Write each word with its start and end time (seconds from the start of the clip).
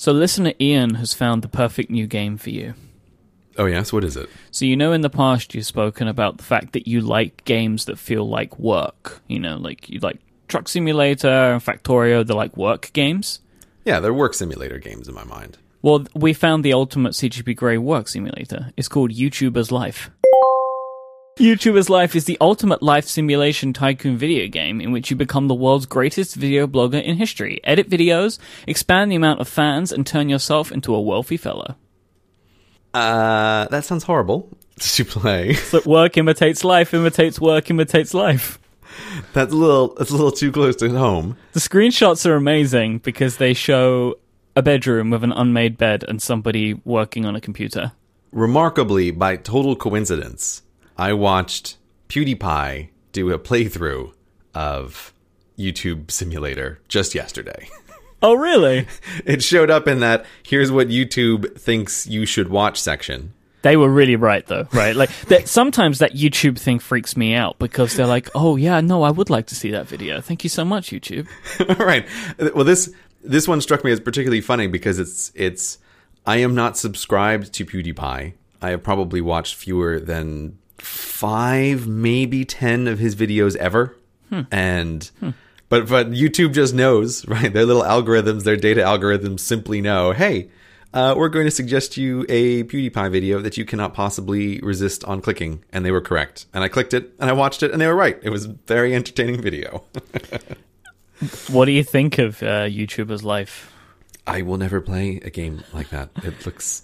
So, 0.00 0.12
listener 0.12 0.54
Ian 0.58 0.94
has 0.94 1.12
found 1.12 1.42
the 1.42 1.48
perfect 1.48 1.90
new 1.90 2.06
game 2.06 2.38
for 2.38 2.48
you. 2.48 2.72
Oh 3.58 3.66
yes, 3.66 3.92
what 3.92 4.02
is 4.02 4.16
it? 4.16 4.30
So, 4.50 4.64
you 4.64 4.74
know, 4.74 4.92
in 4.92 5.02
the 5.02 5.10
past, 5.10 5.54
you've 5.54 5.66
spoken 5.66 6.08
about 6.08 6.38
the 6.38 6.42
fact 6.42 6.72
that 6.72 6.88
you 6.88 7.02
like 7.02 7.44
games 7.44 7.84
that 7.84 7.98
feel 7.98 8.26
like 8.26 8.58
work. 8.58 9.20
You 9.28 9.38
know, 9.38 9.58
like 9.58 9.90
you 9.90 10.00
like 10.00 10.18
Truck 10.48 10.68
Simulator 10.68 11.28
and 11.28 11.62
Factorio, 11.62 12.26
they're 12.26 12.34
like 12.34 12.56
work 12.56 12.90
games. 12.94 13.40
Yeah, 13.84 14.00
they're 14.00 14.14
work 14.14 14.32
simulator 14.32 14.78
games 14.78 15.06
in 15.06 15.14
my 15.14 15.24
mind. 15.24 15.58
Well, 15.82 16.06
we 16.14 16.32
found 16.32 16.64
the 16.64 16.72
ultimate 16.72 17.12
CGP 17.12 17.54
Grey 17.54 17.76
work 17.76 18.08
simulator. 18.08 18.70
It's 18.78 18.88
called 18.88 19.10
YouTuber's 19.10 19.70
Life. 19.70 20.10
YouTuber's 21.40 21.88
Life 21.88 22.14
is 22.14 22.26
the 22.26 22.36
ultimate 22.38 22.82
life 22.82 23.06
simulation 23.06 23.72
tycoon 23.72 24.18
video 24.18 24.46
game 24.46 24.78
in 24.78 24.92
which 24.92 25.10
you 25.10 25.16
become 25.16 25.48
the 25.48 25.54
world's 25.54 25.86
greatest 25.86 26.36
video 26.36 26.66
blogger 26.66 27.02
in 27.02 27.16
history, 27.16 27.62
edit 27.64 27.88
videos, 27.88 28.38
expand 28.66 29.10
the 29.10 29.16
amount 29.16 29.40
of 29.40 29.48
fans, 29.48 29.90
and 29.90 30.06
turn 30.06 30.28
yourself 30.28 30.70
into 30.70 30.94
a 30.94 31.00
wealthy 31.00 31.38
fellow. 31.38 31.76
Uh, 32.92 33.66
that 33.68 33.86
sounds 33.86 34.04
horrible 34.04 34.54
to 34.80 35.02
play. 35.02 35.56
But 35.72 35.86
work 35.86 36.18
imitates 36.18 36.62
life, 36.62 36.92
imitates 36.92 37.40
work, 37.40 37.70
imitates 37.70 38.12
life. 38.12 38.58
That's 39.32 39.54
a 39.54 39.56
little. 39.56 39.94
That's 39.94 40.10
a 40.10 40.14
little 40.14 40.32
too 40.32 40.52
close 40.52 40.76
to 40.76 40.90
home. 40.90 41.38
The 41.52 41.60
screenshots 41.60 42.26
are 42.26 42.34
amazing 42.34 42.98
because 42.98 43.38
they 43.38 43.54
show 43.54 44.16
a 44.54 44.60
bedroom 44.60 45.08
with 45.08 45.24
an 45.24 45.32
unmade 45.32 45.78
bed 45.78 46.04
and 46.06 46.20
somebody 46.20 46.74
working 46.84 47.24
on 47.24 47.34
a 47.34 47.40
computer. 47.40 47.92
Remarkably, 48.30 49.10
by 49.10 49.36
total 49.36 49.74
coincidence, 49.74 50.62
I 51.00 51.14
watched 51.14 51.78
PewDiePie 52.10 52.90
do 53.12 53.32
a 53.32 53.38
playthrough 53.38 54.12
of 54.54 55.14
YouTube 55.58 56.10
Simulator 56.10 56.78
just 56.88 57.14
yesterday. 57.14 57.68
Oh, 58.22 58.34
really? 58.34 58.86
it 59.24 59.42
showed 59.42 59.70
up 59.70 59.88
in 59.88 60.00
that 60.00 60.26
here's 60.42 60.70
what 60.70 60.88
YouTube 60.88 61.58
thinks 61.58 62.06
you 62.06 62.26
should 62.26 62.50
watch 62.50 62.78
section. 62.78 63.32
They 63.62 63.78
were 63.78 63.88
really 63.88 64.14
right, 64.14 64.46
though, 64.46 64.68
right? 64.74 64.94
Like 64.94 65.08
that. 65.28 65.48
Sometimes 65.48 66.00
that 66.00 66.12
YouTube 66.12 66.58
thing 66.58 66.80
freaks 66.80 67.16
me 67.16 67.32
out 67.32 67.58
because 67.58 67.96
they're 67.96 68.06
like, 68.06 68.28
"Oh 68.34 68.56
yeah, 68.56 68.82
no, 68.82 69.04
I 69.04 69.10
would 69.10 69.30
like 69.30 69.46
to 69.46 69.54
see 69.54 69.70
that 69.70 69.88
video. 69.88 70.20
Thank 70.20 70.44
you 70.44 70.50
so 70.50 70.66
much, 70.66 70.90
YouTube." 70.90 71.28
right. 71.78 72.06
Well, 72.54 72.66
this 72.66 72.92
this 73.24 73.48
one 73.48 73.62
struck 73.62 73.84
me 73.84 73.90
as 73.90 74.00
particularly 74.00 74.42
funny 74.42 74.66
because 74.66 74.98
it's 74.98 75.32
it's 75.34 75.78
I 76.26 76.36
am 76.36 76.54
not 76.54 76.76
subscribed 76.76 77.54
to 77.54 77.64
PewDiePie. 77.64 78.34
I 78.60 78.68
have 78.68 78.82
probably 78.82 79.22
watched 79.22 79.54
fewer 79.54 79.98
than 79.98 80.58
five, 80.82 81.86
maybe 81.86 82.44
ten 82.44 82.88
of 82.88 82.98
his 82.98 83.14
videos 83.14 83.56
ever, 83.56 83.96
and. 84.50 85.10
But 85.68 85.88
but 85.88 86.10
YouTube 86.10 86.52
just 86.52 86.74
knows, 86.74 87.24
right? 87.28 87.52
Their 87.52 87.64
little 87.64 87.84
algorithms, 87.84 88.42
their 88.42 88.56
data 88.56 88.80
algorithms 88.80 89.38
simply 89.38 89.80
know, 89.80 90.10
hey, 90.10 90.50
uh, 90.92 91.14
we're 91.16 91.28
going 91.28 91.44
to 91.46 91.50
suggest 91.52 91.96
you 91.96 92.26
a 92.28 92.64
PewDiePie 92.64 93.12
video 93.12 93.40
that 93.40 93.56
you 93.56 93.64
cannot 93.64 93.94
possibly 93.94 94.58
resist 94.60 95.04
on 95.04 95.20
clicking, 95.20 95.62
and 95.72 95.84
they 95.84 95.92
were 95.92 96.00
correct. 96.00 96.46
And 96.52 96.64
I 96.64 96.68
clicked 96.68 96.92
it, 96.92 97.12
and 97.20 97.30
I 97.30 97.34
watched 97.34 97.62
it, 97.62 97.70
and 97.70 97.80
they 97.80 97.86
were 97.86 97.94
right. 97.94 98.18
It 98.20 98.30
was 98.30 98.46
a 98.46 98.56
very 98.66 98.94
entertaining 98.94 99.40
video. 99.40 99.84
What 101.48 101.66
do 101.66 101.72
you 101.72 101.84
think 101.84 102.16
of 102.18 102.42
uh, 102.42 102.64
YouTuber's 102.64 103.22
life? 103.22 103.70
I 104.26 104.40
will 104.40 104.56
never 104.56 104.80
play 104.80 105.20
a 105.22 105.28
game 105.28 105.62
like 105.74 105.90
that. 105.90 106.08
It 106.24 106.46
looks, 106.46 106.82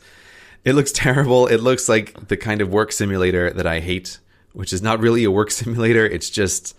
it 0.67 0.75
looks 0.75 0.91
terrible. 0.91 1.47
It 1.47 1.59
looks 1.59 1.89
like 1.89 2.27
the 2.27 2.37
kind 2.37 2.61
of 2.61 2.71
work 2.71 2.91
simulator 2.91 3.51
that 3.51 3.69
I 3.69 3.79
hate, 3.79 4.19
which 4.53 4.73
is 4.73 4.83
not 4.83 4.99
really 4.99 5.23
a 5.23 5.31
work 5.31 5.51
simulator. 5.53 6.05
It's 6.05 6.29
just 6.29 6.77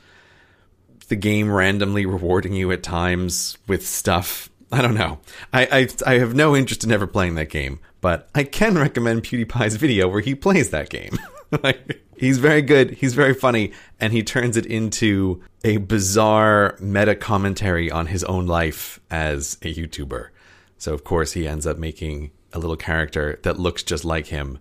the 1.08 1.16
game 1.16 1.50
randomly 1.50 2.06
rewarding 2.06 2.52
you 2.54 2.72
at 2.74 2.84
times 2.84 3.58
with 3.66 3.88
stuff. 3.88 4.50
I 4.74 4.82
don't 4.82 4.96
know. 4.96 5.20
I, 5.54 5.88
I 6.06 6.16
I 6.16 6.20
have 6.20 6.36
no 6.36 6.54
interest 6.54 6.84
in 6.84 6.92
ever 6.92 7.08
playing 7.08 7.36
that 7.36 7.50
game, 7.50 7.80
but 8.02 8.30
I 8.36 8.44
can 8.44 8.78
recommend 8.78 9.24
PewDiePie's 9.24 9.78
video 9.78 10.10
where 10.10 10.20
he 10.20 10.36
plays 10.36 10.72
that 10.72 10.90
game. 10.90 11.18
like, 11.64 12.04
he's 12.18 12.40
very 12.40 12.62
good. 12.62 12.92
He's 12.92 13.14
very 13.14 13.34
funny, 13.34 13.72
and 14.02 14.12
he 14.12 14.22
turns 14.22 14.58
it 14.58 14.66
into 14.66 15.42
a 15.64 15.78
bizarre 15.78 16.76
meta 16.82 17.16
commentary 17.16 17.90
on 17.90 18.08
his 18.08 18.26
own 18.26 18.48
life 18.48 19.00
as 19.10 19.58
a 19.61 19.73
YouTuber. 19.73 20.28
So 20.78 20.94
of 20.94 21.06
course 21.06 21.32
he 21.32 21.48
ends 21.48 21.66
up 21.66 21.78
making 21.78 22.32
a 22.58 22.60
little 22.60 22.76
character 22.76 23.40
that 23.44 23.60
looks 23.60 23.84
just 23.84 24.04
like 24.04 24.28
him. 24.28 24.60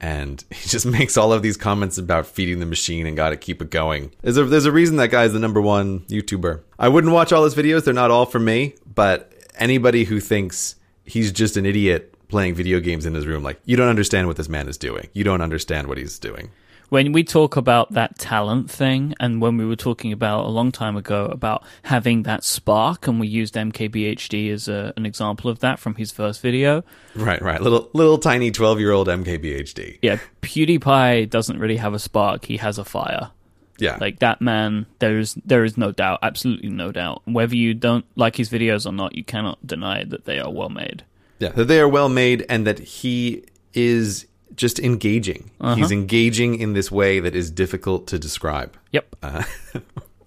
And 0.00 0.44
he 0.50 0.68
just 0.68 0.86
makes 0.86 1.16
all 1.16 1.32
of 1.32 1.42
these 1.42 1.56
comments 1.56 1.98
about 1.98 2.26
feeding 2.26 2.60
the 2.60 2.66
machine 2.66 3.06
and 3.06 3.16
gotta 3.16 3.36
keep 3.36 3.60
it 3.60 3.70
going. 3.70 4.12
There's 4.22 4.36
a, 4.36 4.44
there's 4.44 4.66
a 4.66 4.72
reason 4.72 4.96
that 4.96 5.10
guy's 5.10 5.32
the 5.32 5.38
number 5.38 5.60
one 5.60 6.00
YouTuber. 6.00 6.60
I 6.78 6.88
wouldn't 6.88 7.12
watch 7.12 7.32
all 7.32 7.44
his 7.44 7.54
videos, 7.54 7.84
they're 7.84 7.94
not 7.94 8.10
all 8.10 8.26
for 8.26 8.38
me, 8.38 8.74
but 8.94 9.32
anybody 9.56 10.04
who 10.04 10.20
thinks 10.20 10.76
he's 11.04 11.32
just 11.32 11.56
an 11.56 11.66
idiot 11.66 12.14
playing 12.28 12.54
video 12.54 12.80
games 12.80 13.04
in 13.06 13.14
his 13.14 13.26
room, 13.26 13.42
like, 13.42 13.60
you 13.64 13.76
don't 13.76 13.88
understand 13.88 14.28
what 14.28 14.36
this 14.36 14.48
man 14.48 14.68
is 14.68 14.78
doing. 14.78 15.08
You 15.12 15.24
don't 15.24 15.40
understand 15.40 15.88
what 15.88 15.98
he's 15.98 16.18
doing. 16.18 16.50
When 16.90 17.12
we 17.12 17.22
talk 17.22 17.56
about 17.56 17.92
that 17.92 18.18
talent 18.18 18.68
thing, 18.68 19.14
and 19.20 19.40
when 19.40 19.56
we 19.56 19.64
were 19.64 19.76
talking 19.76 20.12
about 20.12 20.44
a 20.44 20.48
long 20.48 20.72
time 20.72 20.96
ago 20.96 21.26
about 21.26 21.64
having 21.84 22.24
that 22.24 22.42
spark, 22.42 23.06
and 23.06 23.20
we 23.20 23.28
used 23.28 23.54
MKBHD 23.54 24.52
as 24.52 24.66
a, 24.66 24.92
an 24.96 25.06
example 25.06 25.48
of 25.48 25.60
that 25.60 25.78
from 25.78 25.94
his 25.94 26.10
first 26.10 26.42
video. 26.42 26.82
Right, 27.14 27.40
right. 27.40 27.62
Little 27.62 27.88
little 27.92 28.18
tiny 28.18 28.50
12-year-old 28.50 29.06
MKBHD. 29.06 30.00
Yeah, 30.02 30.18
PewDiePie 30.42 31.30
doesn't 31.30 31.60
really 31.60 31.76
have 31.76 31.94
a 31.94 32.00
spark; 32.00 32.46
he 32.46 32.56
has 32.56 32.76
a 32.76 32.84
fire. 32.84 33.30
Yeah. 33.78 33.96
Like 34.00 34.18
that 34.18 34.40
man, 34.40 34.86
there 34.98 35.18
is 35.18 35.34
there 35.44 35.64
is 35.64 35.78
no 35.78 35.92
doubt, 35.92 36.18
absolutely 36.22 36.70
no 36.70 36.90
doubt. 36.90 37.22
Whether 37.24 37.54
you 37.54 37.72
don't 37.72 38.04
like 38.16 38.34
his 38.34 38.50
videos 38.50 38.84
or 38.84 38.92
not, 38.92 39.14
you 39.14 39.22
cannot 39.22 39.64
deny 39.64 40.02
that 40.04 40.24
they 40.24 40.40
are 40.40 40.50
well 40.50 40.68
made. 40.68 41.04
Yeah, 41.38 41.50
that 41.50 41.66
they 41.66 41.80
are 41.80 41.88
well 41.88 42.08
made 42.08 42.44
and 42.48 42.66
that 42.66 42.80
he 42.80 43.44
is 43.72 44.26
just 44.54 44.78
engaging. 44.78 45.50
He's 45.76 45.92
engaging 45.92 46.58
in 46.58 46.72
this 46.72 46.90
way 46.90 47.20
that 47.20 47.34
is 47.34 47.50
difficult 47.50 48.06
to 48.08 48.18
describe. 48.18 48.76
Yep. 48.92 49.16
Uh, 49.22 49.42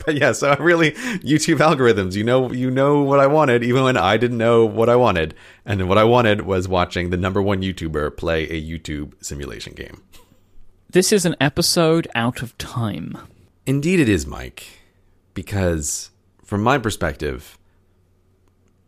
but 0.05 0.15
yeah, 0.15 0.31
so 0.31 0.55
really 0.59 0.91
YouTube 0.91 1.57
algorithms, 1.57 2.15
you 2.15 2.23
know 2.23 2.51
you 2.51 2.69
know 2.71 3.01
what 3.01 3.19
I 3.19 3.27
wanted 3.27 3.63
even 3.63 3.83
when 3.83 3.97
I 3.97 4.17
didn't 4.17 4.37
know 4.37 4.65
what 4.65 4.89
I 4.89 4.95
wanted. 4.95 5.35
And 5.65 5.87
what 5.87 5.97
I 5.97 6.03
wanted 6.03 6.41
was 6.41 6.67
watching 6.67 7.09
the 7.09 7.17
number 7.17 7.41
one 7.41 7.61
YouTuber 7.61 8.17
play 8.17 8.43
a 8.43 8.61
YouTube 8.61 9.13
simulation 9.23 9.73
game. 9.73 10.01
This 10.89 11.11
is 11.11 11.25
an 11.25 11.35
episode 11.41 12.07
out 12.13 12.41
of 12.41 12.57
time. 12.57 13.17
Indeed 13.65 13.99
it 13.99 14.09
is, 14.09 14.25
Myke, 14.25 14.63
because 15.33 16.11
from 16.43 16.61
my 16.61 16.77
perspective 16.77 17.57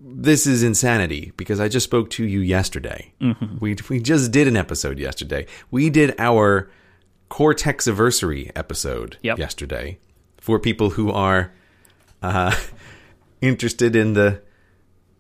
this 0.08 0.46
is 0.46 0.62
insanity 0.62 1.32
because 1.36 1.60
I 1.60 1.68
just 1.68 1.84
spoke 1.86 2.12
to 2.12 2.24
you 2.26 2.40
yesterday. 2.40 3.12
We 3.60 3.76
we 3.90 4.00
just 4.00 4.32
did 4.32 4.48
an 4.48 4.56
episode 4.56 5.00
yesterday. 5.00 5.48
We 5.72 5.90
did 5.90 6.14
our 6.20 6.70
Cortex 7.30 7.88
anniversary 7.88 8.52
episode 8.56 9.18
Yep. 9.24 9.40
yesterday 9.40 9.98
for 10.40 10.60
people 10.60 10.92
who 10.92 11.10
are 11.12 11.52
uh, 12.22 12.56
interested 13.42 13.96
in 13.96 14.14
the 14.14 14.42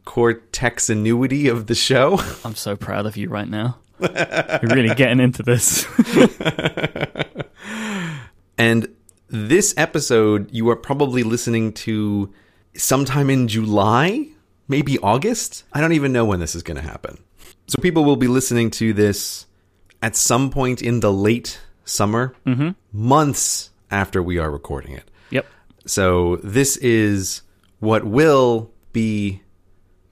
Cortex 0.05 0.87
annuity 0.89 1.47
of 1.47 1.65
the 1.65 1.73
show. 1.75 2.19
I'm 2.45 2.53
so 2.55 2.75
proud 2.75 3.07
of 3.07 3.17
you 3.17 3.27
right 3.27 3.49
now. 3.49 3.79
You're 3.99 4.69
really 4.75 4.93
getting 4.93 5.19
into 5.19 5.41
this. 5.41 5.85
And 8.57 8.87
this 9.27 9.73
episode 9.75 10.49
you 10.53 10.69
are 10.69 10.77
probably 10.77 11.23
listening 11.23 11.73
to 11.73 12.31
sometime 12.75 13.29
in 13.29 13.47
July, 13.49 14.27
maybe 14.67 14.97
August. 14.99 15.63
I 15.73 15.81
don't 15.81 15.93
even 15.93 16.11
know 16.11 16.25
when 16.25 16.39
this 16.39 16.55
is 16.55 16.63
going 16.63 16.77
to 16.77 16.83
happen. 16.83 17.17
So 17.67 17.81
people 17.81 18.03
will 18.03 18.15
be 18.15 18.27
listening 18.27 18.71
to 18.71 18.93
this 18.93 19.45
at 20.01 20.15
some 20.15 20.49
point 20.49 20.81
in 20.81 20.99
the 20.99 21.11
late 21.11 21.59
summer, 21.83 22.35
months 22.91 23.69
after 23.91 24.21
we 24.21 24.37
are 24.37 24.51
recording 24.51 24.93
it. 24.93 25.09
yep. 25.29 25.45
So 25.85 26.37
this 26.37 26.77
is 26.77 27.41
what 27.79 28.03
will 28.03 28.71
be 28.91 29.41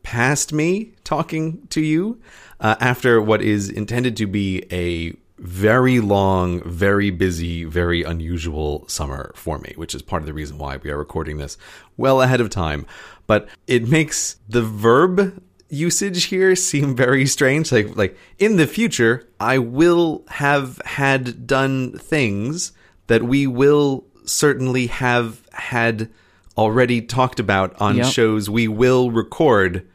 past 0.04 0.54
me 0.54 0.94
talking 1.04 1.66
to 1.68 1.82
you 1.82 2.22
uh, 2.60 2.76
after 2.80 3.22
what 3.22 3.42
is 3.42 3.70
intended 3.70 4.16
to 4.18 4.28
be 4.28 4.64
a 4.72 5.16
very 5.40 6.00
long, 6.00 6.62
very 6.70 7.10
busy, 7.10 7.64
very 7.64 8.04
unusual 8.04 8.88
summer 8.88 9.32
for 9.36 9.58
me, 9.60 9.74
which 9.76 9.96
is 9.96 10.02
part 10.02 10.22
of 10.22 10.28
the 10.28 10.34
reason 10.34 10.58
why 10.58 10.78
we 10.78 10.90
are 10.90 10.98
recording 10.98 11.38
this 11.38 11.58
well 11.98 12.22
ahead 12.22 12.40
of 12.40 12.50
time. 12.50 12.86
But 13.34 13.48
it 13.66 13.88
makes 13.88 14.36
the 14.48 14.62
verb 14.62 15.42
usage 15.70 16.26
here 16.26 16.56
seem 16.56 16.96
very 16.96 17.26
strange 17.26 17.72
like 17.72 17.96
like 17.96 18.16
in 18.38 18.58
the 18.58 18.68
future 18.68 19.14
I 19.40 19.58
will 19.58 20.24
have 20.28 20.80
had 20.86 21.48
done 21.48 21.98
things 21.98 22.74
that 23.08 23.24
we 23.24 23.48
will 23.48 24.06
certainly 24.26 24.86
have 24.88 25.42
had 25.52 26.12
already 26.56 27.02
talked 27.02 27.40
about 27.40 27.70
on 27.82 27.96
Yep. 27.98 28.06
shows 28.06 28.42
we 28.52 28.68
will 28.68 29.10
record 29.10 29.88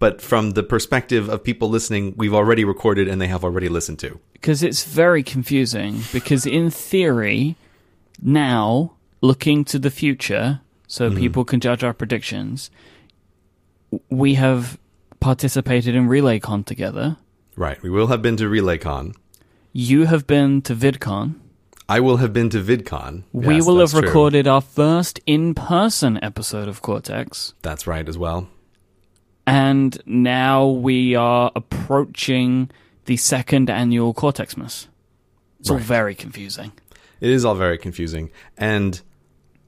but 0.00 0.20
from 0.20 0.44
the 0.58 0.64
perspective 0.64 1.28
of 1.28 1.44
people 1.44 1.68
listening 1.70 2.14
we've 2.16 2.34
already 2.34 2.64
recorded 2.64 3.06
and 3.06 3.20
they 3.22 3.28
have 3.28 3.44
already 3.44 3.68
listened 3.68 4.00
to 4.00 4.18
Because 4.32 4.64
it's 4.64 4.82
very 4.84 5.22
confusing. 5.22 6.02
Because 6.12 6.44
in 6.44 6.70
theory, 6.70 7.54
now, 8.20 8.94
looking 9.20 9.64
to 9.66 9.78
the 9.78 9.90
future, 9.90 10.60
so 10.88 11.08
mm-hmm. 11.08 11.18
people 11.18 11.44
can 11.44 11.60
judge 11.60 11.84
our 11.84 11.94
predictions, 11.94 12.70
we 14.10 14.34
have 14.34 14.78
participated 15.20 15.94
in 15.94 16.08
RelayCon 16.08 16.64
together. 16.66 17.16
Right. 17.56 17.80
We 17.82 17.90
will 17.90 18.08
have 18.08 18.22
been 18.22 18.36
to 18.38 18.44
RelayCon. 18.44 19.14
You 19.72 20.06
have 20.06 20.26
been 20.26 20.62
to 20.62 20.74
VidCon. 20.74 21.34
I 21.88 22.00
will 22.00 22.16
have 22.18 22.32
been 22.32 22.50
to 22.50 22.62
VidCon. 22.62 23.22
we 23.32 23.56
Yes, 23.56 23.66
will 23.66 23.78
have 23.78 23.90
that's 23.90 24.00
true. 24.00 24.08
recorded 24.08 24.46
our 24.46 24.60
first 24.60 25.20
in 25.26 25.54
person 25.54 26.18
episode 26.22 26.68
of 26.68 26.82
Cortex. 26.82 27.54
That's 27.62 27.86
right 27.86 28.06
as 28.08 28.18
well. 28.18 28.48
And 29.46 30.00
now 30.04 30.66
we 30.66 31.14
are 31.14 31.50
approaching 31.56 32.70
the 33.06 33.16
second 33.16 33.70
annual 33.70 34.12
Cortexmas. 34.12 34.88
It's 35.60 35.70
all 35.70 35.76
Right. 35.76 35.84
very 35.86 36.14
confusing. 36.14 36.72
It 37.20 37.30
is 37.30 37.44
all 37.44 37.54
very 37.54 37.78
confusing. 37.78 38.30
And 38.58 39.00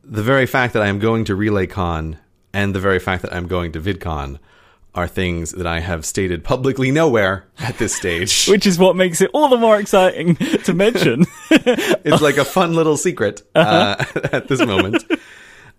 the 0.04 0.22
very 0.22 0.46
fact 0.46 0.72
that 0.74 0.82
I 0.82 0.88
am 0.88 0.98
going 0.98 1.24
to 1.26 1.36
RelayCon 1.36 2.18
and 2.52 2.74
the 2.74 2.80
very 2.80 2.98
fact 2.98 3.22
that 3.22 3.32
I'm 3.34 3.46
going 3.46 3.72
to 3.72 3.80
VidCon 3.80 4.38
are 4.94 5.06
things 5.06 5.52
that 5.52 5.66
I 5.66 5.80
have 5.80 6.04
stated 6.04 6.42
publicly 6.42 6.90
nowhere 6.90 7.46
at 7.58 7.78
this 7.78 7.94
stage. 7.94 8.46
Which 8.48 8.66
is 8.66 8.78
what 8.78 8.96
makes 8.96 9.20
it 9.20 9.30
all 9.32 9.48
the 9.48 9.56
more 9.56 9.78
exciting 9.78 10.34
to 10.36 10.74
mention. 10.74 11.26
it's 11.50 12.20
like 12.20 12.38
a 12.38 12.44
fun 12.44 12.74
little 12.74 12.96
secret 12.96 13.42
uh, 13.54 14.04
at 14.32 14.48
this 14.48 14.60
moment. 14.60 15.04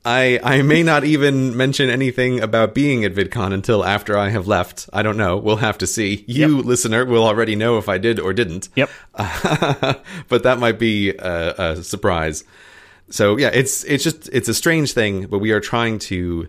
I 0.03 0.39
I 0.41 0.61
may 0.63 0.81
not 0.81 1.03
even 1.03 1.55
mention 1.55 1.89
anything 1.89 2.39
about 2.39 2.73
being 2.73 3.03
at 3.05 3.13
VidCon 3.13 3.53
until 3.53 3.85
after 3.85 4.17
I 4.17 4.29
have 4.29 4.47
left. 4.47 4.89
I 4.93 5.03
don't 5.03 5.17
know. 5.17 5.37
We'll 5.37 5.57
have 5.57 5.77
to 5.79 5.87
see. 5.87 6.23
You, 6.27 6.61
listener, 6.61 7.05
will 7.05 7.23
already 7.23 7.55
know 7.55 7.77
if 7.77 7.87
I 7.87 7.99
did 7.99 8.19
or 8.19 8.33
didn't. 8.33 8.69
yep. 8.75 8.89
but 9.13 10.41
that 10.43 10.57
might 10.57 10.79
be 10.79 11.09
a, 11.09 11.53
a 11.57 11.83
surprise. 11.83 12.45
So 13.11 13.37
yeah, 13.37 13.51
it's 13.53 13.83
it's 13.83 14.03
just 14.03 14.29
it's 14.29 14.47
a 14.47 14.53
strange 14.53 14.93
thing, 14.93 15.27
but 15.27 15.39
we 15.39 15.51
are 15.51 15.59
trying 15.59 15.99
to 15.99 16.47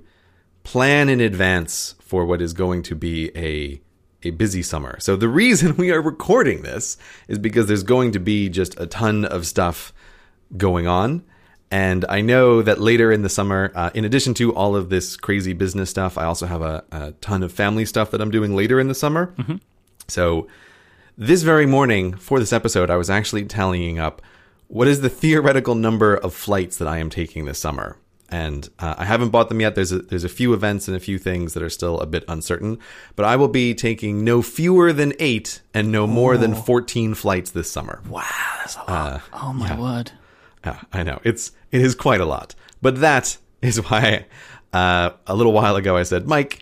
plan 0.63 1.09
in 1.09 1.21
advance 1.21 1.97
for 2.01 2.25
what 2.25 2.41
is 2.41 2.53
going 2.53 2.83
to 2.85 2.95
be 2.95 3.31
a 3.37 3.81
a 4.23 4.31
busy 4.31 4.63
summer. 4.63 4.99
So 5.01 5.17
the 5.17 5.29
reason 5.29 5.77
we 5.77 5.91
are 5.91 6.01
recording 6.01 6.63
this 6.63 6.97
is 7.29 7.39
because 7.39 7.67
there's 7.67 7.83
going 7.83 8.13
to 8.13 8.21
be 8.21 8.49
just 8.49 8.79
a 8.81 8.87
ton 8.87 9.25
of 9.25 9.47
stuff 9.47 9.93
going 10.57 10.87
on. 10.87 11.25
And 11.71 12.05
I 12.09 12.21
know 12.21 12.61
that 12.61 12.81
later 12.81 13.11
in 13.11 13.23
the 13.23 13.31
summer, 13.31 13.73
uh, 13.75 13.91
in 13.95 14.05
addition 14.05 14.35
to 14.35 14.55
all 14.55 14.77
of 14.77 14.91
this 14.91 15.17
crazy 15.17 15.55
business 15.55 15.89
stuff, 15.89 16.19
I 16.19 16.25
also 16.25 16.47
have 16.47 16.61
a, 16.61 16.85
a 16.93 17.13
ton 17.23 17.43
of 17.43 17.51
family 17.51 17.87
stuff 17.87 18.11
that 18.11 18.21
I'm 18.21 18.31
doing 18.31 18.55
later 18.55 18.79
in 18.79 18.89
the 18.89 18.95
summer. 18.95 19.35
So 20.07 20.47
this 21.17 21.43
very 21.43 21.65
morning 21.65 22.15
for 22.15 22.39
this 22.39 22.53
episode, 22.53 22.91
I 22.91 22.97
was 22.97 23.09
actually 23.09 23.47
tallying 23.47 23.99
up 23.99 24.21
what 24.73 24.89
is 24.89 25.03
the 25.03 25.11
theoretical 25.11 25.75
number 25.75 26.17
of 26.17 26.33
flights 26.33 26.79
that 26.79 26.89
I 26.89 26.97
am 26.97 27.11
taking 27.11 27.45
this 27.45 27.59
summer. 27.59 27.99
And 28.31 28.71
uh, 28.79 28.95
I 28.97 29.05
haven't 29.05 29.29
bought 29.29 29.51
them 29.51 29.61
yet. 29.61 29.75
There's 29.75 29.93
a, 29.93 29.99
there's 29.99 30.25
a 30.25 30.31
few 30.31 30.55
events 30.55 30.89
and 30.89 30.97
a 30.97 31.01
few 31.01 31.19
things 31.19 31.53
that 31.53 31.63
are 31.63 31.69
still 31.69 32.01
a 32.01 32.07
bit 32.07 32.25
uncertain. 32.27 32.79
But 33.15 33.27
I 33.27 33.37
will 33.37 33.49
be 33.49 33.75
taking 33.75 34.25
no 34.25 34.41
fewer 34.41 34.95
than 34.95 35.13
eight 35.19 35.61
and 35.75 35.93
no 35.93 36.07
more 36.07 36.39
than 36.39 36.55
14 36.55 37.13
flights 37.13 37.51
this 37.51 37.71
summer. 37.71 38.01
Wow, 38.09 38.23
that's 38.61 38.77
a 38.77 38.79
lot. 38.91 39.23
oh 39.35 39.53
my 39.53 39.79
word. 39.79 40.13
Yeah, 40.65 40.81
I 40.91 41.03
know 41.03 41.21
it's 41.23 41.53
it 41.71 41.83
is 41.83 41.95
quite 41.95 42.23
a 42.23 42.25
lot, 42.25 42.55
but 42.81 42.99
that 43.01 43.37
is 43.61 43.77
why 43.91 44.25
uh, 44.73 45.11
a 45.27 45.35
little 45.35 45.53
while 45.53 45.77
ago 45.77 45.99
I 45.99 46.05
said, 46.05 46.25
Myke, 46.25 46.61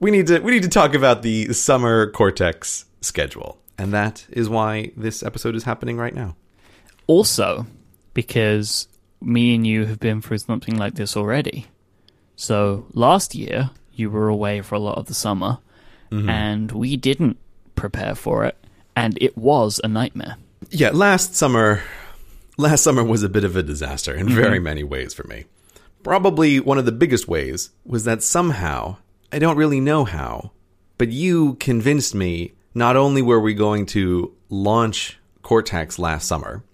we 0.00 0.10
need 0.10 0.26
to 0.26 0.40
we 0.40 0.52
need 0.52 0.64
to 0.64 0.68
talk 0.68 0.92
about 0.92 1.22
the 1.22 1.54
summer 1.54 2.10
Cortex 2.10 2.84
schedule, 3.00 3.58
and 3.78 3.90
that 3.94 4.26
is 4.28 4.50
why 4.50 4.92
this 4.98 5.22
episode 5.22 5.56
is 5.56 5.64
happening 5.64 5.96
right 5.96 6.14
now. 6.14 6.36
Also, 7.06 7.66
because 8.14 8.88
me 9.20 9.54
and 9.54 9.66
you 9.66 9.86
have 9.86 10.00
been 10.00 10.20
through 10.20 10.38
something 10.38 10.76
like 10.76 10.94
this 10.94 11.16
already. 11.16 11.66
So 12.36 12.86
last 12.92 13.34
year, 13.34 13.70
you 13.92 14.10
were 14.10 14.28
away 14.28 14.62
for 14.62 14.74
a 14.74 14.80
lot 14.80 14.98
of 14.98 15.06
the 15.06 15.14
summer, 15.14 15.58
mm-hmm. 16.10 16.28
and 16.28 16.72
we 16.72 16.96
didn't 16.96 17.38
prepare 17.74 18.14
for 18.14 18.44
it, 18.44 18.56
and 18.96 19.16
it 19.20 19.36
was 19.36 19.80
a 19.84 19.88
nightmare. 19.88 20.36
Yeah, 20.70 20.90
last 20.90 21.34
summer, 21.34 21.82
last 22.56 22.82
summer 22.82 23.04
was 23.04 23.22
a 23.22 23.28
bit 23.28 23.44
of 23.44 23.56
a 23.56 23.62
disaster 23.62 24.14
in 24.14 24.26
mm-hmm. 24.26 24.36
very 24.36 24.58
many 24.58 24.82
ways 24.82 25.14
for 25.14 25.26
me. 25.26 25.44
Probably 26.02 26.58
one 26.58 26.78
of 26.78 26.84
the 26.84 26.92
biggest 26.92 27.28
ways 27.28 27.70
was 27.84 28.04
that 28.04 28.22
somehow, 28.22 28.96
I 29.30 29.38
don't 29.38 29.56
really 29.56 29.80
know 29.80 30.04
how, 30.04 30.50
but 30.98 31.08
you 31.08 31.54
convinced 31.54 32.14
me 32.14 32.52
not 32.74 32.96
only 32.96 33.22
were 33.22 33.40
we 33.40 33.54
going 33.54 33.86
to 33.86 34.34
launch 34.48 35.18
Cortex 35.42 35.98
last 35.98 36.26
summer, 36.26 36.64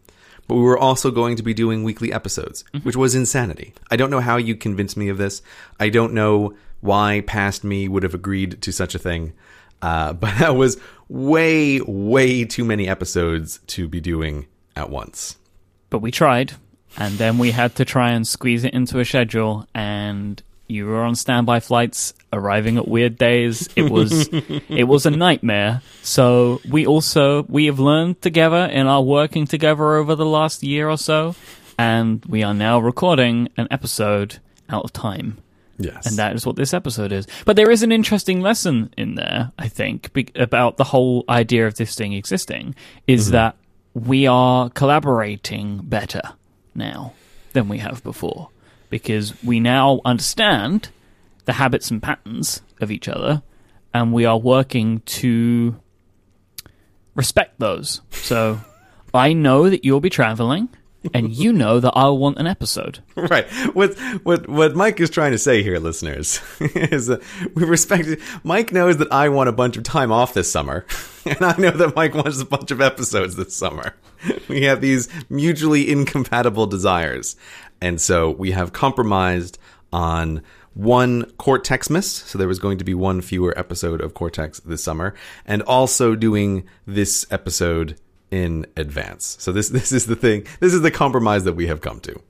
but 0.49 0.57
we 0.57 0.63
were 0.63 0.79
also 0.79 1.11
going 1.11 1.37
to 1.37 1.43
be 1.43 1.55
doing 1.55 1.85
weekly 1.85 2.13
episodes, 2.13 2.65
which 2.83 2.97
was 2.97 3.15
insanity. 3.15 3.75
I 3.91 3.97
don't 3.97 4.11
know 4.11 4.21
how 4.21 4.39
you 4.39 4.57
convinced 4.57 4.97
me 4.97 5.09
of 5.11 5.19
this. 5.19 5.43
I 5.79 5.91
don't 5.91 6.15
know 6.15 6.55
why 6.81 7.23
past 7.27 7.65
me 7.65 7.87
would 7.87 8.03
have 8.03 8.15
agreed 8.15 8.63
to 8.63 8.73
such 8.73 8.95
a 8.95 8.99
thing. 8.99 9.35
Uh, 9.83 10.13
but 10.15 10.39
that 10.39 10.57
was 10.57 10.79
way, 11.09 11.81
way 11.83 12.45
too 12.45 12.65
many 12.65 12.89
episodes 12.89 13.61
to 13.69 13.87
be 13.87 14.01
doing 14.01 14.47
at 14.75 14.91
once. 14.91 15.37
But 15.91 16.01
we 16.01 16.11
tried, 16.11 16.55
and 16.97 17.19
then 17.19 17.39
we 17.39 17.51
had 17.51 17.75
to 17.77 17.85
try 17.85 18.11
and 18.11 18.27
squeeze 18.27 18.65
it 18.65 18.75
into 18.75 18.99
a 19.01 19.05
schedule, 19.05 19.67
and 19.75 20.43
you 20.69 20.87
were 20.87 21.03
on 21.03 21.15
standby 21.15 21.61
flights, 21.61 22.15
arriving 22.33 22.77
at 22.77 22.87
weird 22.87 23.17
days. 23.17 23.69
It 23.75 23.91
was 23.91 24.29
it 24.33 24.85
was 24.85 25.07
a 25.07 25.11
nightmare. 25.11 25.83
So 26.03 26.61
we 26.69 26.87
also 26.87 27.45
we 27.45 27.67
have 27.67 27.79
learned 27.79 28.21
together 28.23 28.67
in 28.67 28.87
our 28.87 29.03
working 29.03 29.47
together 29.47 29.97
over 29.97 30.15
the 30.15 30.27
last 30.27 30.63
year 30.63 30.89
or 30.89 30.99
so, 30.99 31.35
and 31.79 32.25
we 32.27 32.43
are 32.43 32.55
now 32.55 32.79
recording 32.79 33.49
an 33.57 33.69
episode 33.71 34.39
out 34.69 34.85
of 34.85 34.93
time. 34.93 35.39
Yes. 35.79 36.07
And 36.07 36.17
that 36.17 36.35
is 36.35 36.45
what 36.45 36.57
this 36.57 36.75
episode 36.75 37.13
is. 37.13 37.27
But 37.45 37.55
there 37.55 37.71
is 37.71 37.85
an 37.85 37.93
interesting 37.93 38.41
lesson 38.41 38.93
in 38.97 39.15
there, 39.15 39.53
I 39.57 39.69
think, 39.69 40.13
be- 40.13 40.29
about 40.35 40.77
the 40.77 40.83
whole 40.83 41.25
idea 41.29 41.69
of 41.69 41.77
this 41.77 41.95
thing 41.95 42.15
existing 42.15 42.75
is 43.07 43.27
mm-hmm. 43.27 43.33
that 43.35 43.57
we 43.95 44.27
are 44.27 44.71
collaborating 44.71 45.79
better 45.85 46.23
now 46.75 47.15
than 47.53 47.69
we 47.69 47.79
have 47.79 48.03
before 48.03 48.51
because 48.91 49.35
we 49.43 49.61
now 49.61 50.01
understand 50.05 50.91
the 51.45 51.55
habits 51.55 51.91
and 51.91 52.03
patterns 52.03 52.63
of 52.81 52.91
each 52.91 53.09
other 53.09 53.43
and 53.95 54.13
we 54.13 54.25
are 54.25 54.39
working 54.39 55.01
to 55.01 55.77
respect 57.15 57.59
those. 57.59 58.01
So 58.11 58.61
I 59.15 59.33
know 59.33 59.69
that 59.71 59.85
you'll 59.85 60.01
be 60.01 60.11
traveling 60.11 60.69
and 61.15 61.33
you 61.33 61.53
know 61.53 61.81
that 61.81 61.93
I'll 61.95 62.19
want 62.19 62.39
an 62.39 62.47
episode. 62.47 63.01
right. 63.15 63.47
What 63.73 63.99
what 64.25 64.49
what 64.49 64.73
Myke 64.73 65.01
is 65.01 65.11
trying 65.11 65.33
to 65.33 65.39
say 65.39 65.63
here, 65.63 65.79
listeners, 65.79 66.41
is 66.61 67.07
that 67.07 67.23
we 67.55 67.65
respect. 67.65 68.09
It. 68.09 68.21
Myke 68.45 68.73
knows 68.73 68.99
that 68.99 69.13
I 69.13 69.29
want 69.29 69.49
a 69.49 69.53
bunch 69.53 69.77
of 69.77 69.85
time 69.85 70.13
off 70.13 70.35
this 70.35 70.51
summer, 70.51 70.85
and 71.25 71.43
I 71.43 71.57
know 71.57 71.71
that 71.71 71.95
Myke 71.95 72.15
wants 72.15 72.41
a 72.41 72.45
bunch 72.45 72.71
of 72.71 72.81
episodes 72.81 73.37
this 73.37 73.55
summer. 73.55 73.95
We 74.49 74.63
have 74.63 74.81
these 74.81 75.09
mutually 75.31 75.91
incompatible 75.91 76.67
desires, 76.67 77.37
and 77.81 78.01
so 78.01 78.31
we 78.31 78.53
have 78.53 78.73
compromised 78.73 79.59
on 79.93 80.43
one 80.75 81.25
Cortexmas. 81.39 82.05
So 82.05 82.39
there 82.39 82.49
was 82.49 82.59
going 82.59 82.79
to 82.79 82.85
be 82.85 82.95
one 82.95 83.21
fewer 83.21 83.57
episode 83.59 84.01
of 84.01 84.15
Cortex 84.15 84.61
this 84.61 84.83
summer, 84.83 85.15
and 85.45 85.63
also 85.63 86.15
doing 86.15 86.69
this 86.87 87.27
episode 87.31 87.99
in 88.31 88.67
advance. 88.77 89.37
So 89.41 89.53
this 89.53 89.69
this 89.79 89.93
is 89.93 90.07
the 90.07 90.17
thing. 90.17 90.47
This 90.61 90.75
is 90.75 90.83
the 90.83 90.91
compromise 90.91 91.45
that 91.45 91.55
we 91.55 91.67
have 91.67 91.81
come 91.81 92.01
to. 92.01 92.21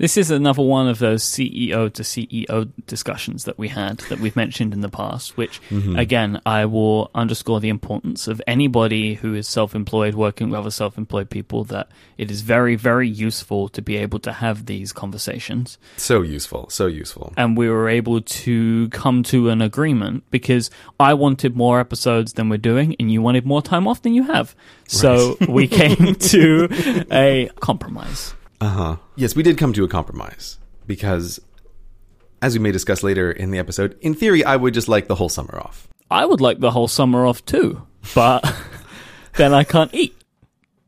This 0.00 0.16
is 0.16 0.30
another 0.30 0.62
one 0.62 0.88
of 0.88 0.98
those 0.98 1.22
CEO 1.22 1.92
to 1.92 2.02
CEO 2.02 2.72
discussions 2.86 3.44
that 3.44 3.58
we 3.58 3.68
had 3.68 3.98
that 4.08 4.18
we've 4.18 4.34
mentioned 4.34 4.72
in 4.72 4.80
the 4.80 4.88
past, 4.88 5.36
which, 5.36 5.60
mm-hmm. 5.68 5.94
again, 5.94 6.40
I 6.46 6.64
will 6.64 7.10
underscore 7.14 7.60
the 7.60 7.68
importance 7.68 8.26
of 8.26 8.40
anybody 8.46 9.12
who 9.12 9.34
is 9.34 9.46
self 9.46 9.74
employed 9.74 10.14
working 10.14 10.48
with 10.48 10.58
other 10.58 10.70
self 10.70 10.96
employed 10.96 11.28
people 11.28 11.64
that 11.64 11.90
it 12.16 12.30
is 12.30 12.40
very, 12.40 12.76
very 12.76 13.10
useful 13.10 13.68
to 13.68 13.82
be 13.82 13.98
able 13.98 14.18
to 14.20 14.32
have 14.32 14.64
these 14.64 14.90
conversations. 14.90 15.76
So 15.98 16.22
useful, 16.22 16.70
so 16.70 16.86
useful. 16.86 17.34
And 17.36 17.54
we 17.54 17.68
were 17.68 17.90
able 17.90 18.22
to 18.22 18.88
come 18.88 19.22
to 19.24 19.50
an 19.50 19.60
agreement 19.60 20.24
because 20.30 20.70
I 20.98 21.12
wanted 21.12 21.54
more 21.54 21.78
episodes 21.78 22.32
than 22.32 22.48
we're 22.48 22.56
doing, 22.56 22.96
and 22.98 23.12
you 23.12 23.20
wanted 23.20 23.44
more 23.44 23.60
time 23.60 23.86
off 23.86 24.00
than 24.00 24.14
you 24.14 24.22
have. 24.22 24.56
So 24.88 25.36
we 25.46 25.68
came 25.68 26.14
to 26.32 27.06
a 27.12 27.50
compromise. 27.60 28.32
Uh 28.60 28.68
huh. 28.68 28.96
Yes, 29.16 29.34
we 29.34 29.42
did 29.42 29.56
come 29.56 29.72
to 29.72 29.84
a 29.84 29.88
compromise 29.88 30.58
because, 30.86 31.40
as 32.42 32.56
we 32.56 32.62
may 32.62 32.72
discuss 32.72 33.02
later 33.02 33.30
in 33.30 33.50
the 33.50 33.58
episode, 33.58 33.96
in 34.00 34.14
theory, 34.14 34.44
I 34.44 34.56
would 34.56 34.74
just 34.74 34.88
like 34.88 35.08
the 35.08 35.14
whole 35.14 35.28
summer 35.28 35.58
off. 35.58 35.88
I 36.10 36.26
would 36.26 36.40
like 36.40 36.58
the 36.58 36.70
whole 36.70 36.88
summer 36.88 37.24
off 37.24 37.44
too, 37.44 37.86
but 38.14 38.44
then 39.36 39.54
I 39.54 39.64
can't 39.64 39.94
eat. 39.94 40.16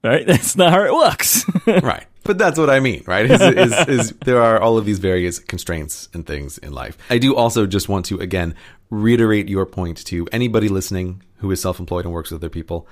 Right? 0.05 0.27
That's 0.27 0.57
not 0.57 0.73
how 0.73 0.83
it 0.83 0.93
works. 0.93 1.45
right. 1.83 2.07
But 2.25 2.39
that's 2.39 2.57
what 2.57 2.71
I 2.71 2.79
mean, 2.79 3.03
right? 3.05 3.29
Is, 3.29 3.41
is, 3.41 3.89
is 3.89 4.11
there 4.25 4.41
are 4.41 4.61
all 4.61 4.79
of 4.79 4.85
these 4.85 5.01
various 5.01 5.41
constraints 5.41 6.09
and 6.15 6.25
things 6.25 6.57
in 6.57 6.73
life. 6.73 6.97
I 7.11 7.19
do 7.19 7.35
also 7.35 7.67
just 7.67 7.89
want 7.89 8.07
to 8.07 8.21
again 8.21 8.55
reiterate 8.91 9.49
your 9.49 9.67
point 9.67 10.05
to 10.07 10.29
anybody 10.31 10.69
listening 10.69 11.23
who 11.39 11.51
is 11.51 11.61
self-employed 11.61 12.05
and 12.05 12.15
works 12.15 12.31
with 12.31 12.41
other 12.41 12.49
people. 12.49 12.87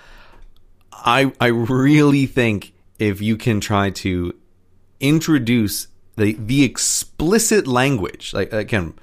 I 0.93 1.33
I 1.41 1.47
really 1.47 2.27
think 2.27 2.73
if 2.99 3.21
you 3.21 3.37
can 3.37 3.61
try 3.61 3.91
to 3.91 4.35
introduce 5.00 5.88
the 6.16 6.35
the 6.35 6.64
explicit 6.64 7.66
language, 7.66 8.33
like 8.35 8.52
again, 8.52 8.95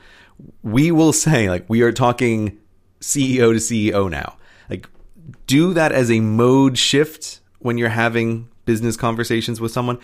we 0.64 0.92
will 0.92 1.14
say 1.14 1.50
like 1.50 1.66
we 1.68 1.82
are 1.82 1.92
talking 1.92 2.58
CEO 3.02 3.54
to 3.54 3.60
CEO 3.60 4.10
now. 4.10 4.38
Like, 4.70 4.88
do 5.46 5.74
that 5.74 5.92
as 5.92 6.12
a 6.12 6.20
mode 6.20 6.78
shift 6.78 7.42
when 7.60 7.78
you're 7.78 7.90
having 7.90 8.50
business 8.66 8.98
conversations 8.98 9.60
with 9.60 9.72
someone. 9.72 10.00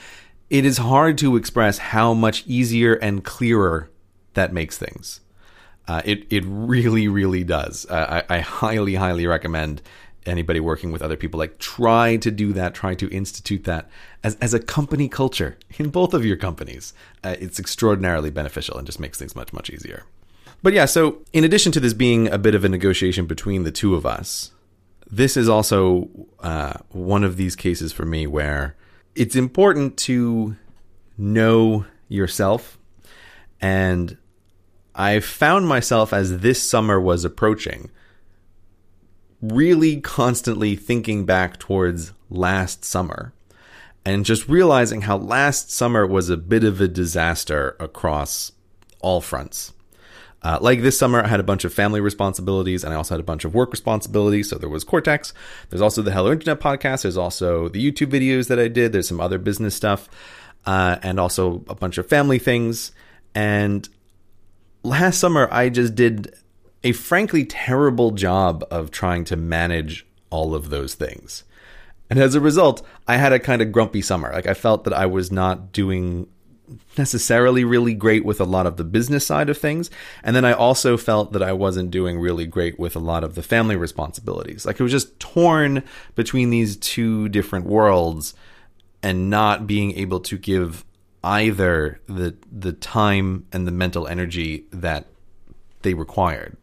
It 0.49 0.65
is 0.65 0.77
hard 0.77 1.17
to 1.19 1.35
express 1.35 1.77
how 1.77 2.13
much 2.13 2.45
easier 2.45 2.93
and 2.93 3.23
clearer 3.23 3.89
that 4.33 4.53
makes 4.53 4.77
things. 4.77 5.21
Uh, 5.87 6.01
it 6.05 6.25
it 6.29 6.43
really 6.45 7.07
really 7.07 7.43
does. 7.43 7.85
Uh, 7.89 8.23
I, 8.29 8.37
I 8.37 8.39
highly 8.39 8.95
highly 8.95 9.27
recommend 9.27 9.81
anybody 10.25 10.59
working 10.59 10.91
with 10.91 11.01
other 11.01 11.17
people 11.17 11.37
like 11.37 11.59
try 11.59 12.17
to 12.17 12.31
do 12.31 12.53
that. 12.53 12.73
Try 12.73 12.95
to 12.95 13.09
institute 13.09 13.63
that 13.65 13.89
as 14.23 14.35
as 14.35 14.53
a 14.53 14.59
company 14.59 15.07
culture 15.09 15.57
in 15.77 15.89
both 15.89 16.13
of 16.13 16.25
your 16.25 16.37
companies. 16.37 16.93
Uh, 17.23 17.35
it's 17.39 17.59
extraordinarily 17.59 18.29
beneficial 18.29 18.77
and 18.77 18.85
just 18.85 18.99
makes 18.99 19.17
things 19.17 19.35
much 19.35 19.53
much 19.53 19.69
easier. 19.69 20.03
But 20.61 20.73
yeah, 20.73 20.85
so 20.85 21.21
in 21.33 21.43
addition 21.43 21.71
to 21.73 21.79
this 21.79 21.93
being 21.93 22.27
a 22.29 22.37
bit 22.37 22.55
of 22.55 22.63
a 22.63 22.69
negotiation 22.69 23.25
between 23.25 23.63
the 23.63 23.71
two 23.71 23.95
of 23.95 24.05
us, 24.05 24.51
this 25.11 25.35
is 25.35 25.49
also 25.49 26.09
uh, 26.39 26.75
one 26.89 27.23
of 27.23 27.35
these 27.35 27.55
cases 27.55 27.91
for 27.91 28.05
me 28.05 28.27
where 28.27 28.75
it's 29.13 29.35
important 29.35 29.97
to 29.97 30.55
know 31.17 31.85
yourself 32.07 32.77
and 33.59 34.17
I 34.95 35.21
found 35.21 35.67
myself 35.67 36.13
as 36.13 36.39
this 36.39 36.61
summer 36.61 36.99
was 36.99 37.25
approaching, 37.25 37.89
really 39.43 39.99
constantly 39.99 40.75
thinking 40.75 41.25
back 41.25 41.59
towards 41.59 42.13
last 42.29 42.85
summer 42.85 43.33
and 44.05 44.25
just 44.25 44.47
realizing 44.47 45.01
how 45.01 45.17
last 45.17 45.69
summer 45.69 46.07
was 46.07 46.29
a 46.29 46.37
bit 46.37 46.63
of 46.63 46.79
a 46.79 46.87
disaster 46.87 47.75
across 47.79 48.53
all 49.01 49.19
fronts. 49.19 49.73
Uh, 50.41 50.57
like 50.61 50.81
this 50.81 50.97
summer, 50.97 51.21
I 51.21 51.27
had 51.27 51.39
a 51.39 51.43
bunch 51.43 51.65
of 51.65 51.73
family 51.73 52.01
responsibilities 52.01 52.83
and 52.83 52.93
I 52.93 52.97
also 52.97 53.15
had 53.15 53.19
a 53.19 53.25
bunch 53.25 53.45
of 53.45 53.53
work 53.53 53.71
responsibilities. 53.71 54.49
So 54.49 54.57
there 54.57 54.69
was 54.69 54.83
Cortex. 54.83 55.33
There's 55.69 55.81
also 55.81 56.01
the 56.01 56.11
Hello 56.11 56.31
Internet 56.31 56.59
podcast. 56.59 57.03
There's 57.03 57.17
also 57.17 57.69
the 57.69 57.91
YouTube 57.91 58.11
videos 58.11 58.47
that 58.47 58.59
I 58.59 58.67
did. 58.67 58.91
There's 58.91 59.07
some 59.07 59.21
other 59.21 59.37
business 59.37 59.75
stuff 59.75 60.09
uh, 60.65 60.97
and 61.01 61.19
also 61.19 61.63
a 61.67 61.75
bunch 61.75 61.97
of 61.97 62.07
family 62.07 62.39
things. 62.39 62.91
And 63.35 63.87
last 64.83 65.19
summer, 65.19 65.47
I 65.51 65.69
just 65.69 65.95
did 65.95 66.33
a 66.83 66.91
frankly 66.91 67.45
terrible 67.45 68.11
job 68.11 68.63
of 68.69 68.91
trying 68.91 69.23
to 69.25 69.35
manage 69.35 70.05
all 70.29 70.53
of 70.53 70.69
those 70.69 70.95
things. 70.95 71.43
And 72.09 72.19
as 72.19 72.35
a 72.35 72.41
result, 72.41 72.85
I 73.07 73.17
had 73.17 73.33
a 73.33 73.39
kind 73.39 73.61
of 73.61 73.71
grumpy 73.71 74.01
summer. 74.01 74.31
Like 74.31 74.47
I 74.47 74.53
felt 74.53 74.83
that 74.83 74.93
I 74.93 75.05
was 75.05 75.31
not 75.31 75.71
doing 75.71 76.27
necessarily 76.97 77.63
really 77.63 77.93
great 77.93 78.25
with 78.25 78.39
a 78.39 78.45
lot 78.45 78.65
of 78.65 78.77
the 78.77 78.83
business 78.83 79.25
side 79.25 79.49
of 79.49 79.57
things. 79.57 79.89
And 80.23 80.35
then 80.35 80.45
I 80.45 80.53
also 80.53 80.97
felt 80.97 81.33
that 81.33 81.43
I 81.43 81.53
wasn't 81.53 81.91
doing 81.91 82.19
really 82.19 82.45
great 82.45 82.79
with 82.79 82.95
a 82.95 82.99
lot 82.99 83.23
of 83.23 83.35
the 83.35 83.43
family 83.43 83.75
responsibilities. 83.75 84.65
Like 84.65 84.79
it 84.79 84.83
was 84.83 84.91
just 84.91 85.19
torn 85.19 85.83
between 86.15 86.49
these 86.49 86.77
two 86.77 87.29
different 87.29 87.65
worlds 87.65 88.33
and 89.01 89.29
not 89.29 89.67
being 89.67 89.97
able 89.97 90.19
to 90.21 90.37
give 90.37 90.85
either 91.23 91.99
the 92.07 92.35
the 92.51 92.73
time 92.73 93.45
and 93.51 93.65
the 93.65 93.71
mental 93.71 94.07
energy 94.07 94.65
that 94.71 95.07
they 95.81 95.93
required. 95.93 96.57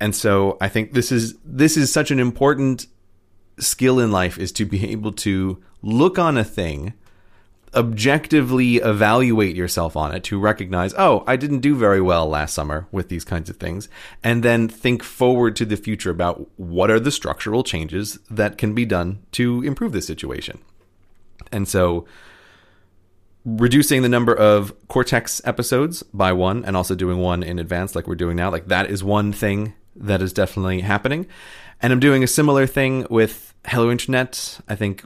And 0.00 0.14
so 0.14 0.56
I 0.60 0.68
think 0.68 0.92
this 0.92 1.12
is 1.12 1.34
this 1.44 1.76
is 1.76 1.92
such 1.92 2.10
an 2.10 2.18
important 2.18 2.86
skill 3.58 4.00
in 4.00 4.10
life 4.10 4.38
is 4.38 4.52
to 4.52 4.64
be 4.64 4.90
able 4.90 5.12
to 5.12 5.62
look 5.82 6.18
on 6.18 6.36
a 6.36 6.44
thing 6.44 6.94
objectively 7.74 8.76
evaluate 8.76 9.56
yourself 9.56 9.96
on 9.96 10.14
it 10.14 10.24
to 10.24 10.38
recognize, 10.38 10.94
oh, 10.96 11.24
I 11.26 11.36
didn't 11.36 11.60
do 11.60 11.74
very 11.74 12.00
well 12.00 12.28
last 12.28 12.54
summer 12.54 12.86
with 12.92 13.08
these 13.08 13.24
kinds 13.24 13.50
of 13.50 13.56
things, 13.56 13.88
and 14.22 14.42
then 14.42 14.68
think 14.68 15.02
forward 15.02 15.56
to 15.56 15.64
the 15.64 15.76
future 15.76 16.10
about 16.10 16.48
what 16.56 16.90
are 16.90 17.00
the 17.00 17.10
structural 17.10 17.64
changes 17.64 18.18
that 18.30 18.58
can 18.58 18.74
be 18.74 18.84
done 18.84 19.20
to 19.32 19.62
improve 19.62 19.92
the 19.92 20.02
situation. 20.02 20.58
And 21.50 21.66
so 21.66 22.06
reducing 23.44 24.02
the 24.02 24.08
number 24.08 24.34
of 24.34 24.72
Cortex 24.88 25.40
episodes 25.44 26.02
by 26.02 26.32
one 26.32 26.64
and 26.64 26.76
also 26.76 26.94
doing 26.94 27.18
one 27.18 27.42
in 27.42 27.58
advance 27.58 27.94
like 27.94 28.06
we're 28.06 28.14
doing 28.14 28.36
now. 28.36 28.50
Like 28.50 28.68
that 28.68 28.90
is 28.90 29.04
one 29.04 29.32
thing 29.32 29.74
that 29.96 30.22
is 30.22 30.32
definitely 30.32 30.80
happening. 30.80 31.26
And 31.80 31.92
I'm 31.92 32.00
doing 32.00 32.22
a 32.22 32.28
similar 32.28 32.66
thing 32.66 33.06
with 33.10 33.54
Hello 33.66 33.90
Internet. 33.90 34.60
I 34.68 34.74
think 34.74 35.04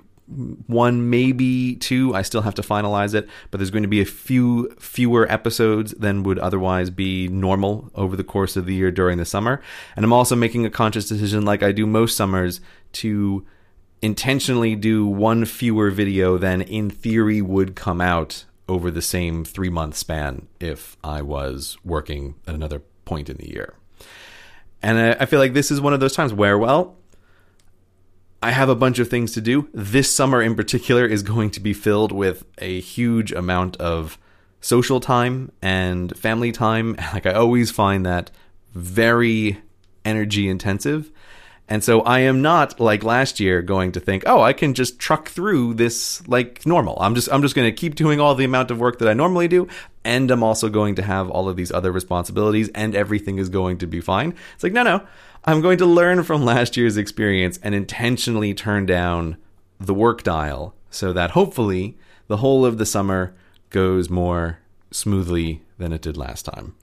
one, 0.67 1.09
maybe 1.09 1.77
two. 1.77 2.15
I 2.15 2.23
still 2.23 2.43
have 2.43 2.55
to 2.57 2.63
finalize 2.63 3.15
it, 3.15 3.29
but 3.51 3.59
there's 3.59 3.71
going 3.71 3.83
to 3.83 3.89
be 3.89 4.03
a 4.03 4.07
few 4.07 4.71
fewer 4.79 5.31
episodes 5.31 5.93
than 5.93 6.23
would 6.23 6.39
otherwise 6.39 6.91
be 6.91 7.29
normal 7.29 7.91
over 7.95 8.15
the 8.15 8.25
course 8.25 8.57
of 8.57 8.67
the 8.67 8.75
year 8.75 8.91
during 8.91 9.17
the 9.19 9.25
summer. 9.25 9.63
And 9.97 10.05
I'm 10.05 10.13
also 10.13 10.37
making 10.37 10.67
a 10.67 10.71
conscious 10.71 11.09
decision, 11.09 11.45
like 11.45 11.63
I 11.63 11.73
do 11.73 11.87
most 11.87 12.17
summers, 12.17 12.61
to 12.93 13.47
intentionally 14.03 14.77
do 14.77 15.07
one 15.07 15.45
fewer 15.45 15.91
video 15.91 16.37
than 16.37 16.61
in 16.61 16.91
theory 16.91 17.41
would 17.41 17.75
come 17.75 18.01
out 18.01 18.45
over 18.69 18.91
the 18.91 19.03
same 19.03 19.45
three 19.45 19.71
month 19.71 19.97
span 19.97 20.47
if 20.61 20.97
I 21.03 21.23
was 21.23 21.79
working 21.85 22.35
at 22.47 22.55
another 22.55 22.83
point 23.07 23.31
in 23.31 23.39
the 23.39 23.49
year. 23.51 23.75
And 24.83 24.99
I, 24.99 25.23
I 25.23 25.27
feel 25.27 25.39
like 25.39 25.53
this 25.53 25.71
is 25.71 25.81
one 25.81 25.93
of 25.93 26.01
those 26.01 26.15
times 26.15 26.33
where, 26.33 26.59
well, 26.59 26.97
I 28.43 28.53
have 28.53 28.69
a 28.69 28.77
bunch 28.77 28.99
of 28.99 29.09
things 29.09 29.33
to 29.33 29.41
do. 29.41 29.69
This 29.75 30.11
summer 30.11 30.41
in 30.41 30.55
particular 30.55 31.05
is 31.05 31.23
going 31.23 31.51
to 31.51 31.61
be 31.61 31.73
filled 31.73 32.13
with 32.13 32.45
a 32.59 32.81
huge 32.81 33.33
amount 33.33 33.77
of 33.79 34.19
social 34.61 35.01
time 35.01 35.51
and 35.61 36.17
family 36.17 36.53
time. 36.53 36.97
Like 37.13 37.27
I 37.27 37.33
always 37.33 37.71
find 37.71 38.07
that 38.07 38.31
very 38.75 39.59
energy 40.05 40.49
intensive. 40.49 41.11
And 41.69 41.85
so 41.85 42.01
I 42.01 42.21
am 42.21 42.41
not 42.41 42.81
like 42.81 43.05
last 43.05 43.41
year 43.41 43.61
going 43.61 43.93
to 43.93 44.01
think, 44.01 44.23
"Oh, 44.27 44.41
I 44.41 44.55
can 44.55 44.73
just 44.73 44.99
truck 44.99 45.29
through 45.29 45.75
this 45.75 46.27
like 46.27 46.65
normal." 46.65 46.97
I'm 47.01 47.15
just 47.15 47.29
I'm 47.31 47.43
just 47.43 47.55
going 47.55 47.69
to 47.69 47.77
keep 47.77 47.95
doing 47.95 48.21
all 48.21 48.35
the 48.35 48.45
amount 48.45 48.71
of 48.71 48.81
work 48.81 48.99
that 48.99 49.09
I 49.09 49.13
normally 49.13 49.49
do, 49.49 49.69
and 50.03 50.31
I'm 50.31 50.43
also 50.43 50.71
going 50.71 50.95
to 50.95 51.03
have 51.03 51.29
all 51.29 51.49
of 51.49 51.57
these 51.57 51.71
other 51.71 51.93
responsibilities 51.93 52.71
and 52.75 52.95
everything 52.95 53.39
is 53.39 53.51
going 53.51 53.77
to 53.79 53.87
be 53.87 54.01
fine. 54.01 54.35
It's 54.55 54.65
like, 54.65 54.73
"No, 54.73 54.83
no. 54.83 55.03
I'm 55.45 55.61
going 55.61 55.79
to 55.79 55.87
learn 55.87 56.23
from 56.25 56.45
last 56.45 56.77
year's 56.77 56.97
experience 56.97 57.59
and 57.63 57.75
intentionally 57.75 58.55
turn 58.55 58.87
down 58.87 59.37
the 59.79 59.95
work 59.95 60.23
dial 60.23 60.75
so 60.91 61.13
that 61.13 61.31
hopefully 61.33 61.97
the 62.27 62.39
whole 62.39 62.65
of 62.65 62.79
the 62.79 62.87
summer 62.87 63.35
goes 63.71 64.11
more 64.11 64.59
smoothly 64.91 65.63
than 65.77 65.93
it 65.93 66.01
did 66.01 66.17
last 66.17 66.47
time." 66.47 66.75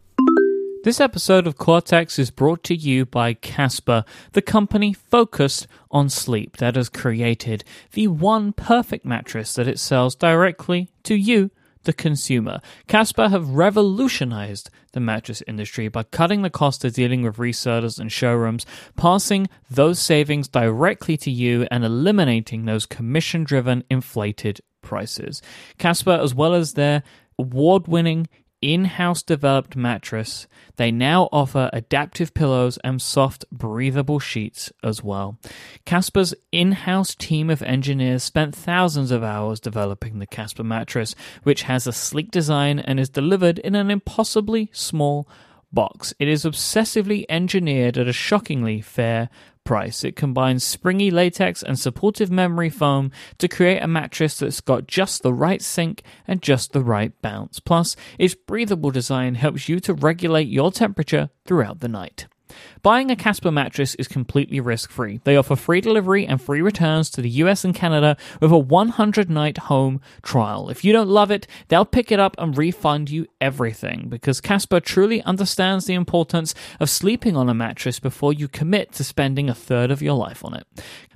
This 0.85 1.01
episode 1.01 1.47
of 1.47 1.57
Cortex 1.57 2.19
is 2.19 2.29
brought 2.29 2.63
to 2.65 2.75
you 2.75 3.07
by 3.07 3.33
Casper, 3.33 4.05
the 4.33 4.41
company 4.43 4.93
focused 4.93 5.65
on 5.89 6.09
sleep 6.09 6.57
that 6.57 6.75
has 6.75 6.89
created 6.89 7.63
the 7.93 8.07
one 8.07 8.53
perfect 8.53 9.03
mattress 9.03 9.55
that 9.55 9.67
it 9.67 9.79
sells 9.79 10.13
directly 10.13 10.91
to 11.01 11.15
you, 11.15 11.49
the 11.85 11.91
consumer. 11.91 12.59
Casper 12.87 13.29
have 13.29 13.49
revolutionized 13.49 14.69
the 14.91 14.99
mattress 14.99 15.41
industry 15.47 15.87
by 15.87 16.03
cutting 16.03 16.43
the 16.43 16.51
cost 16.51 16.85
of 16.85 16.93
dealing 16.93 17.23
with 17.23 17.37
resellers 17.37 17.97
and 17.97 18.11
showrooms, 18.11 18.67
passing 18.95 19.47
those 19.71 19.97
savings 19.97 20.47
directly 20.47 21.17
to 21.17 21.31
you 21.31 21.67
and 21.71 21.83
eliminating 21.83 22.65
those 22.65 22.85
commission 22.85 23.43
driven 23.43 23.83
inflated 23.89 24.61
prices. 24.83 25.41
Casper, 25.79 26.11
as 26.11 26.35
well 26.35 26.53
as 26.53 26.73
their 26.73 27.01
award 27.39 27.87
winning 27.87 28.27
in 28.61 28.85
house 28.85 29.21
developed 29.21 29.75
mattress, 29.75 30.47
they 30.77 30.91
now 30.91 31.29
offer 31.31 31.69
adaptive 31.73 32.33
pillows 32.33 32.77
and 32.83 33.01
soft, 33.01 33.45
breathable 33.51 34.19
sheets 34.19 34.71
as 34.83 35.03
well. 35.03 35.37
Casper's 35.85 36.33
in 36.51 36.71
house 36.71 37.15
team 37.15 37.49
of 37.49 37.61
engineers 37.61 38.23
spent 38.23 38.55
thousands 38.55 39.11
of 39.11 39.23
hours 39.23 39.59
developing 39.59 40.19
the 40.19 40.25
Casper 40.25 40.63
mattress, 40.63 41.15
which 41.43 41.63
has 41.63 41.85
a 41.85 41.93
sleek 41.93 42.31
design 42.31 42.79
and 42.79 42.99
is 42.99 43.09
delivered 43.09 43.59
in 43.59 43.75
an 43.75 43.91
impossibly 43.91 44.69
small 44.73 45.27
box. 45.71 46.13
It 46.19 46.27
is 46.27 46.45
obsessively 46.45 47.25
engineered 47.29 47.97
at 47.97 48.07
a 48.07 48.13
shockingly 48.13 48.81
fair 48.81 49.29
price. 49.65 50.05
It 50.05 50.15
combines 50.15 50.63
springy 50.63 51.11
latex 51.11 51.61
and 51.61 51.77
supportive 51.77 52.31
memory 52.31 52.69
foam 52.69 53.11
to 53.39 53.49
create 53.49 53.83
a 53.83 53.87
mattress 53.87 54.39
that's 54.39 54.61
got 54.61 54.87
just 54.87 55.23
the 55.23 55.33
right 55.33 55.61
sink 55.61 56.03
and 56.25 56.41
just 56.41 56.71
the 56.71 56.83
right 56.83 57.11
bounce. 57.21 57.59
Plus, 57.59 57.97
its 58.17 58.35
breathable 58.35 58.91
design 58.91 59.35
helps 59.35 59.67
you 59.67 59.81
to 59.81 59.93
regulate 59.93 60.47
your 60.47 60.71
temperature 60.71 61.29
throughout 61.45 61.81
the 61.81 61.89
night. 61.89 62.27
Buying 62.81 63.11
a 63.11 63.15
Casper 63.15 63.51
mattress 63.51 63.95
is 63.95 64.07
completely 64.07 64.59
risk 64.59 64.89
free. 64.89 65.19
They 65.23 65.35
offer 65.35 65.55
free 65.55 65.81
delivery 65.81 66.25
and 66.25 66.41
free 66.41 66.61
returns 66.61 67.09
to 67.11 67.21
the 67.21 67.29
US 67.29 67.63
and 67.63 67.73
Canada 67.73 68.17
with 68.39 68.51
a 68.51 68.57
100 68.57 69.29
night 69.29 69.57
home 69.57 70.01
trial. 70.21 70.69
If 70.69 70.83
you 70.83 70.93
don't 70.93 71.09
love 71.09 71.31
it, 71.31 71.47
they'll 71.67 71.85
pick 71.85 72.11
it 72.11 72.19
up 72.19 72.35
and 72.37 72.57
refund 72.57 73.09
you 73.09 73.27
everything 73.41 74.07
because 74.09 74.41
Casper 74.41 74.79
truly 74.79 75.21
understands 75.23 75.85
the 75.85 75.93
importance 75.93 76.53
of 76.79 76.89
sleeping 76.89 77.35
on 77.35 77.49
a 77.49 77.53
mattress 77.53 77.99
before 77.99 78.33
you 78.33 78.47
commit 78.47 78.91
to 78.93 79.03
spending 79.03 79.49
a 79.49 79.55
third 79.55 79.91
of 79.91 80.01
your 80.01 80.15
life 80.15 80.43
on 80.43 80.53
it. 80.53 80.65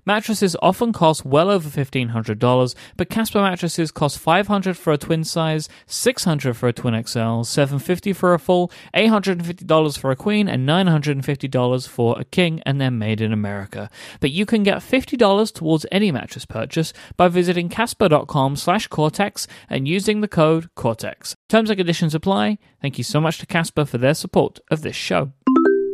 Mattresses 0.09 0.55
often 0.61 0.91
cost 0.91 1.23
well 1.23 1.51
over 1.51 1.69
$1,500, 1.69 2.75
but 2.97 3.09
Casper 3.09 3.41
mattresses 3.41 3.91
cost 3.91 4.23
$500 4.23 4.75
for 4.75 4.91
a 4.91 4.97
twin 4.97 5.23
size, 5.23 5.69
$600 5.87 6.55
for 6.55 6.67
a 6.67 6.73
twin 6.73 6.95
XL, 6.95 7.45
$750 7.45 8.15
for 8.15 8.33
a 8.33 8.39
full, 8.39 8.71
$850 8.95 9.99
for 9.99 10.09
a 10.09 10.15
queen, 10.15 10.47
and 10.47 10.67
$950 10.67 11.28
$150 11.37 11.87
for 11.87 12.19
a 12.19 12.25
king 12.25 12.61
and 12.65 12.79
they're 12.79 12.91
made 12.91 13.21
in 13.21 13.33
America. 13.33 13.89
But 14.19 14.31
you 14.31 14.45
can 14.45 14.63
get 14.63 14.77
$50 14.77 15.53
towards 15.53 15.85
any 15.91 16.11
mattress 16.11 16.45
purchase 16.45 16.93
by 17.17 17.27
visiting 17.27 17.69
casper.com 17.69 18.55
slash 18.55 18.87
Cortex 18.87 19.47
and 19.69 19.87
using 19.87 20.21
the 20.21 20.27
code 20.27 20.69
Cortex. 20.75 21.35
Terms 21.47 21.69
and 21.69 21.77
conditions 21.77 22.15
apply. 22.15 22.57
Thank 22.81 22.97
you 22.97 23.03
so 23.03 23.19
much 23.21 23.39
to 23.39 23.45
Casper 23.45 23.85
for 23.85 23.97
their 23.97 24.13
support 24.13 24.59
of 24.71 24.81
this 24.81 24.95
show. 24.95 25.31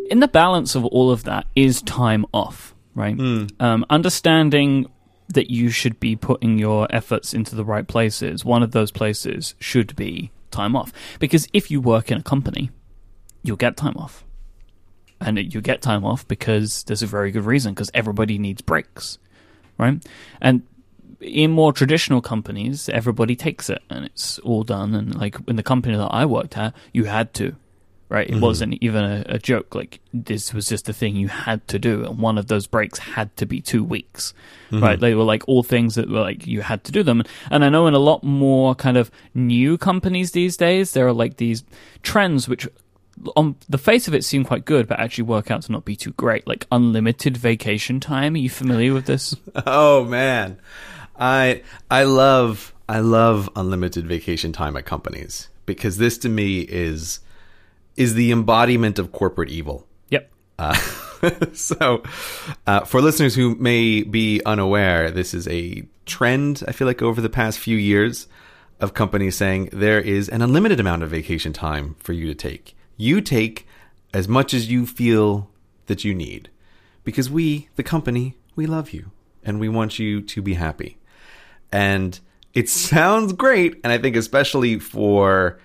In 0.09 0.19
the 0.19 0.27
balance 0.27 0.75
of 0.75 0.85
all 0.85 1.09
of 1.09 1.23
that 1.23 1.47
is 1.55 1.81
time 1.81 2.25
off, 2.33 2.75
right? 2.93 3.17
Um, 3.59 3.85
understanding 3.89 4.87
that 5.27 5.49
you 5.49 5.69
should 5.69 5.99
be 5.99 6.15
putting 6.15 6.59
your 6.59 6.87
efforts 6.91 7.33
into 7.33 7.55
the 7.55 7.65
right 7.65 7.87
places, 7.87 8.45
one 8.45 8.61
of 8.61 8.71
those 8.71 8.91
places 8.91 9.55
should 9.59 9.95
be 9.95 10.31
time 10.51 10.75
off. 10.75 10.93
Because 11.19 11.47
if 11.53 11.71
you 11.71 11.81
work 11.81 12.11
in 12.11 12.19
a 12.19 12.23
company, 12.23 12.69
you'll 13.43 13.57
get 13.57 13.75
time 13.75 13.97
off. 13.97 14.23
And 15.21 15.53
you 15.53 15.61
get 15.61 15.81
time 15.81 16.05
off 16.05 16.27
because 16.27 16.83
there's 16.83 17.01
a 17.01 17.07
very 17.07 17.31
good 17.31 17.45
reason, 17.45 17.73
because 17.73 17.89
everybody 17.93 18.37
needs 18.37 18.61
breaks, 18.61 19.17
right? 19.77 20.05
And 20.41 20.63
in 21.21 21.51
more 21.51 21.73
traditional 21.73 22.21
companies, 22.21 22.89
everybody 22.89 23.35
takes 23.35 23.69
it 23.69 23.81
and 23.89 24.05
it's 24.05 24.39
all 24.39 24.63
done. 24.63 24.93
And 24.93 25.15
like 25.15 25.37
in 25.47 25.55
the 25.55 25.63
company 25.63 25.95
that 25.95 26.09
I 26.11 26.25
worked 26.25 26.57
at, 26.57 26.73
you 26.91 27.05
had 27.05 27.33
to, 27.35 27.55
right? 28.09 28.27
It 28.27 28.33
mm-hmm. 28.33 28.41
wasn't 28.41 28.77
even 28.81 29.03
a, 29.03 29.25
a 29.27 29.39
joke. 29.39 29.73
Like 29.73 29.99
this 30.13 30.53
was 30.53 30.67
just 30.67 30.89
a 30.89 30.93
thing 30.93 31.15
you 31.15 31.29
had 31.29 31.67
to 31.69 31.79
do. 31.79 32.03
And 32.05 32.19
one 32.19 32.37
of 32.37 32.47
those 32.47 32.67
breaks 32.67 32.99
had 32.99 33.35
to 33.37 33.45
be 33.45 33.61
two 33.61 33.83
weeks, 33.83 34.33
mm-hmm. 34.69 34.83
right? 34.83 34.99
They 34.99 35.15
were 35.15 35.23
like 35.23 35.47
all 35.47 35.63
things 35.63 35.95
that 35.95 36.09
were 36.09 36.21
like 36.21 36.45
you 36.45 36.61
had 36.61 36.83
to 36.83 36.91
do 36.91 37.01
them. 37.01 37.23
And 37.49 37.63
I 37.63 37.69
know 37.69 37.87
in 37.87 37.93
a 37.93 37.99
lot 37.99 38.23
more 38.23 38.75
kind 38.75 38.97
of 38.97 39.09
new 39.33 39.77
companies 39.77 40.31
these 40.31 40.57
days, 40.57 40.91
there 40.91 41.07
are 41.07 41.13
like 41.13 41.37
these 41.37 41.63
trends 42.03 42.47
which 42.47 42.67
on 43.35 43.55
the 43.69 43.77
face 43.77 44.07
of 44.07 44.13
it 44.13 44.23
seem 44.23 44.43
quite 44.43 44.65
good, 44.65 44.87
but 44.87 44.99
actually 44.99 45.23
work 45.23 45.49
out 45.51 45.61
to 45.63 45.71
not 45.71 45.85
be 45.85 45.95
too 45.95 46.11
great. 46.13 46.45
Like 46.47 46.67
unlimited 46.71 47.37
vacation 47.37 47.99
time. 47.99 48.35
Are 48.35 48.37
you 48.37 48.49
familiar 48.49 48.93
with 48.93 49.05
this? 49.05 49.35
Oh 49.65 50.03
man, 50.03 50.59
I 51.17 51.63
I 51.89 52.03
love 52.03 52.73
I 52.87 52.99
love 52.99 53.49
unlimited 53.55 54.05
vacation 54.05 54.51
time 54.51 54.75
at 54.77 54.85
companies 54.85 55.49
because 55.65 55.97
this 55.97 56.17
to 56.19 56.29
me 56.29 56.59
is 56.61 57.19
is 57.95 58.13
the 58.13 58.31
embodiment 58.31 58.99
of 58.99 59.11
corporate 59.11 59.49
evil. 59.49 59.87
yep. 60.09 60.29
Uh, 60.59 60.73
so, 61.53 62.03
uh, 62.67 62.81
for 62.81 63.01
listeners 63.01 63.33
who 63.35 63.55
may 63.55 64.03
be 64.03 64.41
unaware, 64.45 65.09
this 65.11 65.33
is 65.33 65.47
a 65.47 65.83
trend. 66.05 66.63
I 66.67 66.73
feel 66.73 66.87
like 66.87 67.01
over 67.01 67.21
the 67.21 67.29
past 67.29 67.59
few 67.59 67.77
years 67.77 68.27
of 68.79 68.93
companies 68.93 69.35
saying 69.35 69.69
there 69.71 70.01
is 70.01 70.27
an 70.29 70.41
unlimited 70.41 70.79
amount 70.79 71.03
of 71.03 71.09
vacation 71.09 71.53
time 71.53 71.95
for 71.99 72.13
you 72.13 72.27
to 72.27 72.35
take. 72.35 72.74
You 72.97 73.21
take 73.21 73.67
as 74.13 74.27
much 74.27 74.53
as 74.53 74.69
you 74.69 74.85
feel 74.85 75.49
that 75.87 76.03
you 76.03 76.15
need, 76.15 76.49
because 77.03 77.29
we, 77.29 77.69
the 77.75 77.83
company, 77.83 78.37
we 78.55 78.65
love 78.65 78.91
you 78.91 79.11
and 79.43 79.59
we 79.59 79.69
want 79.69 79.99
you 79.99 80.21
to 80.21 80.41
be 80.41 80.55
happy. 80.55 80.97
And 81.71 82.19
it 82.53 82.69
sounds 82.69 83.33
great, 83.33 83.79
and 83.83 83.91
I 83.91 83.97
think 83.97 84.15
especially 84.15 84.79
for 84.79 85.59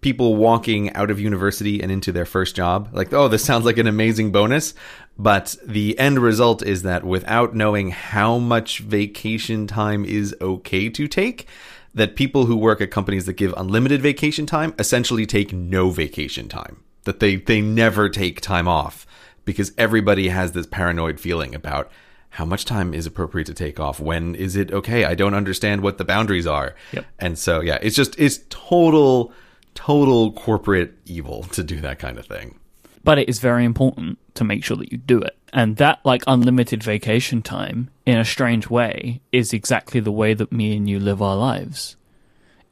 people 0.00 0.36
walking 0.36 0.92
out 0.92 1.10
of 1.10 1.18
university 1.18 1.82
and 1.82 1.90
into 1.90 2.12
their 2.12 2.26
first 2.26 2.54
job 2.54 2.88
like 2.92 3.12
oh 3.12 3.26
this 3.26 3.44
sounds 3.44 3.64
like 3.64 3.78
an 3.78 3.88
amazing 3.88 4.30
bonus 4.30 4.72
but 5.18 5.56
the 5.66 5.98
end 5.98 6.18
result 6.18 6.62
is 6.62 6.82
that 6.82 7.02
without 7.02 7.56
knowing 7.56 7.90
how 7.90 8.38
much 8.38 8.78
vacation 8.80 9.66
time 9.66 10.04
is 10.04 10.32
okay 10.40 10.88
to 10.88 11.08
take 11.08 11.48
that 11.96 12.14
people 12.14 12.46
who 12.46 12.56
work 12.56 12.80
at 12.80 12.90
companies 12.90 13.26
that 13.26 13.32
give 13.32 13.52
unlimited 13.56 14.00
vacation 14.00 14.46
time 14.46 14.72
essentially 14.78 15.26
take 15.26 15.52
no 15.52 15.90
vacation 15.90 16.48
time 16.48 16.82
that 17.04 17.18
they 17.20 17.36
they 17.36 17.60
never 17.60 18.08
take 18.08 18.40
time 18.40 18.68
off 18.68 19.06
because 19.44 19.72
everybody 19.76 20.28
has 20.28 20.52
this 20.52 20.66
paranoid 20.66 21.18
feeling 21.18 21.54
about 21.54 21.90
how 22.30 22.44
much 22.44 22.64
time 22.64 22.92
is 22.92 23.06
appropriate 23.06 23.46
to 23.46 23.54
take 23.54 23.80
off 23.80 23.98
when 23.98 24.34
is 24.34 24.56
it 24.56 24.70
okay 24.72 25.04
i 25.04 25.14
don't 25.14 25.34
understand 25.34 25.80
what 25.80 25.96
the 25.98 26.04
boundaries 26.04 26.46
are 26.46 26.74
Yep. 26.92 27.06
and 27.18 27.38
so 27.38 27.60
yeah 27.60 27.78
it's 27.82 27.96
just 27.96 28.18
it's 28.20 28.40
total 28.50 29.32
total 29.74 30.32
corporate 30.32 30.94
evil 31.06 31.42
to 31.44 31.62
do 31.64 31.80
that 31.80 31.98
kind 31.98 32.18
of 32.18 32.26
thing 32.26 32.58
but 33.04 33.18
it 33.18 33.28
is 33.28 33.38
very 33.38 33.64
important 33.64 34.18
to 34.34 34.42
make 34.42 34.64
sure 34.64 34.76
that 34.78 34.90
you 34.90 34.98
do 34.98 35.20
it. 35.20 35.36
And 35.52 35.76
that, 35.76 36.00
like, 36.04 36.22
unlimited 36.26 36.82
vacation 36.82 37.42
time, 37.42 37.90
in 38.04 38.18
a 38.18 38.24
strange 38.24 38.68
way, 38.68 39.20
is 39.32 39.52
exactly 39.52 40.00
the 40.00 40.12
way 40.12 40.34
that 40.34 40.52
me 40.52 40.76
and 40.76 40.88
you 40.88 40.98
live 40.98 41.22
our 41.22 41.36
lives. 41.36 41.96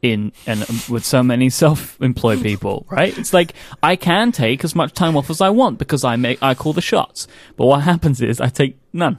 In 0.01 0.33
and 0.45 0.61
um, 0.69 0.79
with 0.89 1.03
so 1.03 1.23
many 1.23 1.49
self-employed 1.63 2.41
people, 2.41 2.85
right? 2.89 3.17
It's 3.17 3.33
like 3.33 3.53
I 3.81 3.95
can 3.95 4.31
take 4.31 4.63
as 4.63 4.75
much 4.75 4.93
time 4.93 5.17
off 5.17 5.29
as 5.29 5.41
I 5.41 5.49
want 5.49 5.79
because 5.79 6.03
I 6.03 6.15
make 6.15 6.43
I 6.43 6.53
call 6.53 6.73
the 6.73 6.81
shots. 6.81 7.27
But 7.55 7.65
what 7.65 7.81
happens 7.91 8.21
is 8.21 8.39
I 8.39 8.49
take 8.49 8.77
none, 8.93 9.17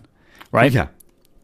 right? 0.52 0.70
yeah 0.70 0.88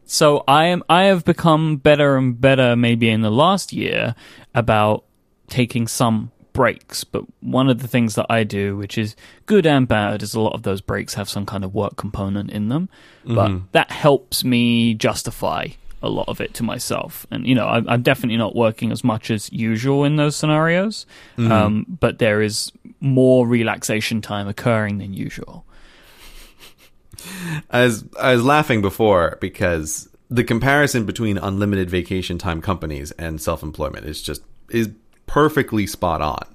So 0.05 0.45
I 0.47 0.67
am 0.67 0.85
I 0.89 1.05
have 1.05 1.25
become 1.25 1.77
better 1.79 2.17
and 2.17 2.41
better 2.41 2.77
maybe 2.77 3.09
in 3.09 3.23
the 3.23 3.31
last 3.31 3.73
year 3.73 4.15
about 4.55 5.05
taking 5.49 5.87
some 5.87 6.31
breaks. 6.53 7.05
But 7.05 7.25
one 7.41 7.69
of 7.69 7.81
the 7.81 7.89
things 7.89 8.15
that 8.15 8.27
I 8.29 8.45
do, 8.45 8.77
which 8.77 8.99
is 8.99 9.17
good 9.47 9.67
and 9.67 9.89
bad, 9.89 10.23
is 10.23 10.35
a 10.35 10.41
lot 10.41 10.55
of 10.55 10.63
those 10.63 10.81
breaks 10.81 11.15
have 11.15 11.29
some 11.29 11.47
kind 11.47 11.65
of 11.65 11.75
work 11.75 11.97
component 11.97 12.51
in 12.51 12.69
them. 12.69 12.89
But 13.25 13.49
that 13.73 13.91
helps 13.91 14.45
me 14.45 14.95
justify 14.95 15.69
a 16.03 16.09
lot 16.09 16.29
of 16.29 16.41
it 16.41 16.55
to 16.55 16.63
myself. 16.63 17.27
And 17.31 17.47
you 17.47 17.55
know, 17.55 17.69
I'm, 17.69 17.89
I'm 17.89 18.03
definitely 18.03 18.37
not 18.37 18.57
working 18.57 18.93
as 18.93 19.05
much 19.05 19.31
as 19.31 19.53
usual 19.53 20.05
in 20.05 20.17
those 20.17 20.37
scenarios. 20.37 21.07
Um, 21.53 21.87
but 22.01 22.19
there 22.19 22.43
is 22.43 22.73
more 23.01 23.47
relaxation 23.47 24.21
time 24.21 24.49
occurring 24.49 24.99
than 24.99 25.15
usual. 25.15 25.65
I 27.71 27.85
was 27.85 28.05
I 28.21 28.33
was 28.33 28.45
laughing 28.45 28.83
before 28.83 29.39
because 29.41 30.09
the 30.29 30.45
comparison 30.45 31.05
between 31.05 31.39
unlimited 31.39 31.91
vacation 31.91 32.39
time 32.39 32.63
companies 32.63 33.11
and 33.13 33.41
self-employment 33.41 34.07
is 34.07 34.23
just 34.23 34.43
is 34.71 34.91
perfectly 35.27 35.87
spot 35.87 36.21
on. 36.21 36.47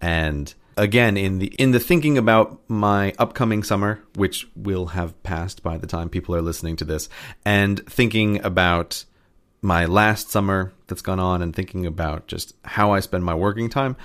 And 0.00 0.52
again, 0.76 1.16
in 1.16 1.38
the 1.38 1.46
in 1.58 1.70
the 1.70 1.80
thinking 1.80 2.18
about 2.18 2.58
my 2.68 3.14
upcoming 3.18 3.62
summer, 3.62 4.02
which 4.14 4.46
will 4.54 4.86
have 4.86 5.20
passed 5.22 5.62
by 5.62 5.78
the 5.78 5.86
time 5.86 6.08
people 6.08 6.34
are 6.34 6.42
listening 6.42 6.76
to 6.76 6.84
this, 6.84 7.08
and 7.44 7.84
thinking 7.86 8.44
about 8.44 9.04
my 9.62 9.86
last 9.86 10.30
summer 10.30 10.72
that's 10.86 11.02
gone 11.02 11.20
on 11.20 11.40
and 11.40 11.56
thinking 11.56 11.86
about 11.86 12.26
just 12.26 12.54
how 12.64 12.92
I 12.92 13.00
spend 13.00 13.24
my 13.24 13.34
working 13.34 13.70
time, 13.70 13.96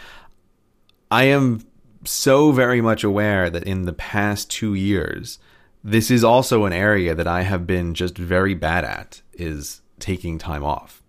I 1.12 1.26
am 1.26 1.66
so 2.06 2.52
very 2.52 2.80
much 2.80 3.04
aware 3.04 3.50
that 3.50 3.64
in 3.64 3.84
the 3.84 3.94
past 3.94 4.50
two 4.50 4.74
years, 4.74 5.38
this 5.84 6.10
is 6.10 6.24
also 6.24 6.66
an 6.66 6.74
area 6.74 7.14
that 7.14 7.28
I 7.28 7.42
have 7.42 7.68
been 7.68 7.94
just 7.94 8.18
very 8.18 8.54
bad 8.54 8.86
at 8.86 9.22
is 9.34 9.82
taking 10.00 10.38
time 10.38 10.64
off. 10.64 11.04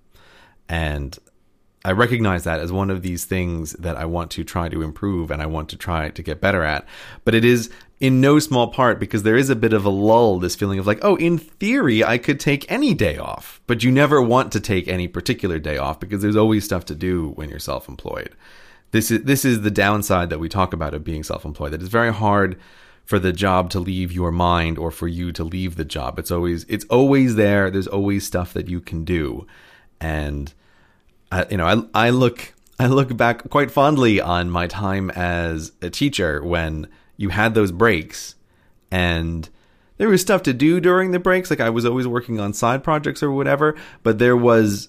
And 0.68 1.16
I 1.84 1.92
recognize 1.92 2.44
that 2.44 2.60
as 2.60 2.70
one 2.70 2.90
of 2.90 3.02
these 3.02 3.24
things 3.24 3.72
that 3.74 3.96
I 3.96 4.04
want 4.04 4.30
to 4.32 4.44
try 4.44 4.68
to 4.68 4.82
improve 4.82 5.30
and 5.30 5.40
I 5.40 5.46
want 5.46 5.70
to 5.70 5.76
try 5.76 6.10
to 6.10 6.22
get 6.22 6.40
better 6.40 6.62
at. 6.62 6.86
But 7.24 7.34
it 7.34 7.44
is 7.44 7.70
in 8.00 8.20
no 8.20 8.38
small 8.38 8.68
part 8.68 8.98
because 8.98 9.22
there 9.22 9.36
is 9.36 9.48
a 9.48 9.56
bit 9.56 9.72
of 9.72 9.84
a 9.84 9.90
lull, 9.90 10.38
this 10.38 10.56
feeling 10.56 10.78
of 10.78 10.86
like, 10.86 10.98
oh, 11.02 11.16
in 11.16 11.38
theory, 11.38 12.04
I 12.04 12.18
could 12.18 12.38
take 12.38 12.70
any 12.70 12.92
day 12.92 13.16
off, 13.16 13.60
but 13.66 13.82
you 13.82 13.90
never 13.90 14.20
want 14.20 14.52
to 14.52 14.60
take 14.60 14.88
any 14.88 15.08
particular 15.08 15.58
day 15.58 15.78
off 15.78 16.00
because 16.00 16.20
there's 16.20 16.36
always 16.36 16.64
stuff 16.64 16.84
to 16.86 16.94
do 16.94 17.30
when 17.30 17.48
you're 17.48 17.58
self 17.58 17.88
employed. 17.88 18.34
This 18.90 19.10
is, 19.10 19.22
this 19.22 19.44
is 19.44 19.62
the 19.62 19.70
downside 19.70 20.30
that 20.30 20.40
we 20.40 20.48
talk 20.48 20.72
about 20.72 20.94
of 20.94 21.04
being 21.04 21.22
self 21.22 21.44
employed, 21.44 21.72
that 21.72 21.80
it's 21.80 21.90
very 21.90 22.12
hard 22.12 22.58
for 23.04 23.18
the 23.18 23.32
job 23.32 23.70
to 23.70 23.80
leave 23.80 24.12
your 24.12 24.30
mind 24.30 24.78
or 24.78 24.90
for 24.90 25.08
you 25.08 25.32
to 25.32 25.44
leave 25.44 25.76
the 25.76 25.84
job. 25.84 26.18
It's 26.18 26.30
always, 26.30 26.64
it's 26.68 26.84
always 26.86 27.36
there. 27.36 27.70
There's 27.70 27.86
always 27.86 28.26
stuff 28.26 28.52
that 28.52 28.68
you 28.68 28.80
can 28.80 29.04
do. 29.04 29.46
And 30.00 30.52
I, 31.30 31.46
you 31.50 31.56
know, 31.56 31.88
I, 31.94 32.06
I 32.06 32.10
look 32.10 32.54
I 32.78 32.86
look 32.86 33.14
back 33.16 33.48
quite 33.50 33.70
fondly 33.70 34.20
on 34.20 34.50
my 34.50 34.66
time 34.66 35.10
as 35.10 35.72
a 35.82 35.90
teacher 35.90 36.42
when 36.42 36.88
you 37.16 37.28
had 37.28 37.54
those 37.54 37.72
breaks 37.72 38.36
and 38.90 39.48
there 39.98 40.08
was 40.08 40.22
stuff 40.22 40.42
to 40.44 40.54
do 40.54 40.80
during 40.80 41.10
the 41.10 41.18
breaks. 41.18 41.50
Like 41.50 41.60
I 41.60 41.68
was 41.68 41.84
always 41.84 42.08
working 42.08 42.40
on 42.40 42.54
side 42.54 42.82
projects 42.82 43.22
or 43.22 43.30
whatever, 43.30 43.76
but 44.02 44.18
there 44.18 44.36
was 44.36 44.88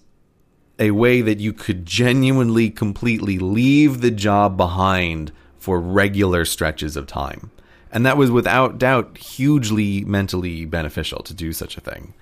a 0.79 0.91
way 0.91 1.21
that 1.21 1.39
you 1.39 1.51
could 1.51 1.85
genuinely, 1.85 2.69
completely 2.69 3.37
leave 3.37 3.99
the 3.99 4.09
job 4.09 4.55
behind 4.55 5.33
for 5.57 5.79
regular 5.79 6.45
stretches 6.45 6.95
of 6.95 7.07
time. 7.07 7.51
And 7.91 8.05
that 8.05 8.15
was 8.15 8.31
without 8.31 8.77
doubt 8.77 9.17
hugely 9.17 10.05
mentally 10.05 10.63
beneficial 10.63 11.21
to 11.23 11.33
do 11.33 11.51
such 11.51 11.77
a 11.77 11.81
thing. 11.81 12.13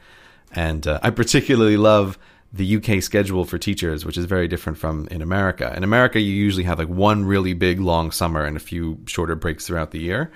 And 0.52 0.88
uh, 0.88 1.00
I 1.04 1.12
particularly 1.12 1.78
love 1.78 2.18
the 2.52 2.78
UK 2.78 3.02
schedule 3.02 3.46
for 3.46 3.58
teachers, 3.58 4.06
which 4.06 4.18
is 4.18 4.26
very 4.26 4.48
different 4.48 4.78
from 4.78 5.08
in 5.12 5.22
America. 5.22 5.72
In 5.76 5.84
America, 5.84 6.20
you 6.20 6.34
usually 6.34 6.64
have 6.64 6.80
like 6.80 6.88
one 6.88 7.26
really 7.26 7.54
big 7.54 7.80
long 7.80 8.12
summer 8.12 8.44
and 8.44 8.58
a 8.58 8.60
few 8.60 9.00
shorter 9.06 9.36
breaks 9.36 9.68
throughout 9.68 9.92
the 9.92 10.00
year. 10.00 10.32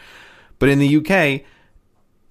But 0.59 0.69
in 0.69 0.79
the 0.79 0.97
UK, 0.97 1.41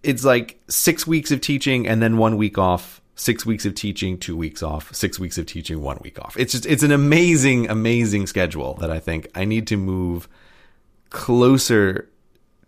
it's 0.03 0.25
like 0.25 0.61
six 0.68 1.07
weeks 1.07 1.31
of 1.31 1.40
teaching 1.40 1.87
and 1.88 2.01
then 2.01 2.16
one 2.16 2.37
week 2.37 2.59
off, 2.59 3.01
six 3.16 3.45
weeks 3.45 3.66
of 3.66 3.75
teaching, 3.75 4.18
two 4.18 4.37
weeks 4.37 4.62
off, 4.62 4.95
six 4.95 5.18
weeks 5.18 5.37
of 5.37 5.47
teaching, 5.47 5.83
one 5.83 5.99
week 6.03 6.18
off. 6.21 6.37
It's 6.37 6.53
just, 6.53 6.66
it's 6.66 6.85
an 6.85 6.92
amazing, 6.92 7.68
amazing 7.68 8.29
schedule 8.29 8.75
that 8.75 8.90
I 8.90 9.01
think 9.01 9.29
I 9.35 9.45
need 9.45 9.66
to 9.68 9.77
move 9.77 10.29
closer 11.11 12.09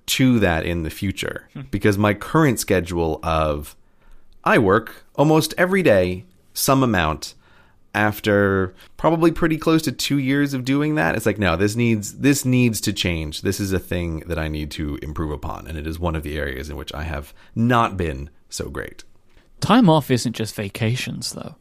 to 0.07 0.39
that 0.41 0.67
in 0.67 0.83
the 0.83 0.91
future 0.91 1.49
hmm. 1.53 1.63
because 1.71 1.97
my 1.97 2.13
current 2.13 2.59
schedule 2.59 3.21
of 3.23 3.77
I 4.43 4.59
work 4.59 5.05
almost 5.15 5.55
every 5.57 5.83
day 5.83 6.25
some 6.55 6.83
amount 6.83 7.35
after 7.95 8.75
probably 8.97 9.31
pretty 9.31 9.57
close 9.57 9.81
to 9.83 9.93
2 9.93 10.19
years 10.19 10.53
of 10.53 10.65
doing 10.65 10.97
that. 10.97 11.15
It's 11.15 11.27
like 11.27 11.39
no 11.39 11.57
this 11.57 11.77
needs 11.77 12.19
this 12.19 12.45
needs 12.45 12.81
to 12.83 12.93
change. 12.93 13.43
This 13.43 13.61
is 13.61 13.73
a 13.73 13.79
thing 13.79 14.21
that 14.21 14.39
I 14.39 14.49
need 14.49 14.71
to 14.73 14.99
improve 15.03 15.31
upon 15.31 15.67
and 15.67 15.79
it 15.79 15.87
is 15.87 15.99
one 15.99 16.17
of 16.17 16.23
the 16.23 16.37
areas 16.39 16.69
in 16.71 16.77
which 16.77 16.93
I 16.93 17.05
have 17.05 17.33
not 17.55 17.97
been 17.97 18.31
so 18.49 18.69
great. 18.69 19.05
Time 19.61 19.89
off 19.89 20.11
isn't 20.11 20.35
just 20.35 20.55
vacations, 20.55 21.33
though. 21.33 21.55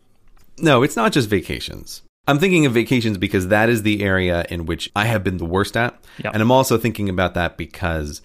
no 0.58 0.84
it's 0.84 0.96
not 0.96 1.12
just 1.12 1.30
vacations. 1.30 2.02
I'm 2.28 2.40
thinking 2.40 2.66
of 2.66 2.74
vacations 2.74 3.18
because 3.18 3.50
that 3.50 3.70
is 3.70 3.84
the 3.84 4.02
area 4.02 4.46
in 4.50 4.66
which 4.66 4.90
I 4.96 5.06
have 5.06 5.24
been 5.24 5.38
the 5.38 5.46
worst 5.46 5.76
at. 5.76 6.00
Yep. 6.24 6.34
and 6.34 6.42
I'm 6.42 6.52
also 6.52 6.78
thinking 6.78 7.10
about 7.10 7.34
that 7.34 7.58
because 7.58 8.22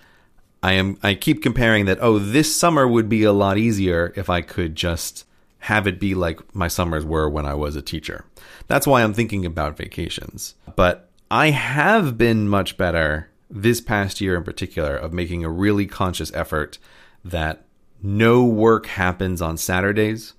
I 0.63 0.73
am 0.73 0.99
I 1.03 1.15
keep 1.15 1.43
comparing 1.43 1.85
that 1.87 1.99
oh 2.01 2.19
this 2.19 2.55
summer 2.55 2.89
would 2.89 3.09
be 3.09 3.23
a 3.25 3.33
lot 3.33 3.59
easier 3.59 4.15
if 4.17 4.31
I 4.31 4.41
could 4.41 4.77
just 4.77 5.25
have 5.61 5.87
it 5.87 5.99
be 5.99 6.15
like 6.15 6.55
my 6.55 6.69
summers 6.69 7.05
were 7.05 7.29
when 7.29 7.47
I 7.47 7.55
was 7.55 7.77
a 7.77 7.83
teacher. 7.83 8.25
That's 8.69 8.87
why 8.87 9.03
I'm 9.03 9.15
thinking 9.15 9.45
about 9.45 9.77
vacations. 9.77 10.55
But 10.77 11.11
I 11.31 11.51
have 11.51 12.17
been 12.17 12.49
much 12.49 12.77
better 12.77 13.31
this 13.51 13.81
past 13.81 14.21
year 14.21 14.37
in 14.37 14.45
particular 14.45 14.97
of 14.97 15.13
making 15.13 15.45
a 15.45 15.51
really 15.51 15.87
conscious 15.87 16.33
effort 16.33 16.79
that 17.25 17.65
no 18.03 18.45
work 18.45 18.87
happens 18.87 19.43
on 19.43 19.57
Saturdays. 19.57 20.35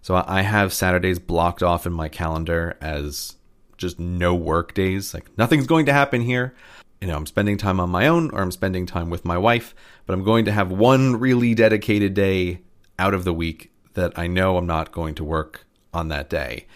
So 0.00 0.22
I 0.26 0.42
have 0.42 0.72
Saturdays 0.72 1.18
blocked 1.18 1.62
off 1.62 1.86
in 1.86 1.92
my 1.92 2.08
calendar 2.08 2.76
as 2.80 3.36
just 3.76 3.98
no 3.98 4.34
work 4.34 4.72
days. 4.72 5.12
Like 5.12 5.36
nothing's 5.36 5.66
going 5.66 5.86
to 5.86 5.92
happen 5.92 6.22
here. 6.22 6.54
You 7.00 7.08
know, 7.08 7.16
I'm 7.16 7.26
spending 7.26 7.58
time 7.58 7.78
on 7.78 7.90
my 7.90 8.06
own 8.06 8.30
or 8.30 8.40
I'm 8.40 8.52
spending 8.52 8.86
time 8.86 9.10
with 9.10 9.24
my 9.24 9.36
wife, 9.36 9.74
but 10.06 10.14
I'm 10.14 10.24
going 10.24 10.46
to 10.46 10.52
have 10.52 10.70
one 10.70 11.16
really 11.16 11.54
dedicated 11.54 12.14
day 12.14 12.60
out 12.98 13.12
of 13.12 13.24
the 13.24 13.34
week 13.34 13.70
that 13.96 14.16
I 14.16 14.28
know 14.28 14.56
I'm 14.56 14.66
not 14.66 14.92
going 14.92 15.14
to 15.16 15.24
work 15.24 15.66
on 15.92 16.08
that 16.08 16.30
day. 16.30 16.66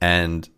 And 0.00 0.48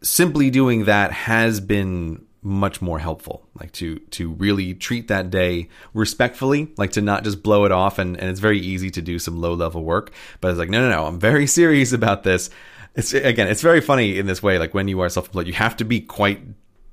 simply 0.00 0.50
doing 0.50 0.86
that 0.86 1.12
has 1.12 1.60
been 1.60 2.24
much 2.40 2.80
more 2.80 3.00
helpful 3.00 3.46
like 3.58 3.72
to 3.72 3.98
to 3.98 4.30
really 4.34 4.72
treat 4.72 5.08
that 5.08 5.28
day 5.28 5.68
respectfully 5.92 6.72
like 6.76 6.92
to 6.92 7.02
not 7.02 7.24
just 7.24 7.42
blow 7.42 7.64
it 7.64 7.72
off. 7.72 7.98
And, 7.98 8.16
and 8.16 8.30
it's 8.30 8.40
very 8.40 8.58
easy 8.58 8.90
to 8.90 9.02
do 9.02 9.18
some 9.18 9.40
low 9.40 9.54
level 9.54 9.84
work 9.84 10.12
but 10.40 10.48
it's 10.48 10.58
like 10.58 10.70
no 10.70 10.80
no 10.80 10.88
no 10.88 11.06
i'm 11.06 11.20
very 11.20 11.46
serious 11.58 11.92
about 11.92 12.22
this. 12.22 12.48
It's 12.94 13.12
again 13.12 13.48
it's 13.48 13.62
very 13.62 13.80
funny 13.80 14.18
in 14.18 14.26
this 14.26 14.42
way 14.42 14.58
like 14.58 14.72
when 14.72 14.88
you 14.88 15.00
are 15.00 15.08
self-employed 15.08 15.46
you 15.46 15.52
have 15.52 15.76
to 15.76 15.84
be 15.84 16.00
quite 16.00 16.40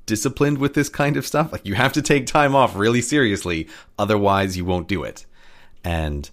disciplined 0.05 0.57
with 0.57 0.73
this 0.73 0.89
kind 0.89 1.15
of 1.17 1.25
stuff. 1.25 1.51
Like 1.51 1.65
you 1.65 1.75
have 1.75 1.93
to 1.93 2.01
take 2.01 2.27
time 2.27 2.55
off 2.55 2.75
really 2.75 3.01
seriously 3.01 3.67
otherwise 3.97 4.57
you 4.57 4.65
won't 4.65 4.87
do 4.87 5.03
it. 5.03 5.25
And 5.83 6.29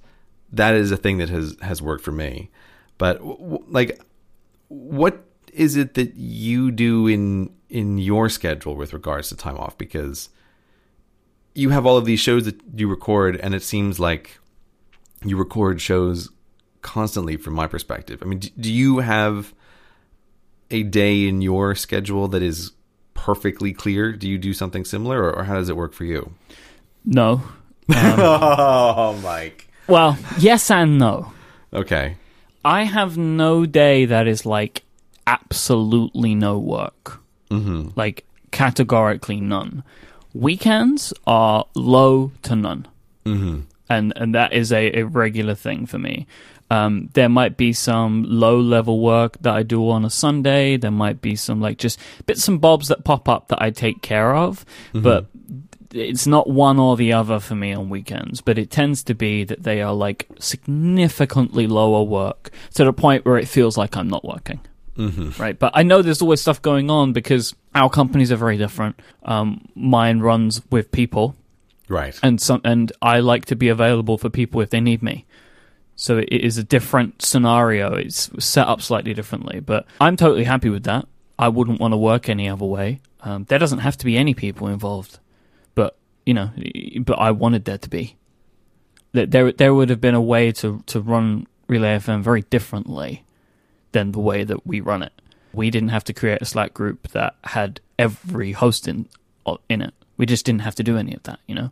that 0.53 0.75
is 0.75 0.91
a 0.91 0.97
thing 0.97 1.19
that 1.19 1.31
has 1.31 1.57
has 1.63 1.81
worked 1.83 2.05
for 2.05 2.13
me. 2.13 2.51
But 2.99 3.19
w- 3.19 3.39
w- 3.39 3.65
like 3.69 4.01
what 4.69 5.25
is 5.53 5.77
it 5.77 5.95
that 5.95 6.15
you 6.15 6.71
do 6.71 7.07
in 7.07 7.51
in 7.69 7.99
your 7.99 8.29
schedule 8.29 8.77
with 8.77 8.93
regards 8.93 9.29
to 9.31 9.37
time 9.37 9.57
off? 9.57 9.77
Because 9.79 10.29
you 11.55 11.71
have 11.71 11.85
all 11.87 11.97
of 11.97 12.05
these 12.05 12.21
shows 12.21 12.45
that 12.45 12.61
you 12.75 12.89
record 12.89 13.37
and 13.37 13.55
it 13.55 13.63
seems 13.63 13.99
like 13.99 14.39
you 15.25 15.37
record 15.37 15.81
shows 15.81 16.31
constantly 16.83 17.37
from 17.37 17.55
my 17.55 17.67
perspective. 17.67 18.21
I 18.23 18.27
mean 18.27 18.39
do, 18.39 18.49
do 18.61 18.73
you 18.73 18.99
have 18.99 19.55
a 20.71 20.83
day 20.83 21.29
in 21.29 21.43
your 21.43 21.75
schedule 21.75 22.29
that 22.29 22.43
is 22.43 22.73
perfectly 23.15 23.73
clear? 23.73 24.13
Do 24.13 24.29
you 24.29 24.39
do 24.39 24.53
something 24.53 24.85
similar 24.85 25.23
or, 25.23 25.39
or 25.39 25.45
how 25.45 25.55
does 25.55 25.69
it 25.69 25.77
work 25.77 25.93
for 25.93 26.05
you? 26.05 26.35
No. 27.05 27.43
Um, 27.89 28.21
oh 28.21 29.21
myke 29.23 29.65
Well, 29.87 30.17
yes 30.39 30.71
and 30.71 30.99
no. 30.99 31.33
okay 31.73 32.17
I 32.65 32.85
have 32.85 33.19
no 33.19 33.67
day 33.67 34.05
that 34.05 34.29
is 34.29 34.47
like 34.47 34.85
absolutely 35.27 36.35
no 36.35 36.59
work. 36.59 37.21
Mm-hmm. 37.51 37.89
Like 37.97 38.25
categorically 38.51 39.41
none. 39.41 39.83
Weekends 40.35 41.13
are 41.27 41.67
low 41.75 42.33
to 42.43 42.57
none. 42.57 42.87
Mm-hmm. 43.25 43.61
And 43.89 44.13
and 44.17 44.35
that 44.35 44.53
is 44.53 44.73
a, 44.73 45.01
a 45.01 45.03
regular 45.03 45.55
thing 45.55 45.87
for 45.87 45.99
me. 45.99 46.27
Um, 46.71 47.11
there 47.13 47.29
might 47.29 47.59
be 47.59 47.75
some 47.75 48.25
low 48.27 48.59
level 48.59 49.01
work 49.01 49.37
that 49.43 49.55
I 49.55 49.63
do 49.63 49.91
on 49.91 50.07
a 50.07 50.11
Sunday. 50.11 50.79
There 50.79 50.91
might 50.91 51.21
be 51.21 51.37
some 51.37 51.61
like 51.61 51.77
just 51.77 51.99
bits 52.25 52.49
and 52.49 52.61
bobs 52.61 52.89
that 52.89 53.05
pop 53.05 53.29
up 53.29 53.49
that 53.49 53.61
I 53.61 53.71
take 53.71 54.01
care 54.01 54.35
of, 54.35 54.65
but 54.95 55.27
it's 55.93 56.27
not 56.27 56.49
one 56.49 56.79
or 56.79 56.97
the 56.97 57.13
other 57.13 57.41
for 57.41 57.55
me 57.55 57.73
on 57.73 57.89
weekends, 57.89 58.41
but 58.41 58.59
it 58.59 58.71
tends 58.71 59.03
to 59.05 59.15
be 59.15 59.45
that 59.45 59.63
they 59.63 59.83
are 59.83 59.93
like 59.93 60.29
significantly 60.39 61.67
lower 61.67 62.03
work 62.03 62.51
to 62.75 62.85
the 62.85 62.93
point 62.93 63.25
where 63.25 63.39
it 63.39 63.49
feels 63.49 63.77
like 63.77 63.97
I'm 63.97 64.09
not 64.09 64.25
working. 64.25 64.61
Mm-hmm. 64.97 65.41
Right. 65.41 65.59
But 65.59 65.73
I 65.75 65.83
know 65.83 66.03
there's 66.03 66.23
always 66.23 66.41
stuff 66.41 66.61
going 66.61 66.91
on 66.91 67.13
because 67.13 67.55
our 67.75 67.89
companies 67.89 68.31
are 68.31 68.37
very 68.37 68.59
different. 68.59 69.01
Um, 69.23 69.67
mine 69.75 70.21
runs 70.21 70.61
with 70.71 70.93
people 70.93 71.35
right 71.89 72.19
and 72.23 72.41
some, 72.41 72.61
and 72.65 72.93
I 73.01 73.21
like 73.21 73.47
to 73.47 73.57
be 73.57 73.69
available 73.69 74.19
for 74.19 74.29
people 74.29 74.61
if 74.61 74.71
they 74.71 74.81
need 74.81 75.03
me. 75.03 75.25
So 75.97 76.19
it 76.19 76.29
is 76.31 76.59
a 76.59 76.65
different 76.65 77.23
scenario. 77.23 77.95
It's 77.95 78.31
set 78.45 78.67
up 78.67 78.83
slightly 78.83 79.15
differently, 79.15 79.61
but 79.61 79.87
I'm 80.01 80.17
totally 80.17 80.45
happy 80.45 80.69
with 80.69 80.85
that. 80.85 81.07
I 81.39 81.49
wouldn't 81.49 81.81
want 81.81 81.93
to 81.93 81.99
work 81.99 82.29
any 82.29 82.49
other 82.49 82.65
way. 82.65 83.01
Um, 83.21 83.45
there 83.45 83.59
doesn't 83.59 83.81
have 83.81 83.97
to 83.99 84.05
be 84.05 84.17
any 84.17 84.35
people 84.35 84.69
involved, 84.69 85.19
you 86.27 86.35
know, 86.35 86.51
but 87.01 87.19
I 87.19 87.31
wanted 87.31 87.65
there 87.65 87.79
to 87.79 87.91
be. 87.91 88.17
That 89.13 89.31
there, 89.31 89.53
there 89.53 89.75
would 89.75 89.91
have 89.91 90.01
been 90.01 90.15
a 90.15 90.23
way 90.23 90.53
to 90.53 90.83
to 90.87 91.01
run 91.01 91.47
Relay 91.69 91.99
FM 91.99 92.23
very 92.23 92.43
differently 92.43 93.25
than 93.93 94.13
the 94.13 94.21
way 94.21 94.45
that 94.45 94.67
we 94.67 94.81
run 94.81 95.03
it. 95.03 95.13
We 95.53 95.71
didn't 95.71 95.91
have 95.91 96.05
to 96.05 96.13
create 96.13 96.41
a 96.41 96.47
Slack 96.47 96.73
group 96.73 97.09
that 97.09 97.37
had 97.45 97.81
every 97.99 98.53
host 98.53 98.89
in 98.89 99.09
in 99.69 99.83
it. 99.83 99.95
We 100.17 100.27
just 100.27 100.47
didn't 100.47 100.63
have 100.63 100.75
to 100.77 100.83
do 100.83 100.97
any 100.97 101.15
of 101.15 101.23
that, 101.25 101.41
you 101.47 101.55
know, 101.55 101.71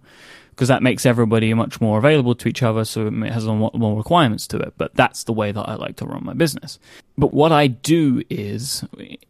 because 0.50 0.68
that 0.68 0.82
makes 0.82 1.06
everybody 1.06 1.52
much 1.54 1.80
more 1.80 1.98
available 1.98 2.34
to 2.34 2.48
each 2.48 2.62
other, 2.62 2.84
so 2.84 3.06
it 3.06 3.32
has 3.32 3.46
more 3.46 3.96
requirements 3.96 4.46
to 4.48 4.58
it. 4.58 4.74
But 4.76 4.94
that's 4.94 5.24
the 5.24 5.32
way 5.32 5.52
that 5.52 5.68
I 5.68 5.74
like 5.76 5.96
to 5.96 6.06
run 6.06 6.24
my 6.24 6.34
business. 6.34 6.78
But 7.16 7.32
what 7.32 7.52
I 7.52 7.68
do 7.68 8.22
is, 8.28 8.84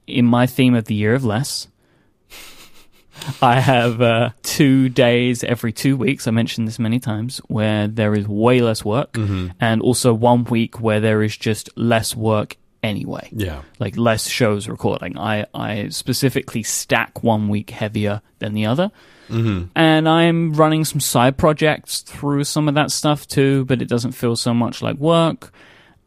in 0.06 0.24
my 0.24 0.46
theme 0.46 0.74
of 0.74 0.86
the 0.86 0.94
year 0.94 1.14
of 1.14 1.24
less, 1.24 1.68
I 3.42 3.60
have 3.60 4.00
uh, 4.00 4.30
two 4.42 4.88
days 4.88 5.44
every 5.44 5.72
two 5.72 5.96
weeks. 5.96 6.26
I 6.26 6.30
mentioned 6.30 6.68
this 6.68 6.78
many 6.78 7.00
times 7.00 7.38
where 7.48 7.88
there 7.88 8.14
is 8.14 8.26
way 8.26 8.60
less 8.60 8.84
work, 8.84 9.16
and 9.60 9.82
also 9.82 10.12
one 10.14 10.44
week 10.44 10.80
where 10.80 11.00
there 11.00 11.22
is 11.22 11.36
just 11.36 11.70
less 11.76 12.16
work 12.16 12.56
anyway 12.82 13.28
yeah 13.30 13.60
like 13.78 13.96
less 13.96 14.26
shows 14.28 14.68
recording. 14.68 15.18
I, 15.18 15.46
I 15.54 15.88
specifically 15.88 16.62
stack 16.62 17.22
one 17.22 17.48
week 17.48 17.70
heavier 17.70 18.22
than 18.38 18.54
the 18.54 18.66
other. 18.66 18.90
Mm-hmm. 19.28 19.66
And 19.76 20.08
I'm 20.08 20.52
running 20.54 20.84
some 20.84 21.00
side 21.00 21.36
projects 21.36 22.00
through 22.00 22.44
some 22.44 22.68
of 22.68 22.74
that 22.74 22.90
stuff 22.90 23.26
too, 23.26 23.64
but 23.64 23.80
it 23.80 23.88
doesn't 23.88 24.12
feel 24.12 24.36
so 24.36 24.52
much 24.52 24.82
like 24.82 24.96
work. 24.96 25.52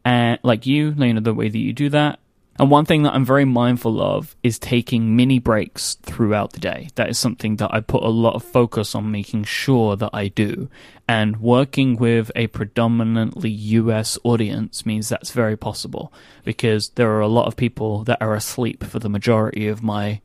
And 0.06 0.39
like 0.43 0.65
you, 0.65 0.93
you 0.97 1.13
know, 1.13 1.21
the 1.21 1.34
way 1.34 1.49
that 1.49 1.58
you 1.58 1.73
do 1.73 1.89
that. 1.89 2.19
And 2.60 2.70
one 2.70 2.86
thing 2.86 3.02
that 3.04 3.16
I'm 3.16 3.26
very 3.26 3.46
mindful 3.46 4.00
of 4.00 4.36
is 4.44 4.60
taking 4.60 5.16
mini 5.16 5.39
breaks 5.39 5.96
throughout 5.96 6.54
the 6.54 6.60
day. 6.60 6.89
That 6.96 7.10
is 7.10 7.18
something 7.18 7.56
that 7.56 7.74
I 7.74 7.80
put 7.80 8.04
a 8.04 8.10
lot 8.10 8.36
of 8.36 8.44
focus 8.44 8.94
on 8.94 9.12
making 9.12 9.46
sure 9.46 9.96
that 9.96 10.12
I 10.13 10.28
do. 10.28 10.70
And 11.08 11.42
working 11.42 11.96
with 11.96 12.32
a 12.36 12.48
predominantly 12.48 13.50
US 13.50 14.20
audience 14.24 14.86
means 14.86 15.10
that's 15.10 15.32
very 15.32 15.58
possible 15.58 16.13
because 16.44 16.89
there 16.89 17.10
are 17.12 17.22
a 17.22 17.28
lot 17.28 17.48
of 17.48 17.56
people 17.56 18.04
that 18.04 18.22
are 18.22 18.36
asleep 18.36 18.84
for 18.84 19.00
the 19.00 19.10
majority 19.10 19.68
of 19.68 19.82
my 19.82 20.22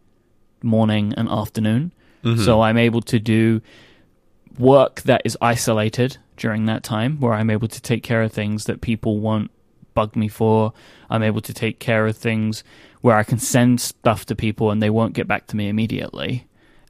morning 0.62 1.14
and 1.16 1.30
afternoon. 1.30 1.92
Mm-hmm. 2.22 2.42
So 2.42 2.60
I'm 2.60 2.76
able 2.76 3.00
to 3.02 3.18
do 3.18 3.62
work 4.58 5.02
that 5.02 5.22
is 5.24 5.38
isolated 5.40 6.18
during 6.36 6.66
that 6.66 6.82
time 6.82 7.20
where 7.20 7.32
I'm 7.32 7.48
able 7.50 7.68
to 7.68 7.80
take 7.80 8.02
care 8.02 8.22
of 8.22 8.32
things 8.32 8.64
that 8.64 8.80
people 8.80 9.18
won't 9.18 9.50
bug 9.98 10.14
me 10.14 10.28
for. 10.28 10.72
I'm 11.10 11.24
able 11.24 11.40
to 11.40 11.52
take 11.52 11.80
care 11.80 12.06
of 12.06 12.16
things 12.16 12.62
where 13.00 13.16
I 13.16 13.24
can 13.24 13.40
send 13.40 13.80
stuff 13.80 14.26
to 14.26 14.36
people 14.36 14.70
and 14.70 14.80
they 14.80 14.90
won't 14.90 15.12
get 15.12 15.26
back 15.26 15.48
to 15.48 15.56
me 15.56 15.68
immediately. 15.68 16.46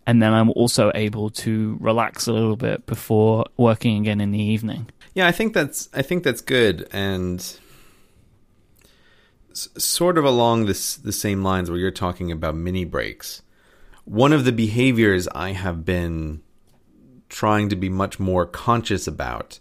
And 0.06 0.22
then 0.22 0.34
I'm 0.34 0.50
also 0.50 0.92
able 0.94 1.30
to 1.30 1.78
relax 1.80 2.26
a 2.26 2.32
little 2.34 2.56
bit 2.56 2.84
before 2.84 3.46
working 3.56 3.98
again 3.98 4.20
in 4.20 4.30
the 4.30 4.42
evening. 4.42 4.90
Yeah, 5.14 5.26
I 5.26 5.32
think 5.32 5.54
that's 5.54 5.88
I 5.94 6.02
think 6.02 6.22
that's 6.22 6.42
good, 6.42 6.86
and 6.92 7.40
s- 9.50 9.68
sort 9.76 10.16
of 10.18 10.24
along 10.24 10.66
this 10.66 10.96
the 10.96 11.12
same 11.12 11.42
lines 11.42 11.70
where 11.70 11.78
you're 11.78 11.90
talking 11.90 12.30
about 12.30 12.54
mini 12.54 12.84
breaks. 12.84 13.42
One 14.04 14.32
of 14.32 14.44
the 14.44 14.52
behaviors 14.52 15.28
I 15.28 15.52
have 15.52 15.84
been 15.84 16.42
trying 17.28 17.68
to 17.68 17.76
be 17.76 17.88
much 17.88 18.18
more 18.18 18.46
conscious 18.46 19.06
about 19.06 19.60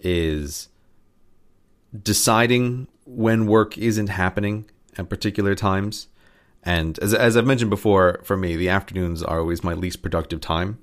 is 0.00 0.68
deciding 2.00 2.88
when 3.04 3.46
work 3.46 3.76
isn't 3.76 4.08
happening 4.08 4.70
at 4.96 5.08
particular 5.08 5.54
times. 5.54 6.08
And 6.62 6.98
as, 7.00 7.12
as 7.12 7.36
I've 7.36 7.46
mentioned 7.46 7.70
before, 7.70 8.20
for 8.22 8.36
me, 8.36 8.56
the 8.56 8.68
afternoons 8.68 9.22
are 9.22 9.40
always 9.40 9.64
my 9.64 9.74
least 9.74 10.02
productive 10.02 10.40
time. 10.40 10.78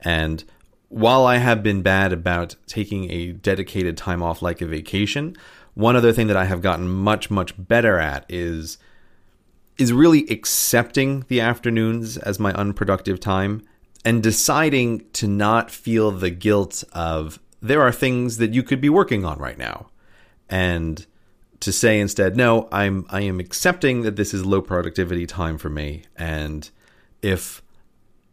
And 0.00 0.44
while 0.88 1.24
I 1.24 1.36
have 1.36 1.62
been 1.62 1.82
bad 1.82 2.12
about 2.12 2.56
taking 2.66 3.10
a 3.10 3.32
dedicated 3.32 3.96
time 3.96 4.22
off 4.22 4.42
like 4.42 4.60
a 4.60 4.66
vacation, 4.66 5.36
one 5.74 5.96
other 5.96 6.12
thing 6.12 6.26
that 6.26 6.36
I 6.36 6.44
have 6.44 6.60
gotten 6.60 6.88
much 6.88 7.30
much 7.30 7.54
better 7.56 7.98
at 7.98 8.26
is 8.28 8.78
is 9.78 9.92
really 9.92 10.28
accepting 10.28 11.24
the 11.28 11.40
afternoons 11.40 12.18
as 12.18 12.38
my 12.38 12.52
unproductive 12.52 13.18
time 13.20 13.62
and 14.04 14.22
deciding 14.22 15.08
to 15.12 15.26
not 15.26 15.70
feel 15.70 16.10
the 16.10 16.30
guilt 16.30 16.84
of 16.92 17.40
there 17.62 17.80
are 17.80 17.92
things 17.92 18.36
that 18.36 18.52
you 18.52 18.62
could 18.62 18.80
be 18.80 18.90
working 18.90 19.24
on 19.24 19.38
right 19.38 19.56
now 19.56 19.86
and 20.52 21.06
to 21.60 21.72
say 21.72 21.98
instead 21.98 22.36
no 22.36 22.68
i'm 22.70 23.06
i 23.08 23.22
am 23.22 23.40
accepting 23.40 24.02
that 24.02 24.16
this 24.16 24.34
is 24.34 24.44
low 24.44 24.60
productivity 24.60 25.26
time 25.26 25.56
for 25.56 25.70
me 25.70 26.04
and 26.16 26.70
if 27.22 27.62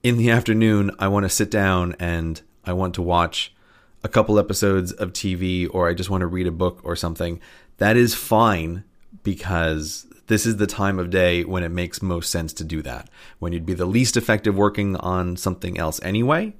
in 0.03 0.17
the 0.17 0.29
afternoon 0.29 0.91
i 0.99 1.07
want 1.07 1.23
to 1.23 1.29
sit 1.29 1.49
down 1.49 1.95
and 1.97 2.41
i 2.65 2.73
want 2.73 2.93
to 2.93 3.01
watch 3.01 3.55
a 4.03 4.09
couple 4.09 4.37
episodes 4.37 4.91
of 4.91 5.13
tv 5.13 5.67
or 5.73 5.87
i 5.87 5.93
just 5.93 6.09
want 6.09 6.21
to 6.21 6.27
read 6.27 6.45
a 6.45 6.51
book 6.51 6.81
or 6.83 6.95
something 6.95 7.39
that 7.77 7.95
is 7.95 8.13
fine 8.13 8.83
because 9.23 10.05
this 10.27 10.45
is 10.45 10.57
the 10.57 10.67
time 10.67 10.99
of 10.99 11.09
day 11.09 11.43
when 11.43 11.63
it 11.63 11.69
makes 11.69 12.01
most 12.01 12.29
sense 12.29 12.51
to 12.51 12.65
do 12.65 12.81
that 12.81 13.09
when 13.39 13.53
you'd 13.53 13.65
be 13.65 13.73
the 13.73 13.85
least 13.85 14.17
effective 14.17 14.57
working 14.57 14.97
on 14.97 15.37
something 15.37 15.79
else 15.79 16.01
anyway 16.03 16.53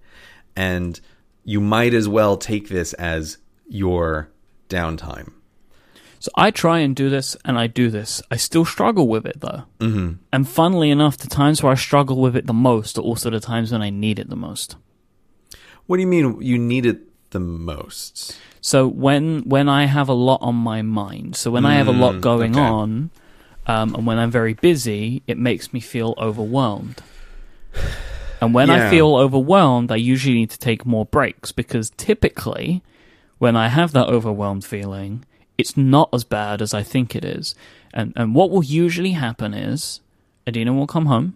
and 0.56 1.02
you 1.44 1.60
might 1.60 1.94
as 1.94 2.08
well 2.08 2.38
take 2.38 2.70
this 2.70 2.94
as 2.94 3.38
your 3.68 4.30
downtime 4.70 5.34
So 6.20 6.30
I 6.36 6.52
try 6.52 6.80
and 6.80 6.96
do 6.96 7.10
this, 7.10 7.38
and 7.46 7.58
I 7.58 7.68
do 7.68 7.90
this. 7.90 8.22
I 8.30 8.36
still 8.36 8.66
struggle 8.66 9.08
with 9.08 9.26
it 9.26 9.40
though. 9.40 9.64
Mm-hmm. 9.80 10.14
And 10.34 10.50
funnily 10.50 10.92
enough, 10.92 11.18
the 11.18 11.28
times 11.28 11.64
where 11.64 11.72
I 11.72 11.76
struggle 11.76 12.18
with 12.18 12.36
it 12.36 12.46
the 12.46 12.54
most 12.54 12.98
are 12.98 13.02
also 13.02 13.30
the 13.30 13.40
times 13.40 13.72
when 13.72 13.82
I 13.82 13.90
need 13.90 14.20
it 14.20 14.30
the 14.30 14.36
most. 14.36 14.76
What 15.88 15.98
do 15.98 16.02
you 16.02 16.08
mean 16.08 16.42
you 16.42 16.58
need 16.58 16.86
it 16.86 17.02
the 17.32 17.40
most? 17.40 18.38
So 18.62 18.88
when 18.88 19.42
when 19.44 19.70
I 19.70 19.86
have 19.86 20.10
a 20.10 20.14
lot 20.14 20.40
on 20.42 20.56
my 20.56 20.82
mind, 20.82 21.36
so 21.36 21.50
when 21.50 21.66
I 21.66 21.76
have 21.76 21.88
a 21.88 21.94
lot 21.94 22.20
going 22.22 22.52
okay. 22.52 22.62
on, 22.62 23.12
um, 23.66 23.96
and 23.96 24.06
when 24.06 24.20
I'm 24.20 24.32
very 24.32 24.54
busy, 24.54 25.24
it 25.26 25.38
makes 25.38 25.72
me 25.72 25.80
feel 25.80 26.16
overwhelmed. 26.18 27.02
And 28.42 28.54
when 28.54 28.70
I 28.70 28.90
feel 28.90 29.16
overwhelmed, 29.16 29.92
I 29.92 29.98
usually 29.98 30.36
need 30.36 30.50
to 30.52 30.60
take 30.60 30.86
more 30.86 31.06
breaks 31.06 31.52
because 31.52 31.90
typically, 31.92 32.82
when 33.38 33.56
I 33.56 33.68
have 33.68 33.92
that 33.94 34.08
overwhelmed 34.08 34.66
feeling, 34.66 35.26
it's 35.60 35.76
not 35.78 36.10
as 36.14 36.24
bad 36.24 36.62
as 36.62 36.74
I 36.74 36.82
think 36.82 37.16
it 37.16 37.26
is. 37.26 37.54
And 37.94 38.14
and 38.16 38.34
what 38.34 38.50
will 38.50 38.64
usually 38.64 39.12
happen 39.12 39.54
is, 39.54 40.00
Adina 40.48 40.74
will 40.74 40.88
come 40.88 41.06
home, 41.06 41.36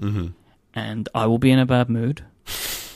mm-hmm. 0.00 0.28
and 0.74 1.08
I 1.14 1.26
will 1.26 1.38
be 1.38 1.50
in 1.50 1.58
a 1.58 1.66
bad 1.66 1.90
mood. 1.90 2.24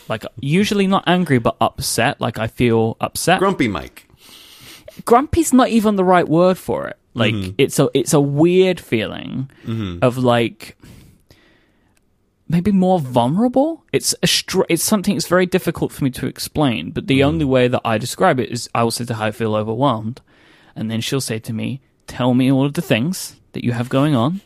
Like 0.09 0.25
usually 0.41 0.87
not 0.87 1.05
angry 1.07 1.39
but 1.39 1.57
upset. 1.61 2.21
Like 2.21 2.39
I 2.39 2.47
feel 2.47 2.97
upset 3.01 3.41
Grumpy 3.41 3.69
Myke. 3.69 4.05
grumpy's 5.05 5.53
not 5.53 5.69
even 5.69 5.97
the 5.97 6.05
right 6.05 6.27
word 6.27 6.57
for 6.57 6.89
it. 6.89 6.97
Like 7.13 7.35
mm-hmm. 7.35 7.51
it's 7.59 7.79
a 7.79 7.91
it's 7.93 8.15
a 8.15 8.21
weird 8.21 8.81
feeling 8.81 9.51
mm-hmm. 9.65 9.99
of 10.01 10.17
like 10.17 10.79
maybe 12.49 12.73
more 12.73 12.99
vulnerable. 13.01 13.85
It's 13.93 14.15
a 14.23 14.27
str- 14.27 14.69
it's 14.69 14.83
something 14.83 15.15
that's 15.15 15.29
very 15.29 15.47
difficult 15.47 15.93
for 15.93 16.05
me 16.05 16.11
to 16.13 16.27
explain. 16.27 16.91
But 16.91 17.07
the 17.07 17.23
only 17.23 17.45
way 17.45 17.69
that 17.69 17.83
I 17.85 17.99
describe 17.99 18.41
it 18.41 18.51
is 18.51 18.71
I 18.75 18.85
will 18.85 18.91
say 18.91 19.05
to 19.05 19.15
her 19.15 19.25
I 19.25 19.31
feel 19.31 19.55
overwhelmed, 19.55 20.21
and 20.79 20.91
then 20.91 21.01
she'll 21.01 21.21
say 21.21 21.39
to 21.41 21.53
me, 21.53 21.81
"Tell 22.07 22.35
me 22.35 22.51
all 22.51 22.65
of 22.65 22.75
the 22.75 22.83
things 22.83 23.37
that 23.53 23.65
you 23.65 23.73
have 23.73 23.89
going 23.89 24.15
on," 24.15 24.41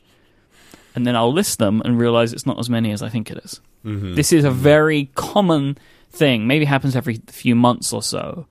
and 0.94 1.06
then 1.06 1.14
I'll 1.14 1.32
list 1.32 1.58
them 1.58 1.82
and 1.84 1.98
realize 1.98 2.32
it's 2.32 2.46
not 2.46 2.58
as 2.58 2.70
many 2.70 2.90
as 2.90 3.02
I 3.02 3.08
think 3.08 3.30
it 3.30 3.38
is. 3.44 3.60
Mm-hmm. 3.84 4.14
This 4.14 4.32
is 4.32 4.44
a 4.44 4.48
mm-hmm. 4.48 4.58
very 4.58 5.10
common 5.14 5.78
thing. 6.10 6.46
Maybe 6.46 6.64
happens 6.64 6.96
every 6.96 7.20
few 7.28 7.54
months 7.54 7.92
or 7.92 8.02
so 8.02 8.46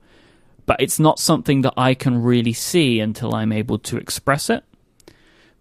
but 0.66 0.80
it's 0.80 0.98
not 0.98 1.18
something 1.18 1.62
that 1.62 1.74
I 1.76 1.94
can 1.94 2.22
really 2.22 2.52
see 2.52 3.00
until 3.00 3.34
I'm 3.34 3.52
able 3.52 3.78
to 3.80 3.96
express 3.96 4.48
it. 4.48 4.64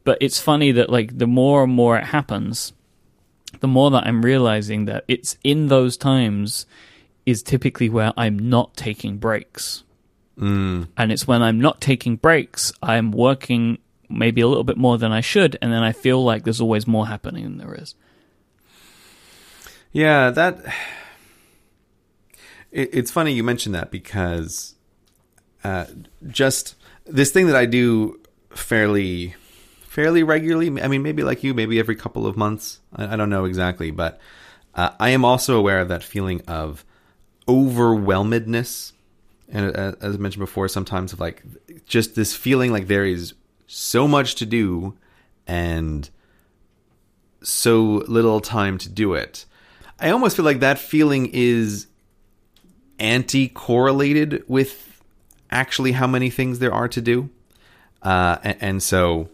But 0.03 0.17
it's 0.21 0.39
funny 0.39 0.71
that 0.71 0.89
like 0.89 1.17
the 1.17 1.27
more 1.27 1.63
and 1.63 1.73
more 1.73 1.97
it 1.97 2.05
happens, 2.05 2.73
the 3.60 3.67
more 3.67 3.91
that 3.91 4.05
I'm 4.05 4.23
realizing 4.23 4.86
that 4.86 5.03
it's 5.07 5.38
in 5.43 5.67
those 5.67 5.97
times 5.97 6.65
is 7.25 7.43
typically 7.43 7.89
where 7.89 8.13
I'm 8.17 8.38
not 8.49 8.75
taking 8.75 9.17
breaks. 9.17 9.84
Mm. 10.41 10.88
And 10.97 11.12
it's 11.12 11.27
when 11.27 11.41
I'm 11.43 11.62
not 11.62 11.80
taking 11.80 12.15
breaks, 12.15 12.73
I'm 12.82 13.12
working 13.12 13.77
maybe 14.10 14.41
a 14.41 14.47
little 14.47 14.63
bit 14.63 14.75
more 14.75 14.97
than 14.97 15.12
I 15.12 15.21
should, 15.21 15.58
and 15.62 15.71
then 15.71 15.84
I 15.84 15.93
feel 15.93 16.23
like 16.23 16.43
there's 16.43 16.60
always 16.60 16.88
more 16.88 17.08
happening 17.08 17.43
than 17.43 17.58
there 17.58 17.75
is. 17.75 17.95
Yeah, 19.91 20.32
that. 20.32 20.60
It, 22.71 22.89
it's 22.93 23.12
funny 23.12 23.34
you 23.34 23.43
mentioned 23.43 23.75
that 23.75 23.91
because 23.91 24.75
uh, 25.63 25.86
just 26.27 26.75
this 27.06 27.32
thing 27.32 27.47
that 27.47 27.56
I 27.56 27.65
do 27.65 28.19
fairly, 28.49 29.36
fairly 29.84 30.23
regularly. 30.23 30.82
I 30.82 30.88
mean, 30.88 31.04
maybe 31.04 31.23
like 31.23 31.43
you, 31.43 31.54
maybe 31.54 31.80
every 31.80 31.95
couple 31.95 32.25
of 32.25 32.36
months. 32.36 32.80
I, 32.95 33.13
I 33.13 33.15
don't 33.15 33.30
know 33.30 33.45
exactly, 33.45 33.91
but 33.91 34.19
uh, 34.75 34.91
I 34.99 35.10
am 35.10 35.25
also 35.25 35.58
aware 35.58 35.80
of 35.80 35.89
that 35.89 36.04
feeling 36.04 36.41
of 36.47 36.86
overwhelmedness, 37.47 38.93
and 39.51 39.75
uh, 39.75 39.93
as 40.01 40.15
I 40.15 40.17
mentioned 40.17 40.41
before, 40.41 40.67
sometimes 40.67 41.13
of 41.13 41.19
like 41.19 41.43
just 41.85 42.15
this 42.15 42.35
feeling 42.35 42.71
like 42.71 42.87
there 42.87 43.05
is 43.05 43.33
so 43.67 44.07
much 44.07 44.35
to 44.35 44.45
do 44.45 44.97
and 45.47 46.09
so 47.43 48.03
little 48.07 48.39
time 48.39 48.77
to 48.79 48.89
do 48.89 49.13
it. 49.13 49.45
I 49.99 50.09
almost 50.09 50.35
feel 50.35 50.45
like 50.45 50.59
that 50.61 50.79
feeling 50.79 51.29
is 51.31 51.87
anti 52.99 53.49
correlated 53.49 54.43
with 54.47 55.01
actually 55.49 55.91
how 55.91 56.07
many 56.07 56.29
things 56.29 56.59
there 56.59 56.73
are 56.73 56.87
to 56.87 57.01
do. 57.01 57.29
Uh, 58.01 58.37
and, 58.43 58.57
and 58.61 58.83
so 58.83 59.29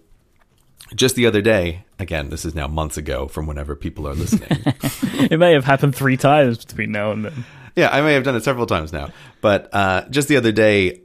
just 0.95 1.15
the 1.15 1.25
other 1.25 1.41
day, 1.41 1.85
again, 1.99 2.29
this 2.29 2.45
is 2.45 2.55
now 2.55 2.67
months 2.67 2.97
ago 2.97 3.27
from 3.27 3.47
whenever 3.47 3.75
people 3.75 4.07
are 4.07 4.15
listening. 4.15 4.49
it 5.31 5.39
may 5.39 5.53
have 5.53 5.65
happened 5.65 5.95
three 5.95 6.17
times 6.17 6.63
between 6.63 6.91
now 6.91 7.11
and 7.11 7.25
then. 7.25 7.45
Yeah, 7.77 7.89
I 7.91 8.01
may 8.01 8.13
have 8.13 8.23
done 8.23 8.35
it 8.35 8.43
several 8.43 8.65
times 8.65 8.91
now. 8.91 9.11
But 9.39 9.69
uh, 9.71 10.09
just 10.09 10.27
the 10.27 10.35
other 10.35 10.51
day, 10.51 11.01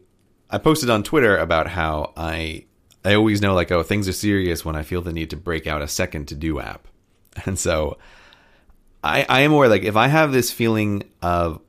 I 0.51 0.57
posted 0.57 0.89
on 0.89 1.03
Twitter 1.03 1.37
about 1.37 1.69
how 1.69 2.15
I 2.17 2.65
I 3.05 3.15
always 3.15 3.43
know 3.43 3.55
like 3.55 3.71
oh 3.71 3.83
things 3.83 4.09
are 4.09 4.13
serious 4.13 4.65
when 4.65 4.75
I 4.75 4.83
feel 4.83 5.03
the 5.03 5.13
need 5.13 5.31
to 5.31 5.37
break 5.37 5.67
out 5.67 5.83
a 5.83 5.87
second 5.87 6.29
to 6.29 6.35
do 6.35 6.59
app, 6.59 6.89
and 7.47 7.59
so 7.59 7.99
I 9.05 9.27
I 9.29 9.41
am 9.43 9.53
aware 9.53 9.69
like 9.69 9.83
if 9.83 9.97
I 9.97 10.09
have 10.09 10.33
this 10.33 10.51
feeling 10.51 11.03
of 11.21 11.61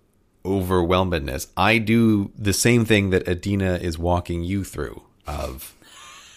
overwhelmedness, 0.45 1.47
I 1.57 1.79
do 1.79 2.31
the 2.37 2.53
same 2.53 2.85
thing 2.85 3.09
that 3.09 3.27
Adina 3.27 3.75
is 3.75 3.99
walking 3.99 4.43
you 4.43 4.63
through 4.63 5.03
of 5.27 5.75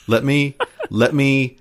let 0.08 0.24
me 0.24 0.56
let 0.90 1.14
me 1.14 1.58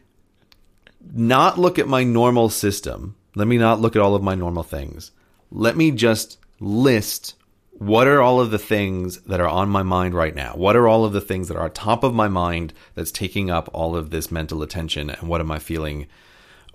not 1.13 1.59
look 1.59 1.77
at 1.77 1.87
my 1.87 2.03
normal 2.03 2.49
system. 2.49 3.15
Let 3.35 3.47
me 3.47 3.59
not 3.59 3.79
look 3.79 3.95
at 3.95 4.01
all 4.01 4.15
of 4.15 4.23
my 4.23 4.33
normal 4.33 4.63
things. 4.63 5.11
Let 5.51 5.77
me 5.77 5.91
just 5.91 6.39
list 6.59 7.35
what 7.77 8.07
are 8.07 8.21
all 8.21 8.39
of 8.39 8.51
the 8.51 8.59
things 8.59 9.17
that 9.21 9.41
are 9.41 9.47
on 9.47 9.69
my 9.69 9.83
mind 9.83 10.13
right 10.13 10.33
now? 10.33 10.53
What 10.55 10.77
are 10.77 10.87
all 10.87 11.03
of 11.03 11.11
the 11.11 11.21
things 11.21 11.49
that 11.49 11.57
are 11.57 11.69
top 11.69 12.03
of 12.03 12.13
my 12.13 12.29
mind 12.29 12.73
that's 12.93 13.11
taking 13.11 13.49
up 13.49 13.69
all 13.73 13.97
of 13.97 14.11
this 14.11 14.31
mental 14.31 14.61
attention? 14.61 15.09
And 15.09 15.27
what 15.27 15.41
am 15.41 15.51
I 15.51 15.59
feeling 15.59 16.07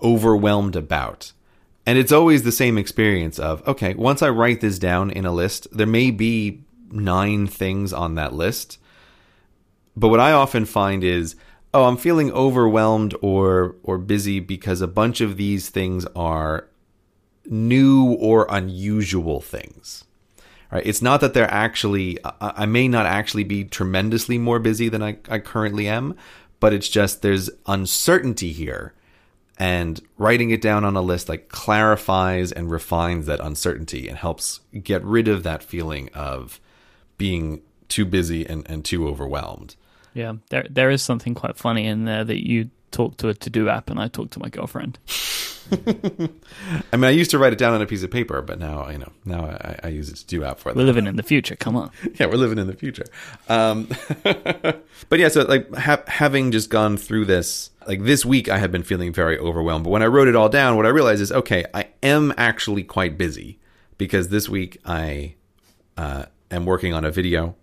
overwhelmed 0.01 0.75
about? 0.75 1.31
And 1.87 1.97
it's 1.97 2.11
always 2.11 2.43
the 2.43 2.51
same 2.51 2.77
experience 2.77 3.39
of, 3.39 3.67
okay, 3.67 3.95
once 3.95 4.21
I 4.21 4.29
write 4.29 4.61
this 4.61 4.77
down 4.77 5.09
in 5.09 5.25
a 5.25 5.31
list, 5.31 5.67
there 5.75 5.87
may 5.87 6.11
be 6.11 6.63
nine 6.91 7.47
things 7.47 7.91
on 7.91 8.13
that 8.15 8.33
list. 8.33 8.77
But 9.97 10.09
what 10.09 10.19
I 10.19 10.31
often 10.31 10.65
find 10.65 11.03
is, 11.03 11.35
oh, 11.73 11.85
I'm 11.85 11.97
feeling 11.97 12.31
overwhelmed 12.31 13.15
or 13.21 13.75
or 13.81 13.97
busy 13.97 14.39
because 14.39 14.81
a 14.81 14.87
bunch 14.87 15.19
of 15.19 15.37
these 15.37 15.69
things 15.69 16.05
are 16.15 16.67
new 17.45 18.13
or 18.13 18.47
unusual 18.49 19.41
things. 19.41 20.03
Right? 20.71 20.85
It's 20.85 21.01
not 21.01 21.21
that 21.21 21.33
they're 21.33 21.51
actually 21.51 22.17
I, 22.23 22.65
may 22.65 22.87
not 22.87 23.05
actually 23.05 23.43
be 23.43 23.65
tremendously 23.65 24.37
more 24.37 24.59
busy 24.59 24.89
than 24.89 25.03
I, 25.03 25.17
I 25.29 25.39
currently 25.39 25.87
am, 25.87 26.15
but 26.59 26.73
it's 26.73 26.87
just 26.87 27.21
there's 27.21 27.49
uncertainty 27.65 28.51
here. 28.51 28.93
And 29.57 30.01
writing 30.17 30.49
it 30.49 30.61
down 30.61 30.85
on 30.85 30.95
a 30.95 31.01
list 31.01 31.29
like 31.29 31.49
clarifies 31.49 32.51
and 32.51 32.71
refines 32.71 33.27
that 33.27 33.39
uncertainty 33.39 34.07
and 34.07 34.17
helps 34.17 34.61
get 34.81 35.03
rid 35.03 35.27
of 35.27 35.43
that 35.43 35.61
feeling 35.61 36.09
of 36.15 36.59
being 37.17 37.61
too 37.87 38.05
busy 38.05 38.43
and, 38.47 38.67
and 38.67 38.83
too 38.83 39.07
overwhelmed. 39.07 39.75
Yeah, 40.13 40.33
there 40.49 40.65
there 40.69 40.89
is 40.89 41.03
something 41.03 41.35
quite 41.35 41.57
funny 41.57 41.85
in 41.85 42.05
there 42.05 42.23
that 42.23 42.47
you 42.47 42.69
talk 42.91 43.17
to 43.17 43.29
a 43.29 43.33
to 43.33 43.49
do 43.49 43.69
app 43.69 43.89
and 43.89 43.99
I 43.99 44.07
talk 44.07 44.29
to 44.31 44.39
my 44.39 44.49
girlfriend. 44.49 44.99
I 45.71 46.97
mean, 46.97 47.05
I 47.05 47.11
used 47.11 47.31
to 47.31 47.39
write 47.39 47.53
it 47.53 47.59
down 47.59 47.73
on 47.73 47.81
a 47.81 47.85
piece 47.85 48.03
of 48.03 48.11
paper, 48.11 48.41
but 48.41 48.59
now 48.59 48.89
you 48.89 48.97
know 48.97 49.11
now 49.25 49.45
I, 49.45 49.79
I 49.83 49.87
use 49.87 50.09
it 50.09 50.17
to 50.17 50.25
do 50.25 50.43
app 50.43 50.59
for 50.59 50.69
That. 50.69 50.77
We're 50.77 50.85
living 50.85 51.07
in 51.07 51.15
the 51.15 51.23
future. 51.23 51.55
Come 51.55 51.75
on. 51.77 51.91
yeah, 52.19 52.25
we're 52.25 52.35
living 52.35 52.57
in 52.57 52.67
the 52.67 52.75
future. 52.75 53.05
Um, 53.47 53.87
but 54.23 55.19
yeah, 55.19 55.29
so 55.29 55.43
like 55.43 55.73
ha- 55.75 56.03
having 56.07 56.51
just 56.51 56.69
gone 56.69 56.97
through 56.97 57.25
this, 57.25 57.69
like 57.87 58.03
this 58.03 58.25
week, 58.25 58.49
I 58.49 58.57
have 58.57 58.71
been 58.71 58.83
feeling 58.83 59.13
very 59.13 59.37
overwhelmed. 59.39 59.85
But 59.85 59.91
when 59.91 60.03
I 60.03 60.07
wrote 60.07 60.27
it 60.27 60.35
all 60.35 60.49
down, 60.49 60.75
what 60.75 60.85
I 60.85 60.89
realized 60.89 61.21
is, 61.21 61.31
okay, 61.31 61.65
I 61.73 61.87
am 62.03 62.33
actually 62.37 62.83
quite 62.83 63.17
busy 63.17 63.59
because 63.97 64.29
this 64.29 64.49
week 64.49 64.77
I 64.85 65.35
uh, 65.95 66.25
am 66.49 66.65
working 66.65 66.93
on 66.93 67.05
a 67.05 67.11
video. 67.11 67.55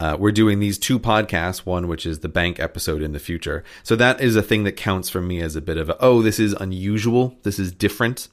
Uh, 0.00 0.16
we're 0.18 0.32
doing 0.32 0.58
these 0.58 0.78
two 0.78 0.98
podcasts, 0.98 1.58
one 1.58 1.86
which 1.86 2.06
is 2.06 2.20
the 2.20 2.28
bank 2.28 2.58
episode 2.58 3.02
in 3.02 3.12
the 3.12 3.18
future. 3.18 3.62
So 3.82 3.94
that 3.96 4.20
is 4.20 4.34
a 4.34 4.42
thing 4.42 4.64
that 4.64 4.72
counts 4.72 5.10
for 5.10 5.20
me 5.20 5.40
as 5.40 5.56
a 5.56 5.60
bit 5.60 5.76
of 5.76 5.90
a, 5.90 5.96
oh, 6.00 6.22
this 6.22 6.40
is 6.40 6.54
unusual. 6.54 7.36
This 7.42 7.58
is 7.58 7.70
different. 7.70 8.28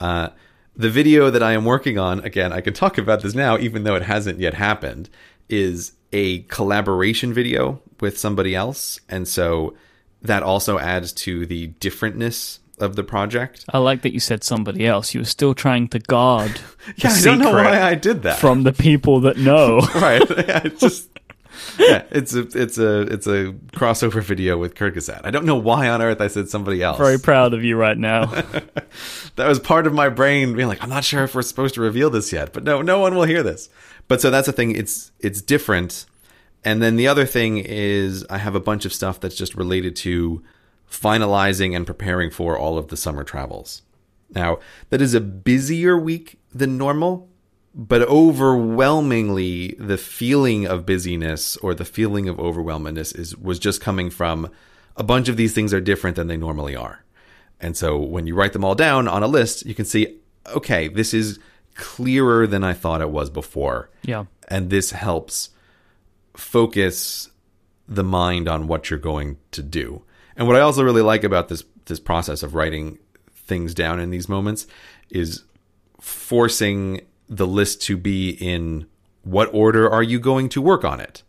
Uh, 0.00 0.30
the 0.74 0.90
video 0.90 1.30
that 1.30 1.42
I 1.42 1.52
am 1.52 1.64
working 1.64 1.98
on, 1.98 2.20
again, 2.24 2.52
I 2.52 2.60
can 2.60 2.74
talk 2.74 2.98
about 2.98 3.22
this 3.22 3.34
now, 3.34 3.56
even 3.58 3.84
though 3.84 3.94
it 3.94 4.02
hasn't 4.02 4.40
yet 4.40 4.54
happened, 4.54 5.08
is 5.48 5.92
a 6.12 6.40
collaboration 6.42 7.32
video 7.32 7.80
with 8.00 8.18
somebody 8.18 8.54
else. 8.54 9.00
And 9.08 9.28
so 9.28 9.76
that 10.20 10.42
also 10.42 10.78
adds 10.78 11.12
to 11.12 11.46
the 11.46 11.68
differentness 11.80 12.58
of 12.78 12.96
the 12.96 13.04
project. 13.04 13.64
I 13.72 13.78
like 13.78 14.02
that 14.02 14.12
you 14.12 14.20
said 14.20 14.42
somebody 14.42 14.86
else. 14.86 15.14
You 15.14 15.20
were 15.20 15.26
still 15.26 15.54
trying 15.54 15.88
to 15.88 15.98
guard. 15.98 16.60
yeah, 16.96 17.10
I 17.10 17.20
don't 17.20 17.38
know 17.38 17.52
why 17.52 17.80
I 17.80 17.94
did 17.94 18.22
that. 18.22 18.38
From 18.38 18.62
the 18.62 18.72
people 18.72 19.20
that 19.20 19.36
know. 19.36 19.80
right. 19.94 20.22
It's 20.28 20.80
just 20.80 21.08
yeah, 21.78 22.04
it's 22.10 22.34
a 22.34 22.40
it's 22.54 22.78
a 22.78 23.00
it's 23.02 23.26
a 23.26 23.54
crossover 23.72 24.22
video 24.22 24.58
with 24.58 24.74
Kurzgesagt. 24.74 25.22
I 25.24 25.30
don't 25.30 25.44
know 25.44 25.56
why 25.56 25.88
on 25.88 26.02
earth 26.02 26.20
I 26.20 26.28
said 26.28 26.48
somebody 26.48 26.82
else. 26.82 26.98
Very 26.98 27.18
proud 27.18 27.54
of 27.54 27.64
you 27.64 27.76
right 27.76 27.96
now. 27.96 28.26
that 29.36 29.48
was 29.48 29.58
part 29.58 29.86
of 29.86 29.92
my 29.92 30.08
brain 30.08 30.54
being 30.54 30.68
like, 30.68 30.82
I'm 30.82 30.90
not 30.90 31.04
sure 31.04 31.24
if 31.24 31.34
we're 31.34 31.42
supposed 31.42 31.74
to 31.74 31.80
reveal 31.80 32.10
this 32.10 32.32
yet, 32.32 32.52
but 32.52 32.64
no, 32.64 32.82
no 32.82 32.98
one 32.98 33.14
will 33.14 33.24
hear 33.24 33.42
this. 33.42 33.68
But 34.08 34.20
so 34.20 34.30
that's 34.30 34.46
the 34.46 34.52
thing. 34.52 34.76
It's 34.76 35.12
it's 35.20 35.40
different. 35.40 36.06
And 36.64 36.82
then 36.82 36.96
the 36.96 37.08
other 37.08 37.26
thing 37.26 37.58
is 37.58 38.24
I 38.30 38.38
have 38.38 38.54
a 38.54 38.60
bunch 38.60 38.84
of 38.84 38.92
stuff 38.92 39.20
that's 39.20 39.34
just 39.34 39.54
related 39.54 39.96
to 39.96 40.42
finalizing 40.92 41.74
and 41.74 41.86
preparing 41.86 42.30
for 42.30 42.56
all 42.56 42.76
of 42.76 42.88
the 42.88 42.96
summer 42.96 43.24
travels. 43.24 43.82
Now, 44.30 44.58
that 44.90 45.00
is 45.00 45.14
a 45.14 45.20
busier 45.20 45.96
week 45.96 46.38
than 46.54 46.76
normal, 46.76 47.28
but 47.74 48.02
overwhelmingly 48.02 49.74
the 49.78 49.96
feeling 49.96 50.66
of 50.66 50.86
busyness 50.86 51.56
or 51.58 51.74
the 51.74 51.86
feeling 51.86 52.28
of 52.28 52.38
overwhelmedness 52.38 53.12
is 53.12 53.36
was 53.36 53.58
just 53.58 53.80
coming 53.80 54.10
from 54.10 54.50
a 54.96 55.02
bunch 55.02 55.28
of 55.28 55.38
these 55.38 55.54
things 55.54 55.72
are 55.72 55.80
different 55.80 56.16
than 56.16 56.28
they 56.28 56.36
normally 56.36 56.76
are. 56.76 57.02
And 57.58 57.76
so 57.76 57.98
when 57.98 58.26
you 58.26 58.34
write 58.34 58.52
them 58.52 58.64
all 58.64 58.74
down 58.74 59.08
on 59.08 59.22
a 59.22 59.26
list, 59.26 59.64
you 59.64 59.74
can 59.74 59.86
see 59.86 60.18
okay, 60.54 60.88
this 60.88 61.14
is 61.14 61.38
clearer 61.74 62.46
than 62.46 62.64
I 62.64 62.74
thought 62.74 63.00
it 63.00 63.10
was 63.10 63.30
before. 63.30 63.90
Yeah. 64.02 64.24
And 64.48 64.68
this 64.68 64.90
helps 64.90 65.50
focus 66.36 67.30
the 67.88 68.04
mind 68.04 68.48
on 68.48 68.66
what 68.66 68.90
you're 68.90 68.98
going 68.98 69.38
to 69.52 69.62
do. 69.62 70.02
And 70.36 70.46
what 70.46 70.56
I 70.56 70.60
also 70.60 70.82
really 70.82 71.02
like 71.02 71.24
about 71.24 71.48
this 71.48 71.64
this 71.86 72.00
process 72.00 72.42
of 72.42 72.54
writing 72.54 72.98
things 73.34 73.74
down 73.74 74.00
in 74.00 74.10
these 74.10 74.28
moments 74.28 74.66
is 75.10 75.44
forcing 76.00 77.00
the 77.28 77.46
list 77.46 77.82
to 77.82 77.96
be 77.96 78.30
in 78.30 78.86
what 79.22 79.52
order 79.52 79.90
are 79.90 80.02
you 80.02 80.18
going 80.20 80.48
to 80.50 80.60
work 80.60 80.84
on 80.84 81.00
it. 81.00 81.22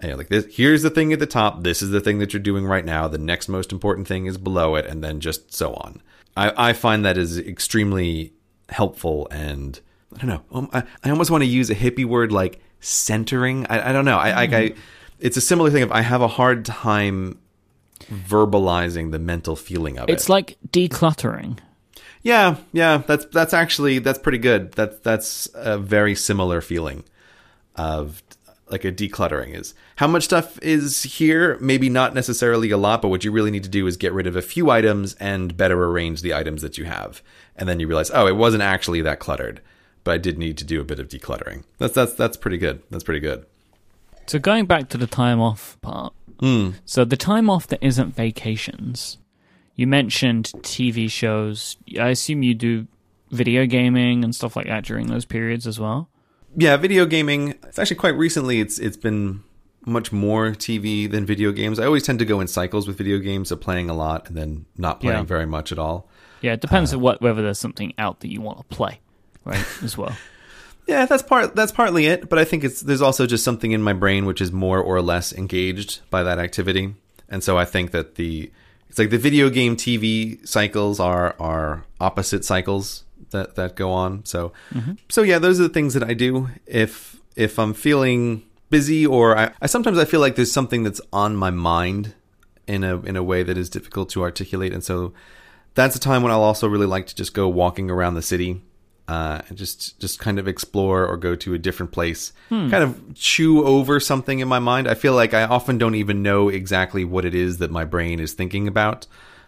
And 0.00 0.18
like 0.18 0.28
this, 0.28 0.46
here's 0.54 0.82
the 0.82 0.90
thing 0.90 1.12
at 1.12 1.18
the 1.18 1.26
top. 1.26 1.62
This 1.62 1.80
is 1.80 1.90
the 1.90 2.00
thing 2.00 2.18
that 2.18 2.32
you're 2.32 2.42
doing 2.42 2.66
right 2.66 2.84
now. 2.84 3.08
The 3.08 3.18
next 3.18 3.48
most 3.48 3.72
important 3.72 4.06
thing 4.06 4.26
is 4.26 4.36
below 4.36 4.74
it, 4.74 4.84
and 4.84 5.02
then 5.02 5.20
just 5.20 5.54
so 5.54 5.72
on. 5.74 6.02
I, 6.36 6.70
I 6.70 6.72
find 6.74 7.04
that 7.04 7.16
is 7.16 7.38
extremely 7.38 8.34
helpful, 8.68 9.26
and 9.30 9.80
I 10.14 10.18
don't 10.18 10.28
know. 10.28 10.42
Um, 10.52 10.68
I, 10.72 10.82
I 11.02 11.10
almost 11.10 11.30
want 11.30 11.44
to 11.44 11.48
use 11.48 11.70
a 11.70 11.74
hippie 11.74 12.04
word 12.04 12.30
like 12.30 12.60
centering. 12.80 13.66
I, 13.68 13.88
I 13.88 13.92
don't 13.92 14.04
know. 14.04 14.18
I, 14.18 14.30
mm. 14.30 14.54
I, 14.54 14.58
I, 14.58 14.74
it's 15.18 15.38
a 15.38 15.40
similar 15.40 15.70
thing. 15.70 15.82
If 15.82 15.92
I 15.92 16.02
have 16.02 16.20
a 16.20 16.28
hard 16.28 16.66
time 16.66 17.38
verbalizing 18.10 19.12
the 19.12 19.18
mental 19.18 19.56
feeling 19.56 19.98
of 19.98 20.04
it's 20.08 20.10
it. 20.10 20.14
It's 20.14 20.28
like 20.28 20.58
decluttering. 20.68 21.58
Yeah, 22.22 22.56
yeah, 22.72 23.02
that's 23.06 23.26
that's 23.26 23.54
actually 23.54 23.98
that's 24.00 24.18
pretty 24.18 24.38
good. 24.38 24.72
That 24.72 25.04
that's 25.04 25.48
a 25.54 25.78
very 25.78 26.14
similar 26.14 26.60
feeling 26.60 27.04
of 27.76 28.22
like 28.68 28.84
a 28.84 28.92
decluttering 28.92 29.54
is 29.56 29.74
how 29.96 30.06
much 30.06 30.24
stuff 30.24 30.58
is 30.60 31.04
here 31.04 31.56
maybe 31.60 31.88
not 31.88 32.14
necessarily 32.14 32.70
a 32.70 32.76
lot 32.76 33.00
but 33.00 33.08
what 33.08 33.24
you 33.24 33.30
really 33.30 33.50
need 33.50 33.62
to 33.62 33.68
do 33.68 33.86
is 33.86 33.96
get 33.96 34.12
rid 34.12 34.26
of 34.26 34.34
a 34.34 34.42
few 34.42 34.70
items 34.70 35.14
and 35.14 35.56
better 35.56 35.84
arrange 35.84 36.22
the 36.22 36.34
items 36.34 36.62
that 36.62 36.76
you 36.76 36.84
have 36.84 37.22
and 37.54 37.68
then 37.68 37.78
you 37.78 37.86
realize 37.86 38.10
oh 38.12 38.26
it 38.26 38.36
wasn't 38.36 38.62
actually 38.62 39.00
that 39.00 39.20
cluttered 39.20 39.60
but 40.04 40.12
i 40.12 40.18
did 40.18 40.38
need 40.38 40.58
to 40.58 40.64
do 40.64 40.80
a 40.80 40.84
bit 40.84 40.98
of 40.98 41.08
decluttering 41.08 41.62
that's 41.78 41.94
that's 41.94 42.14
that's 42.14 42.36
pretty 42.36 42.58
good 42.58 42.82
that's 42.90 43.04
pretty 43.04 43.20
good 43.20 43.46
so 44.26 44.38
going 44.38 44.66
back 44.66 44.88
to 44.88 44.98
the 44.98 45.06
time 45.06 45.40
off 45.40 45.78
part 45.80 46.12
Mm. 46.40 46.74
So 46.84 47.04
the 47.04 47.16
time 47.16 47.48
off 47.48 47.66
that 47.68 47.82
isn't 47.82 48.14
vacations. 48.14 49.18
You 49.74 49.86
mentioned 49.86 50.52
TV 50.62 51.10
shows. 51.10 51.76
I 52.00 52.08
assume 52.08 52.42
you 52.42 52.54
do 52.54 52.86
video 53.30 53.66
gaming 53.66 54.24
and 54.24 54.34
stuff 54.34 54.56
like 54.56 54.66
that 54.66 54.84
during 54.84 55.08
those 55.08 55.24
periods 55.24 55.66
as 55.66 55.78
well. 55.78 56.08
Yeah, 56.56 56.76
video 56.76 57.04
gaming. 57.04 57.50
It's 57.64 57.78
actually 57.78 57.96
quite 57.96 58.16
recently. 58.16 58.60
It's 58.60 58.78
it's 58.78 58.96
been 58.96 59.42
much 59.84 60.12
more 60.12 60.50
TV 60.50 61.10
than 61.10 61.26
video 61.26 61.52
games. 61.52 61.78
I 61.78 61.84
always 61.84 62.02
tend 62.02 62.18
to 62.18 62.24
go 62.24 62.40
in 62.40 62.48
cycles 62.48 62.88
with 62.88 62.96
video 62.96 63.18
games 63.18 63.52
of 63.52 63.60
playing 63.60 63.90
a 63.90 63.94
lot 63.94 64.28
and 64.28 64.36
then 64.36 64.66
not 64.76 65.00
playing 65.00 65.18
yeah. 65.18 65.24
very 65.24 65.46
much 65.46 65.70
at 65.70 65.78
all. 65.78 66.08
Yeah, 66.40 66.54
it 66.54 66.60
depends 66.60 66.92
uh, 66.92 66.96
on 66.96 67.02
what 67.02 67.20
whether 67.20 67.42
there's 67.42 67.58
something 67.58 67.92
out 67.98 68.20
that 68.20 68.30
you 68.30 68.40
want 68.40 68.58
to 68.58 68.64
play, 68.64 69.00
right? 69.44 69.64
as 69.82 69.96
well. 69.96 70.16
Yeah, 70.86 71.04
that's 71.06 71.22
part 71.22 71.56
that's 71.56 71.72
partly 71.72 72.06
it, 72.06 72.28
but 72.28 72.38
I 72.38 72.44
think 72.44 72.62
it's 72.62 72.80
there's 72.80 73.02
also 73.02 73.26
just 73.26 73.42
something 73.44 73.72
in 73.72 73.82
my 73.82 73.92
brain 73.92 74.24
which 74.24 74.40
is 74.40 74.52
more 74.52 74.80
or 74.80 75.02
less 75.02 75.32
engaged 75.32 76.00
by 76.10 76.22
that 76.22 76.38
activity. 76.38 76.94
And 77.28 77.42
so 77.42 77.58
I 77.58 77.64
think 77.64 77.90
that 77.90 78.14
the 78.14 78.50
it's 78.88 78.98
like 78.98 79.10
the 79.10 79.18
video 79.18 79.50
game 79.50 79.76
TV 79.76 80.46
cycles 80.46 81.00
are 81.00 81.34
are 81.40 81.84
opposite 82.00 82.44
cycles 82.44 83.04
that 83.30 83.56
that 83.56 83.74
go 83.74 83.90
on. 83.90 84.24
So 84.24 84.52
mm-hmm. 84.72 84.92
so 85.08 85.22
yeah, 85.22 85.38
those 85.38 85.58
are 85.58 85.64
the 85.64 85.68
things 85.68 85.94
that 85.94 86.04
I 86.04 86.14
do 86.14 86.48
if 86.66 87.20
if 87.34 87.58
I'm 87.58 87.74
feeling 87.74 88.44
busy 88.70 89.04
or 89.04 89.36
I, 89.36 89.52
I 89.60 89.66
sometimes 89.66 89.98
I 89.98 90.04
feel 90.04 90.20
like 90.20 90.36
there's 90.36 90.52
something 90.52 90.84
that's 90.84 91.00
on 91.12 91.36
my 91.36 91.50
mind 91.50 92.14
in 92.66 92.84
a 92.84 93.00
in 93.00 93.16
a 93.16 93.22
way 93.22 93.42
that 93.42 93.58
is 93.58 93.68
difficult 93.68 94.08
to 94.10 94.22
articulate 94.22 94.72
and 94.72 94.82
so 94.82 95.12
that's 95.74 95.94
a 95.94 96.00
time 96.00 96.22
when 96.22 96.32
I'll 96.32 96.42
also 96.42 96.66
really 96.66 96.86
like 96.86 97.06
to 97.08 97.14
just 97.14 97.34
go 97.34 97.48
walking 97.48 97.90
around 97.90 98.14
the 98.14 98.22
city 98.22 98.62
uh, 99.08 99.42
just 99.54 99.98
just 100.00 100.18
kind 100.18 100.38
of 100.38 100.48
explore 100.48 101.06
or 101.06 101.16
go 101.16 101.36
to 101.36 101.54
a 101.54 101.58
different 101.58 101.92
place, 101.92 102.32
hmm. 102.48 102.68
kind 102.70 102.82
of 102.82 103.14
chew 103.14 103.64
over 103.64 104.00
something 104.00 104.40
in 104.40 104.48
my 104.48 104.58
mind. 104.58 104.88
I 104.88 104.94
feel 104.94 105.14
like 105.14 105.34
I 105.34 105.44
often 105.44 105.78
don't 105.78 105.94
even 105.94 106.22
know 106.22 106.48
exactly 106.48 107.04
what 107.04 107.24
it 107.24 107.34
is 107.34 107.58
that 107.58 107.70
my 107.70 107.84
brain 107.84 108.18
is 108.18 108.32
thinking 108.32 108.66
about, 108.66 109.06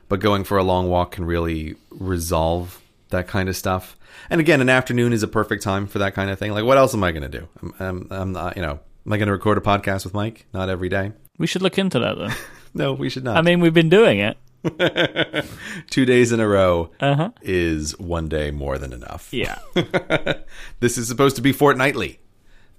but 0.09 0.21
going 0.21 0.45
for 0.45 0.59
a 0.59 0.63
long 0.63 0.89
walk 0.89 1.13
can 1.13 1.25
really 1.25 1.75
resolve 1.91 2.81
that 3.11 3.27
kind 3.27 3.49
of 3.49 3.57
stuff. 3.57 3.97
And 4.31 4.41
again, 4.41 4.61
an 4.61 4.69
afternoon 4.69 5.13
is 5.13 5.23
a 5.23 5.29
perfect 5.29 5.63
time 5.63 5.87
for 5.87 5.99
that 6.01 6.15
kind 6.15 6.31
of 6.31 6.39
thing. 6.39 6.53
Like, 6.53 6.65
what 6.65 6.79
else 6.79 6.95
am 6.95 7.03
I 7.03 7.13
going 7.13 7.31
to 7.31 7.39
do? 7.39 7.49
I'm, 7.63 7.75
I'm, 7.81 8.07
I'm, 8.11 8.33
not, 8.33 8.57
you 8.57 8.63
know, 8.63 8.81
am 9.07 9.13
I 9.13 9.17
going 9.17 9.27
to 9.27 9.33
record 9.33 9.59
a 9.59 9.61
podcast 9.61 10.05
with 10.05 10.13
Myke? 10.13 10.43
Not 10.53 10.69
every 10.69 10.89
day. 10.89 11.13
We 11.39 11.47
should 11.47 11.63
look 11.63 11.79
into 11.79 11.99
that 12.01 12.17
though. 12.17 12.31
no, 12.75 12.93
we 12.93 13.09
should 13.09 13.25
not. 13.25 13.37
I 13.37 13.43
mean, 13.43 13.61
we've 13.61 13.75
been 13.75 13.89
doing 13.89 14.19
it. 14.19 14.37
Two 15.91 16.05
days 16.05 16.33
in 16.33 16.41
a 16.41 16.49
row 16.49 16.91
uh-huh. 17.01 17.31
is 17.43 17.99
one 17.99 18.29
day 18.29 18.51
more 18.51 18.79
than 18.79 18.93
enough. 18.93 19.29
Yeah. 19.33 19.59
this 20.81 20.99
is 20.99 21.09
supposed 21.09 21.37
to 21.37 21.43
be 21.43 21.53
fortnightly. 21.53 22.19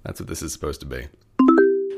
That's 0.02 0.20
what 0.20 0.28
this 0.28 0.42
is 0.42 0.52
supposed 0.52 0.80
to 0.80 0.86
be. 0.86 1.08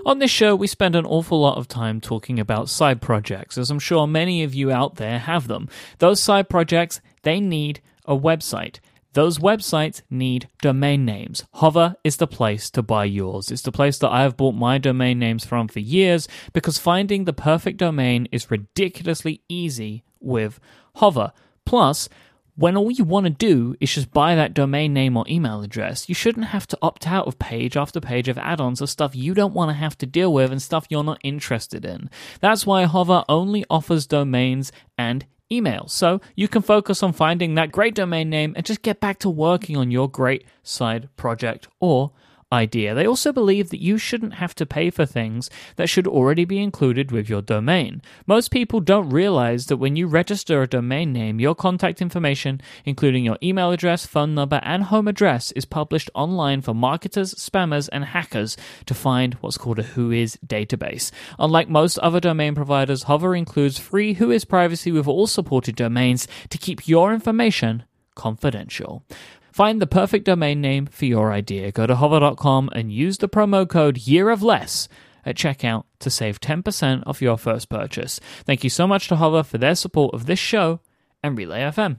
On 0.04 0.18
this 0.18 0.30
show, 0.30 0.56
we 0.56 0.66
spend 0.66 0.96
an 0.96 1.06
awful 1.06 1.40
lot 1.40 1.58
of 1.58 1.68
time 1.68 2.00
talking 2.00 2.40
about 2.40 2.68
side 2.68 3.00
projects, 3.00 3.56
as 3.56 3.70
I'm 3.70 3.78
sure 3.78 4.06
many 4.06 4.42
of 4.42 4.52
you 4.52 4.72
out 4.72 4.96
there 4.96 5.20
have 5.20 5.46
them. 5.46 5.68
Those 5.98 6.20
side 6.20 6.48
projects, 6.48 7.00
they 7.22 7.38
need 7.38 7.80
a 8.04 8.16
website. 8.16 8.80
Those 9.14 9.38
websites 9.38 10.02
need 10.08 10.48
domain 10.62 11.04
names. 11.04 11.44
Hover 11.54 11.96
is 12.02 12.16
the 12.16 12.26
place 12.26 12.70
to 12.70 12.82
buy 12.82 13.04
yours. 13.04 13.50
It's 13.50 13.62
the 13.62 13.72
place 13.72 13.98
that 13.98 14.10
I 14.10 14.22
have 14.22 14.38
bought 14.38 14.54
my 14.54 14.78
domain 14.78 15.18
names 15.18 15.44
from 15.44 15.68
for 15.68 15.80
years 15.80 16.28
because 16.52 16.78
finding 16.78 17.24
the 17.24 17.32
perfect 17.34 17.76
domain 17.76 18.26
is 18.32 18.50
ridiculously 18.50 19.42
easy 19.48 20.02
with 20.20 20.58
Hover. 20.96 21.32
Plus, 21.66 22.08
when 22.54 22.76
all 22.76 22.90
you 22.90 23.04
want 23.04 23.24
to 23.24 23.30
do 23.30 23.74
is 23.80 23.94
just 23.94 24.12
buy 24.12 24.34
that 24.34 24.52
domain 24.52 24.92
name 24.92 25.16
or 25.16 25.24
email 25.28 25.62
address, 25.62 26.08
you 26.08 26.14
shouldn't 26.14 26.46
have 26.46 26.66
to 26.66 26.78
opt 26.82 27.06
out 27.06 27.26
of 27.26 27.38
page 27.38 27.76
after 27.76 27.98
page 27.98 28.28
of 28.28 28.36
add 28.36 28.60
ons 28.60 28.80
of 28.82 28.90
stuff 28.90 29.16
you 29.16 29.32
don't 29.32 29.54
want 29.54 29.70
to 29.70 29.74
have 29.74 29.96
to 29.98 30.06
deal 30.06 30.32
with 30.32 30.52
and 30.52 30.60
stuff 30.60 30.86
you're 30.90 31.02
not 31.02 31.20
interested 31.22 31.84
in. 31.84 32.10
That's 32.40 32.66
why 32.66 32.84
Hover 32.84 33.24
only 33.28 33.64
offers 33.70 34.06
domains 34.06 34.70
and 34.98 35.24
email. 35.52 35.86
So 35.88 36.20
you 36.34 36.48
can 36.48 36.62
focus 36.62 37.02
on 37.02 37.12
finding 37.12 37.54
that 37.54 37.72
great 37.72 37.94
domain 37.94 38.30
name 38.30 38.54
and 38.56 38.64
just 38.64 38.82
get 38.82 39.00
back 39.00 39.18
to 39.20 39.30
working 39.30 39.76
on 39.76 39.90
your 39.90 40.08
great 40.08 40.46
side 40.62 41.08
project 41.16 41.68
or 41.80 42.12
idea. 42.52 42.94
They 42.94 43.06
also 43.06 43.32
believe 43.32 43.70
that 43.70 43.82
you 43.82 43.98
shouldn't 43.98 44.34
have 44.34 44.54
to 44.56 44.66
pay 44.66 44.90
for 44.90 45.06
things 45.06 45.50
that 45.76 45.88
should 45.88 46.06
already 46.06 46.44
be 46.44 46.62
included 46.62 47.10
with 47.10 47.28
your 47.28 47.42
domain. 47.42 48.02
Most 48.26 48.50
people 48.50 48.80
don't 48.80 49.08
realize 49.08 49.66
that 49.66 49.78
when 49.78 49.96
you 49.96 50.06
register 50.06 50.62
a 50.62 50.68
domain 50.68 51.12
name, 51.12 51.40
your 51.40 51.54
contact 51.54 52.02
information, 52.02 52.60
including 52.84 53.24
your 53.24 53.38
email 53.42 53.72
address, 53.72 54.06
phone 54.06 54.34
number, 54.34 54.60
and 54.62 54.84
home 54.84 55.08
address, 55.08 55.50
is 55.52 55.64
published 55.64 56.10
online 56.14 56.60
for 56.60 56.74
marketers, 56.74 57.34
spammers, 57.34 57.88
and 57.92 58.04
hackers 58.04 58.56
to 58.86 58.94
find 58.94 59.34
what's 59.34 59.58
called 59.58 59.78
a 59.78 59.84
Whois 59.84 60.36
database. 60.46 61.10
Unlike 61.38 61.68
most 61.70 61.98
other 61.98 62.20
domain 62.20 62.54
providers, 62.54 63.04
Hover 63.04 63.34
includes 63.34 63.78
free 63.78 64.14
Whois 64.14 64.46
privacy 64.46 64.92
with 64.92 65.08
all 65.08 65.26
supported 65.26 65.74
domains 65.74 66.28
to 66.50 66.58
keep 66.58 66.86
your 66.86 67.14
information 67.14 67.84
confidential. 68.14 69.04
Find 69.52 69.82
the 69.82 69.86
perfect 69.86 70.24
domain 70.24 70.62
name 70.62 70.86
for 70.86 71.04
your 71.04 71.30
idea. 71.30 71.72
Go 71.72 71.86
to 71.86 71.94
hover.com 71.94 72.70
and 72.72 72.90
use 72.90 73.18
the 73.18 73.28
promo 73.28 73.68
code 73.68 73.98
Year 73.98 74.30
of 74.30 74.42
Less 74.42 74.88
at 75.26 75.36
checkout 75.36 75.84
to 76.00 76.08
save 76.08 76.40
10% 76.40 77.02
off 77.06 77.20
your 77.20 77.36
first 77.36 77.68
purchase. 77.68 78.18
Thank 78.44 78.64
you 78.64 78.70
so 78.70 78.86
much 78.86 79.08
to 79.08 79.16
Hover 79.16 79.42
for 79.42 79.58
their 79.58 79.74
support 79.74 80.14
of 80.14 80.24
this 80.24 80.38
show 80.38 80.80
and 81.22 81.36
Relay 81.36 81.60
FM. 81.60 81.98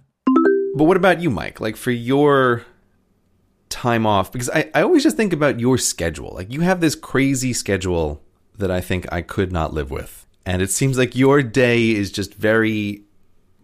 But 0.75 0.85
what 0.85 0.97
about 0.97 1.21
you, 1.21 1.29
Myke? 1.29 1.59
Like 1.59 1.75
for 1.75 1.91
your 1.91 2.65
time 3.69 4.07
off, 4.07 4.31
because 4.31 4.49
I, 4.49 4.71
I 4.73 4.81
always 4.81 5.03
just 5.03 5.15
think 5.15 5.31
about 5.31 5.59
your 5.59 5.77
schedule. 5.77 6.31
Like 6.33 6.51
you 6.51 6.61
have 6.61 6.81
this 6.81 6.95
crazy 6.95 7.53
schedule 7.53 8.21
that 8.57 8.71
I 8.71 8.81
think 8.81 9.05
I 9.11 9.21
could 9.21 9.51
not 9.51 9.73
live 9.73 9.91
with. 9.91 10.25
And 10.45 10.61
it 10.61 10.71
seems 10.71 10.97
like 10.97 11.15
your 11.15 11.43
day 11.43 11.91
is 11.91 12.11
just 12.11 12.33
very 12.33 13.02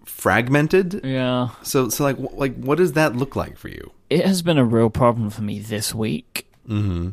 fragmented. 0.09 1.01
Yeah. 1.03 1.49
So 1.63 1.89
so 1.89 2.03
like 2.03 2.17
like 2.33 2.55
what 2.55 2.77
does 2.77 2.93
that 2.93 3.15
look 3.15 3.35
like 3.35 3.57
for 3.57 3.69
you? 3.69 3.91
It 4.09 4.25
has 4.25 4.41
been 4.41 4.57
a 4.57 4.65
real 4.65 4.89
problem 4.89 5.29
for 5.29 5.41
me 5.41 5.59
this 5.59 5.93
week. 5.93 6.47
Mm-hmm. 6.67 7.09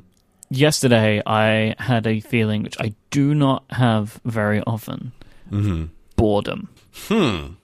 Yesterday, 0.49 1.23
I 1.27 1.75
had 1.79 2.07
a 2.07 2.21
feeling 2.21 2.63
which 2.63 2.77
I 2.81 2.95
do 3.11 3.35
not 3.35 3.65
have 3.71 4.21
very 4.25 4.61
often 4.61 5.13
boredom. 6.17 6.69
Hmm. 7.09 7.55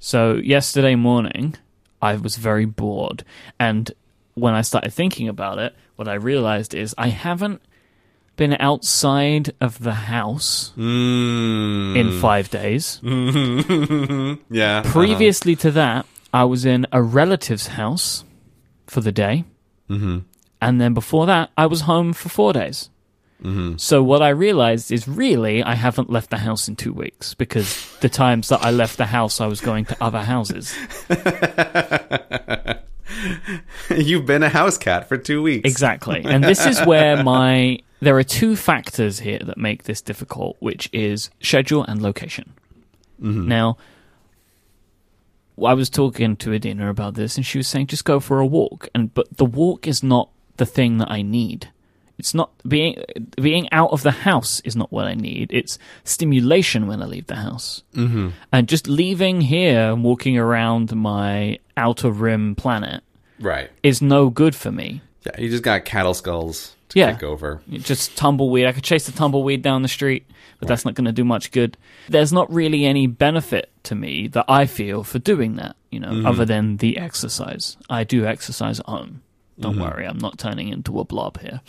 So, 0.00 0.34
yesterday 0.34 0.94
morning, 0.94 1.54
I 2.02 2.16
was 2.16 2.36
very 2.36 2.64
bored. 2.64 3.24
And 3.58 3.90
when 4.34 4.54
I 4.54 4.62
started 4.62 4.92
thinking 4.92 5.28
about 5.28 5.58
it, 5.58 5.74
what 5.96 6.08
I 6.08 6.14
realized 6.14 6.74
is 6.74 6.94
I 6.96 7.08
haven't 7.08 7.60
been 8.38 8.56
outside 8.58 9.52
of 9.60 9.78
the 9.80 9.92
house 9.92 10.72
Mm. 10.78 11.94
in 11.96 12.20
five 12.20 12.48
days. 12.48 12.98
yeah. 14.50 14.82
Previously 14.86 15.54
to 15.56 15.70
that, 15.72 16.06
I 16.32 16.44
was 16.44 16.64
in 16.64 16.86
a 16.90 17.02
relative's 17.02 17.66
house 17.66 18.24
for 18.86 19.02
the 19.02 19.12
day. 19.12 19.44
Mm-hmm. 19.90 20.20
And 20.62 20.80
then 20.80 20.94
before 20.94 21.26
that, 21.26 21.50
I 21.58 21.66
was 21.66 21.82
home 21.82 22.12
for 22.14 22.30
four 22.30 22.52
days. 22.54 22.88
Mm-hmm. 23.42 23.76
So 23.76 24.02
what 24.02 24.22
I 24.22 24.30
realized 24.30 24.90
is 24.90 25.06
really 25.06 25.62
I 25.62 25.74
haven't 25.74 26.10
left 26.10 26.30
the 26.30 26.38
house 26.38 26.66
in 26.68 26.74
two 26.76 26.92
weeks 26.92 27.34
because 27.34 27.96
the 28.00 28.08
times 28.08 28.48
that 28.48 28.64
I 28.64 28.70
left 28.70 28.96
the 28.98 29.06
house, 29.06 29.40
I 29.40 29.46
was 29.46 29.60
going 29.60 29.84
to 29.86 29.96
other 30.00 30.22
houses. 30.22 30.74
You've 33.90 34.26
been 34.26 34.42
a 34.42 34.48
house 34.48 34.78
cat 34.78 35.08
for 35.08 35.16
two 35.16 35.42
weeks. 35.42 35.68
Exactly. 35.68 36.22
And 36.24 36.44
this 36.44 36.64
is 36.66 36.80
where 36.84 37.22
my 37.22 37.80
there 38.00 38.16
are 38.16 38.24
two 38.24 38.54
factors 38.56 39.20
here 39.20 39.40
that 39.40 39.58
make 39.58 39.84
this 39.84 40.00
difficult, 40.00 40.56
which 40.60 40.88
is 40.92 41.30
schedule 41.40 41.84
and 41.84 42.00
location. 42.00 42.52
Mm-hmm. 43.20 43.48
Now, 43.48 43.76
I 45.64 45.74
was 45.74 45.90
talking 45.90 46.36
to 46.36 46.54
Adina 46.54 46.88
about 46.88 47.14
this, 47.14 47.36
and 47.36 47.44
she 47.44 47.58
was 47.58 47.66
saying 47.66 47.88
just 47.88 48.04
go 48.04 48.20
for 48.20 48.38
a 48.38 48.46
walk, 48.46 48.88
and 48.94 49.12
but 49.12 49.36
the 49.36 49.44
walk 49.44 49.86
is 49.86 50.02
not 50.02 50.30
the 50.56 50.66
thing 50.66 50.98
that 50.98 51.10
I 51.10 51.22
need. 51.22 51.70
It's 52.18 52.34
not 52.34 52.50
being 52.66 53.00
being 53.40 53.68
out 53.72 53.90
of 53.92 54.02
the 54.02 54.10
house 54.10 54.60
is 54.60 54.74
not 54.74 54.90
what 54.90 55.06
I 55.06 55.14
need. 55.14 55.52
It's 55.52 55.78
stimulation 56.04 56.86
when 56.88 57.00
I 57.00 57.06
leave 57.06 57.26
the 57.28 57.36
house, 57.36 57.82
mm-hmm. 57.94 58.30
and 58.52 58.68
just 58.68 58.88
leaving 58.88 59.40
here 59.40 59.92
and 59.92 60.02
walking 60.02 60.36
around 60.36 60.94
my 60.96 61.58
outer 61.76 62.10
rim 62.10 62.54
planet 62.56 63.02
Right. 63.40 63.70
is 63.84 64.02
no 64.02 64.30
good 64.30 64.56
for 64.56 64.72
me. 64.72 65.00
Yeah, 65.24 65.40
you 65.40 65.48
just 65.48 65.62
got 65.62 65.84
cattle 65.84 66.14
skulls 66.14 66.74
to 66.88 66.98
Yeah. 66.98 67.12
kick 67.12 67.22
over. 67.22 67.60
just 67.70 68.16
tumbleweed. 68.16 68.66
I 68.66 68.72
could 68.72 68.82
chase 68.84 69.06
the 69.06 69.12
tumbleweed 69.12 69.62
down 69.62 69.82
the 69.82 69.88
street, 69.88 70.26
but 70.58 70.66
that's 70.66 70.84
not 70.84 70.94
going 70.94 71.04
to 71.04 71.12
do 71.12 71.24
much 71.24 71.52
good. 71.52 71.76
There's 72.08 72.32
not 72.32 72.52
really 72.52 72.84
any 72.84 73.06
benefit 73.06 73.70
to 73.84 73.94
me 73.94 74.26
that 74.28 74.46
I 74.48 74.66
feel 74.66 75.04
for 75.04 75.18
doing 75.20 75.54
that, 75.56 75.76
you 75.90 76.00
know, 76.00 76.26
other 76.26 76.44
than 76.44 76.78
the 76.78 76.98
exercise. 76.98 77.76
I 77.88 78.02
do 78.04 78.26
exercise 78.26 78.80
at 78.80 78.86
home. 78.86 79.22
Don't 79.60 79.78
worry, 79.80 80.06
I'm 80.06 80.18
not 80.18 80.38
turning 80.38 80.68
into 80.68 81.00
a 81.00 81.04
blob 81.04 81.40
here. 81.40 81.60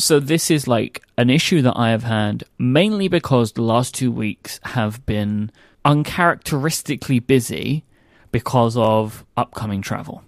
So 0.00 0.20
this 0.20 0.48
is 0.48 0.68
like 0.68 1.02
an 1.16 1.28
issue 1.28 1.60
that 1.62 1.72
I 1.76 1.90
have 1.90 2.04
had 2.04 2.44
mainly 2.56 3.08
because 3.08 3.52
the 3.52 3.62
last 3.62 3.94
two 3.94 4.12
weeks 4.12 4.60
have 4.62 5.04
been 5.06 5.50
uncharacteristically 5.84 7.18
busy 7.18 7.84
because 8.30 8.76
of 8.76 9.26
upcoming 9.36 9.82
travel. 9.82 10.22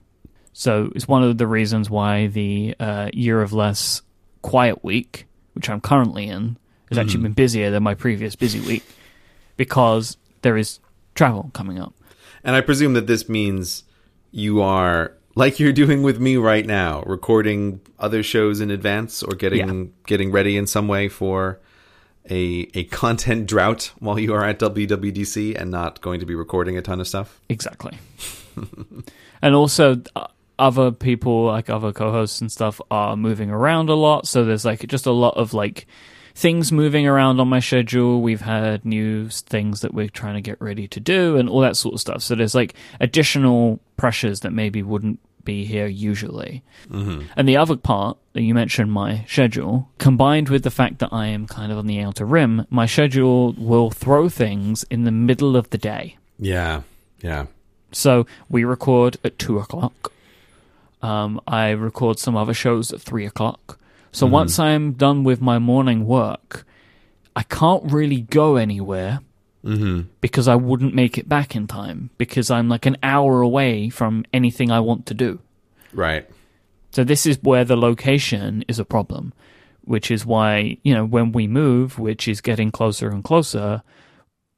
So 0.53 0.91
it's 0.97 1.07
one 1.07 1.23
of 1.23 1.39
the 1.39 1.47
reasons 1.47 1.89
why 1.89 2.27
the 2.27 2.75
uh, 2.81 3.11
year 3.13 3.41
of 3.43 3.53
less 3.53 4.03
quiet 4.43 4.83
week, 4.83 5.29
which 5.53 5.71
I'm 5.71 5.81
currently 5.81 6.27
in, 6.27 6.59
has 6.89 6.99
actually 6.99 7.23
been 7.23 7.33
busier 7.33 7.71
than 7.71 7.85
my 7.85 7.95
previous 7.95 8.35
busy 8.35 8.59
week 8.59 8.83
because 9.57 10.17
there 10.43 10.57
is 10.57 10.81
travel 11.15 11.53
coming 11.55 11.79
up. 11.79 11.95
And 12.43 12.57
I 12.57 12.61
presume 12.61 12.95
that 12.95 13.07
this 13.07 13.29
means 13.29 13.85
you 14.33 14.61
are 14.63 15.15
like 15.41 15.59
you're 15.59 15.73
doing 15.73 16.03
with 16.03 16.21
me 16.21 16.37
right 16.37 16.67
now, 16.67 17.03
recording 17.07 17.81
other 17.99 18.23
shows 18.23 18.61
in 18.61 18.71
advance 18.71 19.23
or 19.23 19.35
getting 19.35 19.69
Yeah. 19.69 19.85
getting 20.07 20.31
ready 20.31 20.57
in 20.57 20.67
some 20.67 20.87
way 20.87 21.09
for 21.09 21.59
a 22.29 22.69
a 22.75 22.85
content 22.85 23.47
drought 23.47 23.93
while 23.99 24.19
you 24.19 24.35
are 24.35 24.45
at 24.45 24.59
WWDC 24.59 25.55
and 25.57 25.71
not 25.71 26.03
going 26.03 26.21
to 26.21 26.27
be 26.27 26.35
recording 26.35 26.77
a 26.77 26.83
ton 26.83 27.01
of 27.01 27.09
stuff. 27.09 27.41
Exactly. 27.49 27.97
and 29.43 29.55
also, 29.55 30.03
uh, 30.15 30.27
other 30.59 30.91
people, 30.93 31.47
like 31.47 31.71
other 31.71 31.91
co 31.93 32.13
hosts 32.13 32.43
and 32.43 32.53
stuff, 32.53 32.79
are 32.91 33.17
moving 33.17 33.51
around 33.51 33.89
a 33.89 33.95
lot. 33.95 34.29
So 34.29 34.45
there's 34.45 34.67
like 34.67 34.87
just 34.89 35.07
a 35.07 35.11
lot 35.13 35.39
of 35.39 35.55
like 35.55 35.87
things 36.35 36.71
moving 36.71 37.07
around 37.07 37.41
on 37.41 37.49
my 37.49 37.61
schedule. 37.61 38.21
We've 38.21 38.43
had 38.43 38.85
new 38.85 39.31
things 39.31 39.81
that 39.81 39.95
we're 39.95 40.11
trying 40.11 40.35
to 40.35 40.43
get 40.43 40.61
ready 40.61 40.87
to 40.89 41.01
do 41.01 41.39
and 41.39 41.49
all 41.49 41.61
that 41.61 41.79
sort 41.79 41.95
of 41.95 42.01
stuff. 42.01 42.23
So 42.23 42.35
there's 42.35 42.55
like 42.55 42.75
additional 43.01 43.81
pressures 43.97 44.41
that 44.41 44.53
maybe 44.53 44.83
wouldn't 44.83 45.19
be 45.45 45.65
here 45.65 45.87
usually. 45.87 46.63
And 46.91 47.49
the 47.49 47.57
other 47.57 47.77
part 47.77 48.17
that 48.33 48.43
you 48.43 48.55
mentioned, 48.55 48.93
my 48.93 49.25
schedule, 49.29 49.89
combined 49.99 50.49
with 50.49 50.63
the 50.63 50.71
fact 50.71 50.99
that 50.99 51.13
I 51.13 51.27
am 51.27 51.47
kind 51.47 51.73
of 51.73 51.79
on 51.79 51.87
the 51.87 52.01
outer 52.01 52.25
rim, 52.25 52.67
my 52.71 52.87
schedule 52.87 53.53
will 53.53 53.91
throw 53.91 54.29
things 54.29 54.85
in 54.91 55.05
the 55.05 55.11
middle 55.11 55.57
of 55.57 55.71
the 55.71 55.79
day. 55.79 56.17
Yeah. 56.39 56.83
Yeah. 57.23 57.47
So 57.93 58.27
we 58.49 58.65
record 58.65 59.19
at 59.25 59.39
two 59.39 59.59
o'clock. 59.59 60.13
Um, 61.03 61.41
I 61.47 61.71
record 61.71 62.19
some 62.19 62.37
other 62.37 62.55
shows 62.55 62.93
at 62.93 63.01
three 63.01 63.27
o'clock. 63.27 63.79
So 64.13 64.27
once 64.27 64.59
I'm 64.59 64.93
done 64.93 65.25
with 65.25 65.41
my 65.41 65.59
morning 65.59 66.07
work, 66.07 66.67
I 67.35 67.43
can't 67.43 67.91
really 67.91 68.23
go 68.23 68.57
anywhere 68.57 69.21
Mm-hmm. 69.65 70.09
because 70.23 70.49
I 70.49 70.55
wouldn't 70.55 70.95
make 70.95 71.19
it 71.19 71.29
back 71.29 71.55
in 71.55 71.67
time 71.67 72.09
because 72.17 72.51
I'm 72.51 72.71
like 72.71 72.87
an 72.87 72.97
hour 73.03 73.43
away 73.43 73.91
from 73.91 74.25
anything 74.33 74.71
I 74.71 74.81
want 74.81 75.05
to 75.07 75.15
do. 75.15 75.41
Right. 75.93 76.27
So 76.93 77.05
this 77.05 77.27
is 77.27 77.39
where 77.43 77.65
the 77.65 77.77
location 77.77 78.65
is 78.69 78.79
a 78.79 78.85
problem, 78.85 79.33
which 79.83 80.11
is 80.11 80.25
why, 80.25 80.79
you 80.83 80.95
know, 80.95 81.05
when 81.05 81.33
we 81.33 81.47
move, 81.47 81.99
which 81.99 82.27
is 82.27 82.41
getting 82.41 82.71
closer 82.71 83.11
and 83.11 83.23
closer, 83.23 83.83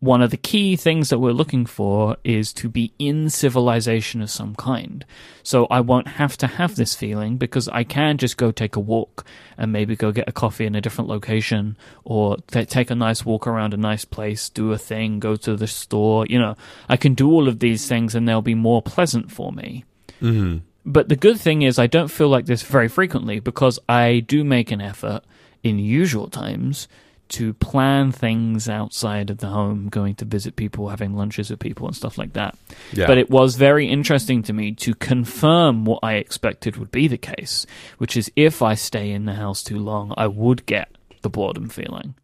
one 0.02 0.20
of 0.20 0.32
the 0.32 0.36
key 0.36 0.74
things 0.74 1.10
that 1.10 1.20
we're 1.20 1.30
looking 1.30 1.64
for 1.64 2.16
is 2.24 2.52
to 2.52 2.68
be 2.68 2.92
in 2.98 3.30
civilization 3.30 4.20
of 4.20 4.28
some 4.28 4.52
kind. 4.56 5.04
So 5.44 5.68
I 5.70 5.80
won't 5.80 6.08
have 6.08 6.36
to 6.38 6.48
have 6.48 6.74
this 6.74 6.96
feeling 6.96 7.36
because 7.36 7.68
I 7.68 7.84
can 7.84 8.18
just 8.18 8.36
go 8.36 8.50
take 8.50 8.74
a 8.74 8.80
walk 8.80 9.24
and 9.56 9.70
maybe 9.70 9.94
go 9.94 10.10
get 10.10 10.28
a 10.28 10.32
coffee 10.32 10.66
in 10.66 10.74
a 10.74 10.80
different 10.80 11.08
location 11.08 11.76
or 12.02 12.38
t- 12.48 12.64
take 12.64 12.90
a 12.90 12.96
nice 12.96 13.24
walk 13.24 13.46
around 13.46 13.74
a 13.74 13.76
nice 13.76 14.04
place, 14.04 14.48
do 14.48 14.72
a 14.72 14.76
thing, 14.76 15.20
go 15.20 15.36
to 15.36 15.54
the 15.54 15.68
store. 15.68 16.26
You 16.26 16.40
know, 16.40 16.56
I 16.88 16.96
can 16.96 17.14
do 17.14 17.30
all 17.30 17.46
of 17.46 17.60
these 17.60 17.86
things 17.86 18.16
and 18.16 18.26
they'll 18.26 18.42
be 18.42 18.56
more 18.56 18.82
pleasant 18.82 19.30
for 19.30 19.52
me. 19.52 19.84
Mm-hmm. 20.20 20.58
But 20.84 21.10
the 21.10 21.16
good 21.16 21.38
thing 21.38 21.62
is, 21.62 21.78
I 21.78 21.86
don't 21.86 22.10
feel 22.10 22.28
like 22.28 22.46
this 22.46 22.64
very 22.64 22.88
frequently 22.88 23.38
because 23.38 23.78
I 23.88 24.18
do 24.18 24.42
make 24.42 24.72
an 24.72 24.80
effort 24.80 25.22
in 25.62 25.78
usual 25.78 26.28
times 26.28 26.88
to 27.32 27.54
plan 27.54 28.12
things 28.12 28.68
outside 28.68 29.30
of 29.30 29.38
the 29.38 29.48
home, 29.48 29.88
going 29.88 30.14
to 30.16 30.24
visit 30.24 30.56
people, 30.56 30.88
having 30.88 31.14
lunches 31.14 31.50
with 31.50 31.58
people, 31.58 31.86
and 31.86 31.96
stuff 31.96 32.18
like 32.18 32.34
that. 32.34 32.56
Yeah. 32.92 33.06
But 33.06 33.18
it 33.18 33.30
was 33.30 33.56
very 33.56 33.88
interesting 33.88 34.42
to 34.44 34.52
me 34.52 34.72
to 34.72 34.94
confirm 34.94 35.84
what 35.84 36.00
I 36.02 36.14
expected 36.14 36.76
would 36.76 36.90
be 36.90 37.08
the 37.08 37.18
case, 37.18 37.66
which 37.98 38.16
is 38.16 38.30
if 38.36 38.62
I 38.62 38.74
stay 38.74 39.10
in 39.10 39.24
the 39.24 39.34
house 39.34 39.62
too 39.62 39.78
long, 39.78 40.12
I 40.16 40.26
would 40.26 40.66
get 40.66 40.88
the 41.22 41.30
boredom 41.30 41.68
feeling. 41.68 42.14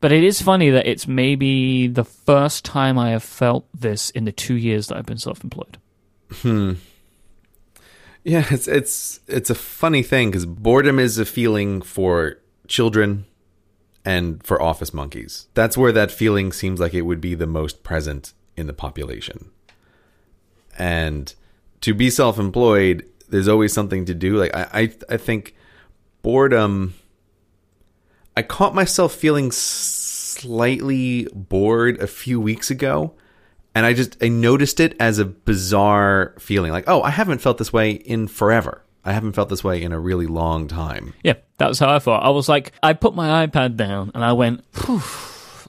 But 0.00 0.12
it 0.12 0.22
is 0.22 0.40
funny 0.40 0.70
that 0.70 0.86
it's 0.86 1.08
maybe 1.08 1.88
the 1.88 2.04
first 2.04 2.64
time 2.64 2.98
I 2.98 3.10
have 3.10 3.24
felt 3.24 3.66
this 3.74 4.10
in 4.10 4.24
the 4.24 4.32
two 4.32 4.54
years 4.54 4.86
that 4.86 4.98
I've 4.98 5.06
been 5.06 5.18
self 5.18 5.42
employed. 5.42 5.78
Hmm. 6.30 6.74
Yeah, 8.22 8.44
it's 8.50 8.68
it's 8.68 9.20
it's 9.26 9.50
a 9.50 9.54
funny 9.54 10.02
thing 10.02 10.30
because 10.30 10.46
boredom 10.46 10.98
is 10.98 11.18
a 11.18 11.24
feeling 11.24 11.80
for 11.80 12.38
children 12.68 13.24
and 14.06 14.42
for 14.46 14.62
office 14.62 14.94
monkeys. 14.94 15.48
That's 15.54 15.76
where 15.76 15.92
that 15.92 16.12
feeling 16.12 16.52
seems 16.52 16.78
like 16.78 16.94
it 16.94 17.02
would 17.02 17.20
be 17.20 17.34
the 17.34 17.46
most 17.46 17.82
present 17.82 18.32
in 18.56 18.68
the 18.68 18.72
population. 18.72 19.50
And 20.78 21.34
to 21.80 21.92
be 21.92 22.08
self-employed, 22.08 23.04
there's 23.28 23.48
always 23.48 23.72
something 23.72 24.04
to 24.04 24.14
do. 24.14 24.36
Like 24.36 24.54
I, 24.54 24.68
I, 24.72 24.92
I 25.10 25.16
think 25.16 25.56
boredom. 26.22 26.94
I 28.36 28.42
caught 28.42 28.74
myself 28.74 29.12
feeling 29.12 29.50
slightly 29.50 31.26
bored 31.34 32.00
a 32.00 32.06
few 32.06 32.40
weeks 32.40 32.70
ago, 32.70 33.14
and 33.74 33.84
I 33.84 33.92
just 33.92 34.22
I 34.22 34.28
noticed 34.28 34.78
it 34.78 34.94
as 35.00 35.18
a 35.18 35.24
bizarre 35.24 36.34
feeling, 36.38 36.70
like 36.70 36.84
oh, 36.86 37.02
I 37.02 37.10
haven't 37.10 37.40
felt 37.40 37.58
this 37.58 37.72
way 37.72 37.90
in 37.90 38.28
forever. 38.28 38.84
I 39.06 39.12
haven't 39.12 39.32
felt 39.32 39.48
this 39.48 39.64
way 39.64 39.82
in 39.82 39.92
a 39.92 39.98
really 40.00 40.26
long 40.26 40.68
time. 40.68 41.14
Yeah, 41.22 41.34
that 41.58 41.68
was 41.68 41.78
how 41.78 41.94
I 41.94 41.98
felt. 42.00 42.22
I 42.22 42.30
was 42.30 42.48
like, 42.48 42.72
I 42.82 42.92
put 42.92 43.14
my 43.14 43.46
iPad 43.46 43.76
down 43.76 44.10
and 44.14 44.24
I 44.24 44.32
went, 44.32 44.64
Phew. 44.74 45.00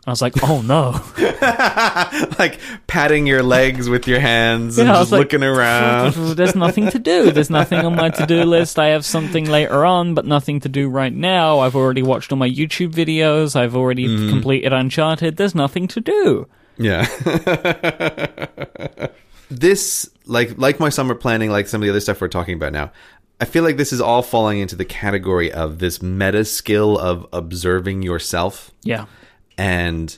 I 0.05 0.09
was 0.09 0.21
like, 0.21 0.35
oh 0.41 0.61
no. 0.61 0.91
like 2.39 2.59
patting 2.87 3.27
your 3.27 3.43
legs 3.43 3.89
with 3.89 4.07
your 4.07 4.21
hands 4.21 4.77
and 4.79 4.87
Yeah, 4.87 4.93
just 4.95 5.11
like, 5.11 5.19
looking 5.19 5.43
around. 5.43 6.13
There's 6.37 6.55
nothing 6.55 6.89
to 6.91 6.99
do. 6.99 7.29
There's 7.31 7.49
nothing 7.49 7.79
on 7.79 7.93
my 7.97 8.09
to 8.11 8.25
do 8.25 8.43
list. 8.45 8.79
I 8.79 8.87
have 8.87 9.03
something 9.05 9.49
later 9.49 9.83
on, 9.85 10.13
but 10.13 10.25
nothing 10.25 10.61
to 10.61 10.69
do 10.69 10.87
right 10.87 11.11
now. 11.11 11.59
I've 11.59 11.75
already 11.75 12.03
watched 12.03 12.31
all 12.31 12.37
my 12.37 12.49
YouTube 12.49 12.93
videos. 12.93 13.55
I've 13.57 13.75
already 13.75 14.07
Mm-hmm. 14.07 14.29
completed 14.29 14.71
Uncharted. 14.71 15.35
There's 15.35 15.55
nothing 15.55 15.89
to 15.89 15.99
do. 15.99 16.47
Yeah. 16.77 17.05
this 19.49 20.09
like 20.25 20.57
like 20.57 20.79
my 20.79 20.89
summer 20.89 21.15
planning, 21.15 21.49
like 21.49 21.67
some 21.67 21.81
of 21.81 21.85
the 21.85 21.89
other 21.89 21.99
stuff 21.99 22.21
we're 22.21 22.27
talking 22.27 22.55
about 22.55 22.73
now. 22.73 22.91
I 23.39 23.45
feel 23.45 23.63
like 23.63 23.77
this 23.77 23.93
is 23.93 24.01
all 24.01 24.23
falling 24.23 24.59
into 24.59 24.75
the 24.75 24.85
category 24.85 25.51
of 25.51 25.77
this 25.79 26.01
meta 26.01 26.43
skill 26.45 26.97
of 26.97 27.27
observing 27.31 28.01
yourself 28.01 28.71
Yeah. 28.83 29.05
and 29.57 30.17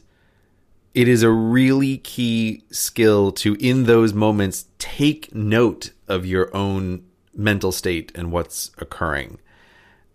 it 0.93 1.07
is 1.07 1.21
a 1.21 1.29
really 1.29 1.97
key 1.97 2.63
skill 2.71 3.31
to 3.33 3.55
in 3.59 3.83
those 3.83 4.13
moments 4.13 4.65
take 4.79 5.33
note 5.35 5.91
of 6.07 6.25
your 6.25 6.55
own 6.55 7.03
mental 7.35 7.71
state 7.71 8.11
and 8.15 8.31
what's 8.31 8.71
occurring 8.79 9.37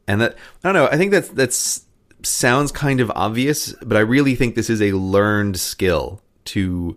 and 0.09 0.20
that 0.20 0.34
i 0.34 0.68
don't 0.68 0.74
know 0.74 0.86
i 0.90 0.96
think 0.96 1.11
that's 1.12 1.28
that's 1.28 1.86
sounds 2.22 2.72
kind 2.72 3.00
of 3.00 3.11
obvious 3.14 3.72
but 3.82 3.96
i 3.96 4.00
really 4.00 4.34
think 4.34 4.55
this 4.57 4.68
is 4.68 4.82
a 4.82 4.92
learned 4.92 5.59
skill 5.59 6.20
to 6.44 6.96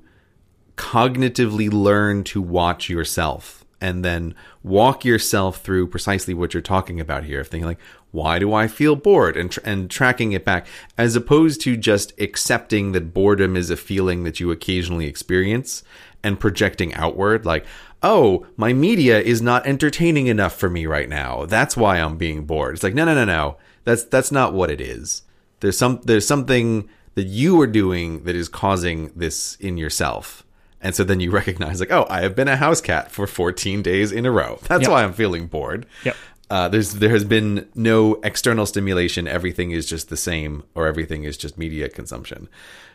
cognitively 0.75 1.71
learn 1.71 2.23
to 2.23 2.41
watch 2.41 2.89
yourself 2.89 3.63
and 3.79 4.03
then 4.03 4.33
walk 4.68 5.05
yourself 5.05 5.61
through 5.61 5.88
precisely 5.88 6.34
what 6.34 6.53
you're 6.53 6.61
talking 6.61 6.99
about 6.99 7.24
here 7.24 7.41
of 7.41 7.47
thinking 7.47 7.68
like 7.68 7.80
why 8.11 8.39
do 8.39 8.53
i 8.53 8.68
feel 8.68 8.95
bored? 8.95 9.38
And 9.38 9.51
tr- 9.51 9.59
and 9.63 9.89
tracking 9.89 10.32
it 10.32 10.45
back 10.45 10.68
as 10.97 11.15
opposed 11.15 11.61
to 11.61 11.78
just 11.78 12.20
accepting 12.20 12.91
that 12.93 13.13
boredom 13.13 13.55
is 13.55 13.70
a 13.70 13.78
feeling 13.78 14.24
that 14.24 14.39
you 14.39 14.51
occasionally 14.51 15.07
experience 15.07 15.84
and 16.24 16.39
projecting 16.39 16.93
outward 16.93 17.45
like 17.45 17.65
oh 18.03 18.45
my 18.55 18.74
media 18.74 19.20
is 19.20 19.41
not 19.41 19.65
entertaining 19.65 20.28
enough 20.28 20.55
for 20.55 20.70
me 20.70 20.86
right 20.86 21.09
now. 21.09 21.45
That's 21.45 21.78
why 21.78 21.99
i'm 21.99 22.18
being 22.18 22.45
bored. 22.45 22.76
It's 22.76 22.84
like 22.84 22.95
no 22.95 23.05
no 23.05 23.15
no 23.15 23.26
no. 23.26 23.57
That's 23.84 24.03
that's 24.03 24.32
not 24.32 24.53
what 24.53 24.70
it 24.70 24.82
is. 24.82 25.24
There's 25.59 25.78
some 25.78 26.01
there's 26.03 26.28
something 26.28 26.89
that 27.15 27.28
you 27.28 27.59
are 27.61 27.68
doing 27.68 28.24
that 28.26 28.36
is 28.36 28.47
causing 28.47 29.11
this 29.15 29.55
in 29.55 29.78
yourself 29.78 30.43
and 30.82 30.95
so 30.95 31.03
then 31.03 31.19
you 31.19 31.32
recognize, 31.32 31.80
like, 31.80 31.91
oh, 31.91 32.05
I 32.09 32.21
have 32.21 32.36
been 32.36 32.47
a 32.47 32.55
house 32.57 32.82
cat 32.82 33.11
for 33.11 33.25
14 33.28 33.82
days 33.82 34.11
in 34.11 34.25
a 34.25 34.32
row. 34.32 34.59
That's 34.67 34.84
Yep. 34.84 34.91
why 34.91 35.03
I'm 35.03 35.13
feeling 35.13 35.47
bored. 35.47 35.86
Yep. 36.05 36.15
Uh, 36.49 36.67
there's 36.69 36.93
there 36.93 37.09
has 37.09 37.25
been 37.25 37.67
no 37.75 38.15
external 38.23 38.65
stimulation. 38.65 39.28
Everything 39.28 39.71
is 39.71 39.86
just 39.86 40.07
the 40.09 40.15
same, 40.17 40.63
or 40.75 40.88
everything 40.88 41.23
is 41.23 41.36
just 41.38 41.57
media 41.57 41.89
consumption. 41.89 42.47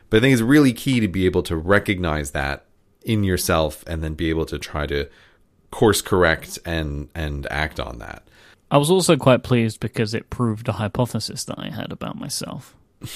But 0.08 0.18
I 0.18 0.20
think 0.20 0.32
it's 0.32 0.42
really 0.42 0.72
key 0.72 1.00
to 1.00 1.08
be 1.08 1.26
able 1.26 1.42
to 1.44 1.56
recognize 1.56 2.30
that 2.30 2.64
in 3.02 3.24
yourself, 3.24 3.84
and 3.86 4.02
then 4.02 4.14
be 4.14 4.30
able 4.30 4.46
to 4.46 4.58
try 4.58 4.86
to 4.86 5.08
course 5.70 6.00
correct 6.00 6.58
and 6.64 7.08
and 7.14 7.46
act 7.50 7.78
on 7.78 7.98
that. 7.98 8.22
I 8.70 8.78
was 8.78 8.90
also 8.90 9.16
quite 9.16 9.42
pleased 9.42 9.80
because 9.80 10.14
it 10.14 10.30
proved 10.30 10.66
a 10.68 10.72
hypothesis 10.72 11.44
that 11.44 11.58
I 11.58 11.68
had 11.68 11.92
about 11.92 12.16
myself. 12.18 12.74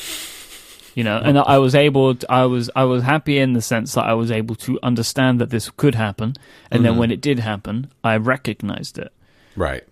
You 0.97 1.05
know, 1.05 1.19
and 1.23 1.39
I 1.39 1.59
was 1.59 1.75
able. 1.75 2.15
To, 2.15 2.33
I 2.33 2.47
was. 2.47 2.71
I 2.75 2.85
was 2.85 3.03
happy 3.03 3.37
in 3.39 3.53
the 3.53 3.61
sense 3.61 3.93
that 3.93 4.05
I 4.05 4.15
was 4.15 4.31
able 4.31 4.55
to 4.57 4.81
understand 4.83 5.39
that 5.43 5.51
this 5.51 5.69
could 5.69 5.95
happen, 5.95 6.33
and 6.71 6.87
then 6.87 6.97
when 6.97 7.11
it 7.11 7.21
did 7.21 7.39
happen, 7.39 7.93
I 8.03 8.17
recognized 8.17 8.99
it. 8.99 9.13
Right. 9.55 9.85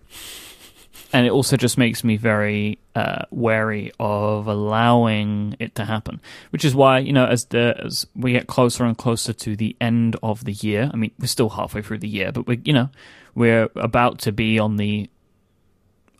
and 1.13 1.25
it 1.27 1.31
also 1.31 1.57
just 1.57 1.77
makes 1.77 2.03
me 2.03 2.17
very 2.17 2.79
uh, 2.95 3.25
wary 3.29 3.91
of 3.99 4.47
allowing 4.47 5.55
it 5.59 5.75
to 5.75 5.85
happen. 5.85 6.19
Which 6.49 6.65
is 6.65 6.73
why 6.73 6.97
you 6.99 7.13
know, 7.13 7.25
as 7.25 7.45
the 7.45 7.79
as 7.85 8.07
we 8.15 8.31
get 8.31 8.47
closer 8.47 8.83
and 8.83 8.97
closer 8.97 9.31
to 9.31 9.55
the 9.55 9.75
end 9.79 10.17
of 10.23 10.43
the 10.43 10.53
year, 10.53 10.89
I 10.91 10.97
mean, 10.97 11.11
we're 11.19 11.27
still 11.27 11.49
halfway 11.49 11.83
through 11.83 11.99
the 11.99 12.09
year, 12.09 12.31
but 12.31 12.47
we, 12.47 12.59
you 12.65 12.73
know, 12.73 12.89
we're 13.35 13.69
about 13.75 14.17
to 14.19 14.31
be 14.31 14.57
on 14.57 14.77
the 14.77 15.07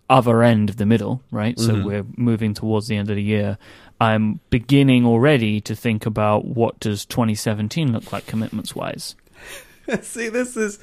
other 0.07 0.43
end 0.43 0.69
of 0.69 0.77
the 0.77 0.86
middle, 0.86 1.23
right? 1.31 1.59
So 1.59 1.83
we're 1.83 2.05
moving 2.15 2.53
towards 2.53 2.88
the 2.88 2.95
end 2.95 3.09
of 3.09 3.15
the 3.15 3.23
year. 3.23 3.57
I'm 4.00 4.39
beginning 4.50 5.06
already 5.06 5.62
to 5.62 5.76
think 5.76 6.06
about 6.06 6.46
what 6.46 6.80
does 6.80 7.06
2017 7.06 7.93
look 7.93 8.12
like 8.12 8.26
commitments 8.26 8.76
wise. 8.76 9.16
See, 10.02 10.30
this 10.30 10.58
is 10.58 10.80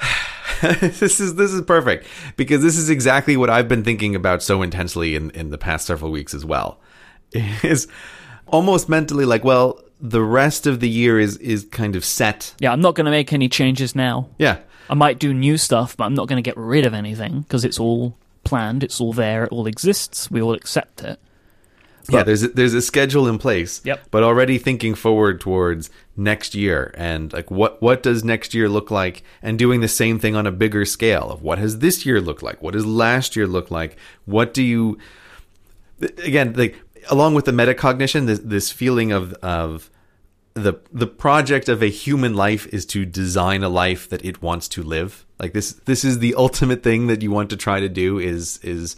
this 0.62 1.20
is 1.20 1.36
this 1.36 1.52
is 1.52 1.62
perfect 1.62 2.06
because 2.36 2.62
this 2.62 2.76
is 2.76 2.90
exactly 2.90 3.36
what 3.36 3.50
I've 3.50 3.68
been 3.68 3.84
thinking 3.84 4.14
about 4.14 4.42
so 4.42 4.62
intensely 4.62 5.14
in 5.14 5.30
in 5.30 5.50
the 5.50 5.58
past 5.58 5.86
several 5.86 6.10
weeks 6.10 6.34
as 6.34 6.44
well. 6.44 6.80
Is 7.62 7.86
almost 8.48 8.88
mentally 8.88 9.24
like, 9.24 9.44
well, 9.44 9.80
the 10.00 10.22
rest 10.22 10.66
of 10.66 10.80
the 10.80 10.88
year 10.88 11.20
is 11.20 11.36
is 11.36 11.64
kind 11.70 11.94
of 11.94 12.04
set. 12.04 12.54
Yeah, 12.58 12.72
I'm 12.72 12.80
not 12.80 12.96
going 12.96 13.04
to 13.04 13.10
make 13.10 13.32
any 13.32 13.48
changes 13.48 13.94
now. 13.94 14.28
Yeah. 14.38 14.58
I 14.88 14.94
might 14.94 15.20
do 15.20 15.32
new 15.32 15.56
stuff, 15.56 15.96
but 15.96 16.04
I'm 16.04 16.14
not 16.14 16.26
going 16.26 16.42
to 16.42 16.48
get 16.48 16.56
rid 16.56 16.84
of 16.84 16.94
anything 16.94 17.42
because 17.42 17.64
it's 17.64 17.78
all 17.78 18.16
planned, 18.42 18.82
it's 18.82 19.00
all 19.00 19.12
there, 19.12 19.44
it 19.44 19.52
all 19.52 19.68
exists. 19.68 20.28
We 20.28 20.42
all 20.42 20.54
accept 20.54 21.02
it. 21.02 21.20
Yeah, 22.08 22.22
there's 22.22 22.42
a, 22.42 22.48
there's 22.48 22.74
a 22.74 22.82
schedule 22.82 23.28
in 23.28 23.38
place. 23.38 23.80
Yep. 23.84 24.08
But 24.10 24.22
already 24.22 24.58
thinking 24.58 24.94
forward 24.94 25.40
towards 25.40 25.90
next 26.16 26.54
year 26.54 26.94
and 26.96 27.32
like 27.32 27.50
what 27.50 27.80
what 27.80 28.02
does 28.02 28.22
next 28.22 28.54
year 28.54 28.68
look 28.68 28.90
like 28.90 29.22
and 29.42 29.58
doing 29.58 29.80
the 29.80 29.88
same 29.88 30.18
thing 30.18 30.36
on 30.36 30.46
a 30.46 30.52
bigger 30.52 30.84
scale 30.84 31.30
of 31.30 31.42
what 31.42 31.58
has 31.58 31.78
this 31.78 32.04
year 32.06 32.20
looked 32.20 32.42
like? 32.42 32.62
What 32.62 32.72
does 32.72 32.86
last 32.86 33.36
year 33.36 33.46
look 33.46 33.70
like? 33.70 33.96
What 34.24 34.54
do 34.54 34.62
you 34.62 34.98
again 36.24 36.54
like 36.54 36.76
along 37.10 37.34
with 37.34 37.44
the 37.44 37.52
metacognition 37.52 38.26
this, 38.26 38.38
this 38.40 38.70
feeling 38.70 39.12
of 39.12 39.32
of 39.34 39.90
the 40.54 40.74
the 40.92 41.06
project 41.06 41.68
of 41.68 41.82
a 41.82 41.86
human 41.86 42.34
life 42.34 42.66
is 42.68 42.84
to 42.84 43.06
design 43.06 43.62
a 43.62 43.68
life 43.68 44.08
that 44.08 44.24
it 44.24 44.42
wants 44.42 44.68
to 44.68 44.82
live 44.82 45.24
like 45.38 45.52
this 45.52 45.72
this 45.72 46.04
is 46.04 46.18
the 46.18 46.34
ultimate 46.34 46.82
thing 46.82 47.06
that 47.06 47.22
you 47.22 47.30
want 47.30 47.50
to 47.50 47.56
try 47.56 47.80
to 47.80 47.88
do 47.88 48.18
is 48.18 48.58
is 48.62 48.96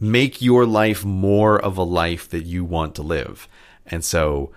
make 0.00 0.42
your 0.42 0.66
life 0.66 1.04
more 1.04 1.60
of 1.60 1.78
a 1.78 1.82
life 1.82 2.28
that 2.30 2.44
you 2.44 2.64
want 2.64 2.94
to 2.94 3.02
live 3.02 3.48
and 3.86 4.04
so 4.04 4.52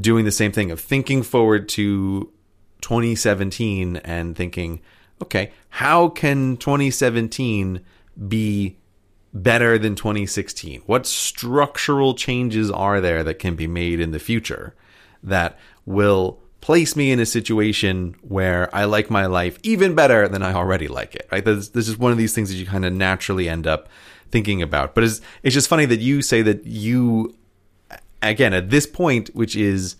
doing 0.00 0.24
the 0.24 0.32
same 0.32 0.52
thing 0.52 0.70
of 0.70 0.80
thinking 0.80 1.22
forward 1.22 1.68
to 1.68 2.32
2017 2.80 3.96
and 3.98 4.36
thinking 4.36 4.80
okay 5.22 5.52
how 5.68 6.08
can 6.08 6.56
2017 6.56 7.80
be 8.28 8.76
better 9.32 9.78
than 9.78 9.94
2016? 9.94 10.82
What 10.86 11.06
structural 11.06 12.14
changes 12.14 12.70
are 12.70 13.00
there 13.00 13.22
that 13.24 13.38
can 13.38 13.54
be 13.54 13.66
made 13.66 14.00
in 14.00 14.10
the 14.10 14.18
future 14.18 14.74
that 15.22 15.58
will 15.86 16.40
place 16.60 16.94
me 16.94 17.10
in 17.10 17.20
a 17.20 17.26
situation 17.26 18.14
where 18.20 18.74
I 18.74 18.84
like 18.84 19.10
my 19.10 19.26
life 19.26 19.58
even 19.62 19.94
better 19.94 20.28
than 20.28 20.42
I 20.42 20.52
already 20.52 20.88
like 20.88 21.14
it? 21.14 21.28
Right? 21.30 21.44
This, 21.44 21.68
this 21.68 21.88
is 21.88 21.96
one 21.96 22.12
of 22.12 22.18
these 22.18 22.34
things 22.34 22.50
that 22.50 22.56
you 22.56 22.66
kind 22.66 22.84
of 22.84 22.92
naturally 22.92 23.48
end 23.48 23.66
up 23.66 23.88
thinking 24.30 24.62
about. 24.62 24.94
But 24.94 25.04
it's 25.04 25.20
it's 25.42 25.54
just 25.54 25.68
funny 25.68 25.86
that 25.86 26.00
you 26.00 26.22
say 26.22 26.42
that 26.42 26.66
you 26.66 27.34
again 28.22 28.54
at 28.54 28.70
this 28.70 28.86
point, 28.86 29.28
which 29.34 29.56
is 29.56 29.96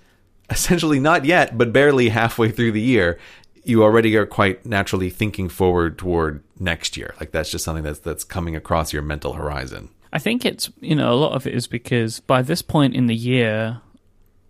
essentially 0.51 1.01
not 1.01 1.25
yet, 1.25 1.57
but 1.57 1.73
barely 1.73 2.09
halfway 2.09 2.51
through 2.51 2.73
the 2.73 2.81
year, 2.81 3.19
you 3.65 3.83
already 3.83 4.17
are 4.17 4.27
quite 4.27 4.65
naturally 4.67 5.11
thinking 5.11 5.49
forward 5.49 5.99
toward 5.99 6.43
next 6.59 6.97
year. 6.97 7.15
Like 7.21 7.33
that's 7.33 7.51
just 7.51 7.65
something 7.65 7.85
that's 7.85 8.01
that's 8.01 8.25
coming 8.25 8.57
across 8.57 8.93
your 8.93 9.03
mental 9.03 9.35
horizon. 9.35 9.91
I 10.13 10.19
think 10.19 10.45
it's, 10.45 10.71
you 10.81 10.97
know, 10.97 11.13
a 11.13 11.15
lot 11.15 11.33
of 11.33 11.47
it 11.47 11.55
is 11.55 11.67
because 11.67 12.21
by 12.21 12.43
this 12.43 12.63
point 12.63 12.97
in 12.97 13.07
the 13.07 13.15
year, 13.15 13.81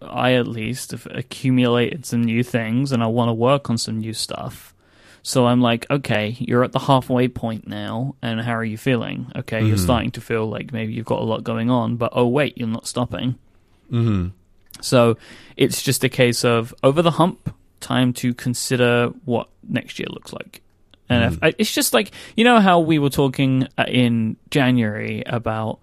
I 0.00 0.32
at 0.32 0.46
least 0.46 0.92
have 0.92 1.06
accumulated 1.10 2.06
some 2.06 2.24
new 2.24 2.42
things 2.42 2.92
and 2.92 3.02
I 3.02 3.06
want 3.06 3.28
to 3.28 3.34
work 3.34 3.68
on 3.68 3.76
some 3.76 3.98
new 3.98 4.14
stuff. 4.14 4.74
So 5.22 5.46
I'm 5.46 5.60
like, 5.60 5.90
okay, 5.90 6.36
you're 6.38 6.64
at 6.64 6.72
the 6.72 6.78
halfway 6.78 7.28
point 7.28 7.66
now, 7.66 8.16
and 8.22 8.40
how 8.40 8.52
are 8.52 8.64
you 8.64 8.78
feeling? 8.78 9.30
Okay, 9.36 9.62
you're 9.64 9.76
starting 9.76 10.10
to 10.12 10.20
feel 10.20 10.46
like 10.46 10.72
maybe 10.72 10.92
you've 10.94 11.06
got 11.06 11.20
a 11.20 11.24
lot 11.24 11.44
going 11.44 11.70
on, 11.70 11.96
but 11.96 12.12
oh, 12.14 12.26
wait, 12.26 12.56
you're 12.56 12.68
not 12.68 12.86
stopping. 12.86 13.38
Mm-hmm. 13.90 14.28
So 14.80 15.18
it's 15.56 15.82
just 15.82 16.04
a 16.04 16.08
case 16.08 16.44
of 16.44 16.74
over 16.82 17.02
the 17.02 17.10
hump, 17.12 17.54
time 17.80 18.12
to 18.14 18.32
consider 18.32 19.08
what 19.24 19.48
next 19.68 19.98
year 19.98 20.08
looks 20.10 20.32
like. 20.32 20.62
And 21.08 21.34
if, 21.34 21.54
it's 21.58 21.74
just 21.74 21.92
like, 21.92 22.12
you 22.36 22.44
know, 22.44 22.60
how 22.60 22.78
we 22.78 22.98
were 22.98 23.10
talking 23.10 23.66
uh, 23.76 23.84
in 23.88 24.36
January 24.48 25.24
about 25.26 25.80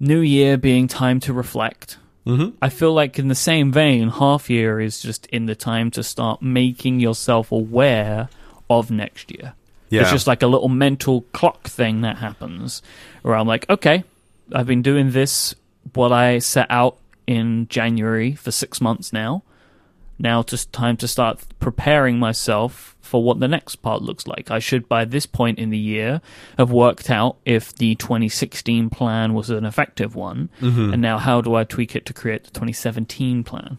New 0.00 0.20
Year 0.20 0.56
being 0.56 0.88
time 0.88 1.20
to 1.20 1.32
reflect. 1.32 1.98
Mm-hmm. 2.26 2.56
I 2.60 2.68
feel 2.68 2.92
like, 2.92 3.20
in 3.20 3.28
the 3.28 3.36
same 3.36 3.70
vein, 3.70 4.08
half 4.08 4.50
year 4.50 4.80
is 4.80 5.00
just 5.00 5.26
in 5.26 5.46
the 5.46 5.54
time 5.54 5.92
to 5.92 6.02
start 6.02 6.42
making 6.42 6.98
yourself 6.98 7.52
aware 7.52 8.28
of 8.68 8.90
next 8.90 9.30
year. 9.30 9.54
Yeah. 9.88 10.02
It's 10.02 10.10
just 10.10 10.26
like 10.26 10.42
a 10.42 10.46
little 10.46 10.68
mental 10.68 11.22
clock 11.32 11.68
thing 11.68 12.00
that 12.00 12.16
happens 12.18 12.82
where 13.22 13.36
I'm 13.36 13.46
like, 13.46 13.68
okay, 13.70 14.04
I've 14.52 14.66
been 14.66 14.82
doing 14.82 15.12
this, 15.12 15.54
what 15.94 16.12
I 16.12 16.38
set 16.38 16.66
out 16.70 16.98
in 17.26 17.68
January 17.68 18.34
for 18.34 18.50
six 18.50 18.80
months 18.80 19.12
now. 19.12 19.42
now 20.18 20.42
just 20.42 20.72
time 20.72 20.96
to 20.96 21.08
start 21.08 21.44
preparing 21.60 22.18
myself 22.18 22.96
for 23.00 23.22
what 23.22 23.38
the 23.38 23.48
next 23.48 23.76
part 23.76 24.02
looks 24.02 24.26
like. 24.26 24.50
I 24.50 24.58
should, 24.58 24.88
by 24.88 25.04
this 25.04 25.26
point 25.26 25.58
in 25.58 25.70
the 25.70 25.78
year, 25.78 26.20
have 26.58 26.70
worked 26.70 27.10
out 27.10 27.36
if 27.44 27.72
the 27.74 27.94
2016 27.96 28.90
plan 28.90 29.34
was 29.34 29.50
an 29.50 29.64
effective 29.64 30.16
one, 30.16 30.48
mm-hmm. 30.60 30.92
and 30.92 31.00
now 31.00 31.18
how 31.18 31.40
do 31.40 31.54
I 31.54 31.64
tweak 31.64 31.94
it 31.94 32.04
to 32.06 32.12
create 32.12 32.44
the 32.44 32.50
2017 32.50 33.44
plan? 33.44 33.78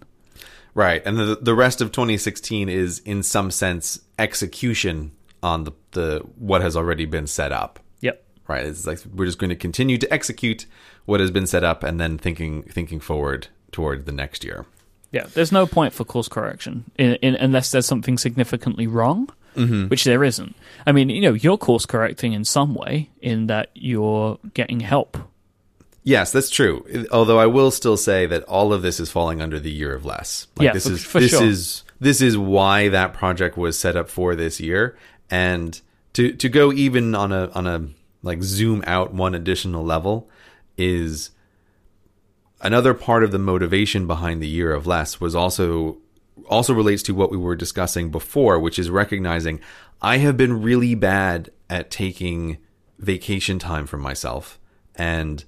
Right, 0.77 1.01
and 1.07 1.17
the 1.17 1.39
the 1.41 1.55
rest 1.55 1.81
of 1.81 1.91
2016 1.91 2.69
is 2.69 2.99
in 2.99 3.23
some 3.23 3.49
sense 3.49 3.99
execution 4.19 5.11
on 5.41 5.63
the 5.63 5.71
the 5.93 6.19
what 6.37 6.61
has 6.61 6.77
already 6.77 7.05
been 7.05 7.25
set 7.25 7.51
up. 7.51 7.79
Yep. 8.01 8.23
Right, 8.47 8.63
it's 8.63 8.85
like 8.85 8.99
we're 9.11 9.25
just 9.25 9.39
going 9.39 9.49
to 9.49 9.55
continue 9.55 9.97
to 9.97 10.13
execute 10.13 10.67
what 11.05 11.19
has 11.19 11.31
been 11.31 11.47
set 11.47 11.63
up, 11.63 11.81
and 11.81 11.99
then 11.99 12.19
thinking 12.19 12.61
thinking 12.61 12.99
forward 12.99 13.47
toward 13.71 14.05
the 14.05 14.11
next 14.11 14.43
year. 14.43 14.67
Yeah, 15.11 15.25
there's 15.33 15.51
no 15.51 15.65
point 15.65 15.93
for 15.93 16.05
course 16.05 16.27
correction 16.27 16.83
in, 16.95 17.15
in, 17.23 17.33
unless 17.33 17.71
there's 17.71 17.87
something 17.87 18.19
significantly 18.19 18.85
wrong, 18.85 19.29
mm-hmm. 19.55 19.87
which 19.87 20.03
there 20.03 20.23
isn't. 20.23 20.55
I 20.85 20.91
mean, 20.91 21.09
you 21.09 21.21
know, 21.21 21.33
you're 21.33 21.57
course 21.57 21.87
correcting 21.87 22.33
in 22.33 22.45
some 22.45 22.75
way 22.75 23.09
in 23.19 23.47
that 23.47 23.71
you're 23.73 24.37
getting 24.53 24.81
help. 24.81 25.17
Yes, 26.07 26.31
that's 26.31 26.49
true. 26.49 26.85
Although 27.11 27.37
I 27.37 27.47
will 27.47 27.69
still 27.69 27.97
say 27.97 28.25
that 28.27 28.43
all 28.43 28.71
of 28.71 28.81
this 28.81 28.97
is 29.01 29.11
falling 29.11 29.41
under 29.41 29.59
the 29.59 29.69
year 29.69 29.93
of 29.93 30.05
less. 30.05 30.47
Like 30.55 30.67
Yeah, 30.67 30.71
this 30.71 30.87
for- 30.87 30.93
is 30.93 31.03
for 31.03 31.19
this 31.19 31.31
sure. 31.31 31.43
is 31.45 31.83
this 31.99 32.21
is 32.21 32.37
why 32.37 32.87
that 32.87 33.13
project 33.13 33.57
was 33.57 33.77
set 33.77 33.97
up 33.97 34.09
for 34.09 34.33
this 34.33 34.61
year. 34.61 34.97
And 35.29 35.81
to 36.13 36.31
to 36.31 36.47
go 36.47 36.71
even 36.71 37.13
on 37.13 37.33
a 37.33 37.49
on 37.53 37.67
a 37.67 37.89
like 38.23 38.41
zoom 38.41 38.85
out 38.87 39.13
one 39.13 39.35
additional 39.35 39.83
level 39.83 40.29
is 40.77 41.31
another 42.61 42.93
part 42.93 43.23
of 43.25 43.31
the 43.33 43.39
motivation 43.39 44.07
behind 44.07 44.41
the 44.41 44.47
year 44.47 44.71
of 44.71 44.87
less 44.87 45.19
was 45.19 45.35
also 45.35 45.97
also 46.47 46.73
relates 46.73 47.03
to 47.03 47.13
what 47.15 47.31
we 47.31 47.37
were 47.37 47.55
discussing 47.57 48.11
before, 48.11 48.57
which 48.59 48.79
is 48.79 48.89
recognizing 48.89 49.59
I 50.01 50.19
have 50.19 50.37
been 50.37 50.61
really 50.61 50.95
bad 50.95 51.49
at 51.69 51.91
taking 51.91 52.59
vacation 52.97 53.59
time 53.59 53.85
for 53.87 53.97
myself. 53.97 54.57
And 54.95 55.43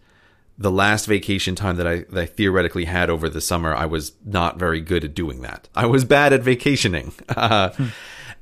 the 0.60 0.70
last 0.70 1.05
vacation 1.05 1.55
time 1.55 1.78
that 1.78 1.88
I, 1.88 1.99
that 2.10 2.18
I 2.18 2.26
theoretically 2.26 2.86
had 2.86 3.10
over 3.10 3.30
the 3.30 3.41
summer, 3.41 3.74
I 3.74 3.86
was 3.88 4.12
not 4.26 4.60
very 4.60 4.82
good 4.82 5.03
at 5.03 5.16
doing 5.16 5.41
that. 5.41 5.70
I 5.74 5.86
was 5.88 6.03
bad 6.05 6.34
at 6.34 6.43
vacationing. 6.43 7.14
Uh, 7.36 7.72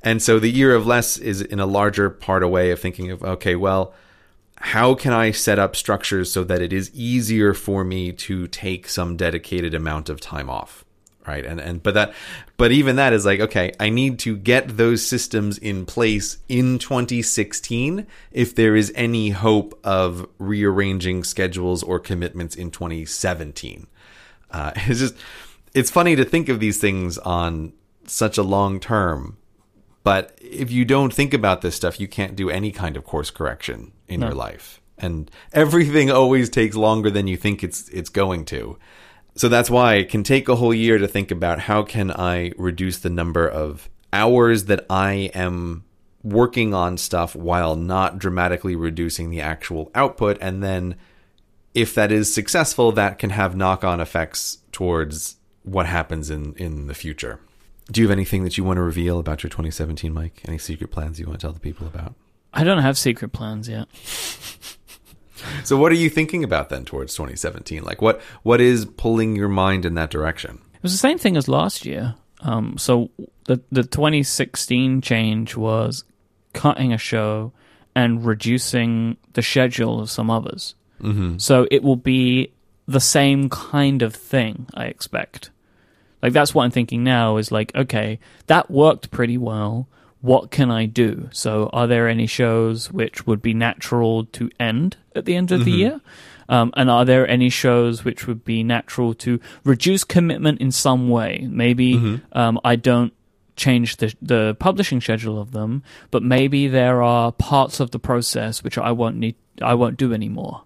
And 0.02 0.22
so 0.22 0.38
the 0.38 0.50
year 0.50 0.74
of 0.74 0.86
less 0.86 1.16
is 1.16 1.40
in 1.40 1.58
a 1.58 1.66
larger 1.66 2.08
part 2.08 2.42
a 2.42 2.48
way 2.48 2.70
of 2.70 2.80
thinking 2.80 3.10
of, 3.10 3.22
okay, 3.22 3.56
well, 3.56 3.92
how 4.56 4.94
can 4.94 5.12
I 5.12 5.32
set 5.32 5.58
up 5.58 5.74
structures 5.74 6.32
so 6.32 6.44
that 6.44 6.62
it 6.62 6.72
is 6.72 6.90
easier 6.94 7.54
for 7.54 7.84
me 7.84 8.12
to 8.12 8.46
take 8.46 8.88
some 8.88 9.16
dedicated 9.16 9.74
amount 9.74 10.08
of 10.08 10.20
time 10.20 10.48
off? 10.48 10.84
Right. 11.28 11.44
And, 11.44 11.60
and, 11.60 11.82
but 11.82 11.94
that, 11.94 12.14
but 12.56 12.72
even 12.72 12.96
that 12.96 13.12
is 13.12 13.26
like, 13.26 13.40
okay, 13.40 13.72
I 13.78 13.90
need 13.90 14.18
to 14.20 14.36
get 14.36 14.76
those 14.76 15.06
systems 15.06 15.58
in 15.58 15.84
place 15.84 16.38
in 16.48 16.78
2016 16.78 18.06
if 18.32 18.54
there 18.54 18.74
is 18.74 18.90
any 18.94 19.30
hope 19.30 19.78
of 19.84 20.26
rearranging 20.38 21.24
schedules 21.24 21.82
or 21.82 21.98
commitments 22.00 22.56
in 22.56 22.70
2017. 22.70 23.86
Uh, 24.50 24.72
it's 24.76 25.00
just, 25.00 25.14
it's 25.74 25.90
funny 25.90 26.16
to 26.16 26.24
think 26.24 26.48
of 26.48 26.60
these 26.60 26.80
things 26.80 27.18
on 27.18 27.74
such 28.06 28.38
a 28.38 28.42
long 28.42 28.80
term 28.80 29.36
but 30.08 30.38
if 30.40 30.70
you 30.70 30.86
don't 30.86 31.12
think 31.12 31.34
about 31.34 31.60
this 31.60 31.74
stuff, 31.74 32.00
you 32.00 32.08
can't 32.08 32.34
do 32.34 32.48
any 32.48 32.72
kind 32.72 32.96
of 32.96 33.04
course 33.04 33.30
correction 33.30 33.92
in 34.06 34.22
your 34.22 34.32
life. 34.32 34.80
And 34.96 35.30
everything 35.52 36.10
always 36.10 36.48
takes 36.48 36.74
longer 36.74 37.10
than 37.10 37.26
you 37.26 37.36
think 37.36 37.62
it's 37.62 37.90
it's 37.90 38.08
going 38.08 38.46
to. 38.46 38.78
So 39.38 39.48
that's 39.48 39.70
why 39.70 39.94
it 39.94 40.08
can 40.08 40.24
take 40.24 40.48
a 40.48 40.56
whole 40.56 40.74
year 40.74 40.98
to 40.98 41.06
think 41.06 41.30
about 41.30 41.60
how 41.60 41.84
can 41.84 42.10
I 42.10 42.50
reduce 42.58 42.98
the 42.98 43.08
number 43.08 43.48
of 43.48 43.88
hours 44.12 44.64
that 44.64 44.84
I 44.90 45.30
am 45.32 45.84
working 46.24 46.74
on 46.74 46.96
stuff 46.96 47.36
while 47.36 47.76
not 47.76 48.18
dramatically 48.18 48.74
reducing 48.74 49.30
the 49.30 49.40
actual 49.40 49.92
output 49.94 50.38
and 50.40 50.60
then 50.60 50.96
if 51.72 51.94
that 51.94 52.10
is 52.10 52.34
successful 52.34 52.90
that 52.90 53.20
can 53.20 53.30
have 53.30 53.54
knock-on 53.54 54.00
effects 54.00 54.58
towards 54.72 55.36
what 55.62 55.86
happens 55.86 56.30
in 56.30 56.54
in 56.54 56.88
the 56.88 56.94
future. 56.94 57.38
Do 57.92 58.00
you 58.00 58.08
have 58.08 58.12
anything 58.12 58.42
that 58.42 58.58
you 58.58 58.64
want 58.64 58.78
to 58.78 58.82
reveal 58.82 59.20
about 59.20 59.44
your 59.44 59.50
2017, 59.50 60.12
Myke? 60.12 60.32
Any 60.46 60.58
secret 60.58 60.90
plans 60.90 61.20
you 61.20 61.26
want 61.26 61.38
to 61.38 61.46
tell 61.46 61.52
the 61.52 61.60
people 61.60 61.86
about? 61.86 62.14
I 62.52 62.64
don't 62.64 62.82
have 62.82 62.98
secret 62.98 63.32
plans 63.32 63.68
yet. 63.68 63.86
So, 65.64 65.76
what 65.76 65.92
are 65.92 65.96
you 65.96 66.10
thinking 66.10 66.44
about 66.44 66.68
then 66.68 66.84
towards 66.84 67.14
2017? 67.14 67.82
Like, 67.82 68.02
what 68.02 68.20
what 68.42 68.60
is 68.60 68.84
pulling 68.84 69.36
your 69.36 69.48
mind 69.48 69.84
in 69.84 69.94
that 69.94 70.10
direction? 70.10 70.60
It 70.74 70.82
was 70.82 70.92
the 70.92 70.98
same 70.98 71.18
thing 71.18 71.36
as 71.36 71.48
last 71.48 71.84
year. 71.84 72.14
Um, 72.40 72.78
so 72.78 73.10
the 73.44 73.60
the 73.70 73.82
2016 73.82 75.00
change 75.00 75.56
was 75.56 76.04
cutting 76.52 76.92
a 76.92 76.98
show 76.98 77.52
and 77.94 78.24
reducing 78.24 79.16
the 79.32 79.42
schedule 79.42 80.00
of 80.00 80.10
some 80.10 80.30
others. 80.30 80.74
Mm-hmm. 81.00 81.38
So 81.38 81.66
it 81.70 81.82
will 81.82 81.96
be 81.96 82.52
the 82.86 83.00
same 83.00 83.48
kind 83.48 84.02
of 84.02 84.14
thing, 84.14 84.66
I 84.74 84.86
expect. 84.86 85.50
Like 86.22 86.32
that's 86.32 86.54
what 86.54 86.64
I'm 86.64 86.70
thinking 86.70 87.04
now 87.04 87.36
is 87.36 87.52
like, 87.52 87.74
okay, 87.74 88.18
that 88.46 88.70
worked 88.70 89.10
pretty 89.10 89.38
well. 89.38 89.88
What 90.20 90.50
can 90.50 90.70
I 90.70 90.86
do? 90.86 91.28
So 91.32 91.70
are 91.72 91.86
there 91.86 92.08
any 92.08 92.26
shows 92.26 92.90
which 92.90 93.26
would 93.26 93.40
be 93.40 93.54
natural 93.54 94.24
to 94.26 94.50
end 94.58 94.96
at 95.14 95.24
the 95.26 95.36
end 95.36 95.52
of 95.52 95.64
the 95.64 95.70
year? 95.78 96.00
Um, 96.48 96.72
and 96.76 96.90
are 96.90 97.04
there 97.04 97.28
any 97.28 97.50
shows 97.50 98.04
which 98.04 98.26
would 98.26 98.42
be 98.44 98.62
natural 98.64 99.14
to 99.14 99.38
reduce 99.64 100.02
commitment 100.04 100.60
in 100.60 100.72
some 100.72 101.08
way? 101.10 101.46
Maybe 101.48 101.94
um, 102.32 102.58
I 102.64 102.76
don't 102.76 103.12
change 103.54 103.96
the 103.96 104.14
the 104.22 104.56
publishing 104.58 105.00
schedule 105.00 105.40
of 105.40 105.50
them, 105.52 105.82
but 106.10 106.22
maybe 106.22 106.68
there 106.68 107.02
are 107.02 107.32
parts 107.32 107.80
of 107.80 107.90
the 107.90 107.98
process 107.98 108.62
which 108.64 108.78
I 108.78 108.92
won't 108.92 109.16
need 109.16 109.36
I 109.62 109.74
won't 109.74 109.98
do 109.98 110.12
anymore. 110.12 110.62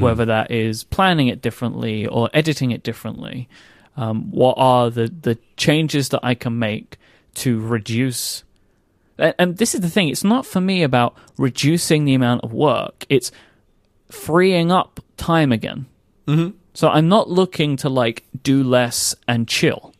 Whether 0.00 0.26
that 0.26 0.50
is 0.52 0.84
planning 0.84 1.26
it 1.28 1.42
differently 1.42 2.06
or 2.06 2.30
editing 2.32 2.70
it 2.70 2.82
differently. 2.84 3.48
Um, 3.96 4.30
what 4.30 4.54
are 4.58 4.90
the 4.90 5.08
the 5.08 5.38
changes 5.56 6.10
that 6.10 6.20
I 6.22 6.34
can 6.34 6.58
make 6.58 6.98
to 7.36 7.58
reduce? 7.60 8.44
And, 9.18 9.34
and 9.38 9.58
this 9.58 9.74
is 9.74 9.80
the 9.80 9.90
thing; 9.90 10.08
it's 10.08 10.24
not 10.24 10.46
for 10.46 10.60
me 10.60 10.82
about 10.82 11.16
reducing 11.38 12.04
the 12.04 12.14
amount 12.14 12.42
of 12.42 12.52
work. 12.52 13.06
It's 13.08 13.32
freeing 14.10 14.70
up 14.70 15.00
time 15.16 15.52
again. 15.52 15.86
Mm-hmm. 16.26 16.56
So 16.74 16.88
I'm 16.88 17.08
not 17.08 17.28
looking 17.28 17.76
to 17.78 17.88
like 17.88 18.24
do 18.42 18.62
less 18.62 19.14
and 19.28 19.46
chill. 19.46 19.94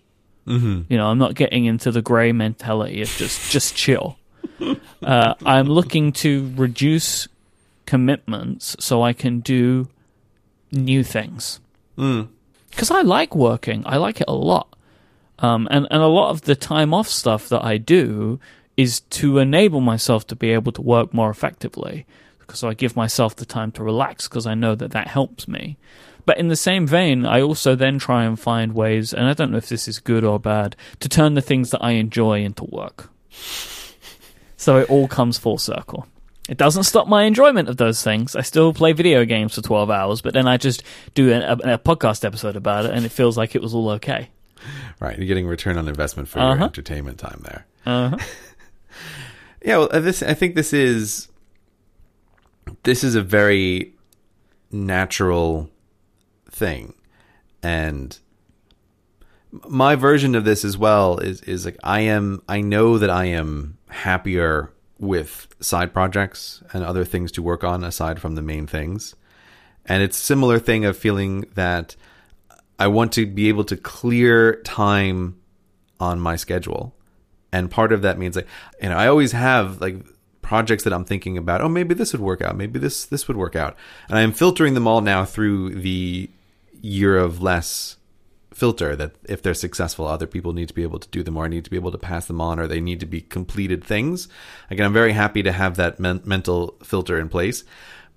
Mm-hmm. 0.46 0.82
You 0.88 0.98
know, 0.98 1.08
I'm 1.08 1.18
not 1.18 1.34
getting 1.34 1.66
into 1.66 1.90
the 1.90 2.02
Grey 2.02 2.32
mentality 2.32 3.02
of 3.02 3.08
just 3.08 3.50
just 3.50 3.74
chill. 3.76 4.18
uh, 5.02 5.34
I'm 5.44 5.66
looking 5.66 6.12
to 6.12 6.52
reduce 6.56 7.28
commitments 7.86 8.76
so 8.80 9.02
I 9.02 9.12
can 9.12 9.40
do 9.40 9.88
new 10.70 11.04
things. 11.04 11.60
Because 12.70 12.90
I 12.90 13.02
like 13.02 13.34
working, 13.34 13.82
I 13.86 13.98
like 13.98 14.20
it 14.20 14.28
a 14.28 14.34
lot. 14.34 14.68
Um, 15.38 15.68
and, 15.70 15.86
and 15.90 16.02
a 16.02 16.06
lot 16.06 16.30
of 16.30 16.42
the 16.42 16.54
time 16.54 16.94
off 16.94 17.08
stuff 17.08 17.48
that 17.48 17.64
I 17.64 17.76
do 17.76 18.38
is 18.76 19.00
to 19.00 19.38
enable 19.38 19.80
myself 19.80 20.26
to 20.28 20.36
be 20.36 20.50
able 20.52 20.72
to 20.72 20.82
work 20.82 21.12
more 21.12 21.30
effectively. 21.30 22.06
So 22.54 22.68
I 22.68 22.74
give 22.74 22.96
myself 22.96 23.34
the 23.36 23.46
time 23.46 23.72
to 23.72 23.82
relax 23.82 24.28
because 24.28 24.46
I 24.46 24.54
know 24.54 24.74
that 24.74 24.90
that 24.92 25.08
helps 25.08 25.48
me. 25.48 25.78
But 26.24 26.38
in 26.38 26.48
the 26.48 26.56
same 26.56 26.86
vein, 26.86 27.26
I 27.26 27.40
also 27.42 27.74
then 27.74 27.98
try 27.98 28.24
and 28.24 28.38
find 28.38 28.74
ways, 28.74 29.12
and 29.12 29.26
I 29.26 29.32
don't 29.34 29.50
know 29.50 29.56
if 29.58 29.68
this 29.68 29.88
is 29.88 29.98
good 29.98 30.22
or 30.22 30.38
bad, 30.38 30.76
to 31.00 31.08
turn 31.08 31.34
the 31.34 31.40
things 31.42 31.70
that 31.70 31.82
I 31.82 31.92
enjoy 31.92 32.42
into 32.44 32.64
work. 32.64 33.10
So 34.56 34.76
it 34.78 34.88
all 34.90 35.08
comes 35.08 35.38
full 35.38 35.58
circle. 35.58 36.06
It 36.48 36.58
doesn't 36.58 36.84
stop 36.84 37.08
my 37.08 37.24
enjoyment 37.24 37.68
of 37.68 37.76
those 37.76 38.02
things. 38.02 38.36
I 38.36 38.42
still 38.42 38.72
play 38.74 38.92
video 38.92 39.24
games 39.24 39.54
for 39.54 39.62
12 39.62 39.90
hours, 39.90 40.20
but 40.20 40.34
then 40.34 40.46
I 40.46 40.56
just 40.56 40.82
do 41.14 41.32
a, 41.32 41.40
a, 41.40 41.52
a 41.74 41.78
podcast 41.78 42.24
episode 42.24 42.56
about 42.56 42.84
it, 42.84 42.92
and 42.92 43.04
it 43.04 43.10
feels 43.10 43.36
like 43.36 43.54
it 43.54 43.62
was 43.62 43.74
all 43.74 43.88
okay. 43.90 44.28
Right, 45.00 45.16
you're 45.18 45.26
getting 45.26 45.46
return 45.46 45.76
on 45.78 45.88
investment 45.88 46.28
for 46.28 46.38
Uh-huh. 46.38 46.54
your 46.54 46.64
entertainment 46.64 47.18
time 47.18 47.40
there. 47.44 47.66
Uh-huh. 47.86 48.16
Yeah, 49.64 49.78
well, 49.78 49.88
uh, 49.92 50.00
this 50.00 50.22
I 50.22 50.34
think 50.34 50.54
this 50.54 50.72
is 50.72 51.28
this 52.82 53.04
is 53.04 53.14
a 53.14 53.22
very 53.22 53.94
natural 54.70 55.70
thing, 56.50 56.94
and 57.62 58.18
my 59.68 59.94
version 59.94 60.34
of 60.34 60.44
this 60.44 60.64
as 60.64 60.76
well 60.76 61.18
is 61.18 61.42
is 61.42 61.64
like 61.64 61.76
I 61.84 62.00
am 62.00 62.42
I 62.48 62.60
know 62.60 62.98
that 62.98 63.10
I 63.10 63.26
am 63.26 63.78
happier 63.88 64.72
with 64.98 65.48
side 65.60 65.92
projects 65.92 66.62
and 66.72 66.84
other 66.84 67.04
things 67.04 67.32
to 67.32 67.42
work 67.42 67.64
on 67.64 67.84
aside 67.84 68.20
from 68.20 68.34
the 68.34 68.42
main 68.42 68.66
things. 68.66 69.14
And 69.84 70.02
it's 70.02 70.16
similar 70.16 70.60
thing 70.60 70.84
of 70.84 70.96
feeling 70.96 71.44
that 71.54 71.96
I 72.78 72.86
want 72.86 73.12
to 73.14 73.26
be 73.26 73.48
able 73.48 73.64
to 73.64 73.76
clear 73.76 74.56
time 74.62 75.40
on 75.98 76.20
my 76.20 76.36
schedule. 76.36 76.94
And 77.52 77.70
part 77.70 77.92
of 77.92 78.02
that 78.02 78.18
means 78.18 78.36
like 78.36 78.48
you 78.80 78.88
know, 78.88 78.96
I 78.96 79.08
always 79.08 79.32
have 79.32 79.80
like 79.80 79.96
projects 80.40 80.84
that 80.84 80.92
I'm 80.92 81.04
thinking 81.04 81.38
about, 81.38 81.60
oh 81.60 81.68
maybe 81.68 81.94
this 81.94 82.12
would 82.12 82.20
work 82.20 82.42
out, 82.42 82.56
maybe 82.56 82.78
this 82.78 83.04
this 83.04 83.28
would 83.28 83.36
work 83.36 83.56
out. 83.56 83.76
And 84.08 84.18
I'm 84.18 84.32
filtering 84.32 84.74
them 84.74 84.86
all 84.86 85.00
now 85.00 85.24
through 85.24 85.76
the 85.76 86.30
year 86.80 87.16
of 87.16 87.40
less 87.40 87.96
filter 88.54 88.94
that 88.96 89.12
if 89.24 89.42
they're 89.42 89.54
successful, 89.54 90.06
other 90.06 90.26
people 90.26 90.52
need 90.52 90.68
to 90.68 90.74
be 90.74 90.82
able 90.82 90.98
to 90.98 91.08
do 91.08 91.22
them 91.22 91.36
or 91.36 91.48
need 91.48 91.64
to 91.64 91.70
be 91.70 91.76
able 91.76 91.92
to 91.92 91.98
pass 91.98 92.26
them 92.26 92.40
on 92.40 92.58
or 92.58 92.66
they 92.66 92.80
need 92.80 93.00
to 93.00 93.06
be 93.06 93.20
completed 93.20 93.82
things. 93.82 94.28
Again, 94.70 94.86
I'm 94.86 94.92
very 94.92 95.12
happy 95.12 95.42
to 95.42 95.52
have 95.52 95.76
that 95.76 95.98
men- 95.98 96.22
mental 96.24 96.76
filter 96.82 97.18
in 97.18 97.28
place, 97.28 97.64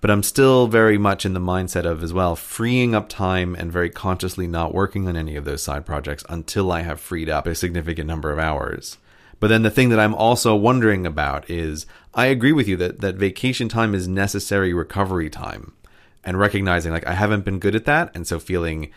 but 0.02 0.12
I'm 0.12 0.24
still 0.24 0.68
very 0.68 0.98
much 0.98 1.26
in 1.26 1.34
the 1.34 1.40
mindset 1.40 1.86
of 1.86 2.04
as 2.04 2.14
well 2.14 2.36
freeing 2.36 2.94
up 2.94 3.10
time 3.10 3.56
and 3.56 3.72
very 3.72 3.90
consciously 3.90 4.48
not 4.48 4.74
working 4.74 5.08
on 5.08 5.16
any 5.16 5.36
of 5.36 5.46
those 5.46 5.64
side 5.64 5.86
projects 5.86 6.24
until 6.30 6.72
I 6.72 6.82
have 6.82 7.00
freed 7.00 7.30
up 7.30 7.48
a 7.48 7.56
significant 7.56 8.08
number 8.08 8.32
of 8.32 8.40
hours. 8.40 8.98
But 9.40 9.48
then 9.48 9.64
the 9.64 9.72
thing 9.72 9.90
that 9.90 10.00
I'm 10.00 10.16
also 10.16 10.56
wondering 10.56 11.06
about 11.06 11.50
is 11.50 11.86
I 12.14 12.28
agree 12.28 12.54
with 12.54 12.68
you 12.68 12.78
that, 12.78 13.02
that 13.02 13.16
vacation 13.16 13.70
time 13.70 13.94
is 13.94 14.08
necessary 14.08 14.74
recovery 14.74 15.30
time 15.30 15.74
and 16.24 16.40
recognizing 16.40 16.92
like 16.92 17.06
I 17.06 17.14
haven't 17.14 17.46
been 17.46 17.60
good 17.60 17.76
at 17.76 17.86
that. 17.86 18.16
And 18.16 18.26
so 18.26 18.40
feeling, 18.40 18.92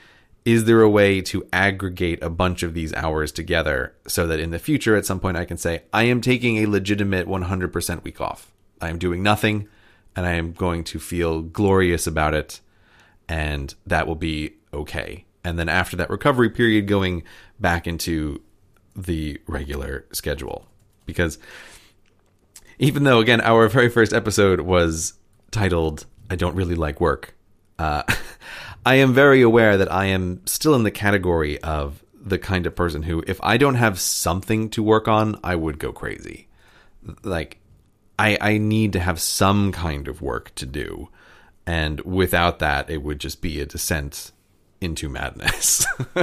is 0.45 0.65
there 0.65 0.81
a 0.81 0.89
way 0.89 1.21
to 1.23 1.47
aggregate 1.53 2.23
a 2.23 2.31
bunch 2.31 2.63
of 2.63 2.73
these 2.73 2.95
hours 2.95 3.33
together 3.33 3.95
so 4.07 4.27
that 4.27 4.41
in 4.41 4.51
the 4.51 4.59
future 4.59 4.97
at 4.97 5.05
some 5.05 5.21
point 5.21 5.37
I 5.37 5.45
can 5.45 5.59
say, 5.59 5.83
I 5.93 6.05
am 6.05 6.21
taking 6.21 6.59
a 6.59 6.67
legitimate 6.67 7.27
100% 7.27 8.03
week 8.05 8.21
off. 8.21 8.53
I 8.81 8.89
am 8.89 8.99
doing 8.99 9.23
nothing 9.23 9.69
and 10.17 10.25
I 10.25 10.33
am 10.33 10.53
going 10.53 10.85
to 10.85 10.99
feel 10.99 11.43
glorious 11.43 12.07
about 12.07 12.35
it. 12.35 12.61
And 13.29 13.75
that 13.87 14.07
will 14.07 14.15
be 14.15 14.55
okay. 14.73 15.27
And 15.45 15.59
then 15.59 15.69
after 15.69 15.97
that 15.97 16.11
recovery 16.11 16.51
period, 16.51 16.87
going 16.87 17.25
back 17.61 17.87
into 17.87 18.41
the 18.99 19.41
regular 19.47 20.05
schedule. 20.13 20.67
Because 21.07 21.39
even 22.79 23.05
though, 23.05 23.21
again, 23.21 23.41
our 23.41 23.69
very 23.69 23.89
first 23.89 24.13
episode 24.13 24.61
was 24.61 25.15
titled 25.51 26.05
I 26.31 26.37
Don't 26.37 26.55
Really 26.55 26.75
Like 26.75 27.01
Work, 27.01 27.35
uh, 27.79 28.03
I 28.87 28.97
am 28.97 29.13
very 29.13 29.43
aware 29.43 29.77
that 29.77 29.93
I 29.93 30.07
am 30.07 30.47
still 30.47 30.75
in 30.75 30.83
the 30.83 30.91
category 30.91 31.61
of 31.63 32.05
the 32.15 32.39
kind 32.39 32.67
of 32.67 32.75
person 32.75 33.03
who, 33.03 33.23
if 33.27 33.41
I 33.43 33.57
don't 33.57 33.77
have 33.77 34.01
something 34.01 34.71
to 34.71 34.83
work 34.83 35.09
on, 35.09 35.39
I 35.43 35.57
would 35.57 35.79
go 35.79 35.93
crazy. 35.93 36.49
Like, 37.23 37.61
I, 38.19 38.37
I 38.41 38.59
need 38.59 38.93
to 38.95 39.01
have 39.01 39.21
some 39.21 39.73
kind 39.73 40.09
of 40.09 40.21
work 40.21 40.55
to 40.57 40.67
do. 40.67 41.09
And 41.67 42.01
without 42.01 42.59
that, 42.59 42.91
it 42.91 43.03
would 43.03 43.21
just 43.21 43.41
be 43.41 43.61
a 43.61 43.67
descent 43.67 44.33
into 44.81 45.09
madness. 45.09 45.87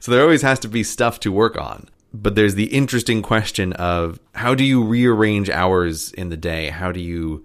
so 0.00 0.10
there 0.10 0.22
always 0.22 0.42
has 0.42 0.58
to 0.60 0.68
be 0.68 0.82
stuff 0.82 1.20
to 1.20 1.32
work 1.32 1.56
on. 1.56 1.88
But 2.12 2.36
there's 2.36 2.54
the 2.54 2.66
interesting 2.66 3.22
question 3.22 3.72
of 3.72 4.20
how 4.34 4.54
do 4.54 4.62
you 4.64 4.84
rearrange 4.84 5.50
hours 5.50 6.12
in 6.12 6.28
the 6.28 6.36
day? 6.36 6.68
How 6.68 6.92
do 6.92 7.00
you 7.00 7.44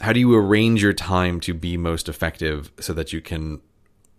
how 0.00 0.12
do 0.12 0.20
you 0.20 0.34
arrange 0.34 0.82
your 0.82 0.92
time 0.92 1.40
to 1.40 1.54
be 1.54 1.76
most 1.76 2.08
effective 2.08 2.70
so 2.78 2.92
that 2.92 3.12
you 3.12 3.20
can 3.20 3.60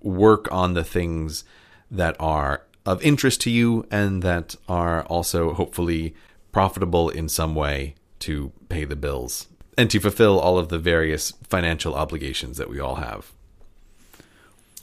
work 0.01 0.51
on 0.51 0.73
the 0.73 0.84
things 0.84 1.43
that 1.91 2.15
are 2.19 2.63
of 2.86 3.01
interest 3.03 3.41
to 3.41 3.51
you 3.51 3.86
and 3.91 4.23
that 4.23 4.55
are 4.67 5.03
also 5.03 5.53
hopefully 5.53 6.15
profitable 6.51 7.09
in 7.09 7.30
some 7.30 7.53
way 7.53 7.93
to 8.19 8.51
pay 8.69 8.86
the 8.86 8.95
bills 8.95 9.47
and 9.78 9.91
to 9.91 9.99
fulfill 9.99 10.39
all 10.39 10.57
of 10.57 10.69
the 10.69 10.80
various 10.80 11.32
financial 11.47 11.93
obligations 11.93 12.57
that 12.57 12.69
we 12.69 12.80
all 12.80 12.95
have. 12.95 13.32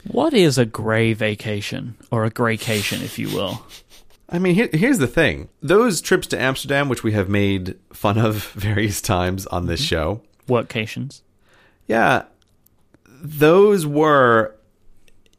What 0.06 0.34
is 0.34 0.58
a 0.58 0.66
grey 0.66 1.12
vacation 1.12 1.96
or 2.10 2.24
a 2.24 2.30
graycation, 2.30 3.02
if 3.02 3.18
you 3.18 3.28
will? 3.28 3.64
I 4.28 4.38
mean, 4.38 4.54
here, 4.54 4.68
here's 4.72 4.98
the 4.98 5.06
thing: 5.06 5.48
those 5.62 6.00
trips 6.00 6.26
to 6.28 6.40
Amsterdam, 6.40 6.88
which 6.88 7.02
we 7.02 7.12
have 7.12 7.28
made 7.28 7.76
fun 7.92 8.18
of 8.18 8.44
various 8.52 9.00
times 9.00 9.46
on 9.46 9.66
this 9.66 9.80
mm-hmm. 9.80 9.86
show, 9.86 10.22
Workcations. 10.48 11.22
yeah, 11.86 12.24
those 13.08 13.86
were, 13.86 14.54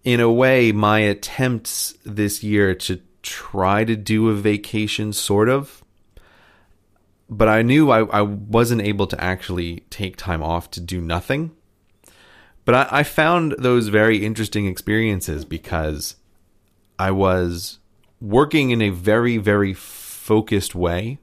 in 0.04 0.20
a 0.20 0.32
way, 0.32 0.72
my 0.72 1.00
attempts 1.00 1.94
this 2.04 2.44
year 2.44 2.74
to 2.76 3.02
try 3.22 3.84
to 3.84 3.96
do 3.96 4.30
a 4.30 4.34
vacation, 4.34 5.14
sort 5.14 5.50
of. 5.50 5.84
But 7.28 7.48
I 7.48 7.64
knew 7.64 7.90
I, 7.90 8.04
I 8.06 8.22
wasn't 8.22 8.82
able 8.82 9.08
to 9.08 9.24
actually 9.24 9.84
take 9.90 10.16
time 10.16 10.44
off 10.44 10.70
to 10.72 10.80
do 10.80 11.02
nothing. 11.02 11.52
But 12.66 12.76
I, 12.76 13.00
I 13.00 13.04
found 13.04 13.56
those 13.58 13.88
very 13.88 14.26
interesting 14.26 14.66
experiences 14.66 15.46
because 15.46 16.16
I 16.98 17.12
was 17.12 17.80
working 18.20 18.72
in 18.72 18.82
a 18.82 18.90
very, 18.90 19.38
very 19.38 19.74
focused 19.74 20.76
way. 20.76 21.20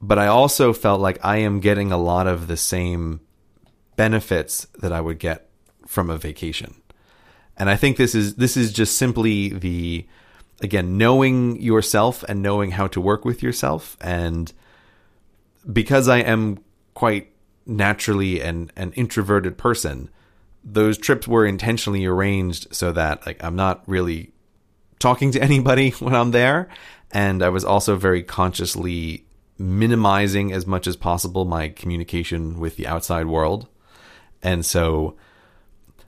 But 0.00 0.18
I 0.18 0.28
also 0.28 0.72
felt 0.72 1.00
like 1.00 1.18
I 1.24 1.38
am 1.38 1.58
getting 1.58 1.90
a 1.90 1.98
lot 1.98 2.28
of 2.28 2.46
the 2.46 2.56
same 2.56 3.20
benefits 3.96 4.66
that 4.78 4.92
I 4.92 5.00
would 5.00 5.18
get 5.18 5.48
from 5.86 6.08
a 6.08 6.16
vacation. 6.16 6.80
And 7.56 7.68
I 7.68 7.74
think 7.74 7.96
this 7.96 8.14
is 8.14 8.36
this 8.36 8.56
is 8.56 8.72
just 8.72 8.96
simply 8.96 9.48
the 9.48 10.06
again 10.60 10.96
knowing 10.96 11.60
yourself 11.60 12.22
and 12.28 12.40
knowing 12.40 12.70
how 12.72 12.86
to 12.88 13.00
work 13.00 13.24
with 13.24 13.42
yourself 13.42 13.96
and 14.00 14.52
because 15.72 16.08
I 16.08 16.18
am 16.18 16.60
quite 16.94 17.32
naturally 17.66 18.40
an 18.40 18.70
an 18.76 18.92
introverted 18.92 19.58
person, 19.58 20.08
those 20.72 20.98
trips 20.98 21.26
were 21.26 21.46
intentionally 21.46 22.04
arranged 22.04 22.74
so 22.74 22.92
that 22.92 23.24
like 23.26 23.42
I'm 23.42 23.56
not 23.56 23.82
really 23.86 24.32
talking 24.98 25.30
to 25.32 25.42
anybody 25.42 25.90
when 25.90 26.14
I'm 26.14 26.30
there 26.30 26.68
and 27.10 27.42
I 27.42 27.48
was 27.48 27.64
also 27.64 27.96
very 27.96 28.22
consciously 28.22 29.24
minimizing 29.58 30.52
as 30.52 30.66
much 30.66 30.86
as 30.86 30.96
possible 30.96 31.44
my 31.44 31.68
communication 31.68 32.60
with 32.60 32.76
the 32.76 32.86
outside 32.86 33.26
world. 33.26 33.66
And 34.42 34.64
so 34.64 35.16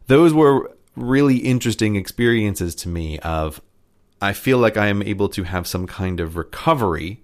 those 0.06 0.32
were 0.32 0.70
really 0.94 1.38
interesting 1.38 1.96
experiences 1.96 2.74
to 2.76 2.88
me 2.88 3.18
of 3.20 3.61
I 4.22 4.34
feel 4.34 4.58
like 4.58 4.76
I 4.76 4.88
am 4.88 5.02
able 5.02 5.28
to 5.30 5.44
have 5.44 5.66
some 5.66 5.86
kind 5.86 6.20
of 6.20 6.36
recovery 6.36 7.22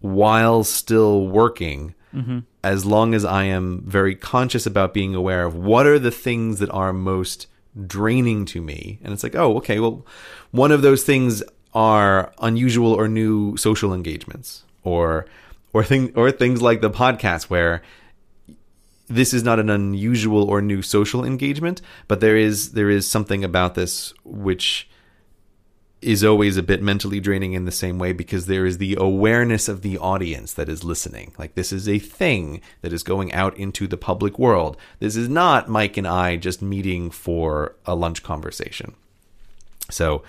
while 0.00 0.62
still 0.62 1.26
working 1.26 1.94
Mm-hmm. 2.14 2.40
as 2.62 2.84
long 2.84 3.14
as 3.14 3.24
I 3.24 3.44
am 3.44 3.82
very 3.86 4.14
conscious 4.14 4.66
about 4.66 4.92
being 4.92 5.14
aware 5.14 5.44
of 5.44 5.54
what 5.54 5.86
are 5.86 5.98
the 5.98 6.10
things 6.10 6.58
that 6.58 6.70
are 6.70 6.92
most 6.92 7.46
draining 7.86 8.44
to 8.46 8.60
me. 8.60 8.98
And 9.02 9.12
it's 9.12 9.22
like, 9.22 9.34
oh, 9.34 9.56
okay, 9.56 9.80
well, 9.80 10.04
one 10.50 10.72
of 10.72 10.82
those 10.82 11.04
things 11.04 11.42
are 11.74 12.32
unusual 12.40 12.92
or 12.92 13.08
new 13.08 13.56
social 13.56 13.94
engagements 13.94 14.64
or 14.84 15.26
or 15.72 15.82
thing 15.82 16.12
or 16.14 16.30
things 16.30 16.60
like 16.60 16.82
the 16.82 16.90
podcast 16.90 17.44
where 17.44 17.82
this 19.08 19.32
is 19.34 19.42
not 19.42 19.58
an 19.58 19.70
unusual 19.70 20.44
or 20.44 20.60
new 20.60 20.82
social 20.82 21.24
engagement, 21.24 21.80
but 22.08 22.20
there 22.20 22.36
is 22.36 22.72
there 22.72 22.90
is 22.90 23.08
something 23.08 23.42
about 23.44 23.74
this 23.74 24.12
which 24.24 24.88
is 26.02 26.24
always 26.24 26.56
a 26.56 26.62
bit 26.62 26.82
mentally 26.82 27.20
draining 27.20 27.52
in 27.52 27.64
the 27.64 27.72
same 27.72 27.98
way 27.98 28.12
because 28.12 28.46
there 28.46 28.66
is 28.66 28.78
the 28.78 28.96
awareness 28.98 29.68
of 29.68 29.82
the 29.82 29.96
audience 29.98 30.52
that 30.52 30.68
is 30.68 30.82
listening. 30.82 31.32
Like 31.38 31.54
this 31.54 31.72
is 31.72 31.88
a 31.88 31.98
thing 31.98 32.60
that 32.80 32.92
is 32.92 33.02
going 33.02 33.32
out 33.32 33.56
into 33.56 33.86
the 33.86 33.96
public 33.96 34.38
world. 34.38 34.76
This 34.98 35.16
is 35.16 35.28
not 35.28 35.68
Myke 35.68 35.96
and 35.96 36.06
I 36.06 36.36
just 36.36 36.60
meeting 36.60 37.10
for 37.10 37.76
a 37.86 37.94
lunch 37.94 38.22
conversation. 38.22 38.94
So 39.90 40.22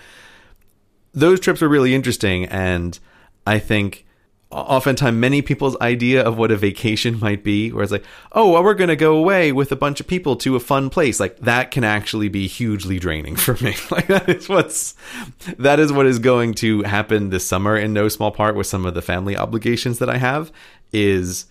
those 1.12 1.40
trips 1.40 1.60
were 1.60 1.68
really 1.68 1.94
interesting 1.94 2.44
and 2.46 2.98
I 3.46 3.58
think 3.58 4.06
oftentimes 4.54 5.16
many 5.16 5.42
people's 5.42 5.76
idea 5.80 6.22
of 6.22 6.38
what 6.38 6.50
a 6.50 6.56
vacation 6.56 7.18
might 7.18 7.42
be 7.42 7.72
where 7.72 7.82
it's 7.82 7.92
like 7.92 8.04
oh 8.32 8.52
well, 8.52 8.62
we're 8.62 8.74
going 8.74 8.88
to 8.88 8.96
go 8.96 9.16
away 9.16 9.52
with 9.52 9.72
a 9.72 9.76
bunch 9.76 10.00
of 10.00 10.06
people 10.06 10.36
to 10.36 10.56
a 10.56 10.60
fun 10.60 10.90
place. 10.90 11.20
Like 11.20 11.38
that 11.40 11.70
can 11.70 11.84
actually 11.84 12.28
be 12.28 12.46
hugely 12.46 12.98
draining 12.98 13.36
for 13.44 13.54
me. 13.64 13.74
Like 13.90 14.06
that 14.08 14.28
is 14.28 14.48
what's 14.48 14.94
that 15.58 15.80
is 15.80 15.92
what 15.92 16.06
is 16.06 16.18
going 16.18 16.54
to 16.54 16.82
happen 16.82 17.30
this 17.30 17.46
summer 17.46 17.76
in 17.76 17.92
no 17.92 18.08
small 18.08 18.30
part 18.30 18.54
with 18.54 18.66
some 18.66 18.86
of 18.86 18.94
the 18.94 19.02
family 19.02 19.36
obligations 19.36 19.98
that 19.98 20.10
i 20.10 20.16
have 20.16 20.52
is 20.92 21.46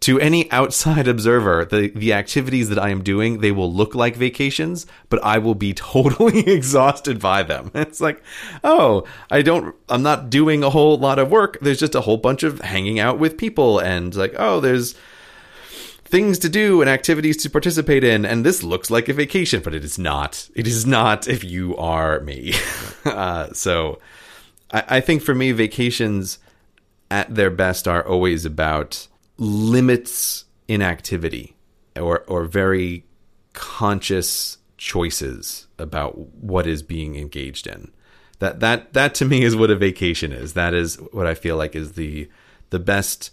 to 0.00 0.20
any 0.20 0.50
outside 0.50 1.08
observer, 1.08 1.64
the, 1.64 1.88
the 1.88 2.12
activities 2.12 2.68
that 2.68 2.78
I 2.78 2.90
am 2.90 3.02
doing, 3.02 3.40
they 3.40 3.52
will 3.52 3.72
look 3.72 3.94
like 3.94 4.16
vacations, 4.16 4.86
but 5.08 5.22
I 5.22 5.38
will 5.38 5.54
be 5.54 5.72
totally 5.74 6.40
exhausted 6.50 7.20
by 7.20 7.42
them. 7.42 7.70
It's 7.74 8.00
like, 8.00 8.22
oh, 8.62 9.04
I 9.30 9.42
don't, 9.42 9.74
I'm 9.88 10.02
not 10.02 10.30
doing 10.30 10.62
a 10.62 10.70
whole 10.70 10.98
lot 10.98 11.18
of 11.18 11.30
work. 11.30 11.58
There's 11.60 11.80
just 11.80 11.94
a 11.94 12.02
whole 12.02 12.18
bunch 12.18 12.42
of 12.42 12.60
hanging 12.60 12.98
out 12.98 13.18
with 13.18 13.38
people 13.38 13.78
and 13.78 14.14
like, 14.14 14.34
oh, 14.38 14.60
there's 14.60 14.94
things 16.04 16.38
to 16.38 16.48
do 16.48 16.80
and 16.80 16.88
activities 16.88 17.36
to 17.38 17.50
participate 17.50 18.04
in. 18.04 18.24
And 18.24 18.44
this 18.44 18.62
looks 18.62 18.90
like 18.90 19.08
a 19.08 19.12
vacation, 19.12 19.60
but 19.62 19.74
it 19.74 19.84
is 19.84 19.98
not. 19.98 20.48
It 20.54 20.66
is 20.66 20.86
not 20.86 21.26
if 21.26 21.42
you 21.42 21.76
are 21.76 22.20
me. 22.20 22.54
uh, 23.04 23.52
so 23.52 23.98
I, 24.72 24.84
I 24.88 25.00
think 25.00 25.22
for 25.22 25.34
me, 25.34 25.52
vacations 25.52 26.38
at 27.10 27.34
their 27.34 27.50
best 27.50 27.86
are 27.88 28.06
always 28.06 28.44
about 28.44 29.08
limits 29.38 30.44
inactivity 30.68 31.56
or 31.96 32.20
or 32.26 32.44
very 32.44 33.04
conscious 33.52 34.58
choices 34.76 35.66
about 35.78 36.18
what 36.18 36.66
is 36.66 36.82
being 36.82 37.16
engaged 37.16 37.66
in. 37.66 37.90
That 38.38 38.60
that 38.60 38.92
that 38.92 39.14
to 39.16 39.24
me 39.24 39.42
is 39.42 39.56
what 39.56 39.70
a 39.70 39.76
vacation 39.76 40.32
is. 40.32 40.52
That 40.52 40.74
is 40.74 40.96
what 41.12 41.26
I 41.26 41.34
feel 41.34 41.56
like 41.56 41.74
is 41.74 41.92
the 41.92 42.28
the 42.70 42.78
best 42.78 43.30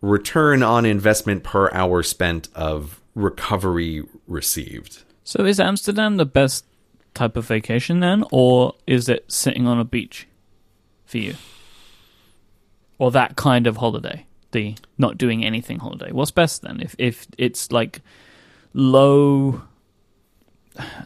return 0.00 0.62
on 0.62 0.84
investment 0.84 1.42
per 1.42 1.70
hour 1.72 2.02
spent 2.02 2.48
of 2.54 3.00
recovery 3.14 4.04
received. 4.26 5.02
So 5.24 5.44
is 5.44 5.58
Amsterdam 5.58 6.16
the 6.16 6.26
best 6.26 6.64
type 7.14 7.36
of 7.36 7.46
vacation 7.46 8.00
then, 8.00 8.24
or 8.30 8.74
is 8.86 9.08
it 9.08 9.30
sitting 9.30 9.66
on 9.66 9.80
a 9.80 9.84
beach 9.84 10.26
for 11.04 11.18
you? 11.18 11.34
Or 12.98 13.10
that 13.10 13.36
kind 13.36 13.66
of 13.66 13.78
holiday, 13.78 14.26
the 14.52 14.76
not 14.96 15.18
doing 15.18 15.44
anything 15.44 15.78
holiday. 15.78 16.12
What's 16.12 16.30
best 16.30 16.62
then? 16.62 16.80
If 16.80 16.94
if 16.98 17.26
it's 17.36 17.70
like 17.70 18.00
low 18.72 19.62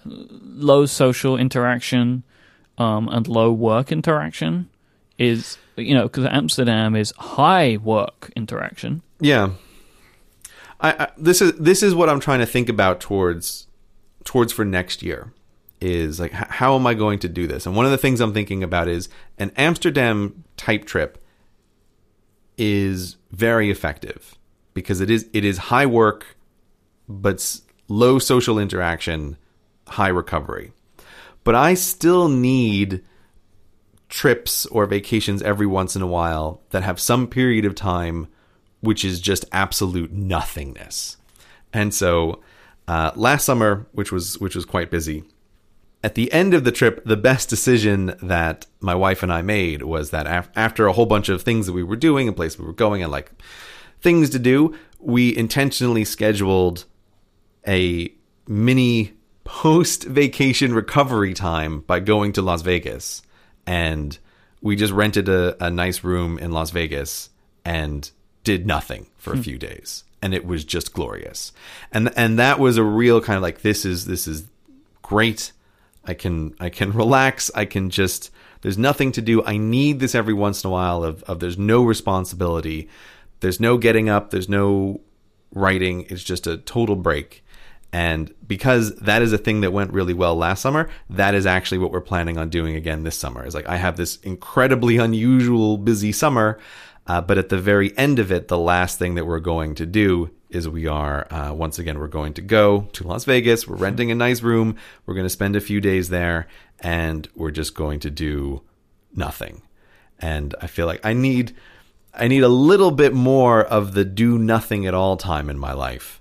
low 0.05 0.87
social 0.87 1.37
interaction 1.37 2.23
um, 2.79 3.09
and 3.09 3.27
low 3.29 3.53
work 3.53 3.93
interaction 3.93 4.69
is 5.19 5.59
you 5.77 5.95
know 5.95 6.05
because 6.05 6.27
Amsterdam 6.27 6.97
is 6.97 7.13
high 7.19 7.79
work 7.79 8.31
interaction. 8.37 9.03
Yeah. 9.21 9.51
I, 10.81 11.05
I 11.05 11.09
this 11.17 11.41
is 11.41 11.53
this 11.55 11.83
is 11.83 11.95
what 11.95 12.09
I'm 12.09 12.21
trying 12.21 12.41
to 12.41 12.47
think 12.47 12.69
about 12.69 13.01
towards 13.01 13.67
towards 14.25 14.53
for 14.53 14.65
next 14.65 15.03
year 15.03 15.33
is 15.81 16.21
like 16.21 16.33
h- 16.33 16.47
how 16.49 16.75
am 16.77 16.87
I 16.87 16.95
going 16.95 17.19
to 17.21 17.29
do 17.29 17.47
this? 17.47 17.67
And 17.67 17.75
one 17.75 17.85
of 17.85 17.91
the 17.91 17.99
things 17.99 18.21
I'm 18.21 18.33
thinking 18.33 18.63
about 18.63 18.89
is 18.89 19.09
an 19.39 19.53
Amsterdam 19.57 20.45
type 20.57 20.85
trip 20.85 21.19
is 22.57 23.17
very 23.33 23.71
effective 23.71 24.37
because 24.75 25.01
it 25.01 25.11
is 25.11 25.27
it 25.33 25.45
is 25.45 25.59
high 25.59 25.87
work 25.87 26.37
but 27.09 27.61
low 27.89 28.19
social 28.19 28.59
interaction, 28.59 29.37
high 29.89 30.09
recovery. 30.09 30.73
But 31.45 31.55
I 31.55 31.75
still 31.75 32.29
need 32.29 33.03
trips 34.09 34.67
or 34.67 34.87
vacations 34.87 35.43
every 35.43 35.67
once 35.67 35.97
in 35.97 36.03
a 36.03 36.07
while 36.07 36.61
that 36.71 36.83
have 36.83 37.01
some 37.01 37.27
period 37.27 37.65
of 37.65 37.75
time 37.75 38.29
which 38.81 39.05
is 39.05 39.21
just 39.21 39.45
absolute 39.53 40.13
nothingness. 40.13 41.17
And 41.73 41.95
so 41.95 42.41
uh, 42.89 43.13
last 43.15 43.45
summer, 43.45 43.87
which 43.93 44.13
was 44.13 44.39
which 44.39 44.55
was 44.55 44.65
quite 44.65 44.91
busy, 44.91 45.25
at 46.05 46.15
the 46.15 46.33
end 46.33 46.53
of 46.53 46.65
the 46.65 46.73
trip, 46.73 47.05
the 47.05 47.17
best 47.17 47.49
decision 47.49 48.15
that 48.23 48.67
my 48.81 48.95
wife 48.95 49.23
and 49.23 49.33
I 49.33 49.43
made 49.43 49.83
was 49.83 50.11
that 50.11 50.27
af- 50.27 50.51
after 50.57 50.87
a 50.87 50.93
whole 50.93 51.07
bunch 51.07 51.29
of 51.29 51.43
things 51.43 51.67
that 51.67 51.73
we 51.73 51.83
were 51.83 51.97
doing 51.97 52.27
and 52.27 52.37
places 52.37 52.59
we 52.59 52.67
were 52.67 52.73
going 52.73 53.03
and 53.03 53.13
like 53.13 53.31
things 54.01 54.31
to 54.31 54.39
do, 54.39 54.75
we 54.99 55.37
intentionally 55.37 56.05
scheduled 56.05 56.85
a 57.67 58.13
mini 58.49 59.13
post 59.45 60.05
vacation 60.05 60.75
recovery 60.75 61.35
time 61.35 61.81
by 61.81 62.01
going 62.01 62.33
to 62.33 62.43
Las 62.43 62.63
Vegas. 62.63 63.23
And 63.67 64.19
we 64.61 64.77
just 64.77 64.93
rented 64.93 65.29
a, 65.29 65.65
a 65.65 65.71
nice 65.71 66.03
room 66.03 66.39
in 66.39 66.53
Las 66.53 66.71
Vegas 66.71 67.31
and 67.65 68.11
did 68.45 68.67
nothing 68.67 69.07
for 69.17 69.33
a 69.33 69.37
hmm. 69.37 69.43
few 69.43 69.59
days. 69.59 70.05
And 70.21 70.35
it 70.35 70.45
was 70.45 70.65
just 70.65 70.93
glorious. 70.93 71.53
And 71.93 72.13
and 72.17 72.39
that 72.39 72.61
was 72.61 72.77
a 72.77 72.85
real 72.85 73.21
kind 73.21 73.37
of 73.37 73.43
like 73.43 73.63
this 73.63 73.85
is 73.85 74.07
this 74.07 74.29
is 74.29 74.45
great. 75.03 75.53
I 76.05 76.15
can 76.15 76.55
I 76.61 76.71
can 76.71 76.93
relax. 77.03 77.51
I 77.55 77.65
can 77.65 77.91
just 77.91 78.31
there's 78.63 78.79
nothing 78.79 79.13
to 79.13 79.23
do. 79.23 79.45
I 79.45 79.57
need 79.57 80.01
this 80.01 80.15
every 80.15 80.35
once 80.35 80.65
in 80.65 80.69
a 80.69 80.71
while 80.71 81.03
of, 81.05 81.23
of 81.25 81.41
there's 81.41 81.59
no 81.59 81.83
responsibility. 81.83 82.89
There's 83.41 83.61
no 83.61 83.77
getting 83.77 84.09
up, 84.09 84.31
there's 84.31 84.49
no 84.49 85.01
writing. 85.53 86.07
It's 86.09 86.23
just 86.23 86.47
a 86.47 86.59
total 86.59 86.97
break. 86.97 87.45
And 87.93 88.33
because 88.47 88.95
that 88.97 89.21
is 89.21 89.33
a 89.33 89.39
thing 89.39 89.61
that 89.61 89.73
went 89.73 89.93
really 89.93 90.15
well 90.15 90.35
last 90.35 90.63
summer, 90.63 90.89
that 91.11 91.35
is 91.35 91.45
actually 91.45 91.79
what 91.79 91.91
we're 91.91 92.01
planning 92.01 92.39
on 92.39 92.49
doing 92.49 92.75
again 92.75 93.03
this 93.03 93.19
summer. 93.19 93.45
Is 93.45 93.55
like 93.55 93.69
I 93.69 93.77
have 93.77 93.97
this 93.97 94.17
incredibly 94.17 94.97
unusual 94.97 95.77
busy 95.77 96.13
summer, 96.13 96.59
uh, 97.07 97.21
but 97.21 97.37
at 97.37 97.51
the 97.51 97.59
very 97.59 97.97
end 97.99 98.19
of 98.19 98.33
it, 98.33 98.49
the 98.49 98.59
last 98.59 98.99
thing 98.99 99.17
that 99.17 99.27
we're 99.27 99.41
going 99.41 99.75
to 99.75 99.85
do 99.85 100.31
is 100.55 100.69
we 100.69 100.87
are 100.87 101.27
uh, 101.33 101.53
once 101.53 101.79
again 101.79 101.99
we're 101.99 102.07
going 102.09 102.35
to 102.35 102.43
go 102.43 102.89
to 102.93 103.07
Las 103.07 103.25
Vegas. 103.25 103.67
We're 103.67 103.77
renting 103.77 104.11
a 104.11 104.15
nice 104.15 104.43
room. 104.43 104.77
We're 105.07 105.15
going 105.15 105.27
to 105.27 105.31
spend 105.31 105.57
a 105.57 105.61
few 105.61 105.81
days 105.81 106.09
there, 106.09 106.47
and 106.81 107.29
we're 107.35 107.51
just 107.51 107.75
going 107.75 108.01
to 108.01 108.11
do 108.11 108.63
nothing. 109.15 109.63
And 110.19 110.55
I 110.61 110.67
feel 110.67 110.87
like 110.87 111.05
I 111.05 111.13
need 111.13 111.55
I 112.15 112.29
need 112.29 112.43
a 112.43 112.49
little 112.49 112.91
bit 112.91 113.15
more 113.15 113.65
of 113.65 113.95
the 113.95 114.05
do 114.05 114.39
nothing 114.39 114.87
at 114.87 114.95
all 114.95 115.17
time 115.17 115.49
in 115.49 115.59
my 115.59 115.73
life 115.73 116.21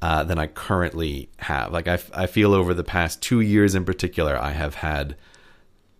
uh, 0.00 0.24
than 0.24 0.38
I 0.38 0.46
currently 0.46 1.30
have. 1.38 1.72
Like 1.72 1.88
I, 1.88 1.98
I 2.14 2.26
feel 2.26 2.54
over 2.54 2.74
the 2.74 2.84
past 2.84 3.22
two 3.22 3.40
years 3.40 3.74
in 3.74 3.84
particular, 3.84 4.36
I 4.36 4.50
have 4.50 4.76
had 4.76 5.16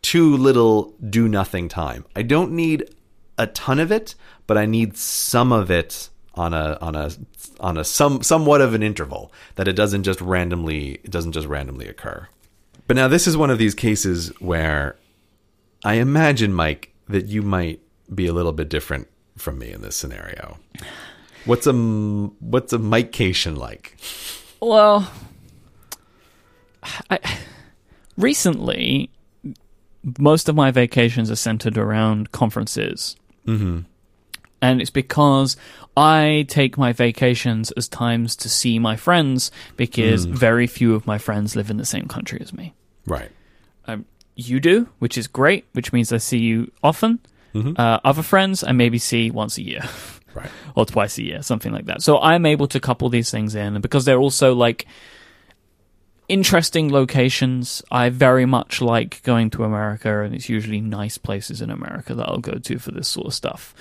too 0.03 0.37
little 0.37 0.95
do 1.09 1.29
nothing 1.29 1.69
time. 1.69 2.05
I 2.15 2.23
don't 2.23 2.53
need 2.53 2.95
a 3.39 3.47
ton 3.47 3.81
of 3.81 3.91
it, 3.91 4.15
but 4.47 4.59
I 4.59 4.67
need 4.67 4.97
some 4.97 5.53
of 5.53 5.71
it 5.71 6.11
on 6.35 6.55
a 6.55 6.79
on 6.81 6.95
a 6.95 7.11
on 7.61 7.77
a 7.77 7.85
some 7.85 8.23
somewhat 8.23 8.61
of 8.61 8.75
an 8.75 8.83
interval 8.83 9.33
that 9.57 9.69
it 9.69 9.75
doesn't 9.75 10.03
just 10.03 10.21
randomly 10.21 10.93
it 11.05 11.11
doesn't 11.11 11.33
just 11.33 11.47
randomly 11.47 11.89
occur. 11.89 12.29
But 12.87 12.97
now 12.97 13.09
this 13.09 13.27
is 13.27 13.37
one 13.37 13.51
of 13.51 13.59
these 13.59 13.75
cases 13.75 14.29
where 14.41 14.97
I 15.85 15.95
imagine 15.95 16.53
Myke 16.53 16.89
that 17.09 17.27
you 17.27 17.43
might 17.43 17.81
be 18.13 18.27
a 18.27 18.33
little 18.33 18.53
bit 18.53 18.69
different 18.69 19.09
from 19.37 19.59
me 19.59 19.73
in 19.73 19.83
this 19.83 19.97
scenario. 19.97 20.59
What's 21.45 21.67
a 21.67 21.73
what's 21.73 22.73
a 22.73 22.79
Mykecation 22.79 23.57
like? 23.57 23.97
Well, 24.61 25.11
I, 27.11 27.19
recently, 28.17 29.11
most 30.19 30.49
of 30.49 30.55
my 30.55 30.71
vacations 30.71 31.31
are 31.31 31.37
centered 31.37 31.77
around 31.77 32.33
conferences. 32.33 33.17
Mm-hmm. 33.47 33.81
And 34.63 34.81
it's 34.81 34.91
because 34.91 35.57
I 35.97 36.47
take 36.49 36.79
my 36.79 36.93
vacations 36.93 37.71
as 37.73 37.89
times 37.89 38.37
to 38.37 38.49
see 38.49 38.79
my 38.79 38.97
friends 38.97 39.51
because 39.77 40.25
very 40.25 40.67
few 40.67 40.95
of 40.95 41.07
my 41.07 41.19
friends 41.19 41.55
live 41.57 41.69
in 41.69 41.77
the 41.77 41.85
same 41.85 42.07
country 42.07 42.39
as 42.41 42.53
me. 42.53 42.73
Right. 43.05 43.31
Um, 43.87 44.07
you 44.37 44.61
do, 44.61 44.89
which 45.01 45.19
is 45.19 45.27
great, 45.27 45.67
which 45.73 45.93
means 45.93 46.13
I 46.13 46.19
see 46.19 46.39
you 46.39 46.71
often. 46.83 47.19
Uh, 47.55 48.01
other 48.03 48.23
friends 48.23 48.65
I 48.65 48.73
maybe 48.73 48.97
see 48.99 49.31
once 49.31 49.59
a 49.59 49.63
year. 49.63 49.83
Right. 50.35 50.49
or 50.75 50.87
twice 50.87 51.19
a 51.19 51.23
year, 51.23 51.43
something 51.43 51.73
like 51.73 51.85
that. 51.85 52.01
So 52.01 52.19
I'm 52.19 52.47
able 52.47 52.67
to 52.69 52.81
couple 52.81 53.11
these 53.11 53.31
things 53.31 53.55
in, 53.55 53.75
and 53.75 53.83
because 53.83 54.07
they're 54.07 54.19
also 54.19 54.55
like 54.55 54.87
interesting 56.27 56.91
locations, 56.91 57.83
I 57.91 58.09
very 58.09 58.47
much 58.47 58.81
like 58.81 59.23
going 59.25 59.51
to 59.51 59.65
America, 59.65 60.23
and 60.23 60.35
it's 60.35 60.49
usually 60.49 60.81
nice 60.81 61.19
places 61.19 61.61
in 61.61 61.69
America 61.69 62.15
that 62.15 62.27
I'll 62.27 62.39
go 62.39 62.55
to 62.55 62.79
for 62.79 62.93
this 62.93 63.09
sort 63.09 63.27
of 63.27 63.35
stuff. 63.35 63.75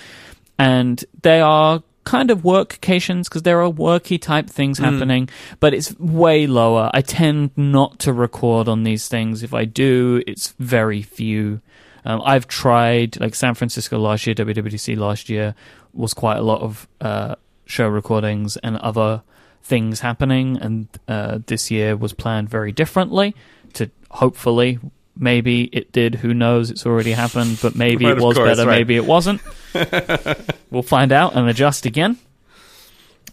And 0.62 1.04
they 1.22 1.42
are 1.42 1.84
kind 2.04 2.32
of 2.32 2.40
workations 2.40 3.26
because 3.26 3.44
there 3.44 3.62
are 3.62 3.72
worky 3.72 4.20
type 4.20 4.50
things 4.50 4.80
happening, 4.80 5.30
but 5.60 5.74
it's 5.74 5.98
way 6.00 6.48
lower. 6.48 6.90
I 6.94 7.02
tend 7.02 7.52
not 7.56 8.00
to 8.00 8.14
record 8.14 8.68
on 8.68 8.84
these 8.84 9.08
things. 9.08 9.44
If 9.44 9.54
I 9.54 9.66
do, 9.66 10.24
it's 10.26 10.54
very 10.60 11.02
few. 11.02 11.62
Um, 12.04 12.22
I've 12.26 12.48
tried 12.48 13.20
like 13.20 13.36
San 13.36 13.54
Francisco 13.54 14.00
last 14.00 14.26
year, 14.26 14.34
WWDC 14.36 14.98
last 14.98 15.30
year 15.30 15.54
was 15.94 16.14
quite 16.14 16.38
a 16.38 16.42
lot 16.42 16.62
of 16.62 16.88
uh, 17.00 17.36
show 17.66 17.88
recordings 17.88 18.58
and 18.58 18.78
other 18.78 19.22
things 19.64 20.00
happening, 20.00 20.58
and 20.58 20.88
uh, 21.08 21.40
this 21.46 21.70
year 21.70 21.96
was 21.96 22.14
planned 22.14 22.50
very 22.50 22.72
differently. 22.72 23.36
To 23.74 23.90
hopefully, 24.10 24.80
maybe 25.18 25.64
it 25.66 25.92
did. 25.92 26.16
Who 26.16 26.34
knows? 26.34 26.70
It's 26.72 26.86
already 26.86 27.12
happened, 27.12 27.60
but 27.62 27.76
maybe 27.76 28.06
Right, 28.06 28.18
it 28.18 28.24
was 28.24 28.36
course, 28.38 28.50
better. 28.58 28.68
right. 28.68 28.78
Maybe 28.80 28.96
it 28.96 29.06
wasn't. 29.06 29.42
we'll 30.72 30.84
find 30.84 31.12
out 31.12 31.36
and 31.36 31.48
adjust 31.50 31.86
again. 31.86 32.18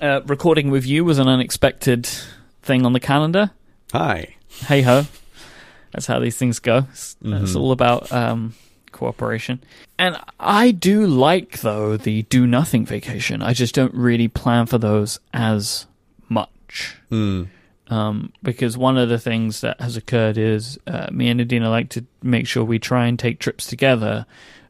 Uh, 0.00 0.20
recording 0.26 0.70
with 0.70 0.86
you 0.86 1.04
was 1.04 1.18
an 1.18 1.26
unexpected 1.28 2.08
thing 2.62 2.86
on 2.86 2.92
the 2.92 3.00
calendar 3.00 3.50
Hi. 3.92 4.36
hey 4.66 4.82
ho. 4.82 5.06
That's 5.92 6.06
how 6.06 6.18
these 6.20 6.36
things 6.36 6.58
go. 6.60 6.86
It's, 6.92 7.16
it's 7.22 7.56
all 7.56 7.72
about 7.72 8.12
um, 8.12 8.54
cooperation. 8.92 9.60
And 9.98 10.16
I 10.38 10.70
do 10.70 11.06
like, 11.06 11.60
though, 11.62 11.96
the 11.96 12.22
do 12.24 12.46
nothing 12.46 12.84
vacation. 12.84 13.42
I 13.42 13.54
just 13.54 13.74
don't 13.74 13.94
really 13.94 14.28
plan 14.28 14.66
for 14.66 14.76
those 14.78 15.18
as 15.32 15.86
much. 16.28 16.94
Um, 17.88 18.32
because 18.42 18.76
one 18.76 18.98
of 18.98 19.08
the 19.08 19.18
things 19.18 19.62
that 19.62 19.80
has 19.80 19.96
occurred 19.96 20.36
is 20.36 20.78
uh, 20.86 21.08
me 21.10 21.28
and 21.28 21.40
Adina 21.40 21.70
like 21.70 21.88
to 21.90 22.04
make 22.22 22.46
sure 22.46 22.62
we 22.62 22.78
try 22.78 23.06
and 23.06 23.18
take 23.18 23.38
trips 23.38 23.66
together, 23.66 24.26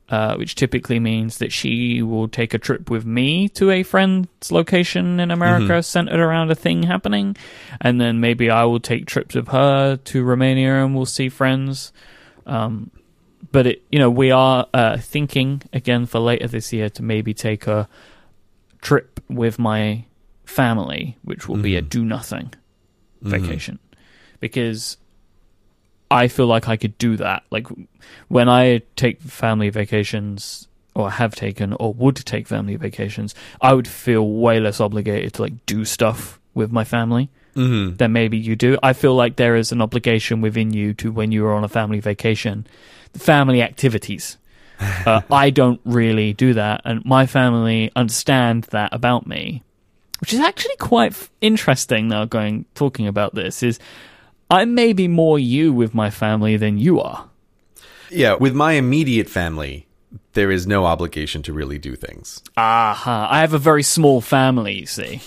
uh, 0.09 0.37
which 0.37 0.55
typically 0.55 1.01
means 1.01 1.39
that 1.39 1.53
she 1.53 2.01
will 2.01 2.29
take 2.29 2.55
a 2.55 2.59
trip 2.59 2.89
with 2.91 3.05
me 3.05 3.49
to 3.51 3.71
a 3.71 3.83
friend's 3.83 4.53
location 4.53 5.19
in 5.19 5.33
America 5.33 5.83
centered 5.83 6.21
around 6.21 6.53
a 6.53 6.55
thing 6.55 6.85
happening. 6.85 7.37
And 7.81 8.01
then 8.01 8.21
maybe 8.21 8.51
I 8.51 8.65
will 8.65 8.81
take 8.81 9.07
trips 9.07 9.35
with 9.35 9.49
her 9.49 9.97
to 9.97 10.23
Romania 10.23 10.85
and 10.85 10.95
we'll 10.95 11.05
see 11.07 11.29
friends. 11.29 11.93
Um, 12.47 12.93
but 13.51 13.67
it, 13.67 13.83
you 13.91 13.99
know, 13.99 14.11
we 14.11 14.31
are 14.31 14.67
uh, 14.73 14.99
thinking 14.99 15.63
again 15.73 16.07
for 16.07 16.21
later 16.21 16.47
this 16.47 16.73
year 16.73 16.89
to 16.91 17.03
maybe 17.03 17.35
take 17.35 17.67
a 17.67 17.89
trip 18.81 19.21
with 19.29 19.59
my 19.59 20.05
family, 20.45 21.19
which 21.25 21.49
will 21.49 21.57
be 21.57 21.75
a 21.75 21.83
do 21.83 22.05
nothing 22.05 22.55
vacation, 23.23 23.79
because 24.41 24.97
I 26.11 26.29
feel 26.29 26.47
like 26.47 26.69
I 26.69 26.77
could 26.77 26.97
do 26.99 27.17
that. 27.17 27.45
Like 27.51 27.67
when 28.29 28.49
I 28.49 28.83
take 28.97 29.21
family 29.21 29.71
vacations, 29.71 30.69
or 30.95 31.11
have 31.11 31.35
taken, 31.35 31.75
or 31.75 31.93
would 31.95 32.17
take 32.17 32.49
family 32.49 32.77
vacations, 32.77 33.35
I 33.61 33.75
would 33.75 33.89
feel 33.89 34.29
way 34.29 34.59
less 34.61 34.81
obligated 34.81 35.35
to 35.35 35.43
like 35.43 35.67
do 35.67 35.85
stuff 35.85 36.41
with 36.55 36.73
my 36.73 36.85
family 36.85 37.31
Mm-hmm. 37.59 37.97
then 37.97 38.13
maybe 38.13 38.39
you 38.39 38.55
do. 38.55 38.79
I 38.85 38.93
feel 38.93 39.17
like 39.17 39.35
there 39.35 39.57
is 39.57 39.73
an 39.73 39.83
obligation 39.83 40.41
within 40.41 40.73
you 40.73 40.95
to 40.95 41.11
when 41.11 41.33
you 41.33 41.45
are 41.45 41.53
on 41.55 41.65
a 41.65 41.69
family 41.69 41.99
vacation, 41.99 42.69
the 43.13 43.19
family 43.19 43.63
activities. 43.63 44.39
Uh, 45.05 45.23
I 45.29 45.51
don't 45.51 45.81
really 45.85 46.33
do 46.33 46.55
that, 46.55 46.83
and 46.85 47.05
my 47.05 47.27
family 47.27 47.91
understand 47.97 48.63
that 48.71 48.95
about 48.95 49.27
me, 49.27 49.65
which 50.21 50.33
is 50.33 50.41
actually 50.41 50.77
quite 50.77 51.13
f- 51.13 51.31
interesting. 51.41 52.09
Now, 52.09 52.25
going 52.25 52.65
talking 52.75 53.07
about 53.07 53.35
this 53.35 53.63
is, 53.63 53.79
i 54.51 54.65
may 54.65 54.93
be 54.93 55.09
more 55.09 55.39
you 55.39 55.73
with 55.73 55.95
my 55.95 56.11
family 56.11 56.57
than 56.57 56.79
you 56.79 57.01
are. 57.01 57.29
Yeah, 58.11 58.35
with 58.35 58.55
my 58.55 58.73
immediate 58.73 59.29
family, 59.29 59.87
there 60.33 60.51
is 60.51 60.67
no 60.67 60.87
obligation 60.87 61.43
to 61.43 61.53
really 61.53 61.79
do 61.79 61.95
things. 61.95 62.43
Aha! 62.57 63.29
I 63.31 63.41
have 63.41 63.53
a 63.53 63.59
very 63.59 63.83
small 63.83 64.21
family, 64.21 64.75
you 64.75 64.87
see. 64.87 65.21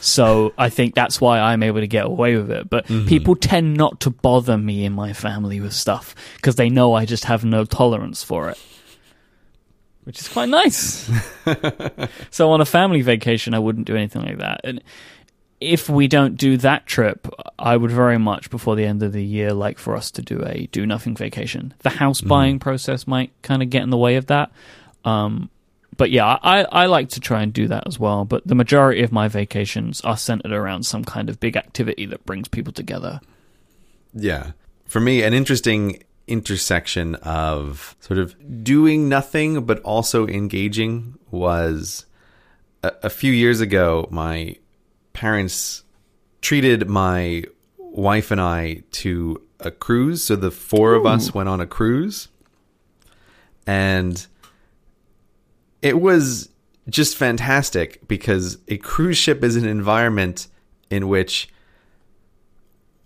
So 0.00 0.52
I 0.56 0.68
think 0.70 0.94
that's 0.94 1.20
why 1.20 1.40
I'm 1.40 1.62
able 1.62 1.80
to 1.80 1.86
get 1.86 2.06
away 2.06 2.36
with 2.36 2.50
it. 2.50 2.70
But 2.70 2.86
mm-hmm. 2.86 3.08
people 3.08 3.34
tend 3.34 3.76
not 3.76 4.00
to 4.00 4.10
bother 4.10 4.56
me 4.56 4.84
in 4.84 4.92
my 4.92 5.12
family 5.12 5.60
with 5.60 5.72
stuff 5.72 6.14
because 6.36 6.54
they 6.56 6.70
know 6.70 6.94
I 6.94 7.06
just 7.06 7.24
have 7.24 7.44
no 7.44 7.64
tolerance 7.64 8.22
for 8.22 8.50
it. 8.50 8.58
Which 10.06 10.20
is 10.20 10.28
quite 10.28 10.48
nice. 10.48 11.10
so 12.30 12.52
on 12.52 12.60
a 12.60 12.64
family 12.64 13.02
vacation, 13.02 13.54
I 13.54 13.58
wouldn't 13.58 13.88
do 13.88 13.96
anything 13.96 14.22
like 14.22 14.38
that. 14.38 14.60
And 14.62 14.80
if 15.60 15.88
we 15.88 16.06
don't 16.06 16.36
do 16.36 16.56
that 16.58 16.86
trip, 16.86 17.26
I 17.58 17.76
would 17.76 17.90
very 17.90 18.16
much 18.16 18.48
before 18.48 18.76
the 18.76 18.84
end 18.84 19.02
of 19.02 19.12
the 19.12 19.24
year 19.24 19.52
like 19.52 19.78
for 19.78 19.96
us 19.96 20.12
to 20.12 20.22
do 20.22 20.44
a 20.46 20.68
do 20.70 20.86
nothing 20.86 21.16
vacation. 21.16 21.74
The 21.80 21.90
house 21.90 22.20
buying 22.20 22.60
process 22.60 23.08
might 23.08 23.32
kind 23.42 23.64
of 23.64 23.70
get 23.70 23.82
in 23.82 23.90
the 23.90 23.96
way 23.96 24.14
of 24.14 24.26
that. 24.26 24.52
Um, 25.04 25.50
but 25.96 26.12
yeah, 26.12 26.38
I, 26.40 26.62
I 26.62 26.86
like 26.86 27.08
to 27.10 27.20
try 27.20 27.42
and 27.42 27.52
do 27.52 27.66
that 27.66 27.88
as 27.88 27.98
well. 27.98 28.24
But 28.24 28.46
the 28.46 28.54
majority 28.54 29.02
of 29.02 29.10
my 29.10 29.26
vacations 29.26 30.00
are 30.02 30.16
centered 30.16 30.52
around 30.52 30.84
some 30.84 31.04
kind 31.04 31.28
of 31.28 31.40
big 31.40 31.56
activity 31.56 32.06
that 32.06 32.24
brings 32.24 32.46
people 32.46 32.72
together. 32.72 33.20
Yeah. 34.14 34.52
For 34.84 35.00
me, 35.00 35.22
an 35.22 35.34
interesting 35.34 36.04
intersection 36.26 37.14
of 37.16 37.96
sort 38.00 38.18
of 38.18 38.64
doing 38.64 39.08
nothing 39.08 39.64
but 39.64 39.80
also 39.82 40.26
engaging 40.26 41.18
was 41.30 42.06
a, 42.82 42.92
a 43.04 43.10
few 43.10 43.32
years 43.32 43.60
ago. 43.60 44.08
My 44.10 44.56
parents 45.12 45.84
treated 46.40 46.88
my 46.88 47.44
wife 47.78 48.30
and 48.30 48.40
I 48.40 48.82
to 48.92 49.42
a 49.60 49.70
cruise. 49.70 50.22
So 50.22 50.36
the 50.36 50.50
four 50.50 50.94
of 50.94 51.06
us 51.06 51.32
went 51.34 51.48
on 51.48 51.60
a 51.60 51.66
cruise. 51.66 52.28
And 53.66 54.24
it 55.82 56.00
was 56.00 56.50
just 56.88 57.16
fantastic 57.16 58.06
because 58.06 58.58
a 58.68 58.76
cruise 58.76 59.16
ship 59.16 59.42
is 59.42 59.56
an 59.56 59.66
environment 59.66 60.48
in 60.90 61.08
which 61.08 61.48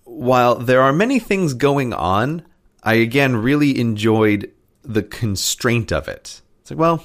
while 0.05 0.57
there 0.57 0.83
are 0.83 0.93
many 0.93 1.19
things 1.19 1.55
going 1.55 1.93
on, 1.93 2.45
I 2.83 2.95
again 2.95 3.37
really 3.37 3.79
enjoyed 3.79 4.51
the 4.83 5.03
constraint 5.03 5.93
of 5.93 6.09
it. 6.09 6.41
It's 6.63 6.71
like, 6.71 6.79
well, 6.79 7.05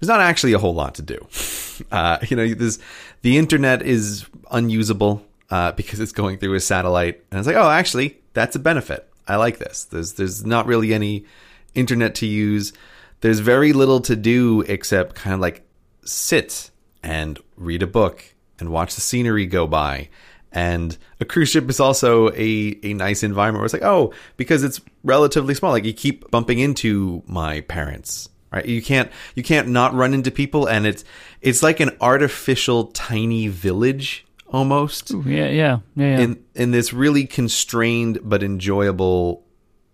there's 0.00 0.08
not 0.08 0.20
actually 0.20 0.52
a 0.52 0.58
whole 0.58 0.74
lot 0.74 0.94
to 0.96 1.02
do. 1.02 1.26
Uh, 1.92 2.16
you 2.26 2.34
know, 2.34 2.54
this 2.54 2.78
the 3.20 3.36
internet 3.36 3.82
is 3.82 4.24
unusable 4.50 5.22
uh, 5.50 5.72
because 5.72 6.00
it's 6.00 6.10
going 6.10 6.38
through 6.38 6.54
a 6.54 6.60
satellite, 6.60 7.22
and 7.30 7.38
it's 7.38 7.46
like, 7.46 7.54
oh, 7.54 7.68
actually, 7.68 8.16
that's 8.32 8.56
a 8.56 8.58
benefit. 8.58 9.06
I 9.28 9.36
like 9.36 9.58
this. 9.58 9.84
There's 9.84 10.14
there's 10.14 10.46
not 10.46 10.64
really 10.64 10.94
any 10.94 11.26
internet 11.74 12.14
to 12.14 12.26
use. 12.26 12.72
There's 13.20 13.40
very 13.40 13.74
little 13.74 14.00
to 14.00 14.16
do 14.16 14.62
except 14.62 15.16
kind 15.16 15.34
of 15.34 15.40
like 15.40 15.68
sit 16.02 16.70
and 17.02 17.38
read 17.56 17.82
a 17.82 17.86
book 17.86 18.24
and 18.58 18.70
watch 18.70 18.94
the 18.94 19.02
scenery 19.02 19.44
go 19.46 19.66
by. 19.66 20.08
And 20.56 20.96
a 21.20 21.26
cruise 21.26 21.50
ship 21.50 21.68
is 21.68 21.80
also 21.80 22.30
a, 22.30 22.78
a 22.82 22.94
nice 22.94 23.22
environment 23.22 23.60
where 23.60 23.66
it's 23.66 23.74
like, 23.74 23.82
oh, 23.82 24.14
because 24.38 24.64
it's 24.64 24.80
relatively 25.04 25.52
small. 25.52 25.70
Like 25.70 25.84
you 25.84 25.92
keep 25.92 26.30
bumping 26.30 26.60
into 26.60 27.22
my 27.26 27.60
parents, 27.60 28.30
right? 28.50 28.64
You 28.64 28.80
can't 28.80 29.10
you 29.34 29.42
can't 29.42 29.68
not 29.68 29.92
run 29.92 30.14
into 30.14 30.30
people, 30.30 30.66
and 30.66 30.86
it's 30.86 31.04
it's 31.42 31.62
like 31.62 31.78
an 31.80 31.90
artificial 32.00 32.84
tiny 32.86 33.48
village 33.48 34.24
almost 34.48 35.10
Yeah, 35.10 35.48
yeah, 35.48 35.50
yeah. 35.50 35.78
yeah. 35.94 36.18
in 36.20 36.44
in 36.54 36.70
this 36.70 36.90
really 36.92 37.26
constrained 37.26 38.20
but 38.22 38.42
enjoyable 38.42 39.44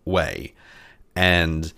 way 0.05 0.55
and 1.17 1.73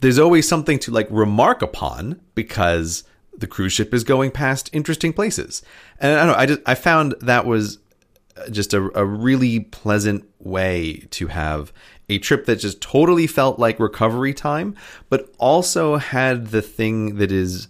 there's 0.00 0.18
always 0.18 0.48
something 0.48 0.78
to 0.78 0.90
like 0.92 1.08
remark 1.10 1.60
upon 1.60 2.20
because 2.34 3.04
the 3.36 3.48
cruise 3.48 3.72
ship 3.72 3.92
is 3.92 4.04
going 4.04 4.30
past 4.30 4.70
interesting 4.72 5.12
places 5.12 5.62
and 5.98 6.12
i 6.12 6.24
don't 6.24 6.28
know 6.28 6.38
i 6.38 6.46
just 6.46 6.60
i 6.66 6.74
found 6.74 7.16
that 7.20 7.46
was 7.46 7.78
just 8.50 8.74
a, 8.74 8.98
a 8.98 9.04
really 9.04 9.60
pleasant 9.60 10.24
way 10.38 11.06
to 11.10 11.26
have 11.28 11.72
a 12.08 12.18
trip 12.18 12.46
that 12.46 12.56
just 12.56 12.80
totally 12.80 13.26
felt 13.26 13.58
like 13.58 13.78
recovery 13.78 14.34
time 14.34 14.74
but 15.08 15.32
also 15.38 15.96
had 15.96 16.48
the 16.48 16.62
thing 16.62 17.16
that 17.16 17.30
is 17.30 17.68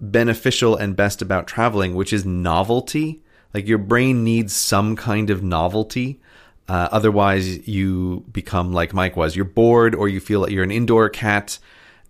beneficial 0.00 0.76
and 0.76 0.96
best 0.96 1.20
about 1.20 1.46
traveling, 1.46 1.94
which 1.94 2.12
is 2.12 2.24
novelty. 2.24 3.22
Like 3.52 3.66
your 3.68 3.78
brain 3.78 4.24
needs 4.24 4.54
some 4.54 4.96
kind 4.96 5.30
of 5.30 5.42
novelty. 5.42 6.20
Uh, 6.68 6.88
otherwise, 6.92 7.66
you 7.68 8.24
become 8.32 8.72
like 8.72 8.92
Myke 8.92 9.16
was. 9.16 9.34
You're 9.34 9.44
bored, 9.44 9.94
or 9.94 10.08
you 10.08 10.20
feel 10.20 10.40
like 10.40 10.50
you're 10.50 10.64
an 10.64 10.70
indoor 10.70 11.08
cat. 11.08 11.58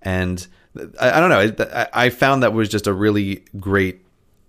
And 0.02 0.46
I, 1.00 1.12
I 1.12 1.20
don't 1.20 1.30
know. 1.30 1.66
I, 1.72 1.88
I 1.92 2.10
found 2.10 2.42
that 2.42 2.52
was 2.52 2.68
just 2.68 2.86
a 2.86 2.92
really 2.92 3.44
great 3.58 4.04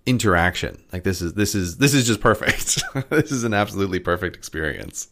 interaction. 0.06 0.82
Like 0.92 1.04
this 1.04 1.22
is 1.22 1.34
this 1.34 1.54
is 1.54 1.78
this 1.78 1.94
is 1.94 2.06
just 2.06 2.20
perfect. 2.20 2.82
this 3.10 3.32
is 3.32 3.44
an 3.44 3.54
absolutely 3.54 4.00
perfect 4.00 4.36
experience. 4.36 5.08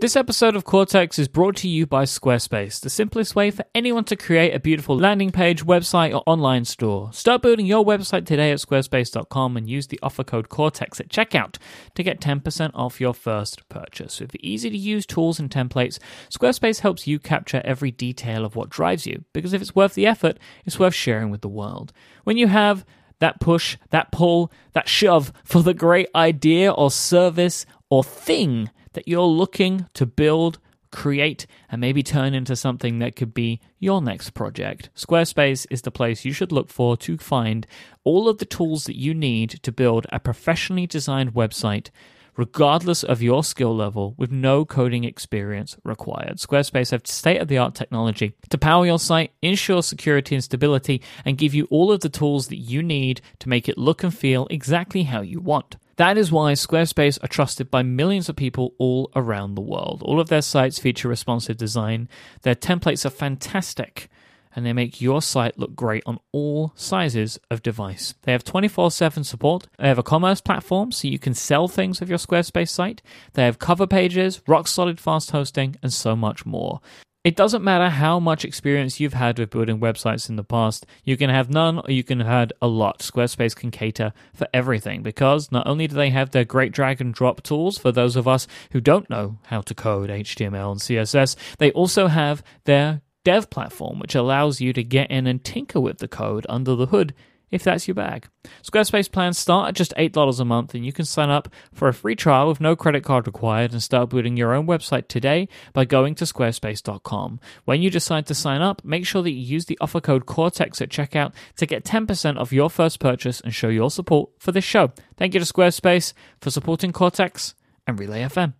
This 0.00 0.16
episode 0.16 0.54
of 0.54 0.64
Cortex 0.64 1.18
is 1.18 1.28
brought 1.28 1.56
to 1.56 1.68
you 1.68 1.86
by 1.86 2.04
Squarespace, 2.04 2.78
the 2.78 2.90
simplest 2.90 3.34
way 3.34 3.50
for 3.50 3.64
anyone 3.74 4.04
to 4.04 4.16
create 4.16 4.54
a 4.54 4.60
beautiful 4.60 4.98
landing 4.98 5.30
page, 5.30 5.64
website, 5.64 6.12
or 6.12 6.22
online 6.26 6.66
store. 6.66 7.10
Start 7.14 7.40
building 7.40 7.64
your 7.64 7.82
website 7.82 8.26
today 8.26 8.50
at 8.50 8.58
squarespace.com 8.58 9.56
and 9.56 9.70
use 9.70 9.86
the 9.86 9.98
offer 10.02 10.22
code 10.22 10.50
Cortex 10.50 11.00
at 11.00 11.08
checkout 11.08 11.56
to 11.94 12.02
get 12.02 12.20
10% 12.20 12.72
off 12.74 13.00
your 13.00 13.14
first 13.14 13.66
purchase. 13.70 14.20
With 14.20 14.36
easy 14.40 14.68
to 14.68 14.76
use 14.76 15.06
tools 15.06 15.40
and 15.40 15.48
templates, 15.48 15.98
Squarespace 16.28 16.80
helps 16.80 17.06
you 17.06 17.18
capture 17.18 17.62
every 17.64 17.90
detail 17.90 18.44
of 18.44 18.56
what 18.56 18.68
drives 18.68 19.06
you, 19.06 19.24
because 19.32 19.54
if 19.54 19.62
it's 19.62 19.76
worth 19.76 19.94
the 19.94 20.06
effort, 20.06 20.38
it's 20.66 20.78
worth 20.78 20.94
sharing 20.94 21.30
with 21.30 21.40
the 21.40 21.48
world. 21.48 21.94
When 22.24 22.36
you 22.36 22.48
have 22.48 22.84
that 23.20 23.40
push, 23.40 23.76
that 23.90 24.10
pull, 24.12 24.50
that 24.72 24.88
shove 24.88 25.32
for 25.44 25.62
the 25.62 25.74
great 25.74 26.08
idea 26.14 26.70
or 26.70 26.90
service 26.90 27.66
or 27.90 28.04
thing 28.04 28.70
that 28.92 29.08
you're 29.08 29.22
looking 29.22 29.86
to 29.94 30.06
build, 30.06 30.58
create, 30.90 31.46
and 31.70 31.80
maybe 31.80 32.02
turn 32.02 32.34
into 32.34 32.56
something 32.56 32.98
that 32.98 33.16
could 33.16 33.34
be 33.34 33.60
your 33.78 34.00
next 34.00 34.30
project. 34.30 34.90
Squarespace 34.94 35.66
is 35.70 35.82
the 35.82 35.90
place 35.90 36.24
you 36.24 36.32
should 36.32 36.52
look 36.52 36.68
for 36.68 36.96
to 36.98 37.18
find 37.18 37.66
all 38.04 38.28
of 38.28 38.38
the 38.38 38.44
tools 38.44 38.84
that 38.84 38.96
you 38.96 39.12
need 39.14 39.50
to 39.62 39.72
build 39.72 40.06
a 40.12 40.20
professionally 40.20 40.86
designed 40.86 41.34
website. 41.34 41.90
Regardless 42.36 43.04
of 43.04 43.22
your 43.22 43.44
skill 43.44 43.76
level, 43.76 44.14
with 44.18 44.32
no 44.32 44.64
coding 44.64 45.04
experience 45.04 45.76
required. 45.84 46.38
Squarespace 46.38 46.90
have 46.90 47.06
state 47.06 47.40
of 47.40 47.46
the 47.46 47.58
art 47.58 47.76
technology 47.76 48.34
to 48.50 48.58
power 48.58 48.84
your 48.84 48.98
site, 48.98 49.32
ensure 49.40 49.82
security 49.82 50.34
and 50.34 50.42
stability, 50.42 51.00
and 51.24 51.38
give 51.38 51.54
you 51.54 51.68
all 51.70 51.92
of 51.92 52.00
the 52.00 52.08
tools 52.08 52.48
that 52.48 52.56
you 52.56 52.82
need 52.82 53.20
to 53.38 53.48
make 53.48 53.68
it 53.68 53.78
look 53.78 54.02
and 54.02 54.12
feel 54.12 54.48
exactly 54.50 55.04
how 55.04 55.20
you 55.20 55.40
want. 55.40 55.76
That 55.96 56.18
is 56.18 56.32
why 56.32 56.54
Squarespace 56.54 57.22
are 57.22 57.28
trusted 57.28 57.70
by 57.70 57.84
millions 57.84 58.28
of 58.28 58.34
people 58.34 58.74
all 58.78 59.12
around 59.14 59.54
the 59.54 59.60
world. 59.60 60.02
All 60.02 60.18
of 60.18 60.28
their 60.28 60.42
sites 60.42 60.80
feature 60.80 61.08
responsive 61.08 61.56
design, 61.56 62.08
their 62.42 62.56
templates 62.56 63.06
are 63.06 63.10
fantastic, 63.10 64.08
and 64.54 64.64
they 64.64 64.72
make 64.72 65.00
your 65.00 65.22
site 65.22 65.58
look 65.58 65.74
great 65.74 66.02
on 66.06 66.18
all 66.32 66.72
sizes 66.76 67.38
of 67.50 67.62
device. 67.62 68.14
They 68.22 68.32
have 68.32 68.44
24 68.44 68.90
7 68.90 69.24
support. 69.24 69.66
They 69.78 69.88
have 69.88 69.98
a 69.98 70.02
commerce 70.02 70.40
platform 70.40 70.92
so 70.92 71.08
you 71.08 71.18
can 71.18 71.34
sell 71.34 71.68
things 71.68 72.00
with 72.00 72.08
your 72.08 72.18
Squarespace 72.18 72.70
site. 72.70 73.02
They 73.34 73.44
have 73.44 73.58
cover 73.58 73.86
pages, 73.86 74.40
rock 74.46 74.68
solid 74.68 75.00
fast 75.00 75.30
hosting, 75.30 75.76
and 75.82 75.92
so 75.92 76.14
much 76.16 76.46
more. 76.46 76.80
It 77.24 77.36
doesn't 77.36 77.64
matter 77.64 77.88
how 77.88 78.20
much 78.20 78.44
experience 78.44 79.00
you've 79.00 79.14
had 79.14 79.38
with 79.38 79.48
building 79.48 79.80
websites 79.80 80.28
in 80.28 80.36
the 80.36 80.44
past, 80.44 80.84
you 81.04 81.16
can 81.16 81.30
have 81.30 81.48
none 81.48 81.78
or 81.78 81.90
you 81.90 82.04
can 82.04 82.20
have 82.20 82.28
had 82.28 82.52
a 82.60 82.66
lot. 82.66 82.98
Squarespace 82.98 83.56
can 83.56 83.70
cater 83.70 84.12
for 84.34 84.46
everything 84.52 85.02
because 85.02 85.50
not 85.50 85.66
only 85.66 85.86
do 85.86 85.94
they 85.94 86.10
have 86.10 86.32
their 86.32 86.44
great 86.44 86.70
drag 86.70 87.00
and 87.00 87.14
drop 87.14 87.42
tools 87.42 87.78
for 87.78 87.90
those 87.90 88.14
of 88.14 88.28
us 88.28 88.46
who 88.72 88.80
don't 88.82 89.08
know 89.08 89.38
how 89.44 89.62
to 89.62 89.74
code 89.74 90.10
HTML 90.10 90.72
and 90.72 90.80
CSS, 90.82 91.34
they 91.56 91.72
also 91.72 92.08
have 92.08 92.42
their 92.66 93.00
dev 93.24 93.50
platform, 93.50 93.98
which 93.98 94.14
allows 94.14 94.60
you 94.60 94.72
to 94.72 94.84
get 94.84 95.10
in 95.10 95.26
and 95.26 95.42
tinker 95.42 95.80
with 95.80 95.98
the 95.98 96.08
code 96.08 96.46
under 96.48 96.74
the 96.76 96.86
hood 96.86 97.14
if 97.54 97.62
that's 97.62 97.86
your 97.86 97.94
bag. 97.94 98.26
Squarespace 98.64 99.10
plans 99.10 99.38
start 99.38 99.68
at 99.68 99.74
just 99.76 99.94
$8 99.96 100.40
a 100.40 100.44
month, 100.44 100.74
and 100.74 100.84
you 100.84 100.92
can 100.92 101.04
sign 101.04 101.30
up 101.30 101.48
for 101.72 101.86
a 101.86 101.94
free 101.94 102.16
trial 102.16 102.48
with 102.48 102.60
no 102.60 102.74
credit 102.74 103.04
card 103.04 103.28
required 103.28 103.70
and 103.70 103.80
start 103.80 104.10
building 104.10 104.36
your 104.36 104.52
own 104.52 104.66
website 104.66 105.06
today 105.06 105.48
by 105.72 105.84
going 105.84 106.16
to 106.16 106.24
squarespace.com. 106.24 107.38
When 107.64 107.80
you 107.80 107.90
decide 107.90 108.26
to 108.26 108.34
sign 108.34 108.60
up, 108.60 108.84
make 108.84 109.06
sure 109.06 109.22
that 109.22 109.30
you 109.30 109.40
use 109.40 109.66
the 109.66 109.78
offer 109.80 110.00
code 110.00 110.26
Cortex 110.26 110.82
at 110.82 110.88
checkout 110.88 111.32
to 111.56 111.64
get 111.64 111.84
10% 111.84 112.38
off 112.38 112.52
your 112.52 112.68
first 112.68 112.98
purchase 112.98 113.40
and 113.40 113.54
show 113.54 113.68
your 113.68 113.90
support 113.90 114.30
for 114.40 114.50
this 114.50 114.64
show. 114.64 114.92
Thank 115.16 115.34
you 115.34 115.40
to 115.40 115.46
Squarespace 115.46 116.12
for 116.40 116.50
supporting 116.50 116.92
Cortex 116.92 117.54
and 117.86 118.00
Relay 118.00 118.22
FM. 118.22 118.54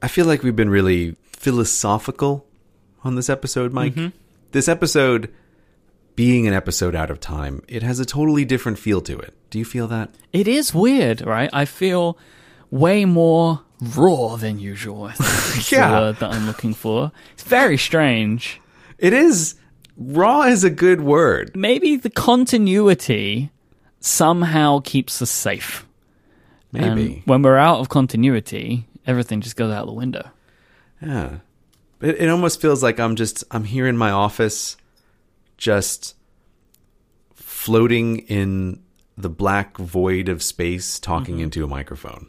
I 0.00 0.08
feel 0.08 0.24
like 0.24 0.42
we've 0.42 0.56
been 0.56 0.70
really 0.70 1.16
philosophical 1.32 2.47
on 3.08 3.16
this 3.16 3.28
episode, 3.28 3.72
Myke. 3.72 3.94
Mm-hmm. 3.94 4.08
This 4.52 4.68
episode 4.68 5.32
being 6.14 6.46
an 6.46 6.54
episode 6.54 6.94
out 6.94 7.10
of 7.10 7.18
time, 7.20 7.62
it 7.66 7.82
has 7.82 7.98
a 7.98 8.04
totally 8.04 8.44
different 8.44 8.78
feel 8.78 9.00
to 9.02 9.18
it. 9.18 9.34
Do 9.50 9.58
you 9.58 9.64
feel 9.64 9.86
that? 9.88 10.14
It 10.32 10.46
is 10.46 10.72
weird, 10.74 11.22
right? 11.26 11.50
I 11.52 11.64
feel 11.64 12.16
way 12.70 13.04
more 13.04 13.62
raw 13.80 14.36
than 14.36 14.58
usual. 14.58 15.04
I 15.04 15.12
think 15.12 15.58
is 15.58 15.72
Yeah. 15.72 15.88
the 15.90 15.96
word 15.96 16.16
that 16.16 16.32
I'm 16.32 16.46
looking 16.46 16.74
for. 16.74 17.10
It's 17.32 17.42
very 17.44 17.78
strange. 17.78 18.60
It 18.98 19.12
is 19.12 19.54
raw 19.96 20.42
is 20.42 20.64
a 20.64 20.70
good 20.70 21.00
word. 21.00 21.56
Maybe 21.56 21.96
the 21.96 22.10
continuity 22.10 23.50
somehow 24.00 24.80
keeps 24.84 25.20
us 25.22 25.30
safe. 25.30 25.86
And 26.74 26.94
Maybe. 26.96 27.22
when 27.24 27.42
we're 27.42 27.56
out 27.56 27.80
of 27.80 27.88
continuity, 27.88 28.86
everything 29.06 29.40
just 29.40 29.56
goes 29.56 29.72
out 29.72 29.86
the 29.86 29.92
window. 29.92 30.30
Yeah. 31.00 31.38
It, 32.00 32.20
it 32.22 32.28
almost 32.28 32.60
feels 32.60 32.82
like 32.82 33.00
I'm 33.00 33.16
just 33.16 33.44
I'm 33.50 33.64
here 33.64 33.86
in 33.86 33.96
my 33.96 34.10
office 34.10 34.76
just 35.56 36.14
floating 37.34 38.18
in 38.20 38.82
the 39.16 39.28
black 39.28 39.76
void 39.76 40.28
of 40.28 40.42
space 40.42 41.00
talking 41.00 41.36
mm-hmm. 41.36 41.44
into 41.44 41.64
a 41.64 41.68
microphone. 41.68 42.28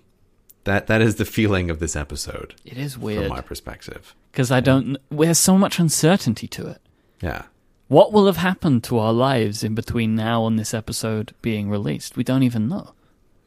That 0.64 0.88
that 0.88 1.02
is 1.02 1.16
the 1.16 1.26
feeling 1.26 1.70
of 1.70 1.80
this 1.80 1.96
episode 1.96 2.56
It 2.66 2.78
is 2.78 2.98
weird 2.98 3.24
from 3.24 3.30
my 3.30 3.42
perspective. 3.42 4.16
because 4.32 4.52
I 4.52 4.60
don't. 4.60 4.98
There's 5.10 5.40
so 5.40 5.58
much 5.58 5.80
uncertainty 5.80 6.48
to 6.48 6.68
it. 6.68 6.82
Yeah. 7.22 7.44
What 7.88 8.14
will 8.14 8.28
have 8.28 8.38
happened 8.38 8.84
to 8.86 9.00
our 9.00 9.14
lives 9.14 9.64
in 9.64 9.74
between 9.74 10.16
now 10.16 10.46
and 10.46 10.60
this 10.60 10.76
episode 10.76 11.34
being 11.42 11.70
released? 11.70 12.16
We 12.16 12.24
don't 12.24 12.44
even 12.44 12.68
know. 12.68 12.94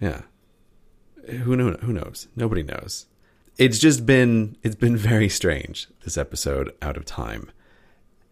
Yeah. 0.01 0.23
Who 1.29 1.55
know, 1.55 1.77
who 1.81 1.93
knows? 1.93 2.27
Nobody 2.35 2.65
knows. 2.65 3.07
It's 3.59 3.79
just 3.79 4.07
been 4.07 4.57
it's 4.63 4.75
been 4.75 4.97
very 4.97 5.29
strange 5.29 5.89
this 6.05 6.17
episode 6.17 6.75
out 6.81 6.97
of 6.97 7.05
time. 7.05 7.51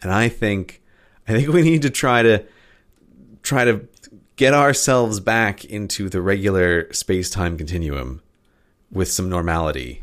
And 0.02 0.12
I 0.12 0.28
think 0.28 0.82
I 1.28 1.32
think 1.32 1.48
we 1.48 1.62
need 1.62 1.82
to 1.82 1.90
try 1.90 2.22
to 2.22 2.44
try 3.42 3.64
to 3.64 3.86
get 4.36 4.54
ourselves 4.54 5.20
back 5.20 5.64
into 5.64 6.08
the 6.08 6.20
regular 6.22 6.90
space-time 6.92 7.58
continuum 7.58 8.22
with 8.90 9.10
some 9.10 9.28
normality. 9.28 10.02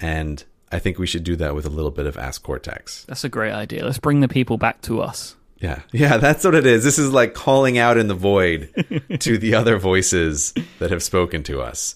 And 0.00 0.42
I 0.72 0.80
think 0.80 0.98
we 0.98 1.06
should 1.06 1.22
do 1.22 1.36
that 1.36 1.54
with 1.54 1.64
a 1.64 1.70
little 1.70 1.92
bit 1.92 2.06
of 2.06 2.16
Ask 2.16 2.42
Cortex. 2.42 3.04
That's 3.04 3.22
a 3.22 3.28
great 3.28 3.52
idea. 3.52 3.84
Let's 3.84 3.98
bring 3.98 4.20
the 4.20 4.28
people 4.28 4.58
back 4.58 4.82
to 4.82 5.00
us. 5.00 5.36
Yeah. 5.58 5.82
Yeah, 5.92 6.16
that's 6.16 6.44
what 6.44 6.56
it 6.56 6.66
is. 6.66 6.82
This 6.82 6.98
is 6.98 7.12
like 7.12 7.32
calling 7.34 7.78
out 7.78 7.96
in 7.96 8.08
the 8.08 8.14
void 8.14 8.70
to 9.20 9.38
the 9.38 9.54
other 9.54 9.78
voices 9.78 10.52
that 10.80 10.90
have 10.90 11.02
spoken 11.02 11.42
to 11.44 11.62
us. 11.62 11.94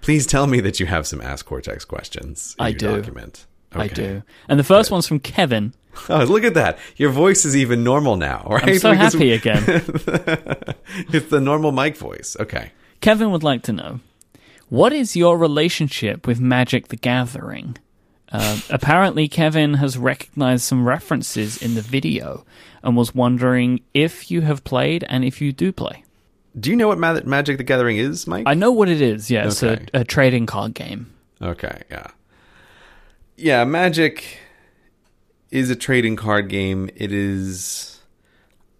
Please 0.00 0.26
tell 0.26 0.46
me 0.46 0.60
that 0.60 0.80
you 0.80 0.86
have 0.86 1.06
some 1.06 1.20
Ask 1.20 1.46
Cortex 1.46 1.84
questions 1.84 2.56
in 2.58 2.66
I 2.66 2.72
do. 2.72 2.96
document. 2.96 3.46
I 3.72 3.88
do. 3.88 4.22
And 4.48 4.58
the 4.58 4.64
first 4.64 4.90
one's 4.90 5.06
from 5.06 5.20
Kevin. 5.20 5.74
Oh, 6.08 6.22
look 6.22 6.44
at 6.44 6.54
that. 6.54 6.78
Your 6.96 7.10
voice 7.10 7.44
is 7.44 7.56
even 7.56 7.82
normal 7.82 8.16
now, 8.16 8.46
right? 8.48 8.62
I'm 8.62 8.78
so 8.78 8.92
Because 8.92 9.12
happy 9.12 9.32
again. 9.32 9.64
it's 9.66 11.26
the 11.26 11.40
normal 11.40 11.72
mic 11.72 11.96
voice. 11.96 12.36
Okay. 12.38 12.70
Kevin 13.00 13.32
would 13.32 13.42
like 13.42 13.62
to 13.64 13.72
know 13.72 13.98
what 14.68 14.92
is 14.92 15.16
your 15.16 15.36
relationship 15.36 16.28
with 16.28 16.38
Magic 16.40 16.88
the 16.88 16.96
Gathering? 16.96 17.76
Uh, 18.30 18.60
apparently, 18.70 19.26
Kevin 19.26 19.74
has 19.74 19.98
recognized 19.98 20.62
some 20.62 20.86
references 20.86 21.60
in 21.60 21.74
the 21.74 21.82
video 21.82 22.44
and 22.84 22.96
was 22.96 23.12
wondering 23.12 23.80
if 23.92 24.30
you 24.30 24.42
have 24.42 24.62
played 24.62 25.04
and 25.08 25.24
if 25.24 25.40
you 25.40 25.52
do 25.52 25.72
play. 25.72 26.04
Do 26.58 26.70
you 26.70 26.76
know 26.76 26.88
what 26.88 26.98
Ma- 26.98 27.20
Magic 27.24 27.58
the 27.58 27.64
Gathering 27.64 27.96
is, 27.96 28.24
Myke? 28.24 28.42
I 28.46 28.54
know 28.54 28.72
what 28.72 28.88
it 28.88 29.00
is. 29.00 29.30
Yeah, 29.30 29.46
it's 29.46 29.62
Okay. 29.62 29.86
a, 29.94 30.00
a 30.00 30.04
trading 30.04 30.46
card 30.46 30.74
game. 30.74 31.12
Okay, 31.40 31.82
yeah. 31.90 32.08
Yeah, 33.36 33.64
Magic 33.64 34.38
is 35.50 35.70
a 35.70 35.76
trading 35.76 36.16
card 36.16 36.48
game. 36.48 36.90
It 36.96 37.12
is 37.12 38.00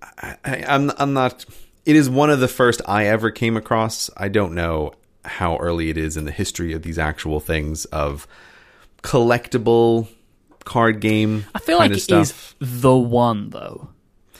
I, 0.02 0.36
I, 0.44 0.64
I'm 0.68 0.90
I'm 0.98 1.12
not 1.12 1.44
it 1.86 1.96
is 1.96 2.10
one 2.10 2.28
of 2.30 2.40
the 2.40 2.48
first 2.48 2.82
I 2.86 3.06
ever 3.06 3.30
came 3.30 3.56
across. 3.56 4.10
I 4.16 4.28
don't 4.28 4.54
know 4.54 4.92
how 5.24 5.56
early 5.58 5.88
it 5.90 5.96
is 5.96 6.16
in 6.16 6.24
the 6.24 6.30
history 6.32 6.72
of 6.72 6.82
these 6.82 6.98
actual 6.98 7.40
things 7.40 7.84
of 7.86 8.26
collectible 9.02 10.08
card 10.64 11.00
game 11.00 11.44
I 11.54 11.58
feel 11.58 11.78
like 11.78 11.92
it 11.92 12.00
stuff. 12.00 12.22
is 12.22 12.54
the 12.82 12.94
one, 12.96 13.50
though, 13.50 13.88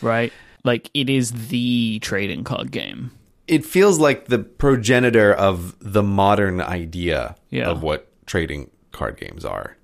right? 0.03 0.33
Like 0.65 0.91
it 0.95 1.09
is 1.09 1.33
the 1.49 1.99
trading 2.01 2.45
card 2.45 2.71
game. 2.71 3.13
It 3.51 3.65
feels 3.65 3.99
like 3.99 4.27
the 4.27 4.39
progenitor 4.39 5.35
of 5.35 5.75
the 5.81 6.03
modern 6.03 6.61
idea 6.61 7.35
Yeah. 7.51 7.69
of 7.69 7.83
what 7.83 8.07
trading 8.27 8.71
card 8.93 9.17
games 9.19 9.45
are. 9.45 9.77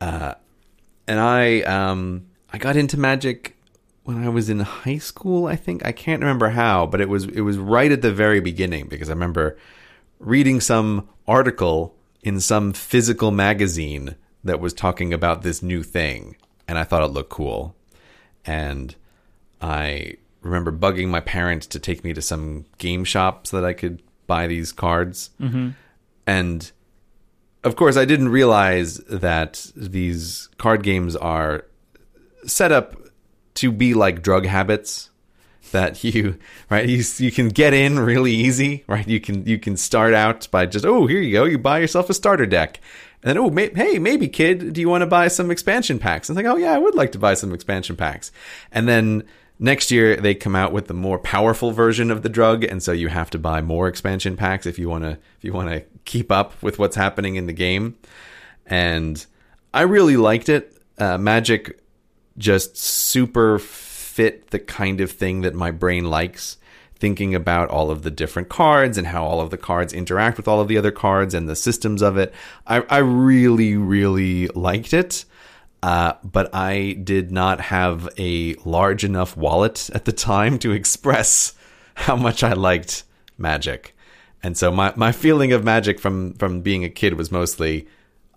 Uh, 0.00 0.34
and 1.06 1.18
I 1.18 1.62
um, 1.62 2.26
I 2.52 2.58
got 2.58 2.76
into 2.76 2.98
Magic 2.98 3.56
when 4.04 4.22
I 4.22 4.28
was 4.28 4.48
in 4.50 4.60
high 4.60 4.98
school. 4.98 5.46
I 5.46 5.56
think 5.56 5.84
I 5.84 5.92
can't 5.92 6.20
remember 6.20 6.50
how, 6.50 6.86
but 6.86 7.00
it 7.00 7.08
was 7.08 7.24
it 7.24 7.40
was 7.40 7.56
right 7.58 7.90
at 7.90 8.02
the 8.02 8.12
very 8.12 8.40
beginning 8.40 8.88
because 8.88 9.08
I 9.08 9.14
remember 9.14 9.56
reading 10.20 10.60
some 10.60 11.08
article 11.26 11.94
in 12.22 12.40
some 12.40 12.72
physical 12.74 13.30
magazine 13.30 14.16
that 14.44 14.60
was 14.60 14.72
talking 14.74 15.12
about 15.14 15.42
this 15.42 15.62
new 15.62 15.82
thing, 15.82 16.36
and 16.68 16.78
I 16.78 16.84
thought 16.84 17.02
it 17.02 17.12
looked 17.12 17.30
cool, 17.30 17.74
and 18.44 18.94
I 19.62 20.14
remember 20.40 20.72
bugging 20.72 21.08
my 21.08 21.20
parents 21.20 21.66
to 21.68 21.78
take 21.78 22.04
me 22.04 22.12
to 22.12 22.22
some 22.22 22.64
game 22.78 23.04
shop 23.04 23.46
so 23.46 23.60
that 23.60 23.66
I 23.66 23.72
could 23.72 24.02
buy 24.26 24.46
these 24.46 24.72
cards. 24.72 25.30
Mm-hmm. 25.40 25.70
And 26.26 26.70
of 27.64 27.76
course, 27.76 27.96
I 27.96 28.04
didn't 28.04 28.28
realize 28.28 28.98
that 29.08 29.70
these 29.74 30.48
card 30.58 30.82
games 30.82 31.16
are 31.16 31.64
set 32.46 32.72
up 32.72 32.96
to 33.54 33.72
be 33.72 33.94
like 33.94 34.22
drug 34.22 34.46
habits 34.46 35.10
that 35.72 36.02
you 36.04 36.38
right 36.70 36.88
you 36.88 37.02
you 37.18 37.30
can 37.32 37.48
get 37.48 37.74
in 37.74 37.98
really 37.98 38.32
easy 38.32 38.84
right? 38.86 39.06
You 39.06 39.20
can 39.20 39.44
you 39.46 39.58
can 39.58 39.76
start 39.76 40.14
out 40.14 40.48
by 40.50 40.66
just 40.66 40.84
oh 40.84 41.06
here 41.06 41.20
you 41.20 41.32
go. 41.32 41.44
You 41.44 41.58
buy 41.58 41.78
yourself 41.78 42.08
a 42.08 42.14
starter 42.14 42.46
deck. 42.46 42.80
And 43.22 43.30
then 43.30 43.38
oh 43.38 43.50
may, 43.50 43.70
hey 43.74 43.98
maybe 43.98 44.28
kid 44.28 44.72
do 44.72 44.80
you 44.80 44.88
want 44.88 45.02
to 45.02 45.06
buy 45.06 45.28
some 45.28 45.50
expansion 45.50 45.98
packs? 45.98 46.28
And 46.28 46.38
it's 46.38 46.44
like 46.44 46.54
oh 46.54 46.56
yeah 46.56 46.72
I 46.72 46.78
would 46.78 46.94
like 46.94 47.12
to 47.12 47.18
buy 47.18 47.34
some 47.34 47.52
expansion 47.52 47.96
packs. 47.96 48.30
And 48.70 48.88
then 48.88 49.24
next 49.58 49.90
year 49.90 50.16
they 50.16 50.34
come 50.34 50.54
out 50.54 50.72
with 50.72 50.86
the 50.86 50.94
more 50.94 51.18
powerful 51.18 51.72
version 51.72 52.10
of 52.10 52.22
the 52.22 52.28
drug 52.28 52.64
and 52.64 52.82
so 52.82 52.92
you 52.92 53.08
have 53.08 53.30
to 53.30 53.38
buy 53.38 53.60
more 53.60 53.88
expansion 53.88 54.36
packs 54.36 54.66
if 54.66 54.78
you 54.78 54.88
want 54.88 55.04
to 55.04 55.10
if 55.10 55.42
you 55.42 55.52
want 55.52 55.68
to 55.68 55.84
keep 56.04 56.30
up 56.30 56.60
with 56.62 56.78
what's 56.78 56.96
happening 56.96 57.36
in 57.36 57.46
the 57.46 57.52
game. 57.52 57.96
And 58.66 59.24
I 59.74 59.82
really 59.82 60.16
liked 60.16 60.48
it. 60.48 60.74
Uh, 60.96 61.18
magic 61.18 61.80
just 62.36 62.76
super 62.76 63.58
fit 63.58 64.50
the 64.50 64.58
kind 64.58 65.00
of 65.00 65.10
thing 65.10 65.42
that 65.42 65.54
my 65.54 65.70
brain 65.70 66.04
likes 66.04 66.56
thinking 66.96 67.34
about 67.34 67.68
all 67.68 67.90
of 67.90 68.02
the 68.02 68.10
different 68.10 68.48
cards 68.48 68.98
and 68.98 69.06
how 69.06 69.24
all 69.24 69.40
of 69.40 69.50
the 69.50 69.56
cards 69.56 69.92
interact 69.92 70.36
with 70.36 70.48
all 70.48 70.60
of 70.60 70.66
the 70.66 70.76
other 70.76 70.90
cards 70.90 71.34
and 71.34 71.48
the 71.48 71.54
systems 71.54 72.02
of 72.02 72.16
it. 72.16 72.32
I, 72.66 72.80
I 72.88 72.98
really 72.98 73.76
really 73.76 74.48
liked 74.48 74.92
it 74.92 75.24
uh, 75.82 76.14
but 76.24 76.52
i 76.54 76.92
did 77.04 77.30
not 77.30 77.60
have 77.60 78.08
a 78.18 78.54
large 78.64 79.04
enough 79.04 79.36
wallet 79.36 79.90
at 79.94 80.04
the 80.04 80.12
time 80.12 80.58
to 80.58 80.72
express 80.72 81.54
how 81.94 82.16
much 82.16 82.42
i 82.42 82.52
liked 82.52 83.04
magic 83.36 83.94
and 84.42 84.56
so 84.56 84.70
my, 84.70 84.92
my 84.96 85.12
feeling 85.12 85.52
of 85.52 85.64
magic 85.64 85.98
from 85.98 86.34
from 86.34 86.60
being 86.60 86.84
a 86.84 86.88
kid 86.88 87.14
was 87.14 87.32
mostly 87.32 87.88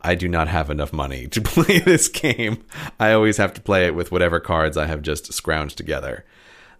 I 0.01 0.15
do 0.15 0.27
not 0.27 0.47
have 0.47 0.69
enough 0.69 0.91
money 0.91 1.27
to 1.27 1.41
play 1.41 1.79
this 1.79 2.07
game. 2.07 2.63
I 2.99 3.13
always 3.13 3.37
have 3.37 3.53
to 3.53 3.61
play 3.61 3.85
it 3.85 3.95
with 3.95 4.11
whatever 4.11 4.39
cards 4.39 4.77
I 4.77 4.87
have 4.87 5.01
just 5.01 5.31
scrounged 5.31 5.75
together. 5.75 6.25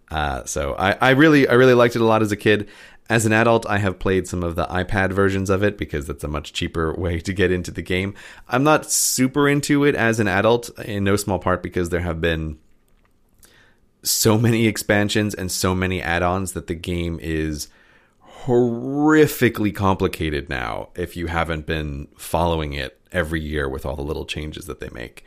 Uh, 0.10 0.44
so 0.44 0.76
I, 0.78 0.92
I 1.00 1.10
really 1.12 1.48
I 1.48 1.54
really 1.54 1.74
liked 1.74 1.96
it 1.96 2.02
a 2.02 2.06
lot 2.06 2.22
as 2.22 2.32
a 2.32 2.38
kid. 2.38 2.68
As 3.12 3.26
an 3.26 3.34
adult, 3.34 3.66
I 3.66 3.80
have 3.80 4.00
played 4.00 4.26
some 4.26 4.42
of 4.42 4.56
the 4.56 4.66
iPad 4.68 5.12
versions 5.12 5.50
of 5.50 5.64
it 5.64 5.78
because 5.78 6.08
that's 6.08 6.24
a 6.24 6.30
much 6.30 6.54
cheaper 6.54 6.94
way 6.94 7.20
to 7.20 7.34
get 7.34 7.52
into 7.52 7.70
the 7.70 7.82
game. 7.82 8.14
I'm 8.48 8.64
not 8.64 8.90
super 8.90 9.50
into 9.50 9.84
it 9.84 9.96
as 9.96 10.22
an 10.22 10.30
adult, 10.30 10.70
in 10.80 11.04
no 11.04 11.18
small 11.18 11.38
part 11.38 11.62
because 11.62 11.90
there 11.90 12.00
have 12.00 12.22
been 12.22 12.58
so 14.02 14.38
many 14.38 14.66
expansions 14.66 15.36
and 15.36 15.52
so 15.52 15.76
many 15.76 16.02
add-ons 16.02 16.54
that 16.54 16.68
the 16.68 16.74
game 16.74 17.20
is 17.22 17.68
horrifically 18.46 19.76
complicated 19.76 20.48
now 20.48 20.88
if 20.96 21.18
you 21.18 21.28
haven't 21.28 21.66
been 21.66 22.08
following 22.16 22.72
it 22.72 22.98
every 23.12 23.42
year 23.42 23.68
with 23.68 23.86
all 23.86 23.98
the 23.98 24.02
little 24.02 24.26
changes 24.26 24.68
that 24.68 24.80
they 24.80 24.90
make. 24.94 25.26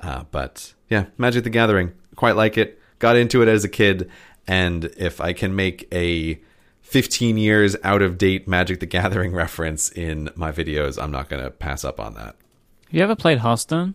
Uh, 0.00 0.24
but 0.30 0.72
yeah, 0.88 1.04
Magic 1.18 1.44
the 1.44 1.50
Gathering, 1.50 1.92
quite 2.16 2.36
like 2.36 2.56
it. 2.56 2.80
Got 2.98 3.16
into 3.16 3.42
it 3.42 3.48
as 3.48 3.64
a 3.64 3.68
kid, 3.68 4.10
and 4.46 4.86
if 4.96 5.20
I 5.20 5.34
can 5.34 5.54
make 5.54 5.86
a 5.92 6.40
15 6.88 7.36
years 7.36 7.76
out 7.84 8.00
of 8.00 8.16
date 8.16 8.48
Magic 8.48 8.80
the 8.80 8.86
Gathering 8.86 9.32
reference 9.32 9.90
in 9.90 10.30
my 10.34 10.50
videos, 10.50 11.00
I'm 11.00 11.10
not 11.10 11.28
going 11.28 11.44
to 11.44 11.50
pass 11.50 11.84
up 11.84 12.00
on 12.00 12.14
that. 12.14 12.34
You 12.90 13.02
ever 13.02 13.14
played 13.14 13.38
Hearthstone? 13.38 13.94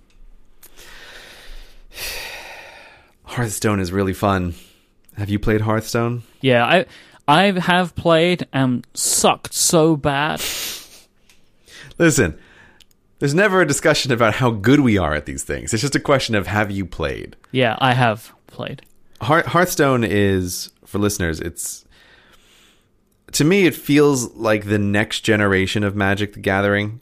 Hearthstone 3.23 3.79
is 3.79 3.91
really 3.91 4.13
fun. 4.13 4.53
Have 5.17 5.27
you 5.27 5.39
played 5.39 5.61
Hearthstone? 5.61 6.21
Yeah, 6.41 6.65
I 6.65 6.85
I 7.27 7.59
have 7.59 7.95
played 7.95 8.47
and 8.53 8.85
sucked 8.93 9.55
so 9.55 9.95
bad. 9.95 10.39
Listen, 11.97 12.37
there's 13.17 13.33
never 13.33 13.61
a 13.61 13.67
discussion 13.67 14.11
about 14.11 14.35
how 14.35 14.51
good 14.51 14.81
we 14.81 14.99
are 14.99 15.15
at 15.15 15.25
these 15.25 15.43
things. 15.43 15.73
It's 15.73 15.81
just 15.81 15.95
a 15.95 15.99
question 15.99 16.35
of 16.35 16.45
have 16.45 16.69
you 16.69 16.85
played. 16.85 17.35
Yeah, 17.51 17.75
I 17.79 17.93
have 17.93 18.31
played. 18.45 18.83
Hearthstone 19.21 20.03
is 20.03 20.69
for 20.85 20.99
listeners. 20.99 21.39
It's 21.39 21.85
to 23.33 23.43
me, 23.43 23.65
it 23.65 23.75
feels 23.75 24.33
like 24.35 24.65
the 24.65 24.79
next 24.79 25.21
generation 25.21 25.83
of 25.83 25.95
Magic: 25.95 26.33
The 26.33 26.39
Gathering. 26.39 27.01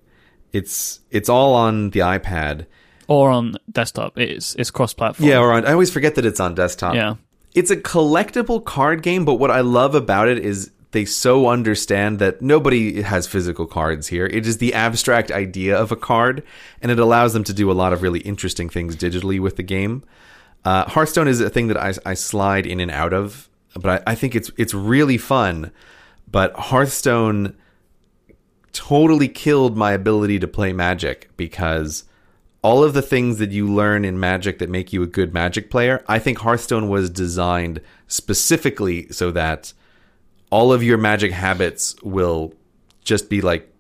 It's 0.52 1.00
it's 1.10 1.30
all 1.30 1.54
on 1.54 1.92
the 1.92 2.00
iPad. 2.02 2.66
Or 3.08 3.30
on 3.30 3.56
desktop. 3.72 4.18
It's 4.18 4.56
it's 4.56 4.72
cross 4.72 4.94
platform. 4.94 5.30
Yeah, 5.30 5.40
or 5.40 5.52
on, 5.54 5.66
I 5.66 5.72
always 5.72 5.92
forget 5.92 6.16
that 6.16 6.26
it's 6.26 6.40
on 6.40 6.56
desktop. 6.56 6.96
Yeah. 6.96 7.16
It's 7.54 7.72
a 7.72 7.76
collectible 7.76 8.64
card 8.64 9.04
game, 9.04 9.26
but 9.26 9.36
what 9.36 9.52
I 9.52 9.60
love 9.60 9.94
about 9.94 10.30
it 10.30 10.40
is 10.40 10.72
they 10.92 11.06
so 11.06 11.48
understand 11.48 12.20
that 12.20 12.42
nobody 12.42 13.02
has 13.02 13.28
physical 13.28 13.66
cards 13.66 14.08
here. 14.08 14.26
It 14.26 14.46
is 14.46 14.58
the 14.58 14.74
abstract 14.74 15.32
idea 15.32 15.78
of 15.78 15.92
a 15.92 15.96
card, 15.96 16.44
and 16.82 16.92
it 16.92 17.00
allows 17.00 17.34
them 17.34 17.44
to 17.46 17.54
do 17.54 17.72
a 17.72 17.74
lot 17.74 17.94
of 17.94 18.02
really 18.02 18.20
interesting 18.22 18.70
things 18.70 18.96
digitally 18.96 19.40
with 19.40 19.58
the 19.58 19.64
game. 19.64 20.04
Uh, 20.64 20.86
Hearthstone 20.86 21.28
is 21.28 21.42
a 21.42 21.50
thing 21.50 21.68
that 21.68 21.78
I, 21.78 21.94
I 22.06 22.14
slide 22.14 22.66
in 22.66 22.80
and 22.80 22.92
out 22.92 23.14
of, 23.14 23.50
but 23.74 24.04
I, 24.08 24.12
I 24.12 24.16
think 24.16 24.36
it's 24.36 24.52
it's 24.58 24.74
really 24.74 25.18
fun. 25.18 25.72
But 26.32 26.54
Hearthstone 26.54 27.56
totally 28.72 29.28
killed 29.28 29.76
my 29.76 29.92
ability 29.92 30.40
to 30.40 30.48
play 30.48 30.72
Magic 30.72 31.30
because 31.36 32.06
all 32.62 32.84
of 32.84 32.94
the 32.94 33.02
things 33.02 33.38
that 33.40 33.52
you 33.52 33.68
learn 33.68 34.06
in 34.06 34.20
Magic 34.20 34.60
that 34.60 34.70
make 34.70 34.94
you 34.94 35.04
a 35.04 35.08
good 35.08 35.34
Magic 35.34 35.70
player, 35.70 36.04
I 36.08 36.20
think 36.20 36.40
Hearthstone 36.40 36.90
was 36.90 37.10
designed 37.10 37.82
specifically 38.08 39.12
so 39.12 39.32
that 39.32 39.74
all 40.50 40.72
of 40.72 40.84
your 40.84 40.98
Magic 40.98 41.32
habits 41.32 41.96
will 42.02 42.54
just 43.04 43.30
be 43.30 43.42
like 43.42 43.71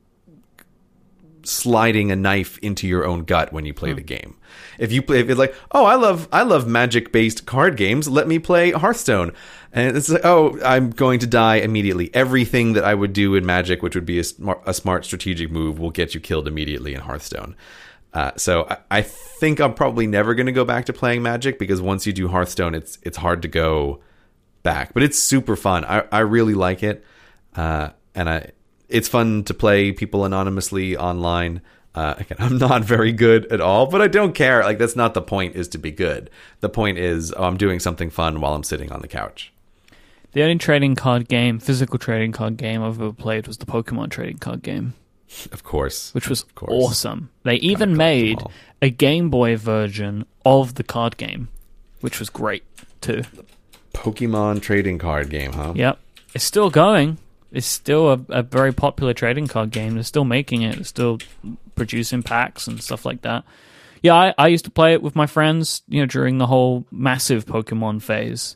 sliding 1.43 2.11
a 2.11 2.15
knife 2.15 2.57
into 2.59 2.88
your 2.88 3.05
own 3.05 3.23
gut 3.23 3.51
when 3.51 3.65
you 3.65 3.73
play 3.73 3.93
the 3.93 4.01
game. 4.01 4.38
If 4.77 4.91
you 4.91 5.01
play, 5.01 5.19
if 5.19 5.30
it's 5.30 5.39
like, 5.39 5.55
oh, 5.72 5.85
I 5.85 5.95
love, 5.95 6.27
I 6.31 6.43
love 6.43 6.68
magic 6.68 7.11
based 7.11 7.45
card 7.45 7.77
games. 7.77 8.07
Let 8.07 8.27
me 8.27 8.39
play 8.39 8.72
Hearthstone, 8.72 9.34
and 9.73 9.95
it's 9.95 10.09
like, 10.09 10.26
oh, 10.26 10.59
I'm 10.63 10.89
going 10.89 11.19
to 11.19 11.27
die 11.27 11.57
immediately. 11.57 12.13
Everything 12.13 12.73
that 12.73 12.84
I 12.84 12.93
would 12.93 13.13
do 13.13 13.35
in 13.35 13.45
Magic, 13.45 13.81
which 13.81 13.95
would 13.95 14.05
be 14.05 14.19
a 14.19 14.23
smart, 14.23 14.61
a 14.65 14.73
smart 14.73 15.05
strategic 15.05 15.49
move, 15.49 15.80
will 15.80 15.91
get 15.91 16.13
you 16.13 16.19
killed 16.19 16.47
immediately 16.47 16.93
in 16.93 17.01
Hearthstone. 17.01 17.55
Uh, 18.13 18.31
so 18.35 18.68
I, 18.69 18.77
I 18.91 19.01
think 19.01 19.61
I'm 19.61 19.73
probably 19.73 20.07
never 20.07 20.35
going 20.35 20.47
to 20.47 20.51
go 20.51 20.65
back 20.65 20.85
to 20.85 20.93
playing 20.93 21.23
Magic 21.23 21.57
because 21.57 21.81
once 21.81 22.05
you 22.05 22.11
do 22.11 22.27
Hearthstone, 22.27 22.76
it's 22.76 22.97
it's 23.03 23.18
hard 23.18 23.41
to 23.43 23.47
go 23.47 24.01
back. 24.63 24.93
But 24.93 25.03
it's 25.03 25.18
super 25.18 25.55
fun. 25.55 25.85
I, 25.85 26.03
I 26.11 26.19
really 26.19 26.53
like 26.53 26.84
it, 26.84 27.05
uh, 27.55 27.91
and 28.13 28.30
I 28.30 28.51
it's 28.91 29.07
fun 29.07 29.43
to 29.45 29.53
play 29.53 29.91
people 29.91 30.26
anonymously 30.26 30.95
online. 30.97 31.61
Uh, 31.93 32.15
again, 32.19 32.38
I'm 32.39 32.57
not 32.57 32.84
very 32.85 33.11
good 33.11 33.51
at 33.51 33.59
all, 33.59 33.85
but 33.88 34.01
I 34.01 34.07
don't 34.07 34.34
care. 34.34 34.63
Like 34.63 34.77
that's 34.77 34.95
not 34.95 35.13
the 35.13 35.22
point. 35.22 35.55
Is 35.55 35.68
to 35.69 35.77
be 35.77 35.91
good. 35.91 36.30
The 36.61 36.69
point 36.69 36.97
is 36.97 37.34
oh, 37.35 37.43
I'm 37.43 37.57
doing 37.57 37.80
something 37.80 38.09
fun 38.09 38.39
while 38.41 38.53
I'm 38.53 38.63
sitting 38.63 38.91
on 38.91 39.01
the 39.01 39.07
couch. 39.07 39.51
The 40.34 40.43
only 40.43 40.57
trading 40.57 40.95
card 40.95 41.27
game, 41.27 41.59
physical 41.59 41.99
trading 41.99 42.31
card 42.31 42.55
game 42.55 42.81
I've 42.81 43.01
ever 43.01 43.11
played 43.11 43.47
was 43.47 43.57
the 43.57 43.65
Pokemon 43.65 44.11
trading 44.11 44.38
card 44.38 44.61
game, 44.63 44.93
Of 45.51 45.63
course, 45.65 46.13
which 46.13 46.30
was 46.30 46.43
course. 46.55 46.72
awesome. 46.72 47.30
They 47.43 47.55
even 47.55 47.97
made 47.97 48.39
a 48.81 48.89
Game 48.89 49.30
Boy 49.30 49.57
version 49.57 50.26
of 50.45 50.76
the 50.76 50.84
card 50.84 51.18
game, 51.18 51.49
which 51.99 52.19
was 52.19 52.30
great 52.30 52.63
too. 53.01 53.23
Pokemon 53.93 54.61
trading 54.61 54.97
card 54.97 55.30
game, 55.30 55.51
huh? 55.51 55.73
Yep. 55.76 55.99
It's 56.34 56.45
still 56.45 56.69
going. 56.69 57.18
It's 57.52 57.68
still 57.68 58.11
a, 58.11 58.19
a 58.30 58.44
very 58.44 58.73
popular 58.73 59.14
trading 59.14 59.48
card 59.48 59.72
game. 59.72 59.95
They're 59.95 60.03
still 60.03 60.23
making 60.23 60.61
it. 60.61 60.76
They're 60.76 60.84
still 60.86 61.19
producing 61.76 62.23
packs 62.23 62.68
and 62.68 62.82
stuff 62.82 63.06
like 63.06 63.22
that. 63.23 63.44
Yeah, 64.02 64.15
I, 64.15 64.34
I 64.38 64.48
used 64.48 64.65
to 64.65 64.72
play 64.72 64.94
it 64.94 65.03
with 65.03 65.15
my 65.15 65.28
friends, 65.28 65.84
you 65.88 65.99
know, 65.99 66.06
during 66.06 66.38
the 66.38 66.48
whole 66.48 66.86
massive 66.91 67.45
Pokemon 67.45 68.02
phase. 68.02 68.56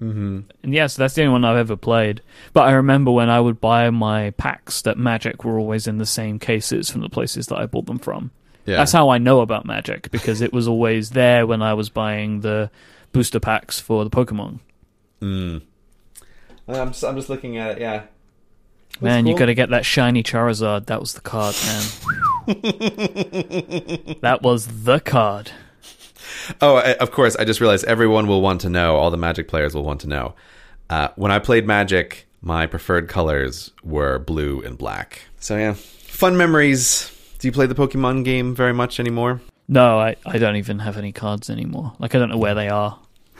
Mm-hmm. 0.00 0.40
And 0.62 0.74
yes, 0.74 0.96
that's 0.96 1.14
the 1.14 1.22
only 1.22 1.32
one 1.32 1.44
I've 1.44 1.56
ever 1.56 1.76
played. 1.76 2.22
But 2.52 2.62
I 2.62 2.72
remember 2.72 3.10
when 3.10 3.28
I 3.28 3.40
would 3.40 3.60
buy 3.60 3.90
my 3.90 4.30
packs 4.30 4.82
that 4.82 4.96
Magic 4.96 5.44
were 5.44 5.58
always 5.58 5.86
in 5.86 5.98
the 5.98 6.06
same 6.06 6.38
cases 6.38 6.88
from 6.88 7.00
the 7.00 7.08
places 7.08 7.48
that 7.48 7.58
I 7.58 7.66
bought 7.66 7.86
them 7.86 7.98
from. 7.98 8.30
Yeah. 8.64 8.76
That's 8.76 8.92
how 8.92 9.08
I 9.08 9.18
know 9.18 9.40
about 9.40 9.66
Magic 9.66 10.10
because 10.10 10.40
it 10.40 10.52
was 10.52 10.68
always 10.68 11.10
there 11.10 11.46
when 11.46 11.62
I 11.62 11.74
was 11.74 11.88
buying 11.88 12.40
the 12.40 12.70
booster 13.12 13.40
packs 13.40 13.80
for 13.80 14.04
the 14.04 14.10
Pokemon. 14.10 14.60
I'm 16.80 16.88
just, 16.88 17.02
I'm 17.04 17.16
just 17.16 17.28
looking 17.28 17.56
at 17.56 17.72
it. 17.72 17.80
Yeah. 17.80 18.04
Man, 19.00 19.26
you 19.26 19.36
got 19.36 19.46
to 19.46 19.54
get 19.54 19.70
that 19.70 19.84
shiny 19.86 20.22
Charizard. 20.22 20.86
That 20.86 21.00
was 21.00 21.14
the 21.14 21.20
card, 21.20 21.54
man. 21.64 21.82
that 24.22 24.40
was 24.42 24.66
the 24.84 24.98
card. 25.00 25.52
Oh, 26.60 26.76
I- 26.76 26.94
of 26.94 27.10
course. 27.10 27.36
I 27.36 27.44
just 27.44 27.60
realized 27.60 27.84
everyone 27.84 28.26
will 28.26 28.40
want 28.42 28.60
to 28.62 28.68
know. 28.68 28.96
All 28.96 29.10
the 29.10 29.16
Magic 29.16 29.46
players 29.48 29.74
will 29.74 29.84
want 29.84 30.00
to 30.02 30.08
know. 30.08 30.34
Uh, 30.90 31.08
when 31.16 31.30
I 31.30 31.38
played 31.38 31.66
Magic, 31.66 32.26
my 32.40 32.66
preferred 32.66 33.08
colors 33.08 33.70
were 33.84 34.18
blue 34.18 34.62
and 34.62 34.76
black. 34.76 35.22
So 35.38 35.56
yeah, 35.56 35.74
fun 35.74 36.36
memories. 36.36 37.12
Do 37.38 37.46
you 37.46 37.52
play 37.52 37.66
the 37.66 37.74
Pokemon 37.74 38.24
game 38.24 38.54
very 38.54 38.72
much 38.72 38.98
anymore? 38.98 39.40
No, 39.68 39.98
I, 40.00 40.16
I 40.26 40.38
don't 40.38 40.56
even 40.56 40.78
have 40.80 40.96
any 40.96 41.12
cards 41.12 41.50
anymore. 41.50 41.92
Like, 41.98 42.14
I 42.14 42.18
don't 42.18 42.30
know 42.30 42.38
where 42.38 42.54
they 42.54 42.68
are. 42.68 42.98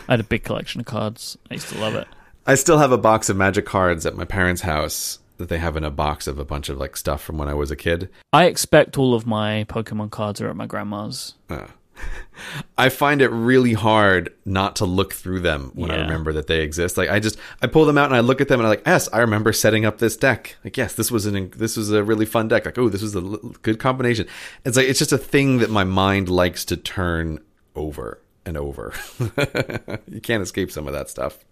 I 0.09 0.13
had 0.13 0.21
a 0.21 0.25
big 0.25 0.45
collection 0.45 0.81
of 0.81 0.87
cards. 0.87 1.37
I 1.51 1.55
used 1.55 1.69
to 1.71 1.79
love 1.79 1.95
it. 1.95 2.07
I 2.47 2.55
still 2.55 2.79
have 2.79 2.93
a 2.93 2.99
box 2.99 3.29
of 3.29 3.37
Magic 3.37 3.67
cards 3.67 4.07
at 4.07 4.15
my 4.15 4.25
parents' 4.25 4.61
house 4.63 5.19
that 5.39 5.49
they 5.49 5.59
have 5.59 5.77
in 5.77 5.85
a 5.85 5.91
box 5.91 6.27
of 6.27 6.39
a 6.39 6.45
bunch 6.45 6.69
of 6.69 6.79
like 6.79 6.97
stuff 6.97 7.23
from 7.23 7.39
when 7.39 7.49
I 7.49 7.55
was 7.55 7.71
a 7.71 7.77
kid. 7.77 8.09
I 8.33 8.45
expect 8.45 8.99
all 8.99 9.15
of 9.15 9.27
my 9.27 9.65
Pokemon 9.69 10.11
cards 10.11 10.41
are 10.41 10.51
at 10.51 10.57
my 10.57 10.67
grandma's. 10.67 11.35
Ah. 11.49 11.71
I 12.79 12.89
find 12.91 13.21
it 13.21 13.29
really 13.29 13.73
hard 13.73 14.33
not 14.45 14.77
to 14.77 14.85
look 14.85 15.13
through 15.13 15.41
them 15.41 15.73
when 15.75 15.91
I 15.91 15.97
remember 15.97 16.33
that 16.35 16.47
they 16.47 16.61
exist. 16.61 16.97
Like 16.97 17.11
I 17.11 17.19
just 17.19 17.39
I 17.61 17.67
pull 17.67 17.85
them 17.87 17.99
out 17.99 18.07
and 18.07 18.15
I 18.15 18.21
look 18.21 18.41
at 18.41 18.49
them 18.49 18.61
and 18.61 18.67
I'm 18.67 18.71
like, 18.71 18.87
yes, 18.87 19.09
I 19.13 19.19
remember 19.19 19.53
setting 19.53 19.85
up 19.85 19.99
this 19.99 20.17
deck. 20.17 20.57
Like 20.65 20.77
yes, 20.77 20.95
this 20.95 21.11
was 21.11 21.27
an 21.27 21.51
this 21.57 21.77
was 21.77 21.91
a 21.91 22.05
really 22.05 22.27
fun 22.27 22.49
deck. 22.49 22.65
Like 22.65 22.79
oh, 22.79 22.89
this 22.89 23.03
was 23.03 23.17
a 23.17 23.21
l- 23.21 23.55
good 23.63 23.79
combination. 23.79 24.27
It's 24.65 24.77
like 24.77 24.87
it's 24.87 24.99
just 24.99 25.13
a 25.13 25.19
thing 25.19 25.59
that 25.59 25.71
my 25.71 25.85
mind 25.85 26.29
likes 26.29 26.65
to 26.67 26.77
turn 26.77 27.41
over 27.75 28.21
and 28.47 28.57
over. 28.57 28.93
you 30.09 30.21
can't 30.21 30.43
escape 30.43 30.71
some 30.71 30.87
of 30.87 30.93
that 30.93 31.11
stuff. 31.11 31.45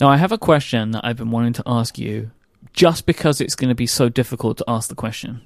Now, 0.00 0.08
I 0.08 0.16
have 0.16 0.32
a 0.32 0.38
question 0.38 0.92
that 0.92 1.04
I've 1.04 1.18
been 1.18 1.30
wanting 1.30 1.52
to 1.54 1.62
ask 1.66 1.98
you 1.98 2.30
just 2.72 3.04
because 3.04 3.40
it's 3.40 3.54
going 3.54 3.68
to 3.68 3.74
be 3.74 3.86
so 3.86 4.08
difficult 4.08 4.56
to 4.58 4.64
ask 4.66 4.88
the 4.88 4.94
question. 4.94 5.42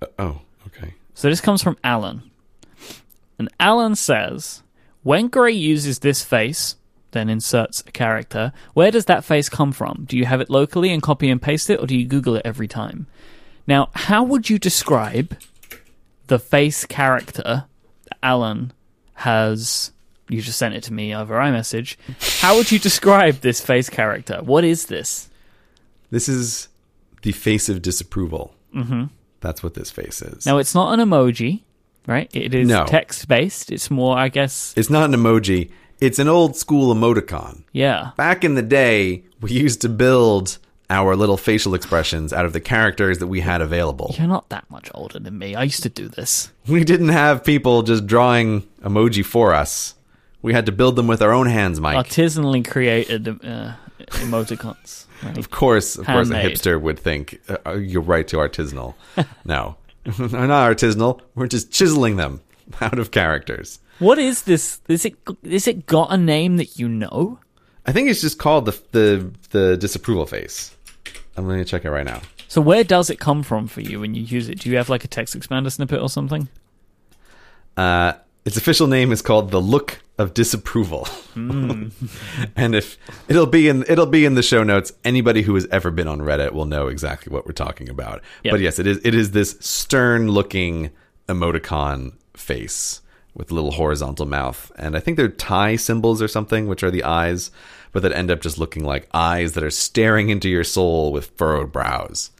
Uh, 0.00 0.06
oh, 0.18 0.40
okay. 0.66 0.94
So 1.14 1.28
this 1.28 1.40
comes 1.40 1.62
from 1.62 1.78
Alan. 1.84 2.22
And 3.38 3.48
Alan 3.60 3.94
says, 3.94 4.62
when 5.02 5.28
Grey 5.28 5.52
uses 5.52 6.00
this 6.00 6.24
face, 6.24 6.76
then 7.12 7.28
inserts 7.28 7.84
a 7.86 7.92
character, 7.92 8.52
where 8.74 8.90
does 8.90 9.04
that 9.04 9.24
face 9.24 9.48
come 9.48 9.70
from? 9.70 10.04
Do 10.08 10.16
you 10.16 10.24
have 10.26 10.40
it 10.40 10.50
locally 10.50 10.90
and 10.92 11.02
copy 11.02 11.28
and 11.30 11.40
paste 11.40 11.70
it, 11.70 11.78
or 11.78 11.86
do 11.86 11.96
you 11.96 12.06
Google 12.06 12.36
it 12.36 12.42
every 12.44 12.68
time? 12.68 13.06
Now, 13.66 13.90
how 13.94 14.24
would 14.24 14.50
you 14.50 14.58
describe 14.58 15.36
the 16.26 16.38
face 16.38 16.84
character 16.86 17.66
that 18.04 18.18
Alan 18.22 18.72
has? 19.14 19.92
You 20.28 20.40
just 20.40 20.58
sent 20.58 20.74
it 20.74 20.82
to 20.84 20.92
me 20.92 21.14
over 21.14 21.34
iMessage. 21.34 21.96
How 22.40 22.56
would 22.56 22.70
you 22.72 22.78
describe 22.78 23.36
this 23.40 23.60
face 23.60 23.90
character? 23.90 24.40
What 24.42 24.64
is 24.64 24.86
this? 24.86 25.28
This 26.10 26.28
is 26.28 26.68
the 27.22 27.32
face 27.32 27.68
of 27.68 27.82
disapproval. 27.82 28.54
Mm-hmm. 28.74 29.04
That's 29.40 29.62
what 29.62 29.74
this 29.74 29.90
face 29.90 30.22
is. 30.22 30.46
Now, 30.46 30.58
it's 30.58 30.74
not 30.74 30.98
an 30.98 31.06
emoji, 31.06 31.62
right? 32.06 32.30
It 32.32 32.54
is 32.54 32.68
No. 32.68 32.84
text 32.86 33.28
based. 33.28 33.70
It's 33.72 33.90
more, 33.90 34.16
I 34.16 34.28
guess, 34.28 34.72
It's 34.76 34.88
not 34.90 35.04
an 35.12 35.20
emoji. 35.20 35.70
It's 36.00 36.18
an 36.18 36.28
old 36.28 36.56
school 36.56 36.94
emoticon. 36.94 37.62
yeah. 37.72 38.10
Back 38.16 38.44
in 38.44 38.54
the 38.54 38.62
day, 38.62 39.24
we 39.40 39.52
used 39.52 39.80
to 39.82 39.88
build 39.88 40.58
our 40.90 41.14
little 41.16 41.36
facial 41.36 41.74
expressions 41.74 42.32
out 42.32 42.44
of 42.44 42.52
the 42.52 42.60
characters 42.60 43.18
that 43.18 43.26
we 43.28 43.40
had 43.40 43.60
available. 43.60 44.14
You're 44.18 44.26
not 44.26 44.48
that 44.50 44.68
much 44.70 44.90
older 44.94 45.18
than 45.18 45.38
me. 45.38 45.54
I 45.54 45.62
used 45.64 45.82
to 45.84 45.88
do 45.88 46.08
this. 46.08 46.50
We 46.66 46.84
didn't 46.84 47.08
have 47.10 47.44
people 47.44 47.82
just 47.82 48.06
drawing 48.06 48.62
emoji 48.82 49.24
for 49.24 49.54
us. 49.54 49.94
We 50.42 50.52
had 50.52 50.66
to 50.66 50.72
build 50.72 50.96
them 50.96 51.06
with 51.06 51.22
our 51.22 51.32
own 51.32 51.46
hands, 51.46 51.80
Myke. 51.80 52.04
Artisanally 52.04 52.68
created 52.68 53.28
uh, 53.28 53.74
emoticons. 54.08 55.06
Right? 55.22 55.38
Of 55.38 55.50
course, 55.50 55.96
of 55.96 56.06
course, 56.06 56.30
a 56.30 56.34
hipster 56.34 56.80
would 56.80 56.98
think 56.98 57.40
uh, 57.64 57.74
you're 57.74 58.02
right 58.02 58.26
to 58.28 58.38
artisanal. 58.38 58.94
no, 59.44 59.76
they're 60.04 60.48
not 60.48 60.76
artisanal. 60.76 61.20
We're 61.36 61.46
just 61.46 61.70
chiseling 61.70 62.16
them 62.16 62.40
out 62.80 62.98
of 62.98 63.12
characters. 63.12 63.78
What 64.00 64.18
is 64.18 64.42
this? 64.42 64.80
Is 64.88 65.04
it 65.04 65.14
is 65.44 65.68
it 65.68 65.86
got 65.86 66.12
a 66.12 66.16
name 66.16 66.56
that 66.56 66.78
you 66.78 66.88
know? 66.88 67.38
I 67.86 67.92
think 67.92 68.08
it's 68.08 68.20
just 68.20 68.38
called 68.38 68.66
the 68.66 68.80
the 68.90 69.30
the 69.50 69.76
disapproval 69.76 70.26
face. 70.26 70.76
I'm 71.36 71.46
going 71.46 71.58
to 71.58 71.64
check 71.64 71.84
it 71.84 71.90
right 71.90 72.04
now. 72.04 72.20
So 72.48 72.60
where 72.60 72.84
does 72.84 73.08
it 73.08 73.18
come 73.18 73.42
from 73.42 73.66
for 73.66 73.80
you 73.80 74.00
when 74.00 74.14
you 74.14 74.22
use 74.22 74.48
it? 74.48 74.58
Do 74.60 74.68
you 74.68 74.76
have 74.76 74.90
like 74.90 75.04
a 75.04 75.08
text 75.08 75.38
expander 75.38 75.72
snippet 75.72 76.00
or 76.00 76.10
something? 76.10 76.48
Uh, 77.76 78.12
its 78.44 78.56
official 78.58 78.86
name 78.86 79.12
is 79.12 79.22
called 79.22 79.50
the 79.50 79.60
look 79.60 80.02
of 80.18 80.34
disapproval. 80.34 81.08
and 81.34 82.74
if 82.74 82.98
it'll 83.28 83.46
be 83.46 83.68
in 83.68 83.84
it'll 83.88 84.06
be 84.06 84.24
in 84.24 84.34
the 84.34 84.42
show 84.42 84.62
notes. 84.62 84.92
Anybody 85.04 85.42
who 85.42 85.54
has 85.54 85.66
ever 85.70 85.90
been 85.90 86.08
on 86.08 86.20
Reddit 86.20 86.52
will 86.52 86.66
know 86.66 86.88
exactly 86.88 87.32
what 87.32 87.46
we're 87.46 87.52
talking 87.52 87.88
about. 87.88 88.22
Yep. 88.44 88.52
But 88.52 88.60
yes, 88.60 88.78
it 88.78 88.86
is 88.86 89.00
it 89.04 89.14
is 89.14 89.30
this 89.32 89.56
stern 89.60 90.30
looking 90.30 90.90
emoticon 91.28 92.12
face 92.34 93.00
with 93.34 93.50
a 93.50 93.54
little 93.54 93.72
horizontal 93.72 94.26
mouth. 94.26 94.70
And 94.76 94.96
I 94.96 95.00
think 95.00 95.16
they're 95.16 95.28
Thai 95.28 95.76
symbols 95.76 96.20
or 96.20 96.28
something, 96.28 96.66
which 96.66 96.82
are 96.82 96.90
the 96.90 97.04
eyes, 97.04 97.50
but 97.92 98.02
that 98.02 98.12
end 98.12 98.30
up 98.30 98.40
just 98.40 98.58
looking 98.58 98.84
like 98.84 99.08
eyes 99.14 99.52
that 99.54 99.64
are 99.64 99.70
staring 99.70 100.28
into 100.28 100.48
your 100.48 100.64
soul 100.64 101.12
with 101.12 101.30
furrowed 101.36 101.72
brows. 101.72 102.30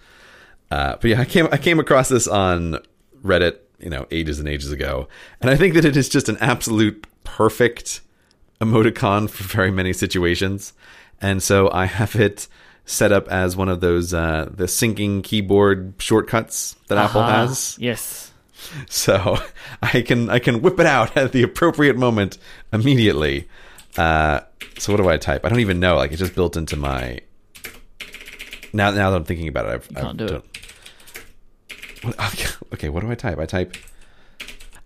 Uh, 0.71 0.97
but 1.01 1.05
yeah, 1.05 1.21
I 1.21 1.25
came 1.25 1.49
I 1.53 1.59
came 1.59 1.79
across 1.79 2.09
this 2.09 2.27
on 2.27 2.79
Reddit, 3.23 3.59
you 3.83 3.91
know, 3.91 4.07
ages 4.11 4.39
and 4.39 4.49
ages 4.49 4.73
ago, 4.73 5.09
and 5.41 5.51
I 5.51 5.57
think 5.57 5.75
that 5.75 5.85
it 5.85 5.97
is 5.97 6.09
just 6.09 6.29
an 6.29 6.37
absolute 6.41 7.07
perfect 7.25 8.01
emoticon 8.61 9.29
for 9.29 9.45
very 9.45 9.71
many 9.71 9.93
situations. 9.93 10.73
And 11.21 11.43
so 11.43 11.71
I 11.71 11.87
have 11.87 12.17
it 12.17 12.49
set 12.85 13.13
up 13.13 13.29
as 13.29 13.57
one 13.57 13.69
of 13.69 13.81
those 13.81 14.13
uh, 14.13 14.49
the 14.53 14.65
syncing 14.65 15.23
keyboard 15.23 15.95
shortcuts 15.99 16.77
that 16.89 16.99
Apple 16.99 17.23
has. 17.23 17.77
Yes. 17.81 18.33
So 18.89 19.39
I 19.83 20.03
can 20.03 20.31
I 20.31 20.39
can 20.39 20.63
whip 20.63 20.79
it 20.81 20.87
out 20.87 21.17
at 21.17 21.33
the 21.33 21.43
appropriate 21.43 21.97
moment 21.97 22.39
immediately. 22.73 23.49
Uh, 23.97 24.41
so 24.79 24.93
what 24.93 25.03
do 25.03 25.09
I 25.09 25.17
type? 25.17 25.45
I 25.45 25.49
don't 25.49 25.61
even 25.61 25.81
know. 25.81 25.97
Like 25.97 26.11
it's 26.13 26.21
just 26.21 26.35
built 26.35 26.57
into 26.57 26.77
my. 26.77 27.21
Now 28.73 28.91
now 28.91 29.11
that 29.11 29.17
I'm 29.17 29.25
thinking 29.25 29.49
about 29.49 29.67
it, 29.67 29.69
I've, 29.71 29.89
can't 29.89 30.21
I've 30.21 30.29
do 30.29 30.37
it. 30.37 30.45
okay, 32.75 32.89
what 32.89 33.01
do 33.01 33.11
I 33.11 33.15
type? 33.15 33.39
I 33.39 33.47
type. 33.47 33.77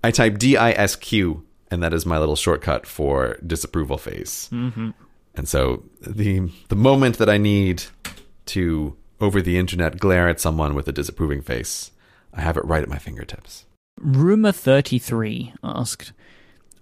I 0.04 0.10
type 0.10 0.38
D 0.38 0.56
I 0.56 0.72
S 0.72 0.96
Q, 0.96 1.44
and 1.70 1.82
that 1.82 1.92
is 1.92 2.06
my 2.06 2.18
little 2.18 2.36
shortcut 2.36 2.86
for 2.86 3.38
disapproval 3.46 3.98
face. 3.98 4.48
Mm-hmm. 4.52 4.90
And 5.34 5.48
so 5.48 5.84
the 6.00 6.50
the 6.68 6.76
moment 6.76 7.18
that 7.18 7.28
I 7.28 7.38
need 7.38 7.84
to 8.46 8.96
over 9.20 9.40
the 9.40 9.58
internet 9.58 9.98
glare 9.98 10.28
at 10.28 10.40
someone 10.40 10.74
with 10.74 10.88
a 10.88 10.92
disapproving 10.92 11.42
face, 11.42 11.90
I 12.34 12.40
have 12.40 12.56
it 12.56 12.64
right 12.64 12.82
at 12.82 12.88
my 12.88 12.98
fingertips. 12.98 13.64
Rumor33 14.00 15.54
asked 15.64 16.12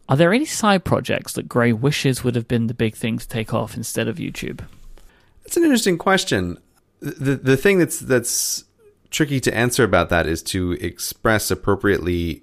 Are 0.09 0.17
there 0.17 0.33
any 0.33 0.45
side 0.45 0.85
projects 0.85 1.33
that 1.35 1.49
Grey 1.49 1.73
wishes 1.73 2.25
would 2.25 2.35
have 2.35 2.49
been 2.49 2.67
the 2.67 2.75
big 2.75 2.97
thing 2.97 3.19
to 3.19 3.29
take 3.29 3.55
off 3.55 3.77
instead 3.77 4.09
of 4.09 4.17
YouTube? 4.17 4.61
That's 5.43 5.57
an 5.57 5.63
interesting 5.63 5.99
question. 5.99 6.59
The 7.01 7.37
the 7.37 7.57
thing 7.57 7.79
that's 7.79 8.01
that's 8.01 8.65
tricky 9.15 9.41
to 9.41 9.55
answer 9.57 9.85
about 9.85 10.09
that 10.09 10.27
is 10.27 10.43
to 10.43 10.73
express 10.73 11.51
appropriately 11.51 12.43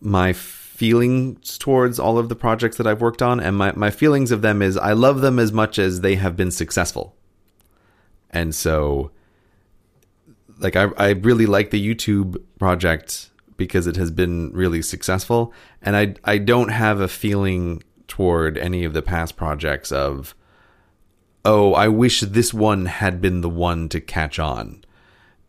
my 0.00 0.32
feelings 0.32 1.58
towards 1.58 1.98
all 1.98 2.16
of 2.16 2.28
the 2.28 2.36
projects 2.36 2.76
that 2.76 2.86
I've 2.86 3.02
worked 3.02 3.20
on 3.20 3.40
and 3.40 3.56
my, 3.56 3.72
my 3.72 3.90
feelings 3.90 4.30
of 4.30 4.40
them 4.40 4.62
is 4.62 4.78
I 4.78 4.92
love 4.92 5.20
them 5.20 5.38
as 5.38 5.52
much 5.52 5.78
as 5.78 6.00
they 6.00 6.14
have 6.14 6.36
been 6.36 6.50
successful. 6.50 7.16
And 8.30 8.54
so 8.54 9.10
like 10.60 10.76
I 10.76 10.84
I 10.96 11.10
really 11.10 11.46
like 11.46 11.70
the 11.70 11.94
YouTube 11.94 12.40
project 12.58 13.30
because 13.56 13.86
it 13.86 13.96
has 13.96 14.10
been 14.10 14.52
really 14.52 14.82
successful 14.82 15.52
and 15.82 15.96
I 15.96 16.14
I 16.24 16.38
don't 16.38 16.68
have 16.68 17.00
a 17.00 17.08
feeling 17.08 17.82
toward 18.06 18.56
any 18.56 18.84
of 18.84 18.92
the 18.92 19.02
past 19.02 19.36
projects 19.36 19.90
of 19.90 20.34
oh, 21.44 21.74
I 21.74 21.88
wish 21.88 22.20
this 22.20 22.54
one 22.54 22.86
had 22.86 23.20
been 23.20 23.40
the 23.40 23.48
one 23.48 23.88
to 23.88 24.00
catch 24.00 24.38
on. 24.38 24.84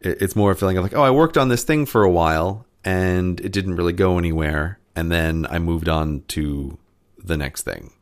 It- 0.02 0.22
It's 0.22 0.36
more 0.36 0.52
a 0.52 0.56
feeling 0.56 0.78
of 0.78 0.84
like, 0.84 0.95
oh, 0.95 1.03
I 1.03 1.11
worked 1.11 1.38
on 1.38 1.49
this 1.49 1.64
thing 1.64 1.86
for 1.86 2.03
a 2.03 2.11
while 2.11 2.65
and 2.84 3.40
it 3.40 3.52
didn't 3.52 3.76
really 3.76 3.94
go 3.94 4.18
anywhere. 4.18 4.80
And 4.95 5.11
then 5.11 5.48
I 5.49 5.60
moved 5.60 5.88
on 5.88 6.23
to 6.30 6.78
the 7.18 7.38
next 7.38 7.61
thing. 7.64 7.94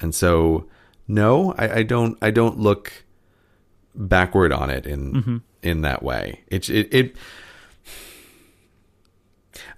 And 0.00 0.14
so, 0.14 0.68
no, 1.08 1.54
I, 1.58 1.78
I 1.78 1.82
don't, 1.82 2.16
I 2.22 2.30
don't 2.30 2.58
look 2.58 3.04
backward 3.94 4.52
on 4.52 4.70
it 4.70 4.86
in, 4.86 5.12
mm-hmm. 5.12 5.36
in 5.62 5.82
that 5.82 6.02
way. 6.02 6.42
It, 6.48 6.68
it, 6.68 6.94
it, 6.94 7.16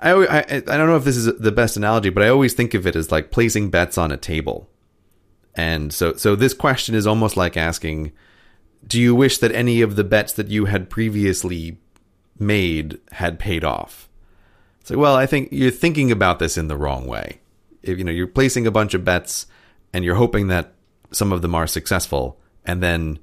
I, 0.01 0.13
I, 0.13 0.39
I 0.39 0.61
don't 0.61 0.89
know 0.89 0.97
if 0.97 1.05
this 1.05 1.17
is 1.17 1.27
the 1.39 1.53
best 1.53 1.77
analogy, 1.77 2.11
but 2.11 2.23
I 2.23 2.29
always 2.29 2.53
think 2.55 2.75
of 2.75 2.87
it 2.87 2.97
as 2.97 3.13
like 3.13 3.31
placing 3.31 3.71
bets 3.71 3.97
on 3.97 4.11
a 4.13 4.17
table. 4.17 4.69
And 5.55 5.93
so, 5.93 6.15
so 6.15 6.37
this 6.37 6.53
question 6.53 6.95
is 6.95 7.07
almost 7.07 7.37
like 7.37 7.57
asking, 7.57 8.13
do 8.87 9.01
you 9.01 9.15
wish 9.15 9.39
that 9.39 9.53
any 9.53 9.81
of 9.81 9.97
the 9.97 10.05
bets 10.05 10.33
that 10.35 10.49
you 10.49 10.67
had 10.67 10.91
previously 10.91 11.79
made 12.39 12.99
had 13.13 13.39
paid 13.39 13.65
off? 13.65 14.09
It's 14.81 14.91
like, 14.91 14.99
well, 14.99 15.17
I 15.17 15.27
think 15.27 15.49
you're 15.51 15.71
thinking 15.71 16.13
about 16.13 16.39
this 16.39 16.57
in 16.57 16.69
the 16.69 16.77
wrong 16.77 17.07
way. 17.07 17.41
If 17.83 17.99
you 17.99 18.05
know, 18.05 18.13
you're 18.13 18.27
placing 18.27 18.67
a 18.67 18.71
bunch 18.71 18.95
of 18.95 19.05
bets 19.05 19.47
and 19.93 20.05
you're 20.05 20.17
hoping 20.17 20.49
that 20.49 20.73
some 21.11 21.33
of 21.33 21.43
them 21.43 21.55
are 21.55 21.67
successful, 21.67 22.39
and 22.65 22.83
then 22.83 23.19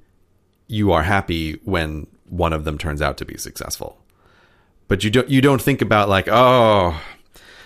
you 0.68 0.92
are 0.92 1.04
happy 1.04 1.60
when 1.64 2.08
one 2.30 2.54
of 2.54 2.64
them 2.64 2.78
turns 2.78 3.02
out 3.02 3.18
to 3.18 3.26
be 3.26 3.38
successful. 3.38 3.98
But 4.88 5.04
you 5.04 5.10
don't 5.10 5.30
you 5.30 5.42
don't 5.42 5.62
think 5.62 5.82
about 5.82 6.10
like, 6.10 6.28
oh, 6.30 7.00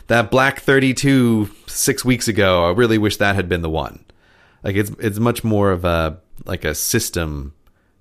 that 0.08 0.32
black 0.32 0.60
32 0.60 1.50
6 1.68 2.06
weeks 2.06 2.28
ago, 2.28 2.66
I 2.66 2.72
really 2.72 2.98
wish 2.98 3.18
that 3.18 3.36
had 3.36 3.48
been 3.50 3.62
the 3.62 3.70
one 3.70 4.04
like 4.64 4.76
it's 4.76 4.92
it's 5.00 5.20
much 5.20 5.44
more 5.44 5.72
of 5.72 5.86
a 5.86 6.20
like 6.46 6.66
a 6.66 6.76
system 6.76 7.54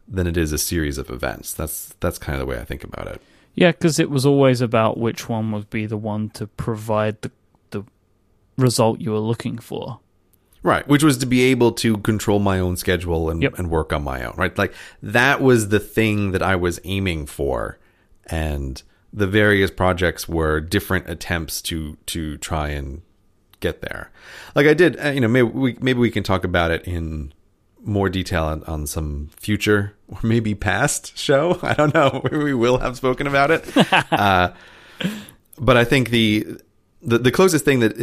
than 0.09 0.27
it 0.27 0.37
is 0.37 0.53
a 0.53 0.59
series 0.59 0.99
of 0.99 1.11
events. 1.11 1.53
That's 1.53 1.95
that's 2.01 2.19
kind 2.19 2.35
of 2.41 2.41
the 2.41 2.47
way 2.47 2.59
i 2.61 2.65
think 2.65 2.85
about 2.85 3.07
it. 3.09 3.21
Yeah, 3.55 3.73
because 3.73 3.99
it 3.99 4.11
was 4.11 4.27
always 4.27 4.61
about 4.61 4.99
which 4.99 5.29
one 5.29 5.51
would 5.53 5.71
be 5.71 5.87
the 5.87 5.97
one 5.97 6.31
to 6.31 6.47
provide 6.47 7.23
the 7.23 7.31
the 7.71 7.85
result 8.59 9.01
you 9.01 9.11
were 9.13 9.19
looking 9.19 9.59
for. 9.59 10.01
right 10.63 10.87
which 10.89 11.03
was 11.05 11.19
to 11.19 11.27
be 11.27 11.41
able 11.43 11.73
to 11.73 11.97
control 11.99 12.39
my 12.39 12.59
own 12.59 12.77
schedule 12.77 13.31
and 13.31 13.43
Yep. 13.43 13.59
and 13.59 13.71
work 13.71 13.93
on 13.93 14.03
my 14.05 14.25
own 14.25 14.35
right? 14.37 14.57
Like 14.59 14.73
that 15.03 15.41
was 15.41 15.69
the 15.69 15.81
thing 15.81 16.33
that 16.33 16.43
i 16.43 16.55
was 16.57 16.81
aiming 16.85 17.27
for. 17.27 17.79
And 18.29 18.83
the 19.13 19.27
various 19.27 19.71
projects 19.71 20.29
were 20.29 20.61
different 20.61 21.09
attempts 21.09 21.63
to 21.63 21.97
to 22.07 22.37
try 22.39 22.69
and 22.71 23.03
get 23.61 23.81
there. 23.81 24.11
Like 24.55 24.67
i 24.67 24.75
did 24.75 24.99
uh, 25.05 25.09
you 25.11 25.21
know 25.21 25.29
maybe 25.29 25.49
we 25.49 25.77
maybe 25.81 25.99
we 26.01 26.11
can 26.11 26.23
talk 26.23 26.45
about 26.45 26.71
it 26.71 26.83
in 26.85 27.33
more 27.87 28.09
detail 28.09 28.45
on, 28.45 28.65
on 28.65 28.87
some 28.87 29.31
future 29.37 29.95
or 30.09 30.19
maybe 30.23 30.55
past 30.55 31.17
show. 31.17 31.59
I 31.63 31.75
don't 31.75 31.95
know. 31.95 32.23
We 32.33 32.55
will 32.55 32.79
have 32.79 32.97
spoken 32.97 33.27
about 33.27 33.51
it. 33.51 33.65
Uh, 34.13 34.53
but 35.59 35.77
i 35.77 35.85
think 35.85 36.11
the, 36.11 36.47
the 37.03 37.19
the 37.19 37.31
closest 37.31 37.65
thing 37.65 37.81
that 37.81 37.95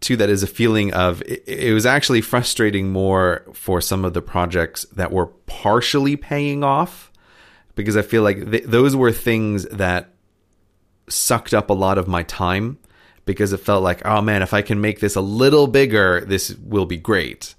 to 0.00 0.16
that 0.16 0.28
is 0.28 0.42
a 0.42 0.46
feeling 0.46 0.92
of 0.92 1.22
it, 1.22 1.42
it 1.46 1.72
was 1.72 1.86
actually 1.86 2.20
frustrating 2.20 2.90
more 2.90 3.44
for 3.52 3.80
some 3.80 4.04
of 4.04 4.12
the 4.12 4.20
projects 4.22 4.84
that 4.92 5.12
were 5.12 5.26
partially 5.46 6.16
paying 6.16 6.62
off 6.62 7.10
because 7.74 7.96
i 7.96 8.02
feel 8.02 8.22
like 8.22 8.50
th- 8.50 8.64
those 8.64 8.94
were 8.94 9.12
things 9.12 9.64
that 9.66 10.10
sucked 11.08 11.54
up 11.54 11.70
a 11.70 11.74
lot 11.74 11.98
of 11.98 12.08
my 12.08 12.22
time 12.22 12.78
because 13.24 13.52
it 13.52 13.58
felt 13.58 13.82
like, 13.82 14.06
oh 14.06 14.22
man, 14.22 14.42
if 14.42 14.54
I 14.54 14.62
can 14.62 14.80
make 14.80 15.00
this 15.00 15.16
a 15.16 15.20
little 15.20 15.66
bigger, 15.66 16.24
this 16.24 16.54
will 16.56 16.86
be 16.86 16.96
great. 16.96 17.54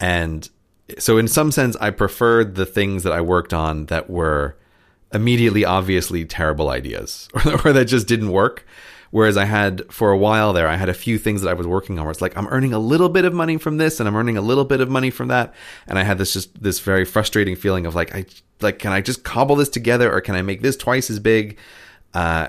And 0.00 0.48
so, 0.98 1.16
in 1.16 1.28
some 1.28 1.50
sense, 1.50 1.76
I 1.76 1.90
preferred 1.90 2.56
the 2.56 2.66
things 2.66 3.02
that 3.04 3.12
I 3.12 3.20
worked 3.20 3.54
on 3.54 3.86
that 3.86 4.10
were 4.10 4.56
immediately 5.12 5.64
obviously 5.64 6.24
terrible 6.24 6.68
ideas 6.68 7.28
or, 7.64 7.72
that 7.72 7.86
just 7.86 8.06
didn't 8.06 8.32
work. 8.32 8.66
Whereas 9.10 9.36
I 9.36 9.44
had 9.44 9.90
for 9.92 10.10
a 10.10 10.18
while 10.18 10.52
there, 10.52 10.66
I 10.66 10.74
had 10.74 10.88
a 10.88 10.94
few 10.94 11.18
things 11.18 11.42
that 11.42 11.48
I 11.48 11.54
was 11.54 11.68
working 11.68 11.98
on 11.98 12.04
where 12.04 12.10
it's 12.10 12.20
like 12.20 12.36
I'm 12.36 12.48
earning 12.48 12.72
a 12.72 12.80
little 12.80 13.08
bit 13.08 13.24
of 13.24 13.32
money 13.32 13.58
from 13.58 13.76
this 13.76 14.00
and 14.00 14.08
I'm 14.08 14.16
earning 14.16 14.36
a 14.36 14.40
little 14.40 14.64
bit 14.64 14.80
of 14.80 14.90
money 14.90 15.10
from 15.10 15.28
that, 15.28 15.54
and 15.86 15.98
I 15.98 16.02
had 16.02 16.18
this 16.18 16.32
just 16.32 16.60
this 16.60 16.80
very 16.80 17.04
frustrating 17.04 17.54
feeling 17.54 17.86
of 17.86 17.94
like 17.94 18.12
I 18.12 18.26
like 18.60 18.80
can 18.80 18.92
I 18.92 19.00
just 19.00 19.22
cobble 19.22 19.54
this 19.54 19.68
together 19.68 20.12
or 20.12 20.20
can 20.20 20.34
I 20.34 20.42
make 20.42 20.62
this 20.62 20.76
twice 20.76 21.10
as 21.10 21.20
big? 21.20 21.58
Uh, 22.12 22.48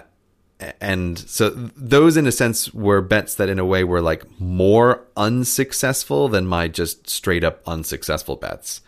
and 0.79 1.19
so 1.19 1.49
those 1.49 2.15
in 2.15 2.25
a 2.27 2.31
sense 2.31 2.73
were 2.73 3.01
bets 3.01 3.35
that 3.35 3.49
in 3.49 3.59
a 3.59 3.65
way 3.65 3.83
were 3.83 4.01
like 4.01 4.23
more 4.39 5.05
unsuccessful 5.17 6.27
than 6.29 6.47
my 6.47 6.67
just 6.67 7.09
straight 7.09 7.43
up 7.43 7.61
unsuccessful 7.67 8.35
bets 8.37 8.81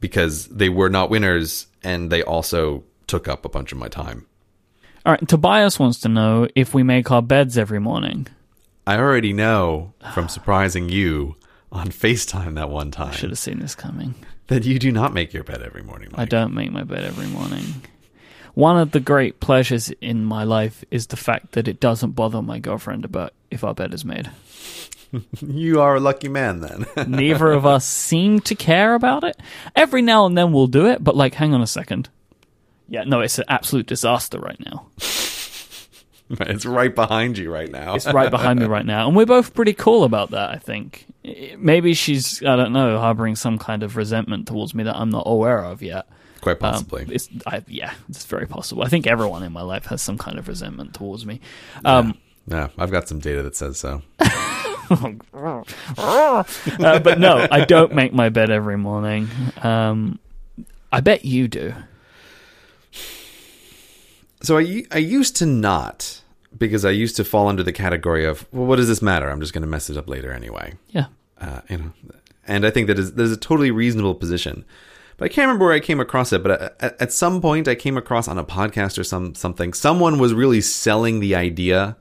because 0.00 0.46
they 0.48 0.68
were 0.68 0.88
not 0.88 1.10
winners 1.10 1.66
and 1.82 2.10
they 2.10 2.22
also 2.22 2.82
took 3.06 3.28
up 3.28 3.44
a 3.44 3.48
bunch 3.48 3.72
of 3.72 3.78
my 3.78 3.88
time. 3.88 4.26
All 5.04 5.12
right, 5.12 5.28
Tobias 5.28 5.78
wants 5.78 6.00
to 6.00 6.08
know 6.08 6.48
if 6.54 6.74
we 6.74 6.82
make 6.82 7.10
our 7.10 7.22
beds 7.22 7.58
every 7.58 7.80
morning. 7.80 8.26
I 8.86 8.96
already 8.96 9.32
know 9.32 9.92
from 10.14 10.28
surprising 10.28 10.88
you 10.88 11.36
on 11.70 11.88
FaceTime 11.88 12.54
that 12.54 12.70
one 12.70 12.90
time. 12.90 13.10
I 13.10 13.16
Should 13.16 13.30
have 13.30 13.38
seen 13.38 13.58
this 13.58 13.74
coming. 13.74 14.14
that 14.48 14.64
you 14.64 14.78
do 14.78 14.90
not 14.92 15.12
make 15.12 15.32
your 15.32 15.44
bed 15.44 15.62
every 15.62 15.82
morning. 15.82 16.08
I 16.14 16.24
don't 16.24 16.54
make 16.54 16.72
my 16.72 16.84
bed 16.84 17.04
every 17.04 17.26
morning. 17.26 17.82
One 18.54 18.78
of 18.78 18.90
the 18.90 19.00
great 19.00 19.40
pleasures 19.40 19.90
in 20.00 20.24
my 20.24 20.44
life 20.44 20.84
is 20.90 21.06
the 21.06 21.16
fact 21.16 21.52
that 21.52 21.68
it 21.68 21.80
doesn't 21.80 22.12
bother 22.12 22.42
my 22.42 22.58
girlfriend 22.58 23.04
about 23.04 23.32
if 23.50 23.64
our 23.64 23.74
bed 23.74 23.94
is 23.94 24.04
made. 24.04 24.30
You 25.46 25.82
are 25.82 25.96
a 25.96 26.00
lucky 26.00 26.28
man 26.28 26.60
then. 26.60 26.86
Neither 27.06 27.52
of 27.52 27.66
us 27.66 27.84
seem 27.84 28.40
to 28.40 28.54
care 28.54 28.94
about 28.94 29.24
it. 29.24 29.36
Every 29.76 30.00
now 30.00 30.24
and 30.24 30.38
then 30.38 30.54
we'll 30.54 30.68
do 30.68 30.86
it, 30.86 31.04
but 31.04 31.14
like, 31.14 31.34
hang 31.34 31.52
on 31.52 31.60
a 31.60 31.66
second. 31.66 32.08
Yeah, 32.88 33.04
no, 33.04 33.20
it's 33.20 33.38
an 33.38 33.44
absolute 33.46 33.86
disaster 33.86 34.38
right 34.38 34.58
now. 34.64 34.86
it's 36.30 36.64
right 36.64 36.94
behind 36.94 37.36
you 37.36 37.52
right 37.52 37.70
now. 37.70 37.94
It's 37.94 38.06
right 38.06 38.30
behind 38.30 38.60
me 38.60 38.66
right 38.66 38.86
now, 38.86 39.06
and 39.06 39.16
we're 39.16 39.26
both 39.26 39.52
pretty 39.54 39.74
cool 39.74 40.04
about 40.04 40.30
that. 40.30 40.50
I 40.50 40.56
think 40.56 41.06
maybe 41.58 41.92
she's 41.94 42.42
I 42.42 42.56
don't 42.56 42.72
know 42.72 42.98
harboring 42.98 43.36
some 43.36 43.58
kind 43.58 43.82
of 43.82 43.96
resentment 43.96 44.48
towards 44.48 44.74
me 44.74 44.84
that 44.84 44.96
I'm 44.96 45.10
not 45.10 45.24
aware 45.26 45.62
of 45.64 45.82
yet. 45.82 46.06
Quite 46.42 46.58
possibly. 46.58 47.04
Um, 47.04 47.12
it's 47.12 47.28
I, 47.46 47.62
yeah, 47.68 47.94
it's 48.08 48.24
very 48.24 48.46
possible. 48.46 48.82
I 48.82 48.88
think 48.88 49.06
everyone 49.06 49.44
in 49.44 49.52
my 49.52 49.62
life 49.62 49.86
has 49.86 50.02
some 50.02 50.18
kind 50.18 50.40
of 50.40 50.48
resentment 50.48 50.92
towards 50.92 51.24
me. 51.24 51.40
Um, 51.84 52.18
yeah, 52.48 52.68
I've 52.76 52.90
got 52.90 53.08
some 53.08 53.20
data 53.20 53.44
that 53.44 53.54
says 53.54 53.78
so. 53.78 54.02
uh, 54.18 55.62
but 56.98 57.20
no, 57.20 57.46
I 57.48 57.64
don't 57.64 57.94
make 57.94 58.12
my 58.12 58.28
bed 58.28 58.50
every 58.50 58.76
morning. 58.76 59.28
Um, 59.62 60.18
I 60.90 61.00
bet 61.00 61.24
you 61.24 61.46
do. 61.46 61.74
So 64.42 64.58
I, 64.58 64.82
I 64.90 64.98
used 64.98 65.36
to 65.36 65.46
not 65.46 66.22
because 66.58 66.84
I 66.84 66.90
used 66.90 67.14
to 67.16 67.24
fall 67.24 67.46
under 67.46 67.62
the 67.62 67.72
category 67.72 68.24
of 68.24 68.52
well, 68.52 68.66
what 68.66 68.76
does 68.76 68.88
this 68.88 69.00
matter? 69.00 69.30
I'm 69.30 69.38
just 69.38 69.52
going 69.52 69.62
to 69.62 69.68
mess 69.68 69.88
it 69.88 69.96
up 69.96 70.08
later 70.08 70.32
anyway. 70.32 70.74
Yeah. 70.88 71.06
Uh, 71.40 71.60
you 71.68 71.78
know, 71.78 71.92
and 72.48 72.66
I 72.66 72.70
think 72.70 72.88
that 72.88 72.98
is 72.98 73.14
that 73.14 73.22
is 73.22 73.30
a 73.30 73.36
totally 73.36 73.70
reasonable 73.70 74.16
position. 74.16 74.64
I 75.24 75.28
can't 75.28 75.46
remember 75.46 75.66
where 75.66 75.74
I 75.74 75.80
came 75.80 76.00
across 76.00 76.32
it. 76.32 76.42
But 76.42 76.62
uh, 76.62 76.70
at, 76.80 77.00
at 77.00 77.12
some 77.12 77.40
point, 77.40 77.68
I 77.68 77.74
came 77.74 77.96
across 77.96 78.28
on 78.28 78.38
a 78.38 78.44
podcast 78.44 78.98
or 78.98 79.04
some 79.04 79.34
something. 79.34 79.72
Someone 79.72 80.18
was 80.18 80.34
really 80.34 80.60
selling 80.60 81.20
the 81.20 81.34
idea 81.34 81.96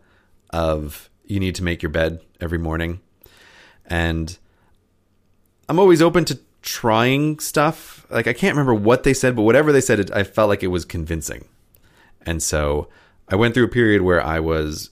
of 0.51 1.09
you 1.25 1.39
need 1.39 1.55
to 1.55 1.63
make 1.63 1.81
your 1.81 1.91
bed 1.91 2.21
every 2.39 2.57
morning, 2.57 2.99
and 3.85 4.37
I'm 5.69 5.79
always 5.79 6.01
open 6.01 6.25
to 6.25 6.39
trying 6.61 7.39
stuff. 7.39 8.05
Like 8.09 8.27
I 8.27 8.33
can't 8.33 8.55
remember 8.55 8.73
what 8.73 9.03
they 9.03 9.13
said, 9.13 9.35
but 9.35 9.43
whatever 9.43 9.71
they 9.71 9.81
said, 9.81 9.99
it, 9.99 10.11
I 10.11 10.23
felt 10.23 10.49
like 10.49 10.63
it 10.63 10.67
was 10.67 10.85
convincing. 10.85 11.47
And 12.23 12.41
so 12.43 12.87
I 13.29 13.35
went 13.35 13.53
through 13.53 13.65
a 13.65 13.69
period 13.69 14.01
where 14.01 14.23
I 14.23 14.39
was 14.39 14.91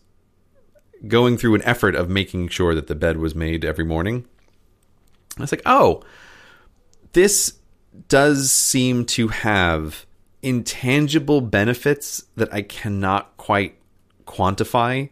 going 1.07 1.37
through 1.37 1.55
an 1.55 1.61
effort 1.63 1.95
of 1.95 2.09
making 2.09 2.49
sure 2.49 2.73
that 2.75 2.87
the 2.87 2.95
bed 2.95 3.17
was 3.17 3.35
made 3.35 3.63
every 3.63 3.85
morning. 3.85 4.25
I 5.37 5.41
was 5.41 5.51
like, 5.51 5.61
oh, 5.65 6.03
this 7.13 7.58
does 8.07 8.51
seem 8.51 9.05
to 9.05 9.27
have 9.29 10.05
intangible 10.41 11.41
benefits 11.41 12.23
that 12.35 12.53
I 12.53 12.61
cannot 12.61 13.35
quite 13.37 13.75
quantify 14.25 15.09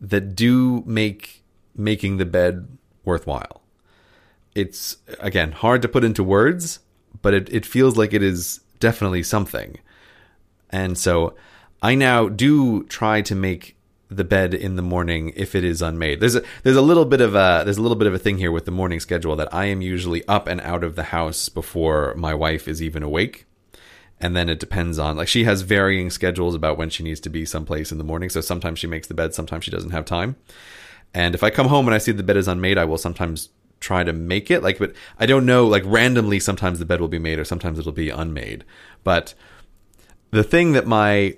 that 0.00 0.36
do 0.36 0.82
make 0.86 1.42
making 1.74 2.18
the 2.18 2.26
bed 2.26 2.78
worthwhile. 3.04 3.62
It's 4.54 4.98
again 5.20 5.52
hard 5.52 5.82
to 5.82 5.88
put 5.88 6.04
into 6.04 6.22
words, 6.22 6.80
but 7.22 7.34
it, 7.34 7.48
it 7.52 7.66
feels 7.66 7.96
like 7.96 8.12
it 8.12 8.22
is 8.22 8.60
definitely 8.80 9.22
something. 9.22 9.78
And 10.70 10.98
so 10.98 11.34
I 11.82 11.94
now 11.94 12.28
do 12.28 12.84
try 12.84 13.22
to 13.22 13.34
make 13.34 13.77
the 14.10 14.24
bed 14.24 14.54
in 14.54 14.76
the 14.76 14.82
morning 14.82 15.32
if 15.36 15.54
it 15.54 15.64
is 15.64 15.82
unmade. 15.82 16.20
There's 16.20 16.34
a 16.34 16.42
there's 16.62 16.76
a 16.76 16.82
little 16.82 17.04
bit 17.04 17.20
of 17.20 17.34
a 17.34 17.62
there's 17.64 17.76
a 17.76 17.82
little 17.82 17.96
bit 17.96 18.06
of 18.06 18.14
a 18.14 18.18
thing 18.18 18.38
here 18.38 18.50
with 18.50 18.64
the 18.64 18.70
morning 18.70 19.00
schedule 19.00 19.36
that 19.36 19.52
I 19.52 19.66
am 19.66 19.82
usually 19.82 20.26
up 20.26 20.48
and 20.48 20.60
out 20.62 20.82
of 20.82 20.96
the 20.96 21.04
house 21.04 21.48
before 21.48 22.14
my 22.16 22.34
wife 22.34 22.66
is 22.66 22.82
even 22.82 23.02
awake. 23.02 23.46
And 24.20 24.34
then 24.34 24.48
it 24.48 24.58
depends 24.58 24.98
on 24.98 25.16
like 25.16 25.28
she 25.28 25.44
has 25.44 25.62
varying 25.62 26.10
schedules 26.10 26.54
about 26.54 26.78
when 26.78 26.90
she 26.90 27.02
needs 27.02 27.20
to 27.20 27.30
be 27.30 27.44
someplace 27.44 27.92
in 27.92 27.98
the 27.98 28.04
morning. 28.04 28.30
So 28.30 28.40
sometimes 28.40 28.78
she 28.78 28.86
makes 28.86 29.06
the 29.06 29.14
bed, 29.14 29.34
sometimes 29.34 29.64
she 29.64 29.70
doesn't 29.70 29.90
have 29.90 30.04
time. 30.04 30.36
And 31.14 31.34
if 31.34 31.42
I 31.42 31.50
come 31.50 31.68
home 31.68 31.86
and 31.86 31.94
I 31.94 31.98
see 31.98 32.12
the 32.12 32.22
bed 32.22 32.36
is 32.36 32.48
unmade, 32.48 32.78
I 32.78 32.84
will 32.84 32.98
sometimes 32.98 33.50
try 33.80 34.04
to 34.04 34.12
make 34.12 34.50
it. 34.50 34.62
Like 34.62 34.78
but 34.78 34.94
I 35.18 35.26
don't 35.26 35.46
know, 35.46 35.66
like 35.66 35.82
randomly 35.84 36.40
sometimes 36.40 36.78
the 36.78 36.86
bed 36.86 37.00
will 37.00 37.08
be 37.08 37.18
made 37.18 37.38
or 37.38 37.44
sometimes 37.44 37.78
it'll 37.78 37.92
be 37.92 38.10
unmade. 38.10 38.64
But 39.04 39.34
the 40.30 40.42
thing 40.42 40.72
that 40.72 40.86
my 40.86 41.36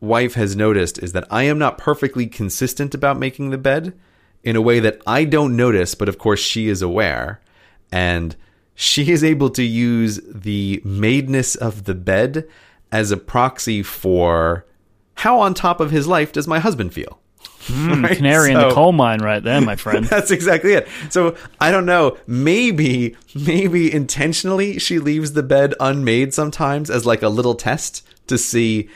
wife 0.00 0.34
has 0.34 0.54
noticed 0.54 0.98
is 0.98 1.12
that 1.12 1.26
I 1.30 1.44
am 1.44 1.58
not 1.58 1.78
perfectly 1.78 2.26
consistent 2.26 2.94
about 2.94 3.18
making 3.18 3.50
the 3.50 3.58
bed 3.58 3.98
in 4.42 4.56
a 4.56 4.62
way 4.62 4.80
that 4.80 5.00
I 5.06 5.24
don't 5.24 5.56
notice, 5.56 5.94
but 5.94 6.08
of 6.08 6.18
course 6.18 6.40
she 6.40 6.68
is 6.68 6.82
aware. 6.82 7.40
And 7.90 8.36
she 8.74 9.10
is 9.10 9.24
able 9.24 9.50
to 9.50 9.62
use 9.62 10.20
the 10.24 10.80
madeness 10.84 11.56
of 11.56 11.84
the 11.84 11.94
bed 11.94 12.48
as 12.92 13.10
a 13.10 13.16
proxy 13.16 13.82
for 13.82 14.64
how 15.14 15.40
on 15.40 15.52
top 15.52 15.80
of 15.80 15.90
his 15.90 16.06
life 16.06 16.32
does 16.32 16.46
my 16.46 16.60
husband 16.60 16.94
feel. 16.94 17.18
Mm, 17.66 18.02
right? 18.04 18.16
Canary 18.16 18.52
so, 18.52 18.60
in 18.60 18.68
the 18.68 18.74
coal 18.74 18.92
mine, 18.92 19.20
right 19.20 19.42
there, 19.42 19.60
my 19.60 19.74
friend. 19.74 20.04
that's 20.06 20.30
exactly 20.30 20.74
it. 20.74 20.88
So 21.10 21.36
I 21.60 21.70
don't 21.70 21.86
know. 21.86 22.16
Maybe, 22.26 23.16
maybe 23.34 23.92
intentionally 23.92 24.78
she 24.78 24.98
leaves 24.98 25.32
the 25.32 25.42
bed 25.42 25.74
unmade 25.80 26.32
sometimes 26.32 26.88
as 26.88 27.04
like 27.04 27.22
a 27.22 27.28
little 27.28 27.54
test 27.54 28.06
to 28.28 28.38
see 28.38 28.88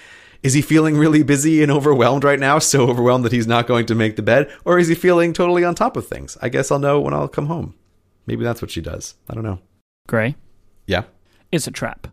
is 0.43 0.55
he 0.55 0.63
feeling 0.63 0.97
really 0.97 1.23
busy 1.23 1.63
and 1.63 1.71
overwhelmed 1.71 2.25
right 2.25 2.39
now, 2.41 2.59
so 2.59 2.89
overwhelmed 2.89 3.25
that 3.25 3.33
he's 3.33 3.47
not 3.47 3.67
going 3.67 3.87
to 3.87 3.95
make 3.95 4.17
the 4.17 4.23
bed, 4.23 4.51
or 4.65 4.79
is 4.79 4.89
he 4.89 4.95
feeling 4.95 5.33
totally 5.33 5.65
on 5.65 5.75
top 5.75 5.97
of 5.97 6.07
things? 6.07 6.37
I 6.43 6.49
guess 6.49 6.71
I'll 6.71 6.79
know 6.79 7.01
when 7.01 7.15
I'll 7.15 7.29
come 7.29 7.47
home. 7.47 7.75
Maybe 8.27 8.45
that's 8.45 8.63
what 8.63 8.71
she 8.71 8.81
does. 8.81 9.15
I 9.29 9.35
don't 9.35 9.45
know. 9.45 9.61
Grey. 10.09 10.37
Yeah. 10.87 11.05
It's 11.51 11.67
a 11.67 11.71
trap. 11.71 12.09